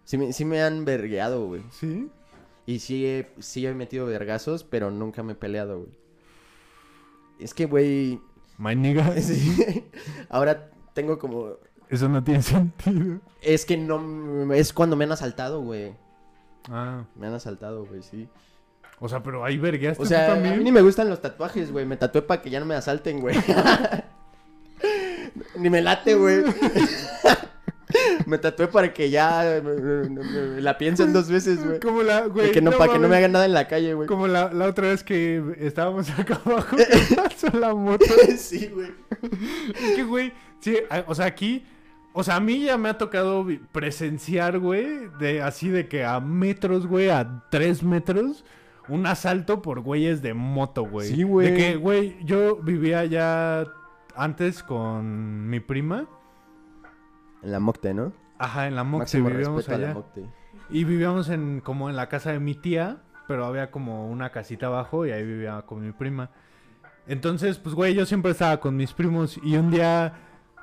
Sí 0.03 0.17
me, 0.17 0.33
sí 0.33 0.45
me 0.45 0.61
han 0.61 0.85
vergueado, 0.85 1.47
güey. 1.47 1.63
¿Sí? 1.71 2.09
Y 2.67 2.77
sí 2.79 3.07
he, 3.07 3.27
sí 3.39 3.65
he 3.65 3.73
metido 3.73 4.05
vergazos, 4.05 4.63
pero 4.63 4.91
nunca 4.91 5.23
me 5.23 5.33
he 5.33 5.35
peleado, 5.35 5.79
güey. 5.79 6.00
Es 7.41 7.53
que, 7.53 7.65
güey. 7.65 8.19
My 8.57 8.75
nigga. 8.75 9.15
sí, 9.21 9.83
Ahora 10.29 10.69
tengo 10.93 11.17
como. 11.19 11.53
Eso 11.89 12.07
no 12.07 12.23
tiene 12.23 12.41
sentido. 12.41 13.19
Es 13.41 13.65
que 13.65 13.77
no. 13.77 14.53
Es 14.53 14.73
cuando 14.73 14.95
me 14.95 15.03
han 15.05 15.11
asaltado, 15.11 15.61
güey. 15.61 15.93
Ah, 16.69 17.05
Me 17.15 17.27
han 17.27 17.33
asaltado, 17.33 17.85
güey, 17.85 18.03
sí. 18.03 18.29
o 18.99 19.09
sea, 19.09 19.23
pero 19.23 19.43
ahí 19.43 19.57
vergueaste 19.57 19.99
O 19.99 20.05
tú 20.05 20.09
sea, 20.09 20.25
a 20.25 20.27
también. 20.35 20.59
mí 20.59 20.63
ni 20.63 20.71
me 20.71 20.81
gustan 20.83 21.09
los 21.09 21.19
tatuajes, 21.19 21.71
güey. 21.71 21.85
Me 21.87 21.97
tatué 21.97 22.21
para 22.21 22.39
que 22.41 22.51
ya 22.51 22.59
no 22.59 22.67
me 22.67 22.75
asalten, 22.75 23.19
güey. 23.19 23.35
ni 25.57 25.69
me 25.71 25.81
late, 25.81 26.13
güey. 26.15 26.43
Me 28.31 28.37
tatué 28.37 28.67
para 28.67 28.93
que 28.93 29.09
ya 29.09 29.61
me- 29.63 30.09
me- 30.09 30.61
la 30.61 30.77
piensen 30.77 31.11
dos 31.13 31.29
veces, 31.29 31.63
güey. 31.63 31.79
Como 31.79 32.01
la, 32.01 32.27
güey. 32.27 32.51
Que 32.51 32.61
no, 32.61 32.71
para 32.71 32.93
que 32.93 32.99
no 32.99 33.07
me 33.07 33.17
hagan 33.17 33.33
nada 33.33 33.45
en 33.45 33.53
la 33.53 33.67
calle, 33.67 33.93
güey. 33.93 34.07
Como 34.07 34.27
la, 34.27 34.51
la 34.53 34.65
otra 34.65 34.87
vez 34.87 35.03
que 35.03 35.43
estábamos 35.59 36.09
acá 36.19 36.39
abajo 36.45 36.75
que 36.77 37.15
pasó 37.15 37.55
la 37.57 37.73
moto. 37.75 38.05
sí, 38.37 38.67
güey. 38.73 38.91
Es 39.75 39.95
que, 39.95 40.03
güey, 40.03 40.33
sí, 40.61 40.77
o 41.07 41.13
sea, 41.13 41.25
aquí, 41.25 41.65
o 42.13 42.23
sea, 42.23 42.37
a 42.37 42.39
mí 42.39 42.63
ya 42.63 42.77
me 42.77 42.89
ha 42.89 42.97
tocado 42.97 43.45
presenciar, 43.71 44.57
güey, 44.59 45.09
de 45.19 45.41
así 45.41 45.69
de 45.69 45.87
que 45.87 46.03
a 46.05 46.19
metros, 46.19 46.87
güey, 46.87 47.09
a 47.09 47.43
tres 47.51 47.83
metros, 47.83 48.43
un 48.87 49.05
asalto 49.05 49.61
por 49.61 49.81
güeyes 49.81 50.21
de 50.21 50.33
moto, 50.33 50.83
güey. 50.83 51.07
Sí, 51.13 51.23
güey. 51.23 51.51
De 51.51 51.57
que, 51.57 51.75
güey, 51.75 52.15
yo 52.23 52.55
vivía 52.57 53.05
ya 53.05 53.65
antes 54.15 54.63
con 54.63 55.49
mi 55.49 55.59
prima. 55.59 56.07
En 57.43 57.51
la 57.51 57.59
Mocte, 57.59 57.93
¿no? 57.93 58.13
Ajá, 58.41 58.67
en 58.67 58.75
la 58.75 58.83
Máximo 58.83 59.29
vivíamos 59.29 59.67
allá. 59.69 59.93
Mocte. 59.93 60.25
Y 60.69 60.83
vivíamos 60.83 61.29
en, 61.29 61.61
como 61.61 61.89
en 61.89 61.95
la 61.95 62.09
casa 62.09 62.31
de 62.31 62.39
mi 62.39 62.55
tía, 62.55 62.97
pero 63.27 63.45
había 63.45 63.71
como 63.71 64.09
una 64.09 64.31
casita 64.31 64.67
abajo 64.67 65.05
y 65.05 65.11
ahí 65.11 65.23
vivía 65.25 65.61
con 65.65 65.85
mi 65.85 65.91
prima. 65.91 66.31
Entonces, 67.07 67.57
pues, 67.57 67.75
güey, 67.75 67.93
yo 67.93 68.05
siempre 68.05 68.31
estaba 68.31 68.59
con 68.59 68.75
mis 68.75 68.93
primos 68.93 69.39
y 69.43 69.57
un 69.57 69.69
día 69.71 70.13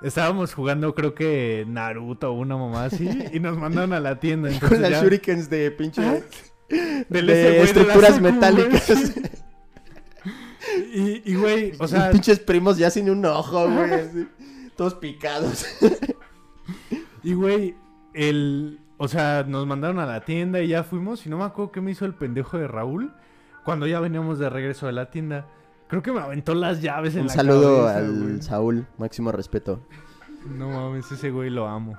estábamos 0.03 0.55
jugando, 0.55 0.95
creo 0.95 1.15
que 1.15 1.65
Naruto 1.69 2.31
o 2.31 2.35
una 2.35 2.57
mamá 2.57 2.85
así, 2.85 3.09
y 3.33 3.41
nos 3.41 3.59
mandaron 3.59 3.93
a 3.93 4.01
la 4.01 4.19
tienda. 4.21 4.49
Con 4.61 4.81
las 4.81 4.91
ya- 4.93 5.03
shurikens 5.03 5.51
de 5.51 5.71
pinche... 5.71 6.03
del 7.09 7.27
de 7.27 7.35
de 7.35 7.63
estructuras 7.63 8.21
metálicas. 8.21 9.15
Y, 10.93 11.23
y, 11.33 11.35
güey, 11.35 11.73
o 11.79 11.89
sea, 11.89 12.11
pinches 12.11 12.39
primos 12.41 12.77
ya 12.77 12.91
sin 12.91 13.09
un 13.09 13.25
ojo, 13.25 13.69
güey. 13.71 13.93
así, 13.95 14.29
Todos 14.77 14.95
picados. 14.95 15.65
Y 17.23 17.35
güey, 17.35 17.77
el. 18.15 18.81
O 18.97 19.07
sea, 19.09 19.45
nos 19.47 19.67
mandaron 19.67 19.99
a 20.01 20.07
la 20.07 20.21
tienda 20.25 20.61
y 20.61 20.69
ya 20.69 20.83
fuimos. 20.83 21.25
Y 21.27 21.31
no 21.31 21.39
me 21.39 21.45
acuerdo 21.45 21.71
qué 21.73 21.81
me 21.81 21.93
hizo 21.93 22.05
el 22.05 22.15
pendejo 22.15 22.59
de 22.59 22.67
Raúl. 22.69 23.13
Cuando 23.65 23.87
ya 23.87 24.01
veníamos 24.01 24.39
de 24.39 24.49
regreso 24.51 24.87
de 24.87 24.93
la 24.93 25.11
tienda. 25.11 25.47
Creo 25.89 26.03
que 26.03 26.13
me 26.13 26.21
aventó 26.21 26.55
las 26.55 26.83
llaves 26.83 27.15
en 27.15 27.23
Un 27.23 27.27
la 27.29 27.33
saludo 27.33 27.79
cabeza, 27.87 27.99
al 27.99 28.21
güey. 28.23 28.43
Saúl. 28.43 28.87
Máximo 28.99 29.33
respeto. 29.33 29.81
No 30.57 30.69
mames, 30.69 31.11
ese 31.13 31.31
güey 31.31 31.49
lo 31.51 31.67
amo. 31.67 31.97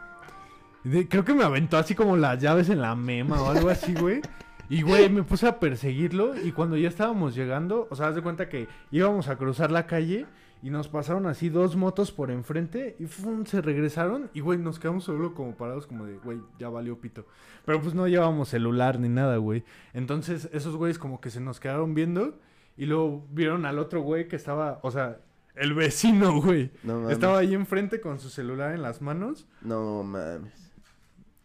De- 0.84 1.08
creo 1.08 1.26
que 1.26 1.34
me 1.34 1.44
aventó 1.44 1.78
así 1.78 1.96
como 1.96 2.16
las 2.16 2.40
llaves 2.42 2.70
en 2.70 2.82
la 2.82 2.96
mema 2.96 3.42
o 3.42 3.50
algo 3.50 3.70
así, 3.70 3.94
güey. 3.96 4.22
Y, 4.70 4.84
güey, 4.84 5.10
me 5.10 5.24
puse 5.24 5.48
a 5.48 5.60
perseguirlo. 5.60 6.36
Y 6.40 6.52
cuando 6.52 6.78
ya 6.78 6.88
estábamos 6.90 7.34
llegando, 7.34 7.88
o 7.90 7.96
sea, 7.96 8.08
haz 8.10 8.16
de 8.16 8.22
cuenta 8.22 8.48
que 8.50 8.68
íbamos 8.92 9.28
a 9.28 9.36
cruzar 9.38 9.72
la 9.72 9.88
calle. 9.88 10.28
Y 10.62 10.70
nos 10.72 10.90
pasaron 10.90 11.26
así 11.26 11.48
dos 11.50 11.76
motos 11.78 12.12
por 12.12 12.32
enfrente. 12.32 12.96
Y 13.00 13.06
¡fum! 13.06 13.46
se 13.46 13.62
regresaron. 13.62 14.30
Y, 14.34 14.42
güey, 14.42 14.60
nos 14.60 14.78
quedamos 14.80 15.06
solo 15.06 15.34
como 15.34 15.56
parados, 15.56 15.88
como 15.88 16.06
de, 16.06 16.18
güey, 16.18 16.40
ya 16.60 16.68
valió 16.70 17.00
pito. 17.00 17.26
Pero 17.66 17.82
pues 17.82 17.94
no 17.94 18.08
llevábamos 18.08 18.50
celular 18.50 19.00
ni 19.00 19.08
nada, 19.08 19.38
güey. 19.38 19.64
Entonces, 19.94 20.50
esos 20.52 20.76
güeyes 20.76 21.00
como 21.00 21.22
que 21.22 21.30
se 21.30 21.40
nos 21.40 21.60
quedaron 21.62 21.94
viendo. 21.94 22.38
Y 22.76 22.86
luego 22.88 23.26
vieron 23.32 23.66
al 23.66 23.80
otro 23.80 24.02
güey 24.02 24.28
que 24.28 24.36
estaba, 24.36 24.80
o 24.84 24.92
sea, 24.92 25.20
el 25.56 25.74
vecino, 25.74 26.42
güey. 26.42 26.72
No 26.84 26.96
mames. 27.00 27.12
Estaba 27.14 27.40
ahí 27.40 27.54
enfrente 27.54 28.02
con 28.02 28.20
su 28.20 28.30
celular 28.30 28.74
en 28.76 28.82
las 28.82 29.02
manos. 29.02 29.48
No 29.62 30.04
mames. 30.04 30.52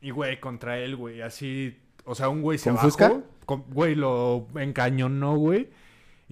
Y, 0.01 0.11
güey, 0.11 0.41
contra 0.41 0.79
él, 0.79 0.97
güey. 0.97 1.23
Así, 1.23 1.79
o 2.05 2.15
sea, 2.17 2.29
un 2.29 2.43
güey 2.43 2.59
se 2.59 2.71
¿Con 2.71 2.77
bajó. 2.77 2.87
Fusca? 2.89 3.21
con- 3.47 3.63
Güey, 3.69 3.95
lo 3.95 4.49
encañonó, 4.57 5.37
güey. 5.37 5.69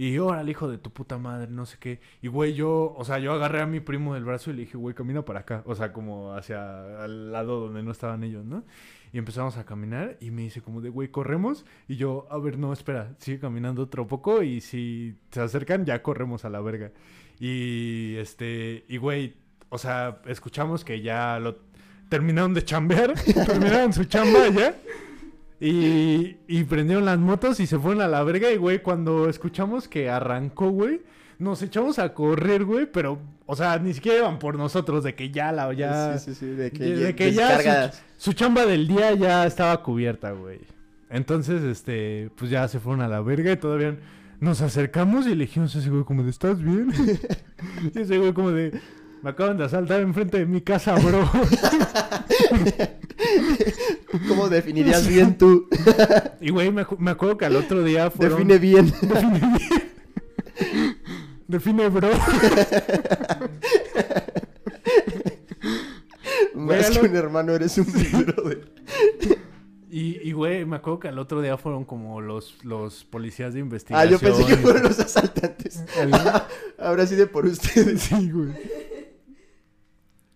Y 0.03 0.19
órale, 0.19 0.51
hijo 0.51 0.69
de 0.69 0.79
tu 0.79 0.93
puta 0.93 1.17
madre, 1.17 1.47
no 1.49 1.65
sé 1.65 1.77
qué. 1.79 2.01
Y, 2.23 2.27
güey, 2.27 2.55
yo, 2.55 2.93
o 2.99 3.05
sea, 3.05 3.21
yo 3.21 3.33
agarré 3.33 3.61
a 3.61 3.67
mi 3.67 3.79
primo 3.79 4.15
del 4.15 4.25
brazo 4.25 4.51
y 4.51 4.55
le 4.55 4.63
dije, 4.63 4.77
güey, 4.77 4.97
camina 4.97 5.25
para 5.25 5.39
acá. 5.39 5.63
O 5.65 5.77
sea, 5.77 5.93
como 5.93 6.35
hacia 6.35 7.05
al 7.05 7.31
lado 7.31 7.61
donde 7.61 7.85
no 7.85 7.93
estaban 7.93 8.25
ellos, 8.25 8.45
¿no? 8.45 8.65
Y 9.13 9.19
empezamos 9.19 9.59
a 9.59 9.65
caminar 9.65 10.17
y 10.19 10.33
me 10.33 10.43
dice 10.43 10.61
como 10.61 10.81
de, 10.81 10.89
güey, 10.89 11.07
corremos. 11.07 11.65
Y 11.87 11.95
yo, 11.95 12.27
a 12.33 12.39
ver, 12.39 12.59
no, 12.59 12.73
espera, 12.73 13.15
sigue 13.19 13.39
caminando 13.39 13.83
otro 13.83 14.09
poco 14.09 14.43
y 14.43 14.61
si 14.61 15.15
se 15.31 15.41
acercan 15.41 15.85
ya 15.85 16.03
corremos 16.03 16.45
a 16.45 16.51
la 16.51 16.61
verga. 16.61 16.91
Y, 17.39 18.17
este, 18.17 18.85
y, 18.89 18.97
güey, 18.97 19.37
o 19.69 19.79
sea, 19.79 20.21
escuchamos 20.27 20.85
que 20.85 21.01
ya 21.01 21.39
lo 21.39 21.59
terminaron 22.09 22.55
de 22.55 22.65
chambear, 22.65 23.15
terminaron 23.47 23.93
su 23.93 24.05
chamba 24.07 24.49
ya. 24.49 24.75
Y, 25.65 26.39
y 26.49 26.65
prendieron 26.65 27.05
las 27.05 27.19
motos 27.21 27.61
y 27.61 27.67
se 27.69 27.79
fueron 27.79 28.03
a 28.03 28.09
la 28.09 28.25
verga. 28.25 28.51
Y, 28.51 28.57
güey, 28.57 28.83
cuando 28.83 29.29
escuchamos 29.29 29.87
que 29.87 30.11
arrancó, 30.11 30.71
güey, 30.71 31.03
nos 31.39 31.63
echamos 31.63 32.01
a 32.01 32.13
correr, 32.15 32.65
güey. 32.65 32.87
Pero, 32.91 33.21
o 33.47 33.55
sea, 33.55 33.79
ni 33.79 33.95
siquiera 33.95 34.19
iban 34.19 34.41
por 34.41 34.57
nosotros, 34.57 35.05
de 35.05 35.15
que 35.15 35.31
ya 35.31 35.53
la, 35.53 35.73
ya. 35.73 36.19
Sí, 36.19 36.35
sí, 36.35 36.41
sí. 36.41 36.47
De 36.47 36.73
que, 36.73 36.83
de- 36.85 36.97
ya- 36.99 37.07
de 37.07 37.15
que 37.15 37.33
ya. 37.33 37.93
Su 38.17 38.33
chamba 38.33 38.67
del 38.67 38.89
día 38.89 39.13
ya 39.15 39.47
estaba 39.47 39.81
cubierta, 39.85 40.33
güey. 40.33 40.59
Entonces, 41.11 41.63
este, 41.63 42.31
pues 42.37 42.51
ya 42.51 42.67
se 42.67 42.81
fueron 42.81 43.01
a 43.03 43.07
la 43.09 43.21
verga 43.21 43.53
y 43.53 43.57
todavía 43.57 43.97
nos 44.41 44.63
acercamos 44.63 45.27
y 45.27 45.37
le 45.37 45.45
dijimos 45.45 45.77
a 45.77 45.79
ese 45.79 45.91
güey 45.91 46.03
como 46.03 46.25
de, 46.25 46.31
¿estás 46.31 46.61
bien? 46.61 46.89
y 47.95 48.01
ese 48.01 48.19
güey 48.19 48.33
como 48.33 48.51
de, 48.51 48.81
me 49.23 49.31
acaban 49.31 49.57
de 49.59 49.65
asaltar 49.65 50.01
enfrente 50.01 50.39
de 50.39 50.47
mi 50.47 50.61
casa, 50.63 50.95
bro. 50.97 51.31
¿Cómo 54.29 54.49
definirías 54.49 55.07
bien 55.07 55.37
tú? 55.39 55.69
y 56.41 56.51
güey, 56.51 56.71
me, 56.73 56.85
acu- 56.87 56.99
me 56.99 57.11
acuerdo 57.11 57.37
que 57.39 57.45
al 57.47 57.57
otro 57.57 57.83
día 57.85 58.11
fueron... 58.11 58.47
Define 58.47 58.59
bien. 58.59 58.93
Define, 61.49 61.89
bro. 61.89 62.09
Más 66.55 66.91
que 66.91 67.07
un 67.07 67.17
hermano, 67.17 67.53
eres 67.53 67.77
un 67.79 67.87
brother. 68.27 68.73
Y, 69.91 70.27
y, 70.27 70.33
güey, 70.33 70.65
me 70.65 70.77
acuerdo 70.77 71.01
que 71.01 71.09
al 71.09 71.19
otro 71.19 71.43
día 71.43 71.59
fueron 71.59 71.85
como 71.85 72.21
los, 72.23 72.65
los 72.65 73.05
policías 73.05 73.53
de 73.53 73.61
Ah, 73.61 73.63
investigación. 73.63 74.11
yo 74.11 74.19
pensé 74.19 74.47
que 74.47 74.57
fueron 74.57 74.83
los 74.85 74.99
asaltantes. 74.99 75.85
Ahora 76.79 77.07
sí 77.07 77.15
de 77.15 77.27
por 77.27 77.45
ustedes. 77.47 78.01
Sí, 78.03 78.31
güey. 78.31 78.53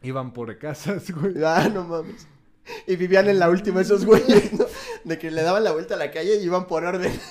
Iban 0.02 0.32
por 0.32 0.56
casas, 0.59 1.10
güey. 1.10 1.35
Ah, 1.43 1.70
no 1.73 1.85
mames. 1.85 2.27
Y 2.87 2.97
vivían 2.97 3.29
en 3.29 3.39
la 3.39 3.49
última 3.51 3.81
esos 3.81 4.05
güeyes, 4.05 4.53
¿no? 4.53 4.67
De 5.05 5.19
que 5.19 5.31
le 5.31 5.43
daban 5.43 5.65
la 5.65 5.73
vuelta 5.73 5.95
a 5.95 5.99
la 5.99 6.11
calle 6.11 6.37
y 6.41 6.45
iban 6.45 6.67
por 6.67 6.85
orden. 6.85 7.13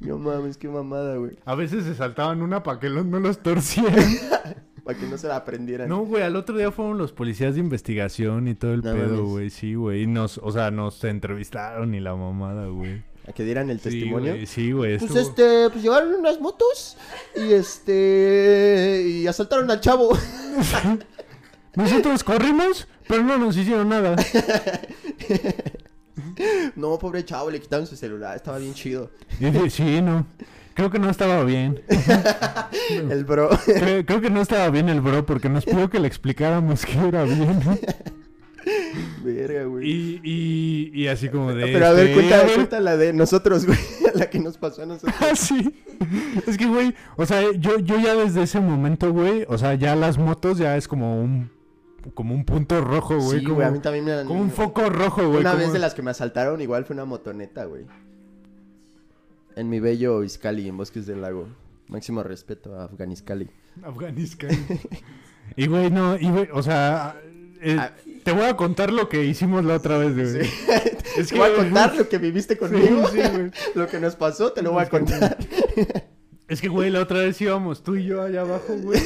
No 0.00 0.18
mames, 0.18 0.56
qué 0.58 0.68
mamada, 0.68 1.16
güey. 1.16 1.36
A 1.44 1.54
veces 1.54 1.84
se 1.84 1.94
saltaban 1.94 2.42
una 2.42 2.64
para 2.64 2.80
que 2.80 2.88
los- 2.90 3.06
no 3.06 3.20
los 3.20 3.38
torcieran. 3.42 3.94
Para 4.84 4.98
que 4.98 5.06
no 5.06 5.16
se 5.16 5.28
la 5.28 5.36
aprendieran. 5.36 5.88
No, 5.88 6.00
güey, 6.04 6.22
al 6.24 6.36
otro 6.36 6.58
día 6.58 6.70
fueron 6.70 6.98
los 6.98 7.10
policías 7.12 7.54
de 7.54 7.60
investigación 7.60 8.48
y 8.48 8.54
todo 8.54 8.74
el 8.74 8.82
No 8.82 8.92
pedo, 8.92 9.06
mames. 9.14 9.20
güey. 9.30 9.48
Sí, 9.50 9.74
güey. 9.76 10.02
Y 10.02 10.06
nos, 10.06 10.36
o 10.36 10.52
sea, 10.52 10.70
nos 10.70 11.02
entrevistaron 11.04 11.94
y 11.94 12.00
la 12.00 12.14
mamada, 12.14 12.66
güey. 12.66 13.02
A 13.26 13.32
que 13.32 13.44
dieran 13.44 13.70
el 13.70 13.78
Sí, 13.78 13.84
testimonio. 13.84 14.32
güey, 14.34 14.44
Sí, 14.46 14.72
güey. 14.72 14.98
Pues 14.98 15.10
estuvo- 15.10 15.22
este, 15.22 15.70
pues 15.70 15.82
llegaron 15.82 16.12
unas 16.16 16.38
motos 16.38 16.98
y 17.34 17.54
este 17.54 19.04
y 19.06 19.26
asaltaron 19.26 19.70
al 19.70 19.80
chavo. 19.80 20.10
Nosotros 21.76 22.22
corrimos, 22.22 22.86
pero 23.08 23.22
no 23.22 23.38
nos 23.38 23.56
hicieron 23.56 23.88
nada. 23.88 24.16
No, 26.76 26.98
pobre 26.98 27.24
chavo, 27.24 27.50
le 27.50 27.60
quitaron 27.60 27.86
su 27.86 27.96
celular, 27.96 28.36
estaba 28.36 28.58
bien 28.58 28.74
chido. 28.74 29.10
Sí, 29.68 30.00
no. 30.00 30.26
Creo 30.74 30.90
que 30.90 30.98
no 30.98 31.08
estaba 31.08 31.44
bien. 31.44 31.82
El 33.10 33.24
bro. 33.24 33.50
Creo, 33.64 34.04
creo 34.04 34.20
que 34.20 34.30
no 34.30 34.40
estaba 34.40 34.70
bien 34.70 34.88
el 34.88 35.00
bro 35.00 35.24
porque 35.24 35.48
nos 35.48 35.64
pidió 35.64 35.88
que 35.88 36.00
le 36.00 36.08
explicáramos 36.08 36.84
que 36.84 36.98
era 36.98 37.22
bien. 37.24 37.60
Verga, 39.22 39.64
güey. 39.64 39.88
Y, 39.88 40.20
y, 40.24 41.02
y 41.02 41.06
así 41.08 41.28
como 41.28 41.52
de... 41.54 41.66
Pero 41.66 41.86
a 41.86 41.92
ver, 41.92 42.08
este, 42.08 42.14
cuenta, 42.14 42.54
cuenta 42.54 42.80
la 42.80 42.96
de 42.96 43.12
nosotros, 43.12 43.66
güey, 43.66 43.78
la 44.14 44.28
que 44.28 44.40
nos 44.40 44.58
pasó 44.58 44.82
a 44.82 44.86
nosotros. 44.86 45.14
Ah, 45.20 45.36
sí. 45.36 45.74
Es 46.46 46.56
que, 46.56 46.66
güey, 46.66 46.94
o 47.16 47.24
sea, 47.24 47.42
yo, 47.52 47.78
yo 47.78 48.00
ya 48.00 48.14
desde 48.14 48.42
ese 48.42 48.60
momento, 48.60 49.12
güey, 49.12 49.44
o 49.48 49.58
sea, 49.58 49.74
ya 49.74 49.94
las 49.94 50.18
motos 50.18 50.58
ya 50.58 50.76
es 50.76 50.88
como 50.88 51.22
un 51.22 51.50
como 52.12 52.34
un 52.34 52.44
punto 52.44 52.80
rojo, 52.80 53.18
güey. 53.18 53.38
sí, 53.38 53.44
como, 53.44 53.56
güey, 53.56 53.66
a 53.68 53.70
mí 53.70 53.78
también 53.78 54.04
me 54.04 54.12
han- 54.12 54.26
como 54.26 54.40
un 54.40 54.50
foco 54.50 54.88
rojo, 54.90 55.26
güey. 55.28 55.40
Una 55.40 55.52
como- 55.52 55.62
vez 55.64 55.72
de 55.72 55.78
las 55.78 55.94
que 55.94 56.02
me 56.02 56.10
asaltaron, 56.10 56.60
igual 56.60 56.84
fue 56.84 56.94
una 56.94 57.04
motoneta, 57.04 57.64
güey. 57.64 57.86
En 59.56 59.68
mi 59.68 59.80
bello 59.80 60.24
Izcali, 60.24 60.68
en 60.68 60.76
Bosques 60.76 61.06
del 61.06 61.22
Lago. 61.22 61.46
Máximo 61.88 62.22
respeto 62.22 62.74
a 62.78 62.84
Afganiscali. 62.84 63.48
Afganistán. 63.82 64.50
y, 65.56 65.66
güey, 65.66 65.90
no, 65.90 66.16
y, 66.16 66.28
güey, 66.30 66.48
o 66.52 66.62
sea, 66.62 67.16
eh, 67.60 67.76
Ah. 67.78 67.92
te 68.24 68.32
voy 68.32 68.44
a 68.44 68.56
contar 68.56 68.92
lo 68.92 69.08
que 69.08 69.24
hicimos 69.24 69.64
la 69.64 69.74
otra 69.76 69.98
vez, 69.98 70.14
güey. 70.14 70.44
Sí. 70.44 70.50
Es 71.16 71.28
Te 71.28 71.38
voy 71.38 71.48
a 71.48 71.54
contar 71.54 71.94
lo 71.94 72.08
que 72.08 72.18
viviste 72.18 72.54
Sí, 72.54 72.58
conmigo. 72.58 73.06
sí, 73.08 73.18
güey. 73.18 73.50
Lo 73.76 73.86
que 73.86 74.00
nos 74.00 74.16
pasó, 74.16 74.52
te 74.52 74.62
lo 74.62 74.72
voy 74.72 74.82
a 74.82 74.88
contar. 74.88 75.38
Es 76.48 76.60
que, 76.60 76.66
güey, 76.66 76.90
la 76.90 77.02
otra 77.02 77.20
vez 77.20 77.40
íbamos 77.40 77.84
tú 77.84 77.94
y 77.94 78.04
yo 78.04 78.20
allá 78.20 78.40
abajo, 78.40 78.74
güey. 78.82 79.00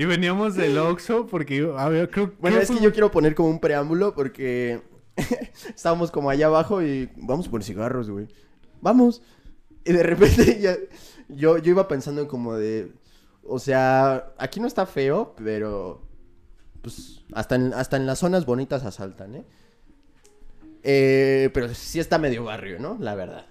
Y 0.00 0.06
veníamos 0.06 0.54
del 0.54 0.78
Oxxo 0.78 1.26
porque, 1.26 1.70
a 1.76 1.90
ver, 1.90 2.08
creo 2.08 2.32
Bueno, 2.40 2.56
¿qué 2.56 2.62
es 2.62 2.70
que 2.70 2.76
fue? 2.76 2.84
yo 2.84 2.90
quiero 2.90 3.10
poner 3.10 3.34
como 3.34 3.50
un 3.50 3.60
preámbulo 3.60 4.14
porque 4.14 4.80
estábamos 5.76 6.10
como 6.10 6.30
allá 6.30 6.46
abajo 6.46 6.80
y 6.80 7.10
vamos 7.16 7.48
por 7.48 7.62
cigarros, 7.62 8.08
güey. 8.08 8.26
Vamos. 8.80 9.20
Y 9.84 9.92
de 9.92 10.02
repente 10.02 10.58
ya, 10.62 10.74
yo, 11.28 11.58
yo 11.58 11.72
iba 11.72 11.86
pensando 11.86 12.26
como 12.28 12.54
de, 12.54 12.92
o 13.42 13.58
sea, 13.58 14.32
aquí 14.38 14.58
no 14.58 14.66
está 14.66 14.86
feo, 14.86 15.34
pero 15.36 16.00
pues 16.80 17.22
hasta 17.34 17.56
en, 17.56 17.74
hasta 17.74 17.98
en 17.98 18.06
las 18.06 18.20
zonas 18.20 18.46
bonitas 18.46 18.86
asaltan, 18.86 19.34
¿eh? 19.34 19.44
Eh, 20.82 21.50
pero 21.52 21.74
sí 21.74 22.00
está 22.00 22.16
medio 22.16 22.44
barrio, 22.44 22.78
¿no? 22.78 22.96
La 22.98 23.14
verdad. 23.14 23.44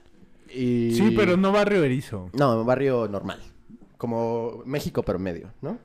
Y... 0.51 0.95
Sí, 0.95 1.13
pero 1.15 1.37
no 1.37 1.51
barrio 1.51 1.83
erizo. 1.83 2.31
No, 2.33 2.65
barrio 2.65 3.07
normal. 3.07 3.39
Como 3.97 4.63
México, 4.65 5.03
pero 5.03 5.19
medio, 5.19 5.53
¿no? 5.61 5.77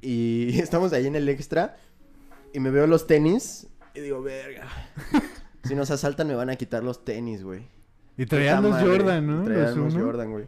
Y 0.00 0.58
estamos 0.60 0.92
ahí 0.92 1.06
en 1.06 1.16
el 1.16 1.28
extra 1.28 1.76
y 2.52 2.60
me 2.60 2.70
veo 2.70 2.86
los 2.86 3.06
tenis 3.06 3.66
y 3.94 4.00
digo, 4.00 4.22
verga. 4.22 4.66
Si 5.64 5.76
nos 5.76 5.92
asaltan 5.92 6.26
me 6.26 6.34
van 6.34 6.50
a 6.50 6.56
quitar 6.56 6.82
los 6.82 7.04
tenis, 7.04 7.44
güey. 7.44 7.68
Y 8.16 8.26
traían 8.26 8.64
los. 8.64 8.80
Jordan, 8.80 9.24
¿no? 9.24 9.44
Traían 9.44 9.78
Los. 9.78 9.94
Jordan, 9.94 10.32
güey. 10.32 10.46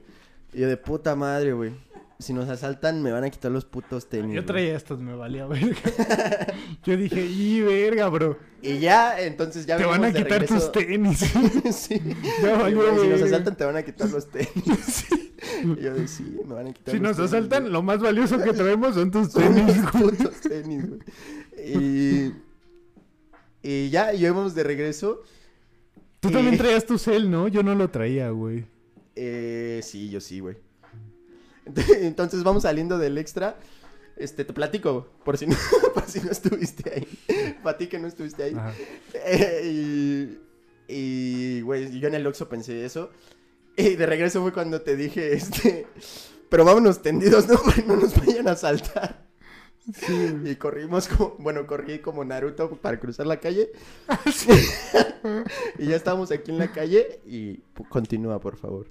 Y 0.53 0.59
yo 0.59 0.69
de 0.69 0.77
puta 0.77 1.15
madre, 1.15 1.53
güey. 1.53 1.73
Si 2.25 2.33
nos 2.33 2.49
asaltan 2.49 3.03
me 3.03 3.13
van 3.13 3.23
a 3.25 3.29
quitar 3.31 3.53
los 3.53 3.67
putos 3.67 4.09
tenis. 4.09 4.35
Yo 4.35 4.45
traía 4.47 4.75
estos, 4.77 4.99
me 5.01 5.15
valía 5.15 5.47
verga. 5.47 5.77
Yo 6.85 6.97
dije, 6.97 7.27
y 7.27 7.61
verga, 7.61 8.09
bro. 8.09 8.39
Y 8.63 8.79
ya, 8.79 9.21
entonces 9.21 9.67
ya 9.67 9.77
te 9.77 9.85
van 9.85 10.03
a 10.05 10.11
de 10.11 10.23
quitar 10.23 10.47
tus 10.47 10.73
regreso- 10.73 10.73
tenis. 10.73 11.19
sí. 11.77 12.01
Ya 12.43 12.57
valió, 12.57 13.03
si 13.03 13.09
nos 13.09 13.21
asaltan 13.23 13.57
te 13.57 13.65
van 13.67 13.77
a 13.77 13.83
quitar 13.83 14.09
los 14.11 14.27
tenis. 14.31 15.05
Y 15.63 15.83
yo 15.83 15.93
de 15.93 16.09
sí, 16.09 16.39
me 16.47 16.55
van 16.55 16.69
a 16.69 16.73
quitar 16.73 16.95
Si 16.95 16.99
los 16.99 17.09
nos 17.11 17.17
tenis, 17.19 17.33
asaltan, 17.35 17.63
güey". 17.65 17.73
lo 17.75 17.83
más 17.83 17.99
valioso 18.01 18.39
que 18.43 18.55
traemos 18.55 18.95
son 18.95 19.11
tus 19.11 19.31
Son 19.31 19.43
tenis, 19.55 19.77
güey. 19.93 20.03
putos 20.17 20.41
tenis, 20.41 20.89
güey. 20.89 21.01
Y... 21.59 22.33
Y 23.63 23.91
ya, 23.91 24.15
y 24.15 24.23
íbamos 24.25 24.55
de 24.55 24.63
regreso. 24.63 25.21
Tú 26.21 26.31
también 26.31 26.57
traías 26.57 26.87
tu 26.87 26.97
cel, 26.99 27.31
¿no? 27.31 27.49
Yo 27.49 27.63
no 27.63 27.75
lo 27.75 27.91
traía, 27.91 28.31
güey. 28.31 28.65
Eh, 29.17 29.81
sí, 29.83 30.09
yo 30.11 30.21
sí, 30.21 30.41
güey. 30.41 30.57
Entonces 32.01 32.43
vamos 32.43 32.62
saliendo 32.62 32.99
del 32.99 33.19
extra. 33.19 33.57
Este, 34.16 34.45
te 34.45 34.53
platico, 34.53 35.09
por 35.24 35.36
si 35.36 35.47
no, 35.47 35.57
por 35.95 36.05
si 36.07 36.20
no 36.20 36.31
estuviste 36.31 36.93
ahí. 36.95 37.57
Para 37.62 37.77
ti 37.77 37.89
que 37.89 37.99
no 37.99 38.07
estuviste 38.07 38.45
ahí. 38.45 38.57
Eh, 39.15 40.39
y, 40.89 40.95
y, 40.95 41.61
güey, 41.62 41.99
yo 41.99 42.09
en 42.09 42.15
el 42.15 42.27
Oxxo 42.27 42.49
pensé 42.49 42.85
eso. 42.85 43.11
Y 43.77 43.97
de 43.97 44.07
regreso 44.07 44.41
fue 44.43 44.53
cuando 44.53 44.82
te 44.82 44.95
dije, 44.95 45.35
este, 45.35 45.86
pero 46.49 46.65
vámonos 46.65 47.03
tendidos, 47.03 47.49
¿no? 47.49 47.59
No 47.86 47.97
nos 47.97 48.15
vayan 48.24 48.47
a 48.47 48.55
saltar. 48.55 49.24
Y 50.45 50.55
corrimos 50.57 51.09
como, 51.09 51.35
bueno, 51.39 51.66
corrí 51.66 51.99
como 51.99 52.24
Naruto 52.24 52.70
para 52.77 53.01
cruzar 53.01 53.27
la 53.27 53.41
calle. 53.41 53.73
y 55.78 55.86
ya 55.89 55.97
estábamos 55.97 56.31
aquí 56.31 56.53
en 56.53 56.59
la 56.59 56.73
calle 56.73 57.20
y 57.27 57.59
continúa, 57.89 58.41
por 58.41 58.57
favor. 58.57 58.86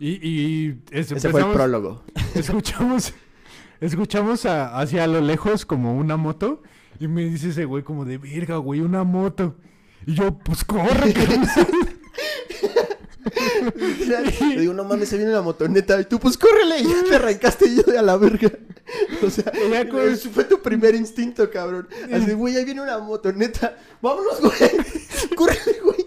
Y, 0.00 0.08
y 0.26 0.80
es- 0.90 1.12
Ese 1.12 1.28
fue 1.28 1.42
el 1.42 1.52
prólogo. 1.52 2.02
escuchamos, 2.34 3.12
escuchamos 3.80 4.46
a- 4.46 4.80
hacia 4.80 5.06
lo 5.06 5.20
lejos 5.20 5.64
como 5.66 5.94
una 5.96 6.16
moto 6.16 6.62
y 6.98 7.06
me 7.06 7.22
dice 7.26 7.50
ese 7.50 7.66
güey 7.66 7.82
como 7.84 8.04
de 8.06 8.16
verga, 8.18 8.56
güey, 8.56 8.80
una 8.80 9.04
moto. 9.04 9.56
Y 10.06 10.14
yo, 10.14 10.36
pues 10.38 10.64
corre, 10.64 11.12
cabrón". 11.12 11.46
Le 14.54 14.60
digo, 14.60 14.72
no 14.72 14.84
mames, 14.84 15.08
se 15.10 15.16
viene 15.18 15.32
la 15.32 15.42
motoneta. 15.42 16.00
Y 16.00 16.04
tú, 16.06 16.18
pues 16.18 16.36
córrele. 16.38 16.80
Y 16.80 16.84
ya 16.88 17.04
te 17.08 17.16
arrancaste 17.16 17.66
y 17.68 17.76
yo 17.76 17.82
de 17.82 17.98
a 17.98 18.02
la 18.02 18.16
verga. 18.16 18.50
O 19.24 19.30
sea, 19.30 19.52
Ya 19.70 19.88
con- 19.88 20.16
fue 20.16 20.42
tu 20.44 20.60
primer 20.62 20.96
instinto, 20.96 21.48
cabrón. 21.48 21.86
Así, 22.12 22.32
güey, 22.32 22.56
ahí 22.56 22.64
viene 22.64 22.80
una 22.82 22.98
motoneta. 22.98 23.76
Vámonos, 24.02 24.40
güey. 24.40 24.70
Córrele, 25.36 25.78
güey. 25.84 25.99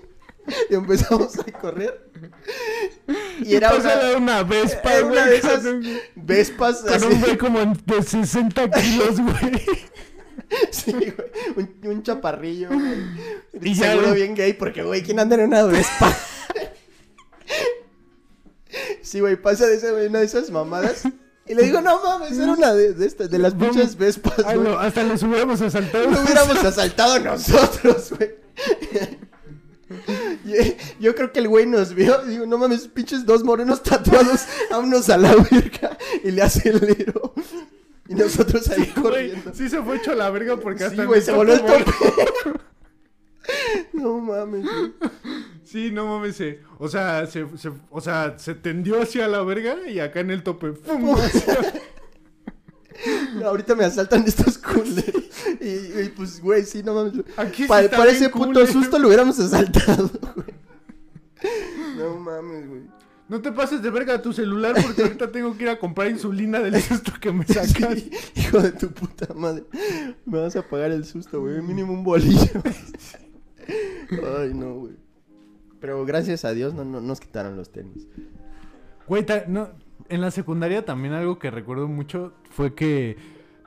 Y 0.70 0.76
empezamos 0.76 1.38
a 1.40 1.44
correr. 1.60 2.10
Y 3.42 3.56
era 3.56 3.74
una, 3.74 4.18
una 4.18 4.44
Vespa, 4.44 4.94
era 4.94 5.06
una 5.06 5.26
de 5.26 5.38
esas 5.38 5.64
un- 5.66 5.98
Vespas 6.16 6.82
Con 6.82 6.94
así. 6.94 7.06
un 7.06 7.22
güey 7.22 7.38
como 7.38 7.60
de 7.66 8.04
60 8.04 8.70
kilos, 8.72 9.20
güey. 9.22 9.66
Sí, 10.72 10.92
güey. 10.92 11.14
Un, 11.56 11.80
un 11.90 12.04
chaparrillo, 12.04 12.70
güey. 12.70 13.04
Y 13.62 13.74
ya, 13.74 13.92
seguro 13.94 14.12
bien 14.14 14.36
gay, 14.36 14.54
porque, 14.54 14.84
güey, 14.84 15.02
¿quién 15.02 15.20
anda 15.20 15.36
en 15.36 15.42
una 15.46 15.64
Vespa? 15.64 16.16
sí, 19.02 19.20
güey, 19.20 19.36
pasa 19.42 19.66
de 19.68 19.76
esa, 19.76 19.92
güey, 19.92 20.08
una 20.08 20.20
de 20.20 20.26
esas 20.26 20.50
mamadas. 20.52 21.04
Y 21.48 21.56
le 21.56 21.64
digo, 21.64 21.82
no 21.82 22.02
mames, 22.04 22.38
era 22.38 22.54
una 22.54 22.74
de, 22.74 22.94
de 22.94 23.06
estas, 23.06 23.30
de 23.32 23.38
las 23.40 23.54
pinches 23.56 23.98
Vespas, 23.98 24.44
güey. 24.44 24.58
no, 24.60 24.78
hasta 24.80 25.04
los 25.04 25.22
hubiéramos 25.24 25.60
asaltado. 25.62 26.10
Lo 26.10 26.22
hubiéramos 26.22 26.58
asaltado 26.64 27.20
nosotros, 27.20 28.14
güey. 28.18 28.36
Yo 31.00 31.16
creo 31.16 31.32
que 31.32 31.40
el 31.40 31.48
güey 31.48 31.66
nos 31.66 31.94
vio 31.94 32.18
digo, 32.26 32.46
no 32.46 32.58
mames, 32.58 32.88
pinches 32.88 33.26
dos 33.26 33.44
morenos 33.44 33.82
tatuados, 33.84 34.46
vámonos 34.72 35.10
a 35.10 35.18
la 35.18 35.36
verga. 35.36 35.98
Y 36.24 36.32
le 36.32 36.42
acelero. 36.42 37.34
Y 38.10 38.16
nosotros 38.16 38.70
ahí 38.70 38.92
Güey, 38.96 39.04
corriendo. 39.04 39.52
sí 39.54 39.70
se 39.70 39.82
fue 39.82 39.96
hecho 39.98 40.12
a 40.12 40.16
la 40.16 40.30
verga 40.30 40.58
porque 40.58 40.80
Sí, 40.80 40.86
hasta 40.86 41.06
güey, 41.06 41.20
mi 41.22 41.26
se 41.26 41.32
voló 41.32 41.54
el 41.54 41.62
tope. 41.62 41.86
No 43.94 44.20
mames, 44.20 44.64
güey. 44.64 44.94
Sí, 45.64 45.92
no 45.92 46.06
mames. 46.08 46.36
se- 46.36 46.60
o, 46.80 46.88
sea, 46.88 47.26
se, 47.28 47.46
se- 47.58 47.72
o 47.90 48.02
sea, 48.02 48.36
se 48.38 48.56
tendió 48.56 49.02
hacia 49.02 49.28
la 49.28 49.42
verga 49.44 49.76
y 49.88 50.00
acá 50.00 50.20
en 50.22 50.32
el 50.32 50.44
tope. 50.44 50.74
¡fum! 50.74 51.16
Ahorita 53.46 53.76
me 53.76 53.86
asaltan 53.86 54.24
estos 54.28 54.58
culeros. 54.58 55.24
Y, 55.60 55.66
y, 56.02 56.14
pues, 56.16 56.42
güey, 56.42 56.64
sí, 56.66 56.84
no 56.84 56.94
mames. 56.94 57.14
Aquí 57.38 57.66
Pa- 57.66 57.88
para 57.90 58.12
ese 58.12 58.30
puto 58.30 58.66
susto 58.68 58.98
lo 59.00 59.08
hubiéramos 59.08 59.40
asaltado, 59.40 60.10
güey. 60.36 60.54
No 61.98 62.18
mames, 62.18 62.68
güey. 62.68 62.82
No 63.30 63.42
te 63.42 63.52
pases 63.52 63.82
de 63.82 63.90
verga 63.90 64.22
tu 64.22 64.34
celular 64.34 64.76
porque 64.82 65.02
ahorita 65.04 65.32
tengo 65.32 65.56
que 65.56 65.64
ir 65.64 65.70
a 65.70 65.80
comprar 65.80 66.10
insulina 66.10 66.60
del 66.60 66.82
susto 66.82 67.14
que 67.20 67.32
me 67.32 67.46
sacas. 67.46 67.98
Sí, 68.04 68.12
hijo 68.36 68.60
de 68.60 68.72
tu 68.74 68.92
puta 68.92 69.34
madre. 69.34 69.64
Me 70.26 70.40
vas 70.40 70.56
a 70.56 70.62
pagar 70.62 70.92
el 70.92 71.06
susto, 71.06 71.40
güey. 71.42 71.62
Mínimo 71.62 71.94
un 71.94 72.04
bolillo. 72.04 72.62
Ay, 74.40 74.54
no, 74.54 74.76
güey. 74.76 74.94
Pero 75.80 76.06
gracias 76.06 76.46
a 76.46 76.54
Dios 76.54 76.74
no, 76.74 76.84
no 76.86 77.02
nos 77.02 77.20
quitaron 77.20 77.56
los 77.58 77.72
tenis. 77.72 78.08
Güey, 79.08 79.26
no, 79.48 79.70
en 80.10 80.22
la 80.22 80.32
secundaria 80.32 80.86
también 80.86 81.14
algo 81.14 81.40
que 81.40 81.52
recuerdo 81.52 81.88
mucho 81.88 82.34
fue 82.50 82.74
que... 82.74 83.18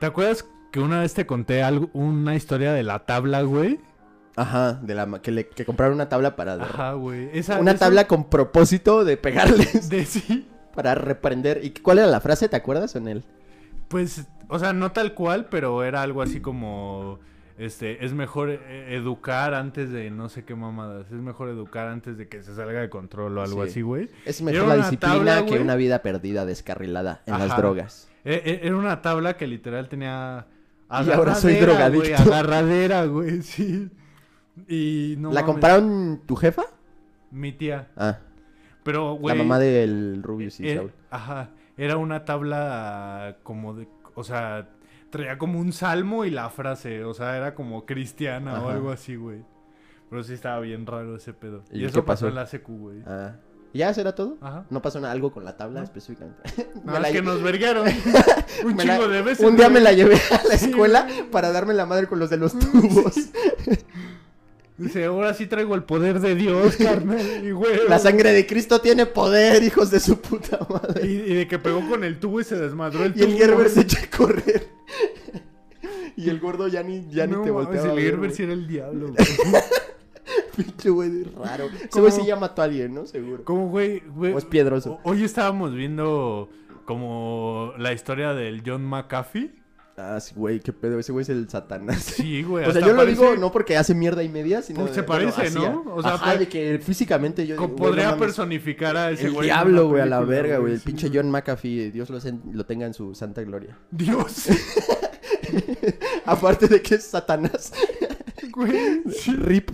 ¿Te 0.01 0.07
acuerdas 0.07 0.45
que 0.71 0.81
una 0.81 1.01
vez 1.01 1.15
te 1.15 1.27
conté 1.27 1.63
algo, 1.63 1.89
una 1.93 2.35
historia 2.35 2.73
de 2.73 2.83
la 2.83 3.01
tabla, 3.01 3.43
güey? 3.43 3.81
Ajá, 4.37 4.75
de 4.75 4.95
la 4.95 5.21
que 5.23 5.31
le 5.31 5.49
que 5.49 5.65
compraron 5.65 5.95
una 5.95 6.09
tabla 6.11 6.37
para 6.37 6.55
Ajá, 6.55 6.93
güey. 6.93 7.31
Esa- 7.33 7.59
una 7.59 7.75
tabla 7.75 8.07
con 8.07 8.25
propósito 8.25 9.05
de 9.05 9.17
pegarles 9.17 9.89
de 9.89 10.05
sí. 10.05 10.47
para 10.75 10.95
reprender. 10.95 11.61
¿Y 11.65 11.71
cuál 11.71 11.99
era 11.99 12.07
la 12.07 12.21
frase? 12.21 12.49
¿Te 12.49 12.57
acuerdas 12.57 12.95
en 12.97 13.09
él? 13.09 13.25
Pues, 13.89 14.27
o 14.49 14.59
sea, 14.59 14.75
no 14.75 14.93
tal 14.93 15.15
cual, 15.15 15.47
pero 15.51 15.83
era 15.83 16.03
algo 16.03 16.21
así 16.21 16.41
como, 16.41 17.19
este, 17.59 18.05
es 18.05 18.13
mejor 18.13 18.51
eh, 18.51 18.95
educar 18.95 19.55
antes 19.55 19.91
de 19.91 20.11
no 20.11 20.29
sé 20.29 20.45
qué 20.45 20.55
mamadas, 20.55 21.07
es 21.07 21.21
mejor 21.21 21.49
educar 21.49 21.89
antes 21.89 22.17
de 22.19 22.29
que 22.29 22.43
se 22.43 22.55
salga 22.55 22.81
de 22.81 22.91
control 22.91 23.39
o 23.39 23.43
algo 23.43 23.65
Sí. 23.65 23.71
así, 23.71 23.83
güey. 23.83 24.11
Es 24.25 24.43
mejor 24.43 24.69
la 24.69 24.77
disciplina 24.77 25.15
tabla, 25.15 25.47
que 25.47 25.59
una 25.59 25.75
vida 25.77 26.03
perdida 26.03 26.45
descarrilada 26.45 27.23
en 27.27 27.39
las 27.39 27.57
drogas. 27.57 28.09
Eh, 28.25 28.43
eh, 28.45 28.61
Era 28.65 28.77
una 28.77 29.01
tabla 29.03 29.37
que 29.37 29.47
literal 29.47 29.89
tenía... 29.89 30.47
Y 30.91 31.11
ahora 31.11 31.35
soy 31.35 31.55
güey, 31.55 31.65
drogadicto. 31.65 32.23
agarradera, 32.23 33.05
güey, 33.07 33.43
sí. 33.43 33.91
Y 34.69 35.17
no 35.19 35.29
¿La 35.33 35.41
mames, 35.41 35.45
compraron 35.53 36.23
tu 36.27 36.37
jefa? 36.37 36.63
Mi 37.31 37.53
tía. 37.53 37.89
Ah, 37.97 38.19
Pero, 38.85 39.15
güey... 39.15 39.37
la 39.37 39.43
mamá 39.43 39.59
del 39.59 40.23
Rubius 40.23 40.61
y 40.61 40.69
Eh, 40.69 40.77
Saúl. 40.77 40.93
ajá, 41.11 41.51
era 41.77 41.97
una 41.97 42.25
tabla 42.25 43.37
como 43.43 43.75
de, 43.75 43.89
o 44.15 44.25
sea, 44.25 44.69
traía 45.11 45.39
como 45.39 45.59
un 45.61 45.73
salmo 45.73 46.25
y 46.25 46.31
la 46.31 46.51
frase, 46.51 47.05
o 47.05 47.15
sea, 47.15 47.37
era 47.37 47.55
como 47.55 47.87
cristiana 47.87 48.61
o 48.63 48.69
algo 48.71 48.91
así, 48.91 49.17
güey. 49.17 49.45
Pero 50.11 50.23
sí 50.23 50.35
estaba 50.35 50.61
bien 50.61 50.87
raro 50.87 51.17
ese 51.17 51.33
pedo. 51.33 51.65
¿Y 51.73 51.79
Y, 51.79 51.81
qué 51.81 51.87
eso 51.87 52.05
pasó 52.05 52.27
pasó? 52.27 52.29
en 52.29 52.35
la 52.37 52.47
secu, 52.47 52.77
güey. 52.79 53.03
Ah. 53.07 53.37
¿Ya 53.75 53.91
eso 53.91 54.01
era 54.01 54.15
todo? 54.15 54.39
Ajá. 54.41 54.65
¿No 54.71 54.81
pasó 54.81 55.01
nada, 55.01 55.13
algo 55.13 55.33
con 55.33 55.45
la 55.45 55.57
tabla 55.57 55.81
No. 55.81 55.85
específicamente? 55.85 56.41
No, 56.85 56.95
es 56.97 57.01
la 57.03 57.11
que 57.13 57.21
nos 57.23 57.43
verguearon 57.43 57.87
un 58.65 58.77
la- 58.77 58.83
chingo 58.85 59.09
de 59.09 59.23
veces. 59.23 59.45
Un 59.47 59.57
día 59.57 59.69
me 59.69 59.81
la 59.81 59.93
llevé 59.93 60.15
a 60.31 60.45
la 60.49 60.57
Sí, 60.57 60.71
escuela 60.71 61.03
güey. 61.03 61.31
para 61.31 61.51
darme 61.53 61.75
la 61.75 61.85
madre 61.87 62.07
con 62.07 62.19
los 62.19 62.31
de 62.31 62.37
los 62.39 62.53
tubos. 62.59 63.15
Dice, 64.79 65.05
ahora 65.07 65.33
sí 65.33 65.47
traigo 65.47 65.75
el 65.75 65.85
poder 65.85 66.21
de 66.21 66.35
Dios, 66.35 66.77
carnal. 66.83 67.45
Y, 67.45 67.51
güey, 67.51 67.89
La 67.89 67.99
sangre 67.99 68.33
de 68.33 68.47
Cristo 68.47 68.81
tiene 68.81 69.07
poder, 69.07 69.63
hijos 69.63 69.91
de 69.91 70.01
su 70.01 70.21
puta 70.21 70.59
y, 70.69 70.73
madre. 70.73 71.07
y 71.07 71.35
de 71.35 71.49
que 71.49 71.59
pegó 71.59 71.89
con 71.89 72.05
el 72.05 72.19
tubo 72.19 72.41
y 72.41 72.45
se 72.45 72.57
desmadró 72.57 73.05
el 73.05 73.13
Y 73.13 73.21
tubo. 73.21 73.25
el 73.33 73.39
Gerber 73.39 73.71
se 73.71 73.81
echa 73.83 74.01
a 74.03 74.17
correr. 74.17 74.69
Y 76.19 76.31
el 76.31 76.41
gordo 76.41 76.67
ya 76.67 76.83
ni, 76.83 77.07
ya 77.11 77.27
no, 77.27 77.41
ni 77.41 77.45
te 77.45 77.51
volteaba 77.51 77.93
el 77.93 78.01
Gerber 78.01 78.31
sí 78.33 78.43
era 78.45 78.55
el 78.55 78.67
diablo, 78.67 79.09
güey. 79.13 79.63
Pinche 80.57 80.89
güey 80.89 81.25
raro. 81.25 81.67
Ese 81.67 82.01
güey 82.01 82.11
sí 82.11 82.23
ya 82.27 82.37
mató 82.37 82.63
a 82.63 82.65
alguien, 82.65 82.95
¿no? 82.95 83.07
Seguro. 83.07 83.45
Como, 83.45 83.69
güey, 83.69 84.01
güey. 84.15 84.33
O 84.33 84.39
es 84.39 84.47
piedroso. 84.47 84.99
Hoy 85.05 85.23
estábamos 85.25 85.75
viendo 85.75 86.49
como 86.87 87.75
la 87.77 87.93
historia 87.93 88.33
del 88.33 88.63
John 88.65 88.83
McAfee. 88.87 89.53
Ah, 89.99 90.21
sí, 90.21 90.35
güey, 90.37 90.61
qué 90.61 90.75
pedo. 90.75 90.99
Ese 90.99 91.11
güey 91.11 91.23
es 91.23 91.29
el 91.31 91.49
satanás. 91.49 92.03
Sí, 92.03 92.43
güey. 92.43 92.67
O 92.67 92.73
sea, 92.73 92.83
yo 92.83 92.89
lo 92.89 92.97
parece- 92.99 93.13
digo 93.21 93.37
no 93.37 93.51
porque 93.51 93.77
hace 93.79 93.95
mierda 93.95 94.23
y 94.23 94.29
media, 94.29 94.61
sino... 94.61 94.81
Pues 94.81 94.95
se 94.95 95.01
de- 95.01 95.07
bueno, 95.07 95.33
parece, 95.35 95.55
¿no? 95.59 95.85
O 95.95 96.03
sea, 96.03 96.15
Ajá, 96.15 96.37
de 96.37 96.47
que 96.49 96.79
físicamente 96.83 97.47
yo... 97.47 97.57
güey, 97.57 97.75
podría 97.75 98.11
no 98.11 98.19
personificar 98.19 98.95
a 98.97 99.11
ese 99.11 99.25
El 99.27 99.33
güey. 99.33 99.49
en 99.49 99.55
diablo, 99.55 99.89
güey, 99.89 100.03
a 100.03 100.07
la 100.07 100.21
verga, 100.21 100.59
güey. 100.59 100.75
El 100.75 100.81
pinche 100.81 101.11
John 101.13 101.31
McAfee, 101.31 101.91
Dios 101.93 102.11
lo, 102.11 102.19
lo 102.53 102.67
tenga 102.67 102.85
en 102.87 102.93
su 102.93 103.15
santa 103.15 103.43
gloria. 103.43 103.79
Dios, 103.91 104.49
Aparte 106.25 106.67
de 106.69 106.83
que 106.83 106.97
es 106.97 107.05
Satanás. 107.05 107.73
güey. 108.53 109.03
sí. 109.11 109.33
Rip. 109.37 109.71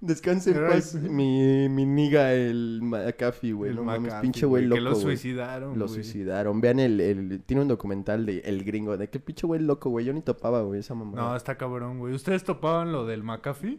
Descanse 0.00 0.52
en 0.52 0.66
paz, 0.66 0.94
mi, 0.94 1.68
mi 1.68 1.84
niga, 1.84 2.32
el 2.32 2.80
McAfee, 2.82 3.52
güey. 3.52 3.70
El 3.70 3.76
No 3.76 3.84
mames, 3.84 4.02
McAfee, 4.12 4.22
pinche 4.22 4.46
güey 4.46 4.64
loco, 4.64 4.74
Que 4.76 4.80
lo 4.80 4.90
güey. 4.92 5.02
suicidaron, 5.02 5.78
Lo 5.78 5.88
suicidaron. 5.88 6.60
Vean 6.62 6.80
el, 6.80 7.00
el... 7.00 7.42
Tiene 7.44 7.62
un 7.62 7.68
documental 7.68 8.24
de 8.24 8.38
El 8.38 8.64
Gringo. 8.64 8.96
De 8.96 9.10
qué 9.10 9.20
pinche 9.20 9.46
güey 9.46 9.60
loco, 9.60 9.90
güey. 9.90 10.06
Yo 10.06 10.14
ni 10.14 10.22
topaba, 10.22 10.62
güey, 10.62 10.80
esa 10.80 10.94
mamá. 10.94 11.16
No, 11.16 11.36
está 11.36 11.56
cabrón, 11.58 11.98
güey. 11.98 12.14
¿Ustedes 12.14 12.44
topaban 12.44 12.92
lo 12.92 13.04
del 13.04 13.22
McAfee? 13.22 13.78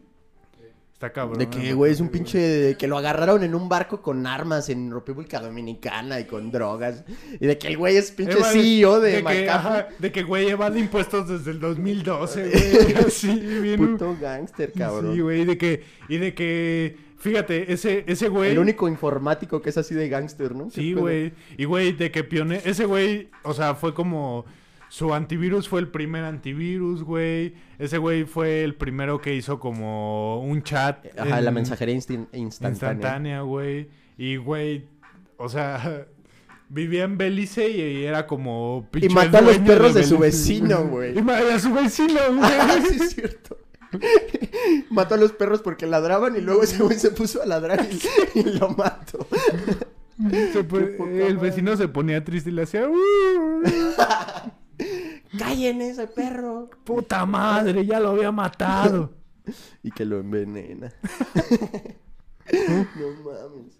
Está 1.01 1.13
cabrón. 1.13 1.39
De 1.39 1.49
que, 1.49 1.73
güey, 1.73 1.91
es 1.91 1.99
un 1.99 2.09
pinche... 2.09 2.37
de 2.37 2.77
que 2.77 2.87
lo 2.87 2.95
agarraron 2.95 3.43
en 3.43 3.55
un 3.55 3.67
barco 3.67 4.03
con 4.03 4.27
armas 4.27 4.69
en 4.69 4.91
República 4.91 5.39
Dominicana 5.39 6.19
y 6.19 6.25
con 6.25 6.51
drogas. 6.51 7.03
Y 7.39 7.47
de 7.47 7.57
que 7.57 7.69
el 7.69 7.77
güey 7.77 7.97
es 7.97 8.11
pinche 8.11 8.37
Evade- 8.37 8.51
CEO 8.51 8.99
de, 8.99 9.23
que, 9.23 9.49
ajá, 9.49 9.87
de 9.97 10.11
que, 10.11 10.21
güey, 10.21 10.49
evade 10.49 10.79
impuestos 10.79 11.27
desde 11.27 11.49
el 11.49 11.59
2012, 11.59 12.49
güey. 12.51 12.93
Así, 13.03 13.33
bien. 13.39 13.77
Puto 13.77 14.15
gángster, 14.21 14.71
cabrón. 14.73 15.15
Sí, 15.15 15.21
güey. 15.21 15.41
Y 15.41 15.45
de 15.45 15.57
que, 15.57 15.83
y 16.07 16.17
de 16.17 16.35
que, 16.35 16.97
fíjate, 17.17 17.73
ese, 17.73 18.03
ese 18.05 18.29
güey. 18.29 18.51
El 18.51 18.59
único 18.59 18.87
informático 18.87 19.59
que 19.59 19.71
es 19.71 19.77
así 19.79 19.95
de 19.95 20.07
gángster, 20.07 20.53
¿no? 20.53 20.69
Sí, 20.69 20.93
güey. 20.93 21.33
Y, 21.57 21.65
güey, 21.65 21.93
de 21.93 22.11
que 22.11 22.23
pionero. 22.23 22.61
Ese 22.63 22.85
güey, 22.85 23.29
o 23.41 23.55
sea, 23.55 23.73
fue 23.73 23.95
como. 23.95 24.45
Su 24.91 25.13
antivirus 25.13 25.69
fue 25.69 25.79
el 25.79 25.87
primer 25.87 26.25
antivirus, 26.25 27.01
güey. 27.03 27.53
Ese 27.79 27.97
güey 27.97 28.25
fue 28.25 28.61
el 28.65 28.75
primero 28.75 29.21
que 29.21 29.33
hizo 29.33 29.57
como 29.57 30.41
un 30.43 30.63
chat. 30.63 31.05
Ajá, 31.17 31.39
en- 31.39 31.45
la 31.45 31.51
mensajería 31.51 31.95
instantánea. 31.95 32.43
instantánea, 32.43 33.41
güey. 33.41 33.87
Y, 34.17 34.35
güey, 34.35 34.89
o 35.37 35.47
sea, 35.47 36.05
vivía 36.69 37.05
en 37.05 37.17
Belice 37.17 37.69
y, 37.69 38.03
era 38.03 38.27
como 38.27 38.89
Y 38.93 39.07
mató 39.07 39.37
a 39.37 39.41
los 39.41 39.59
perros 39.59 39.93
de 39.93 40.03
su 40.03 40.17
vecino, 40.17 40.83
güey. 40.89 41.17
Y 41.17 41.21
mató 41.21 41.47
a 41.53 41.59
su 41.59 41.73
vecino, 41.73 42.19
Ah, 42.41 42.75
güey. 42.77 42.89
sí, 42.91 43.01
es 43.01 43.15
cierto. 43.15 43.57
mató 44.89 45.15
a 45.15 45.17
los 45.17 45.31
perros 45.31 45.61
porque 45.61 45.85
ladraban 45.87 46.35
y 46.35 46.41
luego 46.41 46.63
ese 46.63 46.83
güey 46.83 46.99
se 46.99 47.11
puso 47.11 47.41
a 47.41 47.45
ladrar 47.45 47.87
y, 48.35 48.39
y 48.39 48.43
lo 48.59 48.67
mató. 48.71 49.25
Se 50.29 50.59
el 51.27 51.37
vecino 51.37 51.75
se 51.77 51.87
ponía 51.87 52.23
triste 52.23 52.49
y 52.51 52.53
le 52.53 52.61
hacía... 52.63 52.87
¡Callen 55.37 55.81
ese 55.81 56.07
perro! 56.07 56.69
Puta 56.83 57.25
madre, 57.25 57.85
ya 57.85 57.99
lo 57.99 58.09
había 58.09 58.31
matado. 58.31 59.13
Y 59.83 59.89
que 59.89 60.05
lo 60.05 60.19
envenena. 60.19 60.93
no 62.53 63.11
mames. 63.23 63.79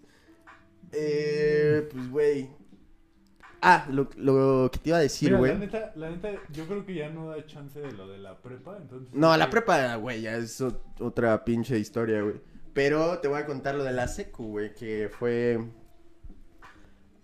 Eh, 0.92 1.88
pues, 1.92 2.10
güey. 2.10 2.50
Ah, 3.62 3.86
lo, 3.92 4.10
lo 4.18 4.70
que 4.72 4.80
te 4.80 4.90
iba 4.90 4.98
a 4.98 5.02
decir, 5.02 5.36
güey. 5.38 5.54
la 5.54 5.60
neta, 5.60 5.92
la 5.96 6.10
neta, 6.10 6.30
yo 6.52 6.66
creo 6.66 6.84
que 6.84 6.96
ya 6.96 7.10
no 7.12 7.30
da 7.30 7.46
chance 7.46 7.80
de 7.80 7.92
lo 7.92 8.08
de 8.08 8.18
la 8.18 8.42
prepa, 8.42 8.76
entonces... 8.76 9.14
No, 9.14 9.38
la 9.38 9.52
prepa, 9.52 9.96
güey, 9.98 10.22
ya 10.22 10.36
es 10.36 10.60
ot- 10.62 10.82
otra 11.00 11.46
pinche 11.46 11.78
historia, 11.78 12.24
güey. 12.24 12.42
Pero 12.74 13.20
te 13.20 13.28
voy 13.28 13.40
a 13.40 13.46
contar 13.46 13.76
lo 13.76 13.84
de 13.84 13.92
la 13.94 14.08
secu, 14.08 14.48
güey, 14.48 14.74
que 14.74 15.12
fue 15.12 15.60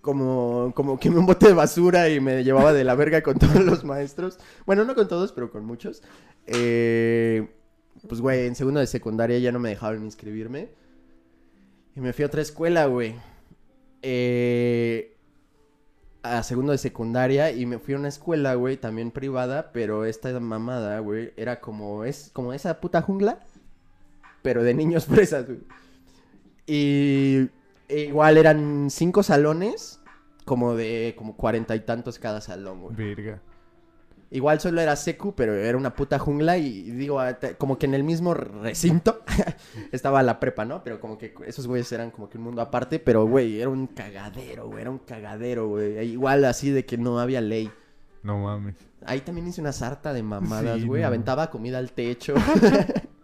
como, 0.08 0.72
como 0.74 0.98
que 0.98 1.10
un 1.10 1.26
bote 1.26 1.48
de 1.48 1.54
basura 1.54 2.08
y 2.08 2.22
me 2.22 2.42
llevaba 2.42 2.72
de 2.72 2.86
la 2.86 2.96
verga 2.96 3.22
con 3.22 3.38
todos 3.40 3.60
los 3.66 3.84
maestros. 3.84 4.40
Bueno, 4.66 4.86
no 4.86 4.96
con 4.96 5.10
todos, 5.10 5.34
pero 5.34 5.52
con 5.52 5.66
muchos. 5.66 6.02
Eh, 6.46 7.46
pues, 8.08 8.22
güey, 8.22 8.48
en 8.48 8.56
segundo 8.56 8.80
de 8.80 8.88
secundaria 8.88 9.38
ya 9.40 9.52
no 9.52 9.60
me 9.60 9.68
dejaron 9.68 10.06
inscribirme. 10.06 10.70
Y 11.94 12.00
me 12.00 12.14
fui 12.14 12.24
a 12.24 12.28
otra 12.28 12.42
escuela, 12.42 12.86
güey. 12.86 13.16
Eh, 14.02 15.18
a 16.24 16.42
segundo 16.44 16.72
de 16.72 16.78
secundaria 16.78 17.52
y 17.52 17.66
me 17.66 17.78
fui 17.78 17.94
a 17.94 17.98
una 17.98 18.08
escuela, 18.08 18.54
güey, 18.54 18.78
también 18.78 19.12
privada, 19.12 19.74
pero 19.74 20.06
esta 20.06 20.40
mamada, 20.40 21.00
güey, 21.00 21.34
era 21.36 21.60
como 21.60 22.06
es 22.06 22.30
como 22.32 22.54
esa 22.54 22.80
puta 22.80 23.02
jungla, 23.02 23.40
pero 24.42 24.64
de 24.64 24.74
niños 24.74 25.04
presas, 25.14 25.48
güey. 25.48 25.60
Y 26.66 27.50
e 27.88 28.02
igual 28.02 28.38
eran 28.38 28.90
cinco 28.90 29.24
salones, 29.24 30.00
como 30.46 30.76
de 30.76 31.16
como 31.18 31.36
cuarenta 31.36 31.76
y 31.76 31.82
tantos 31.82 32.20
cada 32.20 32.42
salón, 32.42 32.82
güey. 32.82 32.96
Virga. 32.96 33.42
Igual 34.30 34.60
solo 34.60 34.82
era 34.82 34.98
secu, 34.98 35.34
pero 35.36 35.54
era 35.56 35.78
una 35.78 35.96
puta 35.96 36.20
jungla 36.20 36.58
y, 36.58 36.82
digo, 36.92 37.22
ah, 37.22 37.38
como 37.58 37.78
que 37.78 37.86
en 37.86 37.94
el 37.94 38.04
mismo 38.04 38.34
recinto 38.34 39.22
estaba 39.94 40.22
la 40.22 40.38
prepa, 40.42 40.66
¿no? 40.66 40.84
Pero 40.84 41.00
como 41.00 41.18
que 41.18 41.34
esos 41.46 41.66
güeyes 41.66 41.90
eran 41.94 42.12
como 42.12 42.30
que 42.30 42.38
un 42.38 42.44
mundo 42.44 42.62
aparte, 42.62 43.00
pero 43.00 43.26
güey, 43.26 43.62
era 43.62 43.70
un 43.70 43.88
cagadero, 43.88 44.68
güey, 44.68 44.82
era 44.82 44.92
un 44.92 45.00
cagadero, 45.00 45.70
güey. 45.70 46.00
Igual 46.12 46.44
así 46.44 46.72
de 46.72 46.86
que 46.86 46.98
no 46.98 47.20
había 47.22 47.40
ley. 47.40 47.72
No 48.22 48.38
mames. 48.40 48.76
Ahí 49.06 49.22
también 49.22 49.48
hice 49.48 49.62
una 49.62 49.72
sarta 49.72 50.12
de 50.12 50.24
mamadas, 50.24 50.82
Sí, 50.82 50.86
güey. 50.88 51.04
no. 51.04 51.08
Aventaba 51.08 51.50
comida 51.50 51.78
al 51.78 51.94
techo. 51.94 52.34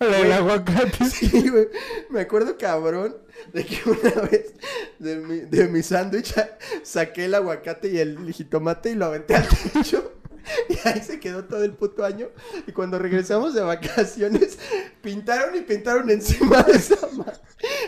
El 0.00 0.32
aguacate. 0.32 1.04
Sí, 1.10 1.48
güey. 1.48 1.68
Me 2.10 2.20
acuerdo, 2.20 2.56
cabrón, 2.56 3.16
de 3.52 3.64
que 3.64 3.88
una 3.88 4.22
vez 4.22 4.54
de 4.98 5.16
mi, 5.16 5.40
de 5.40 5.68
mi 5.68 5.82
sándwich 5.82 6.34
saqué 6.82 7.26
el 7.26 7.34
aguacate 7.34 7.88
y 7.88 7.98
el 7.98 8.32
jitomate 8.32 8.90
y 8.90 8.94
lo 8.94 9.06
aventé 9.06 9.36
al 9.36 9.48
techo. 9.48 10.12
Y 10.68 10.76
ahí 10.86 11.00
se 11.00 11.20
quedó 11.20 11.44
todo 11.44 11.64
el 11.64 11.72
puto 11.72 12.04
año. 12.04 12.28
Y 12.66 12.72
cuando 12.72 12.98
regresamos 12.98 13.54
de 13.54 13.62
vacaciones, 13.62 14.58
pintaron 15.02 15.56
y 15.56 15.62
pintaron 15.62 16.10
encima 16.10 16.62
de 16.62 16.72
esa 16.72 17.06
madre. 17.12 17.40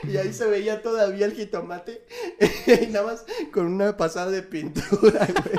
Y 0.09 0.17
ahí 0.17 0.33
se 0.33 0.47
veía 0.47 0.83
todavía 0.83 1.27
el 1.27 1.33
jitomate. 1.35 2.07
Y 2.83 2.87
nada 2.87 3.07
más 3.07 3.25
con 3.53 3.67
una 3.67 3.97
pasada 3.97 4.31
de 4.31 4.43
pintura, 4.43 5.27
güey. 5.27 5.59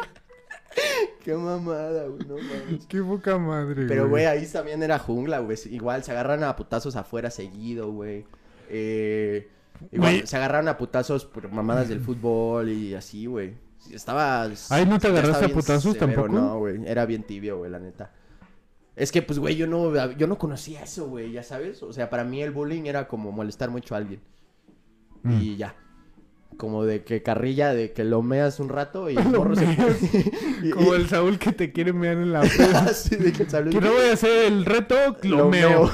Qué 1.23 1.33
mamada, 1.33 2.07
güey. 2.07 2.25
No 2.27 2.35
mames. 2.35 2.85
Qué 2.87 3.01
poca 3.01 3.37
madre, 3.37 3.85
Pero, 3.87 4.09
güey, 4.09 4.25
ahí 4.25 4.45
también 4.47 4.81
era 4.83 4.99
jungla, 4.99 5.39
güey. 5.39 5.57
Igual 5.71 6.03
se 6.03 6.11
agarran 6.11 6.43
a 6.43 6.55
putazos 6.55 6.95
afuera 6.95 7.29
seguido, 7.31 7.91
güey. 7.91 8.25
Eh, 8.69 9.49
igual 9.91 10.13
Güey. 10.13 10.27
se 10.27 10.37
agarraron 10.37 10.67
a 10.67 10.77
putazos 10.77 11.25
por 11.25 11.51
mamadas 11.51 11.89
del 11.89 11.99
fútbol 12.01 12.69
y 12.69 12.93
así, 12.93 13.25
güey. 13.25 13.55
Estaba. 13.91 14.49
Ay, 14.69 14.85
¿no 14.85 14.99
te 14.99 15.07
agarraste 15.07 15.45
a 15.45 15.49
putazos 15.49 15.93
severo, 15.93 15.99
tampoco? 16.23 16.29
No, 16.29 16.59
güey. 16.59 16.85
Era 16.85 17.05
bien 17.05 17.23
tibio, 17.23 17.57
güey, 17.57 17.71
la 17.71 17.79
neta. 17.79 18.11
Es 18.95 19.11
que, 19.11 19.21
pues, 19.21 19.37
güey, 19.37 19.55
yo 19.55 19.67
no, 19.67 20.11
yo 20.13 20.27
no 20.27 20.37
conocía 20.37 20.83
eso, 20.83 21.07
güey, 21.07 21.31
ya 21.31 21.43
sabes. 21.43 21.83
O 21.83 21.93
sea, 21.93 22.09
para 22.09 22.23
mí 22.23 22.41
el 22.41 22.51
bullying 22.51 22.85
era 22.85 23.07
como 23.07 23.31
molestar 23.31 23.69
mucho 23.69 23.93
a 23.93 23.99
alguien. 23.99 24.21
Mm. 25.23 25.41
Y 25.41 25.55
ya. 25.55 25.75
Como 26.57 26.85
de 26.85 27.03
que 27.03 27.21
carrilla, 27.21 27.73
de 27.73 27.91
que 27.91 28.03
lo 28.03 28.23
meas 28.23 28.59
un 28.59 28.69
rato 28.69 29.09
y 29.11 29.15
el 29.17 29.25
morro 29.29 29.55
se... 29.55 29.65
y- 30.63 30.69
Como 30.71 30.93
y- 30.93 30.97
el 30.97 31.07
Saúl 31.07 31.37
que 31.37 31.51
te 31.51 31.71
quiere 31.71 31.93
mear 31.93 32.17
en 32.17 32.33
la 32.33 32.41
peda. 32.57 32.79
Así 32.89 33.15
de 33.15 33.31
que 33.31 33.47
salud. 33.49 33.71
que 33.71 33.79
no 33.79 33.91
voy 33.93 34.05
a 34.09 34.13
hacer 34.13 34.45
el 34.51 34.65
reto, 34.65 34.95
lo, 35.23 35.37
Lo 35.37 35.49
meo. 35.49 35.89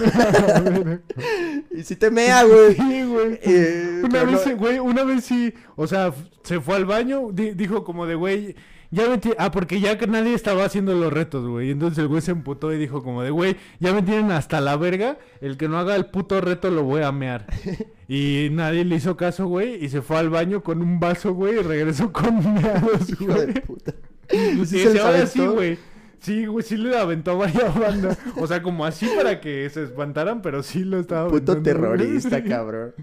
Y 1.72 1.84
si 1.84 1.95
te 1.95 2.10
mea, 2.11 2.44
güey. 2.44 2.76
sí, 2.76 3.03
güey. 3.03 3.40
Eh, 3.41 4.02
Una 4.03 4.23
vez, 4.23 4.45
no- 4.48 4.57
güey, 4.57 4.80
una 4.80 5.03
vez 5.03 5.26
sí, 5.26 5.53
o 5.76 5.88
sea, 5.88 6.14
se 6.44 6.60
fue 6.60 6.76
al 6.76 6.85
baño, 6.85 7.30
di- 7.31 7.52
dijo 7.52 7.84
como 7.84 8.06
de, 8.06 8.15
güey, 8.15 8.56
ya 8.94 9.10
me 9.10 9.20
Ah, 9.40 9.52
porque 9.52 9.80
ya 9.80 9.98
que 9.98 10.06
nadie 10.06 10.36
estaba 10.36 10.65
haciendo 10.65 10.94
los 10.94 11.11
retos, 11.11 11.48
güey. 11.48 11.72
Entonces 11.72 11.98
el 11.98 12.07
güey 12.07 12.22
se 12.22 12.32
emputó 12.32 12.72
y 12.72 12.78
dijo 12.78 13.02
como 13.02 13.24
de, 13.24 13.32
güey, 13.32 13.56
ya 13.80 13.91
me 13.91 14.03
tienen 14.03 14.32
hasta 14.32 14.61
la 14.61 14.78
verga, 14.78 15.18
el 15.41 15.57
que 15.57 15.68
no 15.68 15.80
haga 15.80 15.95
el 15.95 16.06
puto 16.06 16.40
reto 16.41 16.70
lo 16.70 16.84
voy 16.84 17.02
a 17.02 17.11
mear. 17.11 17.48
y 18.07 18.49
nadie 18.52 18.86
le 18.86 18.95
hizo 18.95 19.18
caso, 19.18 19.48
güey, 19.48 19.84
y 19.84 19.90
se 19.90 20.03
fue 20.03 20.18
al 20.18 20.30
baño 20.30 20.61
con 20.61 20.82
un 20.82 20.99
vaso, 20.99 21.34
güey, 21.34 21.56
y 21.56 21.61
regresó 21.64 22.14
con 22.14 22.53
meados, 22.53 23.07
de 23.20 23.26
güey. 23.26 23.53
puta. 23.61 23.94
Y 24.32 24.65
¿Sí 24.65 24.80
se 24.80 24.99
ahora 24.99 25.26
sí, 25.26 25.40
güey. 25.40 25.78
Sí, 26.20 26.45
güey, 26.45 26.64
sí 26.64 26.78
le 26.78 26.95
aventó 26.98 27.32
a 27.32 27.36
varias 27.36 27.78
bandas. 27.78 28.18
O 28.38 28.45
sea, 28.48 28.61
como 28.61 28.86
así 28.86 29.10
para 29.18 29.41
que 29.41 29.70
se 29.72 29.84
espantaran, 29.84 30.41
pero 30.41 30.61
sí 30.64 30.84
lo 30.84 30.99
estaba 30.99 31.28
Puto 31.30 31.53
güey. 31.53 31.64
terrorista, 31.64 32.44
cabrón. 32.44 32.94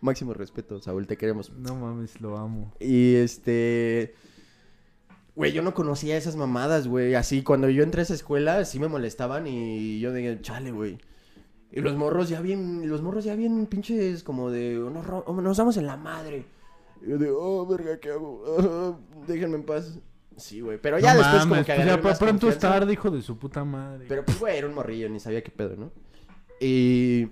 Máximo 0.00 0.34
respeto, 0.34 0.80
Saúl, 0.80 1.06
te 1.06 1.16
queremos. 1.16 1.50
No 1.50 1.74
mames, 1.74 2.20
lo 2.20 2.36
amo. 2.38 2.72
Y 2.78 3.14
este. 3.16 4.14
Güey, 5.38 5.52
yo 5.52 5.62
no 5.62 5.72
conocía 5.72 6.16
esas 6.16 6.34
mamadas, 6.34 6.88
güey. 6.88 7.14
Así, 7.14 7.44
cuando 7.44 7.70
yo 7.70 7.84
entré 7.84 8.00
a 8.00 8.02
esa 8.02 8.14
escuela, 8.14 8.64
sí 8.64 8.80
me 8.80 8.88
molestaban 8.88 9.46
y 9.46 10.00
yo 10.00 10.12
dije, 10.12 10.36
chale, 10.42 10.72
güey. 10.72 10.98
Y 11.70 11.80
los 11.80 11.94
morros 11.94 12.28
ya 12.28 12.40
bien, 12.40 12.88
los 12.88 13.02
morros 13.02 13.22
ya 13.24 13.36
bien 13.36 13.66
pinches 13.66 14.24
como 14.24 14.50
de, 14.50 14.74
nos, 14.74 15.06
ro- 15.06 15.22
oh, 15.28 15.40
nos 15.40 15.56
damos 15.56 15.76
en 15.76 15.86
la 15.86 15.96
madre. 15.96 16.44
Y 17.06 17.10
yo 17.10 17.18
de, 17.18 17.30
oh, 17.30 17.64
verga, 17.66 18.00
¿qué 18.00 18.10
hago? 18.10 18.42
Ah, 18.58 18.98
déjenme 19.28 19.58
en 19.58 19.62
paz. 19.62 20.00
Sí, 20.36 20.60
güey. 20.60 20.78
Pero 20.82 20.98
ya 20.98 21.12
No 21.14 21.18
después 21.20 21.42
como 21.42 21.50
mames, 21.50 21.66
que 21.66 21.72
pues 21.72 21.78
agarré 21.86 21.96
ya 21.96 22.02
pa- 22.02 22.08
más 22.08 22.18
pronto 22.18 22.48
es 22.48 22.58
tarde, 22.58 22.92
hijo 22.94 23.10
de 23.12 23.22
su 23.22 23.38
puta 23.38 23.64
madre. 23.64 24.06
Pero 24.08 24.24
pues, 24.24 24.40
güey, 24.40 24.58
era 24.58 24.66
un 24.66 24.74
morrillo, 24.74 25.08
ni 25.08 25.20
sabía 25.20 25.44
qué 25.44 25.52
pedo, 25.52 25.76
¿no? 25.76 25.92
Y. 26.60 27.28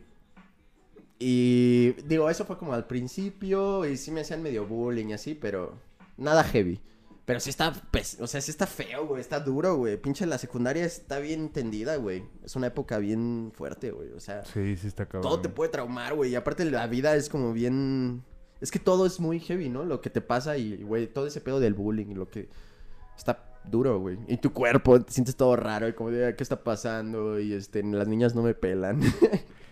Y. 1.18 1.92
Digo, 2.06 2.28
eso 2.30 2.44
fue 2.44 2.56
como 2.58 2.72
al 2.72 2.86
principio. 2.86 3.84
Y 3.84 3.96
sí 3.96 4.10
me 4.12 4.20
hacían 4.20 4.42
medio 4.42 4.64
bullying 4.66 5.06
y 5.08 5.12
así, 5.14 5.34
pero. 5.34 5.74
Nada 6.16 6.44
heavy. 6.44 6.80
Pero 7.26 7.40
sí 7.40 7.50
está. 7.50 7.72
pes- 7.90 8.18
O 8.20 8.26
sea, 8.26 8.40
sí 8.40 8.50
está 8.50 8.66
feo, 8.66 9.06
güey. 9.06 9.20
Está 9.20 9.40
duro, 9.40 9.76
güey. 9.76 9.96
Pinche 10.00 10.24
la 10.24 10.38
secundaria 10.38 10.84
está 10.84 11.18
bien 11.18 11.50
tendida, 11.50 11.96
güey. 11.96 12.24
Es 12.44 12.56
una 12.56 12.68
época 12.68 12.98
bien 12.98 13.52
fuerte, 13.54 13.90
güey. 13.90 14.12
O 14.12 14.20
sea. 14.20 14.44
Sí, 14.46 14.76
sí 14.76 14.86
está 14.86 15.06
cabrón. 15.06 15.22
Todo 15.28 15.40
te 15.40 15.48
puede 15.48 15.70
traumar, 15.70 16.14
güey. 16.14 16.30
Y 16.30 16.34
aparte 16.36 16.64
la 16.64 16.86
vida 16.86 17.14
es 17.16 17.28
como 17.28 17.52
bien... 17.52 18.22
Es 18.60 18.70
que 18.70 18.78
todo 18.78 19.04
es 19.04 19.20
muy 19.20 19.38
heavy, 19.40 19.68
¿no? 19.68 19.84
Lo 19.84 20.00
que 20.00 20.08
te 20.08 20.22
pasa 20.22 20.56
y, 20.56 20.82
güey, 20.82 21.08
todo 21.08 21.26
ese 21.26 21.40
pedo 21.42 21.60
del 21.60 21.74
bullying 21.74 22.06
y 22.06 22.14
lo 22.14 22.28
que... 22.30 22.48
Está 23.16 23.42
duro, 23.64 23.98
güey. 23.98 24.18
Y 24.28 24.36
tu 24.36 24.52
cuerpo, 24.52 25.00
te 25.02 25.12
sientes 25.12 25.34
todo 25.36 25.56
raro 25.56 25.88
y 25.88 25.92
como 25.94 26.10
de, 26.10 26.36
¿qué 26.36 26.42
está 26.44 26.62
pasando? 26.62 27.40
Y, 27.40 27.52
este, 27.54 27.82
las 27.82 28.06
niñas 28.08 28.34
no 28.34 28.42
me 28.42 28.54
pelan. 28.54 29.00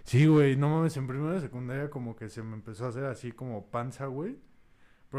Sí, 0.07 0.27
güey, 0.27 0.55
no 0.55 0.69
mames, 0.69 0.99
en 0.99 1.07
primera 1.07 1.41
secundaria 1.41 1.89
como 1.89 2.15
que 2.15 2.29
se 2.29 2.43
me 2.43 2.53
empezó 2.55 2.85
a 2.85 2.89
hacer 2.91 3.05
así 3.05 3.33
como 3.33 3.65
panza, 3.71 4.05
güey. 4.05 4.37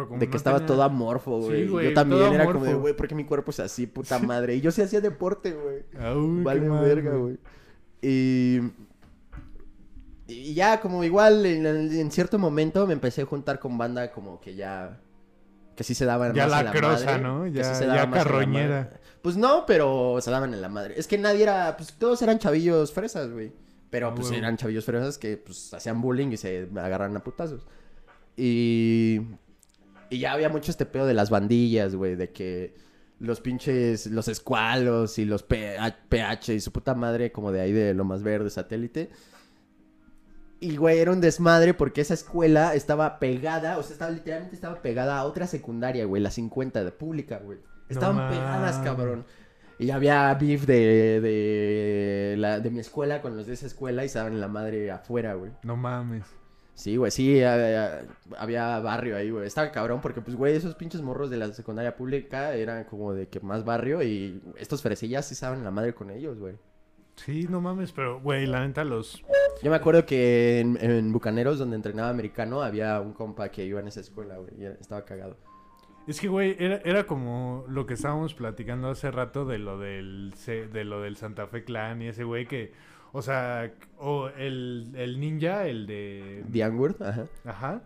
Como 0.07 0.19
de 0.19 0.25
que 0.27 0.31
no 0.31 0.37
estaba 0.37 0.57
tenía- 0.59 0.67
todo 0.67 0.83
amorfo, 0.83 1.41
Sí, 1.51 1.67
güey. 1.67 1.87
Yo 1.89 1.93
también 1.93 2.33
era 2.33 2.45
como 2.45 2.59
de, 2.63 2.69
amorfo. 2.71 2.81
güey, 2.81 2.93
¿por 2.95 3.07
qué 3.07 3.15
mi 3.15 3.23
cuerpo 3.25 3.51
es 3.51 3.59
así, 3.61 3.87
puta 3.87 4.19
madre? 4.19 4.55
Y 4.55 4.61
yo 4.61 4.71
sí 4.71 4.81
hacía 4.81 4.99
deporte, 5.01 5.53
güey. 5.53 6.43
Vale 6.43 6.69
verga, 6.69 7.15
güey. 7.15 7.37
Y... 8.01 8.59
Y 10.27 10.55
ya, 10.55 10.81
como 10.81 11.03
igual, 11.03 11.45
en, 11.45 11.65
en 11.67 12.11
cierto 12.11 12.39
momento 12.39 12.87
me 12.87 12.93
empecé 12.93 13.21
a 13.21 13.25
juntar 13.25 13.59
con 13.59 13.77
banda 13.77 14.11
como 14.11 14.39
que 14.41 14.55
ya... 14.55 14.99
Que 15.75 15.83
sí 15.83 15.93
se 15.93 16.05
daban 16.05 16.33
Ya 16.33 16.47
más 16.47 16.59
en 16.59 16.65
la 16.65 16.71
la 16.73 16.79
crosa, 16.79 17.05
madre, 17.05 17.21
¿no? 17.21 17.47
Ya- 17.47 17.63
sí 17.63 17.75
se 17.75 17.85
ya 17.85 17.95
la 17.95 18.09
carroñera. 18.11 18.99
Pues 19.21 19.37
no, 19.37 19.65
pero 19.67 20.17
se 20.21 20.31
daban 20.31 20.53
en 20.53 20.61
la 20.61 20.69
madre. 20.69 20.95
Es 20.97 21.05
que 21.07 21.17
nadie 21.17 21.43
era... 21.43 21.75
Pues 21.77 21.93
todos 21.93 22.21
eran 22.21 22.39
chavillos 22.39 22.91
fresas, 22.91 23.29
güey. 23.31 23.51
Pero 23.91 24.07
Ah, 24.09 24.15
pues 24.15 24.31
eran 24.31 24.57
chavillos 24.57 24.83
fresas 24.83 25.17
que 25.17 25.37
pues 25.37 25.73
hacían 25.73 26.01
bullying 26.01 26.29
y 26.29 26.37
se 26.37 26.67
agarran 26.75 27.15
a 27.15 27.23
putazos. 27.23 27.65
Y... 28.35 29.21
Y 30.15 30.19
ya 30.19 30.31
había 30.31 30.47
mucho 30.47 30.71
este 30.71 30.85
pedo 30.85 31.05
de 31.05 31.13
las 31.13 31.29
bandillas, 31.29 31.93
güey, 31.93 32.15
de 32.15 32.31
que 32.31 32.73
los 33.19 33.41
pinches, 33.41 34.07
los 34.07 34.29
escualos 34.29 35.19
y 35.19 35.25
los 35.25 35.43
PH, 35.43 35.97
PH 36.07 36.53
y 36.53 36.61
su 36.61 36.71
puta 36.71 36.95
madre 36.95 37.33
como 37.33 37.51
de 37.51 37.59
ahí 37.59 37.73
de 37.73 37.93
lo 37.93 38.05
más 38.05 38.23
verde, 38.23 38.49
satélite. 38.49 39.09
Y, 40.61 40.77
güey, 40.77 40.99
era 40.99 41.11
un 41.11 41.19
desmadre 41.19 41.73
porque 41.73 41.99
esa 41.99 42.13
escuela 42.13 42.75
estaba 42.75 43.19
pegada, 43.19 43.77
o 43.77 43.83
sea, 43.83 43.91
estaba 43.91 44.11
literalmente 44.11 44.55
estaba 44.55 44.81
pegada 44.81 45.17
a 45.17 45.25
otra 45.25 45.47
secundaria, 45.47 46.05
güey, 46.05 46.21
la 46.21 46.31
50 46.31 46.85
de 46.85 46.91
pública, 46.93 47.41
güey. 47.43 47.59
Estaban 47.89 48.29
pegadas, 48.29 48.77
cabrón. 48.85 49.25
Y 49.77 49.91
había 49.91 50.33
beef 50.35 50.65
de, 50.65 51.19
de, 51.19 52.35
la, 52.37 52.61
de 52.61 52.71
mi 52.71 52.79
escuela 52.79 53.21
con 53.21 53.35
los 53.35 53.47
de 53.47 53.53
esa 53.53 53.65
escuela 53.65 54.03
y 54.03 54.05
estaban 54.05 54.31
en 54.31 54.39
la 54.39 54.47
madre 54.47 54.89
afuera, 54.91 55.33
güey. 55.33 55.51
No 55.63 55.75
mames. 55.75 56.23
Sí, 56.75 56.97
güey, 56.97 57.09
sí, 57.09 57.41
había, 57.41 58.05
había 58.37 58.79
barrio 58.79 59.15
ahí, 59.15 59.31
güey. 59.31 59.47
Estaba 59.47 59.71
cabrón 59.71 60.01
porque, 60.01 60.21
pues, 60.21 60.35
güey, 60.35 60.55
esos 60.55 60.75
pinches 60.75 61.01
morros 61.01 61.29
de 61.29 61.37
la 61.37 61.51
secundaria 61.53 61.95
pública 61.95 62.53
eran 62.53 62.83
como 62.83 63.13
de 63.13 63.29
que 63.29 63.39
más 63.39 63.63
barrio 63.63 64.03
y 64.03 64.41
estos 64.57 64.81
fresillas 64.81 65.25
sí 65.25 65.33
estaban 65.33 65.59
en 65.59 65.63
la 65.63 65.71
madre 65.71 65.95
con 65.95 66.11
ellos, 66.11 66.37
güey. 66.37 66.55
Sí, 67.15 67.47
no 67.49 67.61
mames, 67.61 67.93
pero, 67.93 68.19
güey, 68.19 68.45
la 68.45 68.67
neta 68.67 68.83
los... 68.83 69.23
Yo 69.63 69.69
me 69.69 69.77
acuerdo 69.77 70.05
que 70.05 70.59
en, 70.59 70.77
en 70.81 71.13
Bucaneros, 71.13 71.57
donde 71.57 71.77
entrenaba 71.77 72.09
americano, 72.09 72.61
había 72.61 72.99
un 72.99 73.13
compa 73.13 73.47
que 73.47 73.63
iba 73.63 73.79
en 73.79 73.87
esa 73.87 74.01
escuela, 74.01 74.35
güey, 74.35 74.51
y 74.59 74.65
estaba 74.65 75.05
cagado. 75.05 75.37
Es 76.07 76.19
que, 76.19 76.27
güey, 76.27 76.55
era, 76.59 76.81
era 76.85 77.05
como 77.05 77.65
lo 77.67 77.85
que 77.85 77.95
estábamos 77.95 78.33
platicando 78.33 78.89
hace 78.89 79.09
rato 79.09 79.45
de 79.45 79.57
lo 79.57 79.79
del, 79.79 80.33
de 80.45 80.83
lo 80.83 81.01
del 81.01 81.17
Santa 81.17 81.47
Fe 81.47 81.63
Clan 81.63 82.01
y 82.01 82.07
ese 82.07 82.23
güey 82.23 82.45
que... 82.45 82.73
O 83.11 83.21
sea, 83.21 83.71
o 83.97 84.27
el, 84.27 84.91
el 84.95 85.19
ninja, 85.19 85.67
el 85.67 85.87
de... 85.87 86.43
Diangward, 86.49 87.01
ajá. 87.01 87.27
Ajá. 87.45 87.81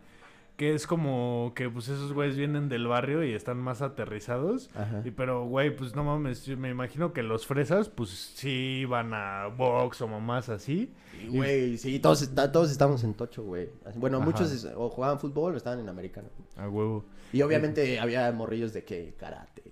Que 0.59 0.73
es 0.73 0.87
como 0.87 1.53
que 1.55 1.69
pues 1.69 1.87
esos 1.87 2.11
güeyes 2.11 2.35
vienen 2.35 2.67
del 2.67 2.85
barrio 2.85 3.23
y 3.23 3.31
están 3.33 3.55
más 3.59 3.81
aterrizados. 3.81 4.69
Ajá. 4.75 5.01
Y 5.05 5.11
pero, 5.11 5.45
güey, 5.45 5.73
pues 5.73 5.95
no 5.95 6.03
mames, 6.03 6.45
yo 6.45 6.57
me 6.57 6.69
imagino 6.69 7.13
que 7.13 7.23
los 7.23 7.47
fresas, 7.47 7.87
pues 7.87 8.09
sí 8.35 8.83
van 8.83 9.13
a 9.13 9.47
box 9.47 10.01
o 10.01 10.09
mamás 10.09 10.49
así. 10.49 10.91
Y, 11.23 11.27
Güey, 11.37 11.77
sí, 11.77 11.97
todos, 12.01 12.21
está- 12.23 12.51
todos 12.51 12.71
estábamos 12.71 13.05
en 13.05 13.13
tocho, 13.13 13.41
güey. 13.43 13.69
Bueno, 13.95 14.17
Ajá. 14.17 14.25
muchos 14.25 14.67
o 14.75 14.89
jugaban 14.89 15.17
fútbol 15.17 15.53
o 15.53 15.57
estaban 15.57 15.79
en 15.79 15.87
americano. 15.87 16.27
A 16.57 16.67
huevo. 16.67 17.05
Y 17.31 17.41
obviamente 17.41 17.97
había 17.97 18.29
morrillos 18.33 18.73
de 18.73 18.83
que 18.83 19.15
karate. 19.17 19.63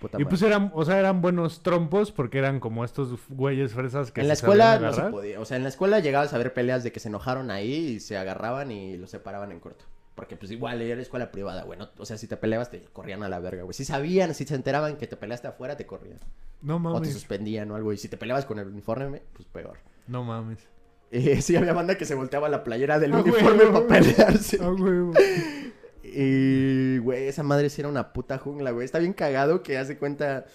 puta 0.00 0.16
Y 0.16 0.24
madre. 0.24 0.30
pues 0.30 0.40
eran, 0.40 0.70
o 0.74 0.84
sea, 0.86 0.98
eran 0.98 1.20
buenos 1.20 1.62
trompos 1.62 2.12
porque 2.12 2.38
eran 2.38 2.60
como 2.60 2.82
estos 2.82 3.10
güeyes 3.28 3.74
fresas 3.74 4.10
que 4.10 4.22
en 4.22 4.28
la 4.28 4.36
se 4.36 4.46
escuela 4.46 4.78
no 4.78 4.90
se 4.94 5.02
podía. 5.02 5.38
O 5.40 5.44
sea, 5.44 5.58
en 5.58 5.64
la 5.64 5.68
escuela 5.68 6.00
llegabas 6.00 6.32
a 6.32 6.38
ver 6.38 6.54
peleas 6.54 6.82
de 6.82 6.92
que 6.92 7.00
se 7.00 7.08
enojaron 7.08 7.50
ahí 7.50 7.74
y 7.74 8.00
se 8.00 8.16
agarraban 8.16 8.70
y 8.70 8.96
los 8.96 9.10
separaban 9.10 9.52
en 9.52 9.60
corto. 9.60 9.84
Porque 10.14 10.36
pues 10.36 10.52
igual 10.52 10.80
era 10.80 11.00
escuela 11.02 11.30
privada, 11.32 11.64
güey. 11.64 11.78
¿no? 11.78 11.88
O 11.98 12.06
sea, 12.06 12.16
si 12.18 12.26
te 12.28 12.36
peleabas 12.36 12.70
te 12.70 12.80
corrían 12.92 13.22
a 13.24 13.28
la 13.28 13.40
verga, 13.40 13.64
güey. 13.64 13.74
Si 13.74 13.84
sabían, 13.84 14.34
si 14.34 14.44
se 14.44 14.54
enteraban 14.54 14.96
que 14.96 15.06
te 15.08 15.16
peleaste 15.16 15.48
afuera, 15.48 15.76
te 15.76 15.86
corrían. 15.86 16.18
No 16.62 16.76
O 16.76 16.78
te 16.78 16.82
mames. 16.84 17.12
suspendían 17.12 17.70
o 17.70 17.76
algo. 17.76 17.92
Y 17.92 17.96
si 17.98 18.08
te 18.08 18.16
peleabas 18.16 18.46
con 18.46 18.58
el 18.58 18.68
uniforme, 18.68 19.22
pues 19.32 19.46
peor. 19.48 19.78
No 20.06 20.24
mames. 20.24 20.58
Eh, 21.10 21.40
sí, 21.42 21.54
había 21.54 21.72
banda 21.74 21.96
que 21.96 22.06
se 22.06 22.16
volteaba 22.16 22.48
la 22.48 22.64
playera 22.64 22.98
del 22.98 23.12
Ah, 23.12 23.20
uniforme 23.20 23.66
para 23.66 23.86
pelearse. 23.86 24.60
A 24.62 24.70
huevo. 24.70 25.12
Y, 26.02 26.98
güey, 26.98 27.28
esa 27.28 27.42
madre 27.42 27.70
sí 27.70 27.80
era 27.80 27.88
una 27.88 28.12
puta 28.12 28.38
jungla, 28.38 28.70
güey. 28.72 28.84
Está 28.84 28.98
bien 28.98 29.12
cagado 29.12 29.62
que 29.62 29.78
hace 29.78 29.96
cuenta. 29.96 30.46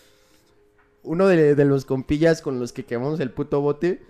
Uno 1.03 1.27
de, 1.27 1.55
de 1.55 1.65
los 1.65 1.85
compillas 1.85 2.41
con 2.41 2.59
los 2.59 2.71
que 2.73 2.83
quemamos 2.85 3.19
el 3.19 3.31
puto 3.31 3.61
bote. 3.61 4.01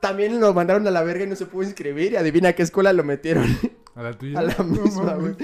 También 0.00 0.38
lo 0.40 0.52
mandaron 0.54 0.86
a 0.86 0.90
la 0.90 1.02
verga 1.02 1.24
y 1.24 1.26
no 1.26 1.36
se 1.36 1.46
pudo 1.46 1.62
inscribir. 1.64 2.12
Y 2.12 2.16
adivina 2.16 2.50
a 2.50 2.52
qué 2.54 2.62
escuela 2.62 2.92
lo 2.92 3.04
metieron. 3.04 3.46
A 3.94 4.02
la 4.02 4.12
tuya. 4.12 4.38
a 4.38 4.42
la 4.42 4.54
No 4.58 4.64
misma, 4.64 5.14
güey. 5.14 5.34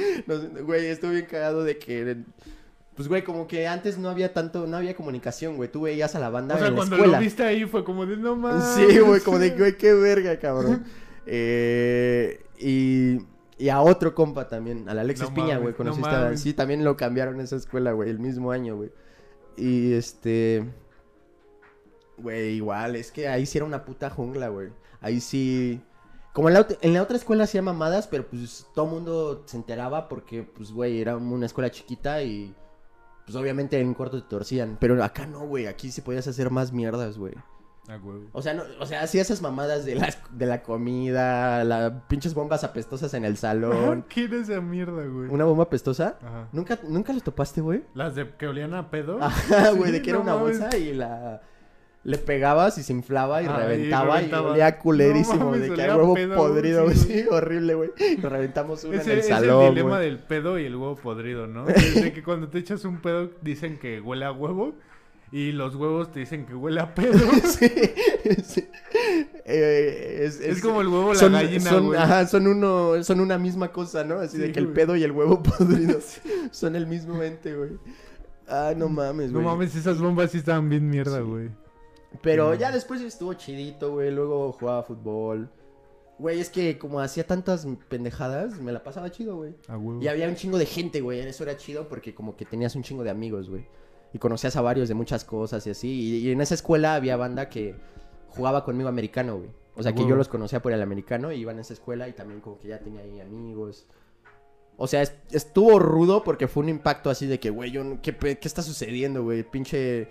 Güey, 0.63 0.87
estuvo 0.87 1.11
bien 1.11 1.27
cagado 1.27 1.65
de 1.65 1.79
que. 1.79 2.25
Pues, 2.95 3.09
güey, 3.09 3.23
como 3.25 3.47
que 3.47 3.69
antes 3.69 3.99
no 3.99 4.09
había 4.09 4.33
tanto. 4.33 4.67
No 4.67 4.77
había 4.77 4.95
comunicación, 4.95 5.57
güey. 5.57 5.71
Tú 5.71 5.83
veías 5.83 6.15
a 6.15 6.21
la 6.21 6.31
banda 6.31 6.55
O 6.55 6.59
sea, 6.59 6.69
en 6.69 6.75
la 6.75 6.79
cuando 6.79 6.97
lo 6.97 7.19
viste 7.19 7.43
ahí 7.43 7.65
fue 7.67 7.85
como 7.85 8.07
de 8.07 8.17
no 8.17 8.37
mames. 8.37 8.65
Sí, 8.75 8.99
güey, 8.99 9.21
como 9.21 9.39
de, 9.39 9.51
güey, 9.51 9.77
qué 9.77 9.93
verga, 9.93 10.39
cabrón. 10.39 10.85
Eh, 11.29 12.41
y, 12.57 13.19
y 13.59 13.69
a 13.69 13.81
otro 13.81 14.15
compa 14.15 14.49
también, 14.49 14.89
al 14.89 15.01
Alexis 15.01 15.29
No 15.29 15.35
Piña, 15.35 15.57
güey, 15.59 15.73
no 15.73 15.77
conociste 15.77 16.09
a... 16.09 16.21
mames. 16.21 16.41
Sí, 16.41 16.55
también 16.55 16.85
lo 16.85 16.97
cambiaron 16.97 17.35
en 17.35 17.41
esa 17.41 17.57
escuela, 17.57 17.91
güey, 17.91 18.11
el 18.11 18.21
mismo 18.21 18.53
año, 18.53 18.77
güey. 18.77 18.93
Y 19.57 19.95
este... 19.95 20.65
Güey, 22.19 22.55
igual, 22.55 22.95
es 22.95 23.11
que 23.11 23.27
ahí 23.27 23.45
sí 23.45 23.59
era 23.59 23.65
una 23.65 23.85
puta 23.85 24.09
jungla, 24.09 24.49
güey. 24.49 24.69
Ahí 25.01 25.21
sí... 25.21 25.81
Como 26.37 26.49
en 26.49 26.55
la, 26.55 26.69
ot- 26.69 26.79
en 26.83 26.93
la 26.93 27.03
otra 27.03 27.17
escuela 27.17 27.45
hacía 27.45 27.63
mamadas, 27.63 28.07
pero 28.09 28.27
pues 28.29 28.67
todo 28.75 28.85
mundo 28.85 29.43
se 29.47 29.57
enteraba 29.57 30.07
porque, 30.07 30.43
pues, 30.43 30.71
güey, 30.71 31.01
era 31.01 31.17
una 31.17 31.47
escuela 31.47 31.71
chiquita 31.71 32.23
y... 32.23 32.55
pues 33.25 33.35
obviamente 33.37 33.81
en 33.81 33.95
corto 33.95 34.23
te 34.23 34.29
torcían. 34.29 34.77
Pero 34.79 35.03
acá 35.03 35.27
no, 35.27 35.47
güey. 35.47 35.67
Aquí 35.67 35.91
sí 35.91 36.03
podías 36.03 36.29
hacer 36.29 36.51
más 36.51 36.73
mierdas, 36.75 37.17
güey. 37.17 37.33
A 37.89 37.97
huevo. 37.97 38.27
O 38.33 38.43
sea, 38.43 38.53
no, 38.53 38.65
o 38.81 38.85
sea, 38.85 39.01
hacía 39.03 39.23
esas 39.23 39.41
mamadas 39.41 39.85
de 39.87 39.95
la, 39.95 40.13
de 40.33 40.45
la 40.45 40.63
comida, 40.63 41.65
las 41.65 41.93
pinches 42.09 42.35
bombas 42.35 42.65
apestosas 42.65 43.15
en 43.15 43.25
el 43.25 43.37
salón. 43.39 44.05
¿Qué 44.09 44.25
era 44.25 44.37
esa 44.37 44.61
mierda, 44.61 45.07
güey? 45.07 45.29
¿Una 45.31 45.45
bomba 45.45 45.65
apestosa? 45.65 46.19
Ajá. 46.21 46.49
¿Nunca, 46.53 46.79
¿Nunca 46.87 47.15
topaste, 47.21 47.61
güey? 47.63 47.85
Las 47.95 48.15
de 48.17 48.29
que 48.37 48.47
olían 48.47 48.75
a 48.75 48.91
pedo. 48.91 49.23
Ajá, 49.23 49.71
güey, 49.71 49.91
de 49.93 50.03
que 50.03 50.11
era 50.11 50.19
una 50.19 50.35
mames. 50.35 50.59
bolsa 50.61 50.77
y 50.77 50.93
la... 50.93 51.41
Le 52.07 52.19
pegabas 52.19 52.79
y 52.79 52.85
se 52.85 52.93
inflaba 52.93 53.43
y 53.43 53.47
Ah, 53.47 53.55
y 53.59 53.63
reventaba 53.63 54.15
y, 54.15 54.17
reventaba. 54.19 54.51
olía 54.53 54.79
culerísimo 54.79 55.39
No 55.39 55.45
mames, 55.47 55.63
de 55.69 55.75
que 55.75 55.83
a 55.83 55.97
huevo 55.97 56.15
pedo, 56.15 56.37
podrido, 56.37 56.85
güey, 56.85 56.97
sí, 56.97 57.25
horrible, 57.31 57.75
güey. 57.75 57.91
Lo 58.23 58.29
reventamos 58.29 58.85
uno 58.85 58.95
Ese 58.95 59.05
en 59.07 59.11
el 59.13 59.19
es 59.19 59.27
salón, 59.27 59.63
el 59.65 59.71
dilema 59.71 59.97
güey. 59.97 60.05
del 60.09 60.19
pedo 60.21 60.57
y 60.59 60.67
el 60.67 60.77
huevo 60.77 60.95
podrido, 60.95 61.49
¿no? 61.49 61.65
Desde 61.67 62.13
que 62.13 62.23
cuando 62.23 62.49
te 62.49 62.59
echas 62.59 62.85
un 62.85 62.99
pedo 63.01 63.33
dicen 63.43 63.79
que 63.81 64.01
huele 64.01 64.25
a 64.25 64.31
huevo 64.31 64.75
y 65.33 65.51
los 65.51 65.75
huevos 65.75 66.13
te 66.13 66.21
dicen 66.21 66.47
que 66.47 66.55
huele 66.55 66.81
a 66.81 66.95
pedo. 66.95 67.19
sí, 67.45 67.69
sí. 68.45 68.69
Eh, 69.45 70.21
es, 70.23 70.41
Es 70.41 70.61
como 70.63 70.81
el 70.81 70.87
huevo, 70.89 71.13
la 71.13 71.19
son, 71.19 71.33
gallina, 71.33 71.71
son, 71.71 71.87
güey. 71.87 71.99
ajá, 71.99 72.27
son 72.29 72.47
uno, 72.47 73.03
son 73.03 73.19
una 73.21 73.37
misma 73.37 73.73
cosa, 73.73 74.05
¿no? 74.05 74.21
Así 74.21 74.39
de 74.39 74.53
que 74.53 74.61
el 74.61 74.69
pedo 74.69 74.95
y 74.95 75.03
el 75.03 75.11
huevo 75.13 75.43
podrido 75.43 75.99
son 76.53 76.77
el 76.77 76.87
mismo 76.87 77.21
ente, 77.23 77.55
güey. 77.57 77.71
Ah, 78.49 78.73
no 78.77 78.89
mames, 78.89 79.33
No 79.33 79.41
güey. 79.41 79.47
mames, 79.47 79.75
esas 79.75 80.01
bombas 80.01 80.31
sí 80.31 80.39
estaban 80.39 80.69
bien 80.69 80.89
mierda, 80.89 81.19
Sí. 81.19 81.25
güey. 81.25 81.49
Pero 82.23 82.55
ya 82.55 82.71
después 82.73 83.01
estuvo 83.01 83.35
chidito, 83.35 83.93
güey. 83.93 84.11
Luego 84.11 84.53
jugaba 84.53 84.83
fútbol. 84.83 85.51
Güey, 86.19 86.41
es 86.41 86.49
que 86.49 86.79
como 86.79 87.01
hacía 87.01 87.27
tantas 87.27 87.67
pendejadas, 87.89 88.59
me 88.61 88.73
la 88.73 88.83
pasaba 88.83 89.11
chido, 89.11 89.37
güey. 89.37 89.55
Y 90.03 90.09
había 90.09 90.29
un 90.29 90.35
chingo 90.35 90.57
de 90.59 90.65
gente, 90.67 91.01
güey. 91.03 91.21
Eso 91.21 91.43
era 91.45 91.57
chido 91.57 91.89
porque 91.89 92.15
como 92.15 92.37
que 92.37 92.45
tenías 92.47 92.75
un 92.75 92.83
chingo 92.83 93.05
de 93.05 93.11
amigos, 93.11 93.51
güey. 93.51 93.67
Y 94.15 94.19
conocías 94.19 94.57
a 94.57 94.63
varios 94.63 94.89
de 94.89 94.95
muchas 94.95 95.25
cosas 95.25 95.67
y 95.67 95.71
así. 95.71 95.89
Y, 95.89 96.17
y 96.29 96.31
en 96.31 96.41
esa 96.41 96.55
escuela 96.55 96.95
había 96.95 97.17
banda 97.19 97.51
que 97.51 97.75
jugaba 98.31 98.65
conmigo 98.65 98.89
americano, 98.89 99.37
güey. 99.39 99.51
O 99.79 99.83
sea, 99.83 99.93
que 99.95 100.01
yo 100.09 100.17
los 100.17 100.29
conocía 100.29 100.63
por 100.63 100.73
el 100.73 100.81
americano 100.81 101.33
y 101.33 101.37
iban 101.41 101.59
a 101.59 101.61
esa 101.61 101.75
escuela 101.75 102.09
y 102.09 102.13
también 102.15 102.41
como 102.41 102.59
que 102.59 102.69
ya 102.69 102.79
tenía 102.79 103.03
ahí 103.03 103.21
amigos. 103.21 103.87
O 104.79 104.87
sea, 104.87 105.03
es- 105.03 105.15
estuvo 105.33 105.79
rudo 105.79 106.25
porque 106.25 106.49
fue 106.49 106.63
un 106.63 106.71
impacto 106.71 107.11
así 107.11 107.27
de 107.27 107.39
que, 107.41 107.51
güey, 107.51 107.71
yo 107.73 107.83
¿qué, 108.01 108.15
¿qué 108.17 108.39
está 108.49 108.63
sucediendo, 108.63 109.23
güey? 109.23 109.43
Pinche... 109.43 110.09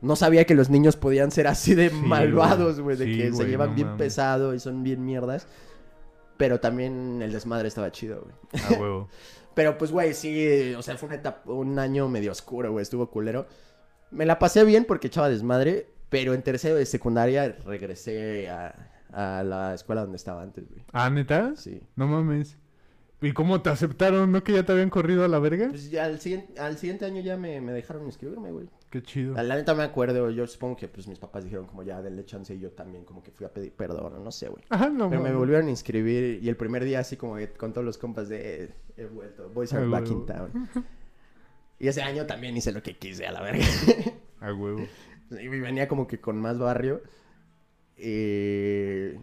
No 0.00 0.14
sabía 0.16 0.44
que 0.44 0.54
los 0.54 0.70
niños 0.70 0.96
podían 0.96 1.30
ser 1.30 1.46
así 1.48 1.74
de 1.74 1.90
Sí, 1.90 1.94
malvados, 1.96 2.80
güey. 2.80 2.96
De. 2.96 3.04
Sí, 3.06 3.18
que 3.18 3.32
se 3.32 3.44
llevan 3.46 3.70
no 3.70 3.74
bien 3.74 3.88
mames. 3.88 3.98
pesado 3.98 4.54
y 4.54 4.60
son 4.60 4.82
bien 4.82 5.04
mierdas. 5.04 5.46
Pero 6.36 6.60
también 6.60 7.20
el 7.20 7.32
desmadre 7.32 7.68
estaba 7.68 7.90
chido, 7.90 8.22
güey. 8.52 8.64
A 8.64 8.80
huevo. 8.80 9.08
Pero 9.54 9.76
pues, 9.76 9.90
güey, 9.90 10.14
sí, 10.14 10.72
o 10.74 10.82
sea, 10.82 10.96
fue 10.96 11.08
una 11.08 11.16
etapa, 11.16 11.50
un 11.50 11.80
año 11.80 12.08
medio 12.08 12.30
oscuro, 12.30 12.70
güey, 12.70 12.82
estuvo 12.84 13.10
culero. 13.10 13.46
Me 14.12 14.24
la 14.24 14.38
pasé 14.38 14.64
bien 14.64 14.84
porque 14.84 15.08
echaba 15.08 15.28
desmadre, 15.28 15.88
pero 16.10 16.32
en 16.32 16.42
tercero 16.42 16.76
de 16.76 16.86
secundaria 16.86 17.58
regresé 17.66 18.48
a, 18.48 18.72
a 19.12 19.42
la 19.42 19.74
escuela 19.74 20.02
donde 20.02 20.16
estaba 20.16 20.42
antes, 20.42 20.68
güey. 20.68 20.84
¿Ah, 20.92 21.10
neta? 21.10 21.54
Sí. 21.56 21.80
No 21.96 22.06
mames. 22.06 22.56
¿Y 23.20 23.32
cómo 23.32 23.60
te 23.60 23.70
aceptaron? 23.70 24.30
¿No 24.30 24.44
que 24.44 24.52
ya 24.52 24.62
te 24.62 24.70
habían 24.70 24.90
corrido 24.90 25.24
a 25.24 25.28
la 25.28 25.40
verga? 25.40 25.70
Pues 25.70 25.90
ya 25.90 26.04
al 26.04 26.20
siguiente, 26.20 26.60
al 26.60 26.78
siguiente 26.78 27.04
año 27.04 27.20
ya 27.20 27.36
me, 27.36 27.60
me 27.60 27.72
dejaron 27.72 28.06
inscribirme, 28.06 28.52
güey. 28.52 28.68
Qué 28.90 29.02
chido. 29.02 29.34
La, 29.34 29.42
la 29.42 29.56
neta 29.56 29.74
me 29.74 29.82
acuerdo, 29.82 30.30
yo 30.30 30.46
supongo 30.46 30.76
que 30.76 30.88
pues 30.88 31.06
mis 31.08 31.18
papás 31.18 31.44
dijeron 31.44 31.66
como 31.66 31.82
ya 31.82 32.00
denle 32.00 32.24
chance 32.24 32.54
y 32.54 32.58
yo 32.58 32.70
también 32.70 33.04
como 33.04 33.22
que 33.22 33.30
fui 33.30 33.44
a 33.44 33.52
pedir 33.52 33.72
perdón, 33.72 34.24
no 34.24 34.32
sé, 34.32 34.48
güey. 34.48 34.64
Ajá, 34.70 34.88
no 34.88 35.10
Pero 35.10 35.22
me 35.22 35.32
volvieron 35.32 35.66
a 35.66 35.70
inscribir 35.70 36.42
y 36.42 36.48
el 36.48 36.56
primer 36.56 36.84
día 36.84 37.00
así 37.00 37.16
como 37.16 37.36
que 37.36 37.50
con 37.50 37.72
todos 37.72 37.84
los 37.84 37.98
compas 37.98 38.28
de 38.28 38.64
eh, 38.64 38.74
he 38.96 39.04
vuelto, 39.04 39.50
boys 39.50 39.72
are 39.74 39.86
back 39.86 40.08
in 40.08 40.26
town. 40.26 40.68
Y 41.80 41.86
ese 41.86 42.02
año 42.02 42.26
también 42.26 42.56
hice 42.56 42.72
lo 42.72 42.82
que 42.82 42.96
quise 42.96 43.24
a 43.24 43.30
la 43.30 43.40
verga. 43.40 43.64
A 44.40 44.52
huevo. 44.52 44.80
Y 45.30 45.46
venía 45.46 45.86
como 45.86 46.06
que 46.08 46.20
con 46.20 46.40
más 46.40 46.58
barrio. 46.58 47.02
Eh, 47.96 49.18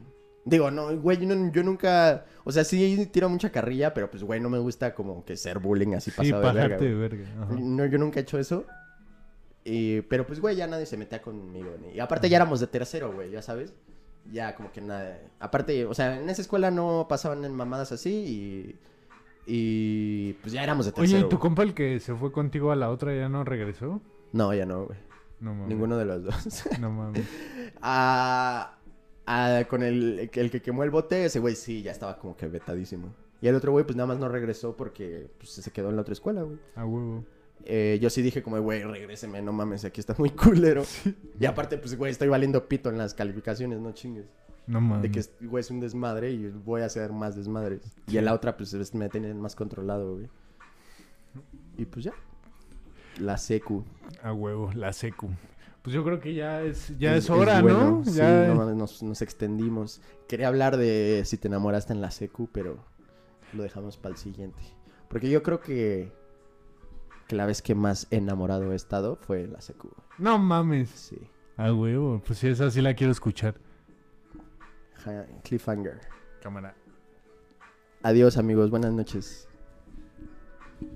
Digo, 0.45 0.69
no, 0.69 0.95
güey, 0.99 1.17
yo, 1.17 1.35
no- 1.35 1.51
yo 1.51 1.63
nunca... 1.63 2.25
O 2.43 2.51
sea, 2.51 2.63
sí 2.63 3.09
tiro 3.11 3.27
mucha 3.29 3.51
carrilla, 3.51 3.95
pero 3.95 4.11
pues, 4.11 4.21
güey, 4.21 4.39
no 4.39 4.47
me 4.49 4.59
gusta 4.59 4.93
como 4.93 5.25
que 5.25 5.35
ser 5.35 5.57
bullying 5.57 5.95
así 5.95 6.11
Sí, 6.11 6.17
pasado 6.17 6.43
de 6.43 6.53
verga, 6.53 6.77
de 6.77 6.93
verga. 6.93 7.25
No, 7.49 7.85
yo 7.87 7.97
nunca 7.97 8.19
he 8.19 8.23
hecho 8.23 8.37
eso. 8.37 8.65
Y- 9.65 10.01
pero 10.03 10.25
pues, 10.25 10.39
güey, 10.39 10.55
ya 10.55 10.67
nadie 10.67 10.85
se 10.85 10.95
metía 10.95 11.21
conmigo. 11.21 11.71
ni- 11.81 11.93
Y 11.95 11.99
aparte 11.99 12.29
ya 12.29 12.37
éramos 12.37 12.59
de 12.61 12.67
tercero, 12.67 13.11
güey, 13.13 13.31
ya 13.31 13.41
sabes. 13.41 13.73
Ya 14.31 14.55
como 14.55 14.71
que 14.71 14.79
nada... 14.81 15.19
Aparte, 15.39 15.85
o 15.85 15.93
sea, 15.93 16.17
en 16.19 16.29
esa 16.29 16.41
escuela 16.41 16.71
no 16.71 17.07
pasaban 17.09 17.43
en 17.45 17.53
mamadas 17.53 17.91
así 17.91 18.09
y... 18.13 18.75
Y 19.47 20.33
pues 20.41 20.53
ya 20.53 20.63
éramos 20.63 20.85
de 20.87 20.91
tercero. 20.91 21.17
Oye, 21.17 21.25
¿y 21.25 21.29
tu 21.29 21.35
güey. 21.37 21.41
compa 21.41 21.63
el 21.63 21.73
que 21.75 21.99
se 21.99 22.15
fue 22.15 22.31
contigo 22.31 22.71
a 22.71 22.75
la 22.75 22.89
otra 22.89 23.13
ya 23.15 23.29
no 23.29 23.43
regresó? 23.43 24.01
No, 24.31 24.53
ya 24.53 24.65
no, 24.65 24.85
güey. 24.85 24.97
No 25.39 25.53
mames. 25.53 25.67
Ninguno 25.67 25.97
de 25.97 26.05
los 26.05 26.23
dos. 26.23 26.63
No 26.79 26.89
mames. 26.91 27.27
a, 27.81 28.77
a- 29.27 29.63
con 29.69 29.83
el, 29.83 30.29
el 30.33 30.49
que 30.51 30.61
quemó 30.61 30.83
el 30.83 30.89
bote, 30.89 31.25
ese 31.25 31.39
güey 31.39 31.55
sí, 31.55 31.83
ya 31.83 31.91
estaba 31.91 32.17
como 32.17 32.35
que 32.35 32.47
vetadísimo. 32.47 33.13
Y 33.41 33.47
el 33.47 33.55
otro 33.55 33.71
güey, 33.71 33.85
pues 33.85 33.95
nada 33.95 34.07
más 34.07 34.17
no 34.17 34.27
regresó 34.29 34.75
porque 34.75 35.27
pues, 35.37 35.51
se 35.51 35.69
quedó 35.71 35.89
en 35.89 35.95
la 35.97 36.01
otra 36.01 36.13
escuela, 36.13 36.41
güey. 36.41 36.57
A 36.75 36.85
huevo. 36.85 37.23
Eh, 37.65 37.97
yo 38.01 38.09
sí 38.11 38.21
dije 38.21 38.43
como, 38.43 38.59
güey, 38.61 38.83
regréseme, 38.83 39.41
no 39.41 39.51
mames, 39.51 39.85
aquí 39.85 39.99
está 39.99 40.15
muy 40.17 40.29
culero. 40.31 40.83
Y 41.39 41.45
aparte, 41.45 41.77
pues, 41.77 41.97
güey, 41.97 42.11
estoy 42.11 42.27
valiendo 42.27 42.67
pito 42.67 42.89
en 42.89 42.97
las 42.97 43.13
calificaciones, 43.13 43.79
no 43.79 43.91
chingues. 43.91 44.25
No 44.67 44.81
mames. 44.81 45.03
De 45.03 45.11
que, 45.11 45.45
güey, 45.47 45.61
es 45.61 45.69
un 45.71 45.79
desmadre 45.79 46.31
y 46.31 46.47
voy 46.49 46.81
a 46.81 46.85
hacer 46.85 47.11
más 47.11 47.35
desmadres. 47.35 47.81
Y 48.07 48.17
en 48.17 48.25
la 48.25 48.33
otra, 48.33 48.55
pues, 48.57 48.73
es- 48.73 48.93
me 48.95 49.09
tienen 49.09 49.39
más 49.41 49.55
controlado, 49.55 50.13
güey. 50.15 50.27
Y 51.77 51.85
pues 51.85 52.05
ya. 52.05 52.13
La 53.19 53.37
secu. 53.37 53.83
A 54.23 54.33
huevo, 54.33 54.71
la 54.73 54.93
secu. 54.93 55.29
Pues 55.81 55.93
yo 55.93 56.03
creo 56.03 56.19
que 56.19 56.33
ya 56.33 56.63
es, 56.63 56.97
ya 56.97 57.15
es, 57.15 57.25
Es- 57.25 57.29
hora, 57.29 57.57
es 57.57 57.61
bueno. 57.63 57.97
¿no? 57.99 58.05
Sí, 58.05 58.13
Ya... 58.13 58.47
no 58.47 58.55
mames, 58.55 58.75
nos, 58.75 59.03
nos 59.03 59.21
extendimos. 59.21 60.01
Quería 60.27 60.47
hablar 60.47 60.77
de 60.77 61.21
si 61.25 61.37
te 61.37 61.47
enamoraste 61.47 61.93
en 61.93 62.01
la 62.01 62.11
secu, 62.11 62.49
pero 62.51 62.77
lo 63.53 63.63
dejamos 63.63 63.97
para 63.97 64.13
el 64.13 64.17
siguiente. 64.19 64.61
Porque 65.09 65.29
yo 65.29 65.43
creo 65.43 65.59
que, 65.61 66.11
que 67.27 67.35
la 67.35 67.45
vez 67.45 67.61
que 67.61 67.75
más 67.75 68.07
enamorado 68.11 68.71
he 68.71 68.75
estado 68.75 69.15
fue 69.15 69.43
en 69.43 69.53
la 69.53 69.61
secu. 69.61 69.91
No 70.17 70.37
mames. 70.37 70.89
Sí. 70.89 71.17
A 71.57 71.73
huevo. 71.73 72.21
Pues 72.25 72.39
sí, 72.39 72.47
esa 72.47 72.69
sí 72.69 72.81
la 72.81 72.93
quiero 72.93 73.11
escuchar. 73.11 73.55
Ja- 75.03 75.25
Cliffhanger. 75.43 75.99
Cámara. 76.41 76.75
Adiós, 78.03 78.37
amigos. 78.37 78.69
Buenas 78.69 78.93
noches. 78.93 79.47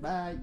Bye. 0.01 0.39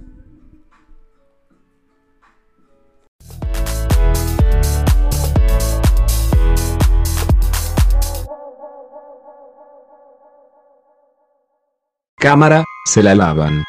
Cámara, 12.18 12.64
se 12.86 13.02
la 13.02 13.14
lavan. 13.14 13.64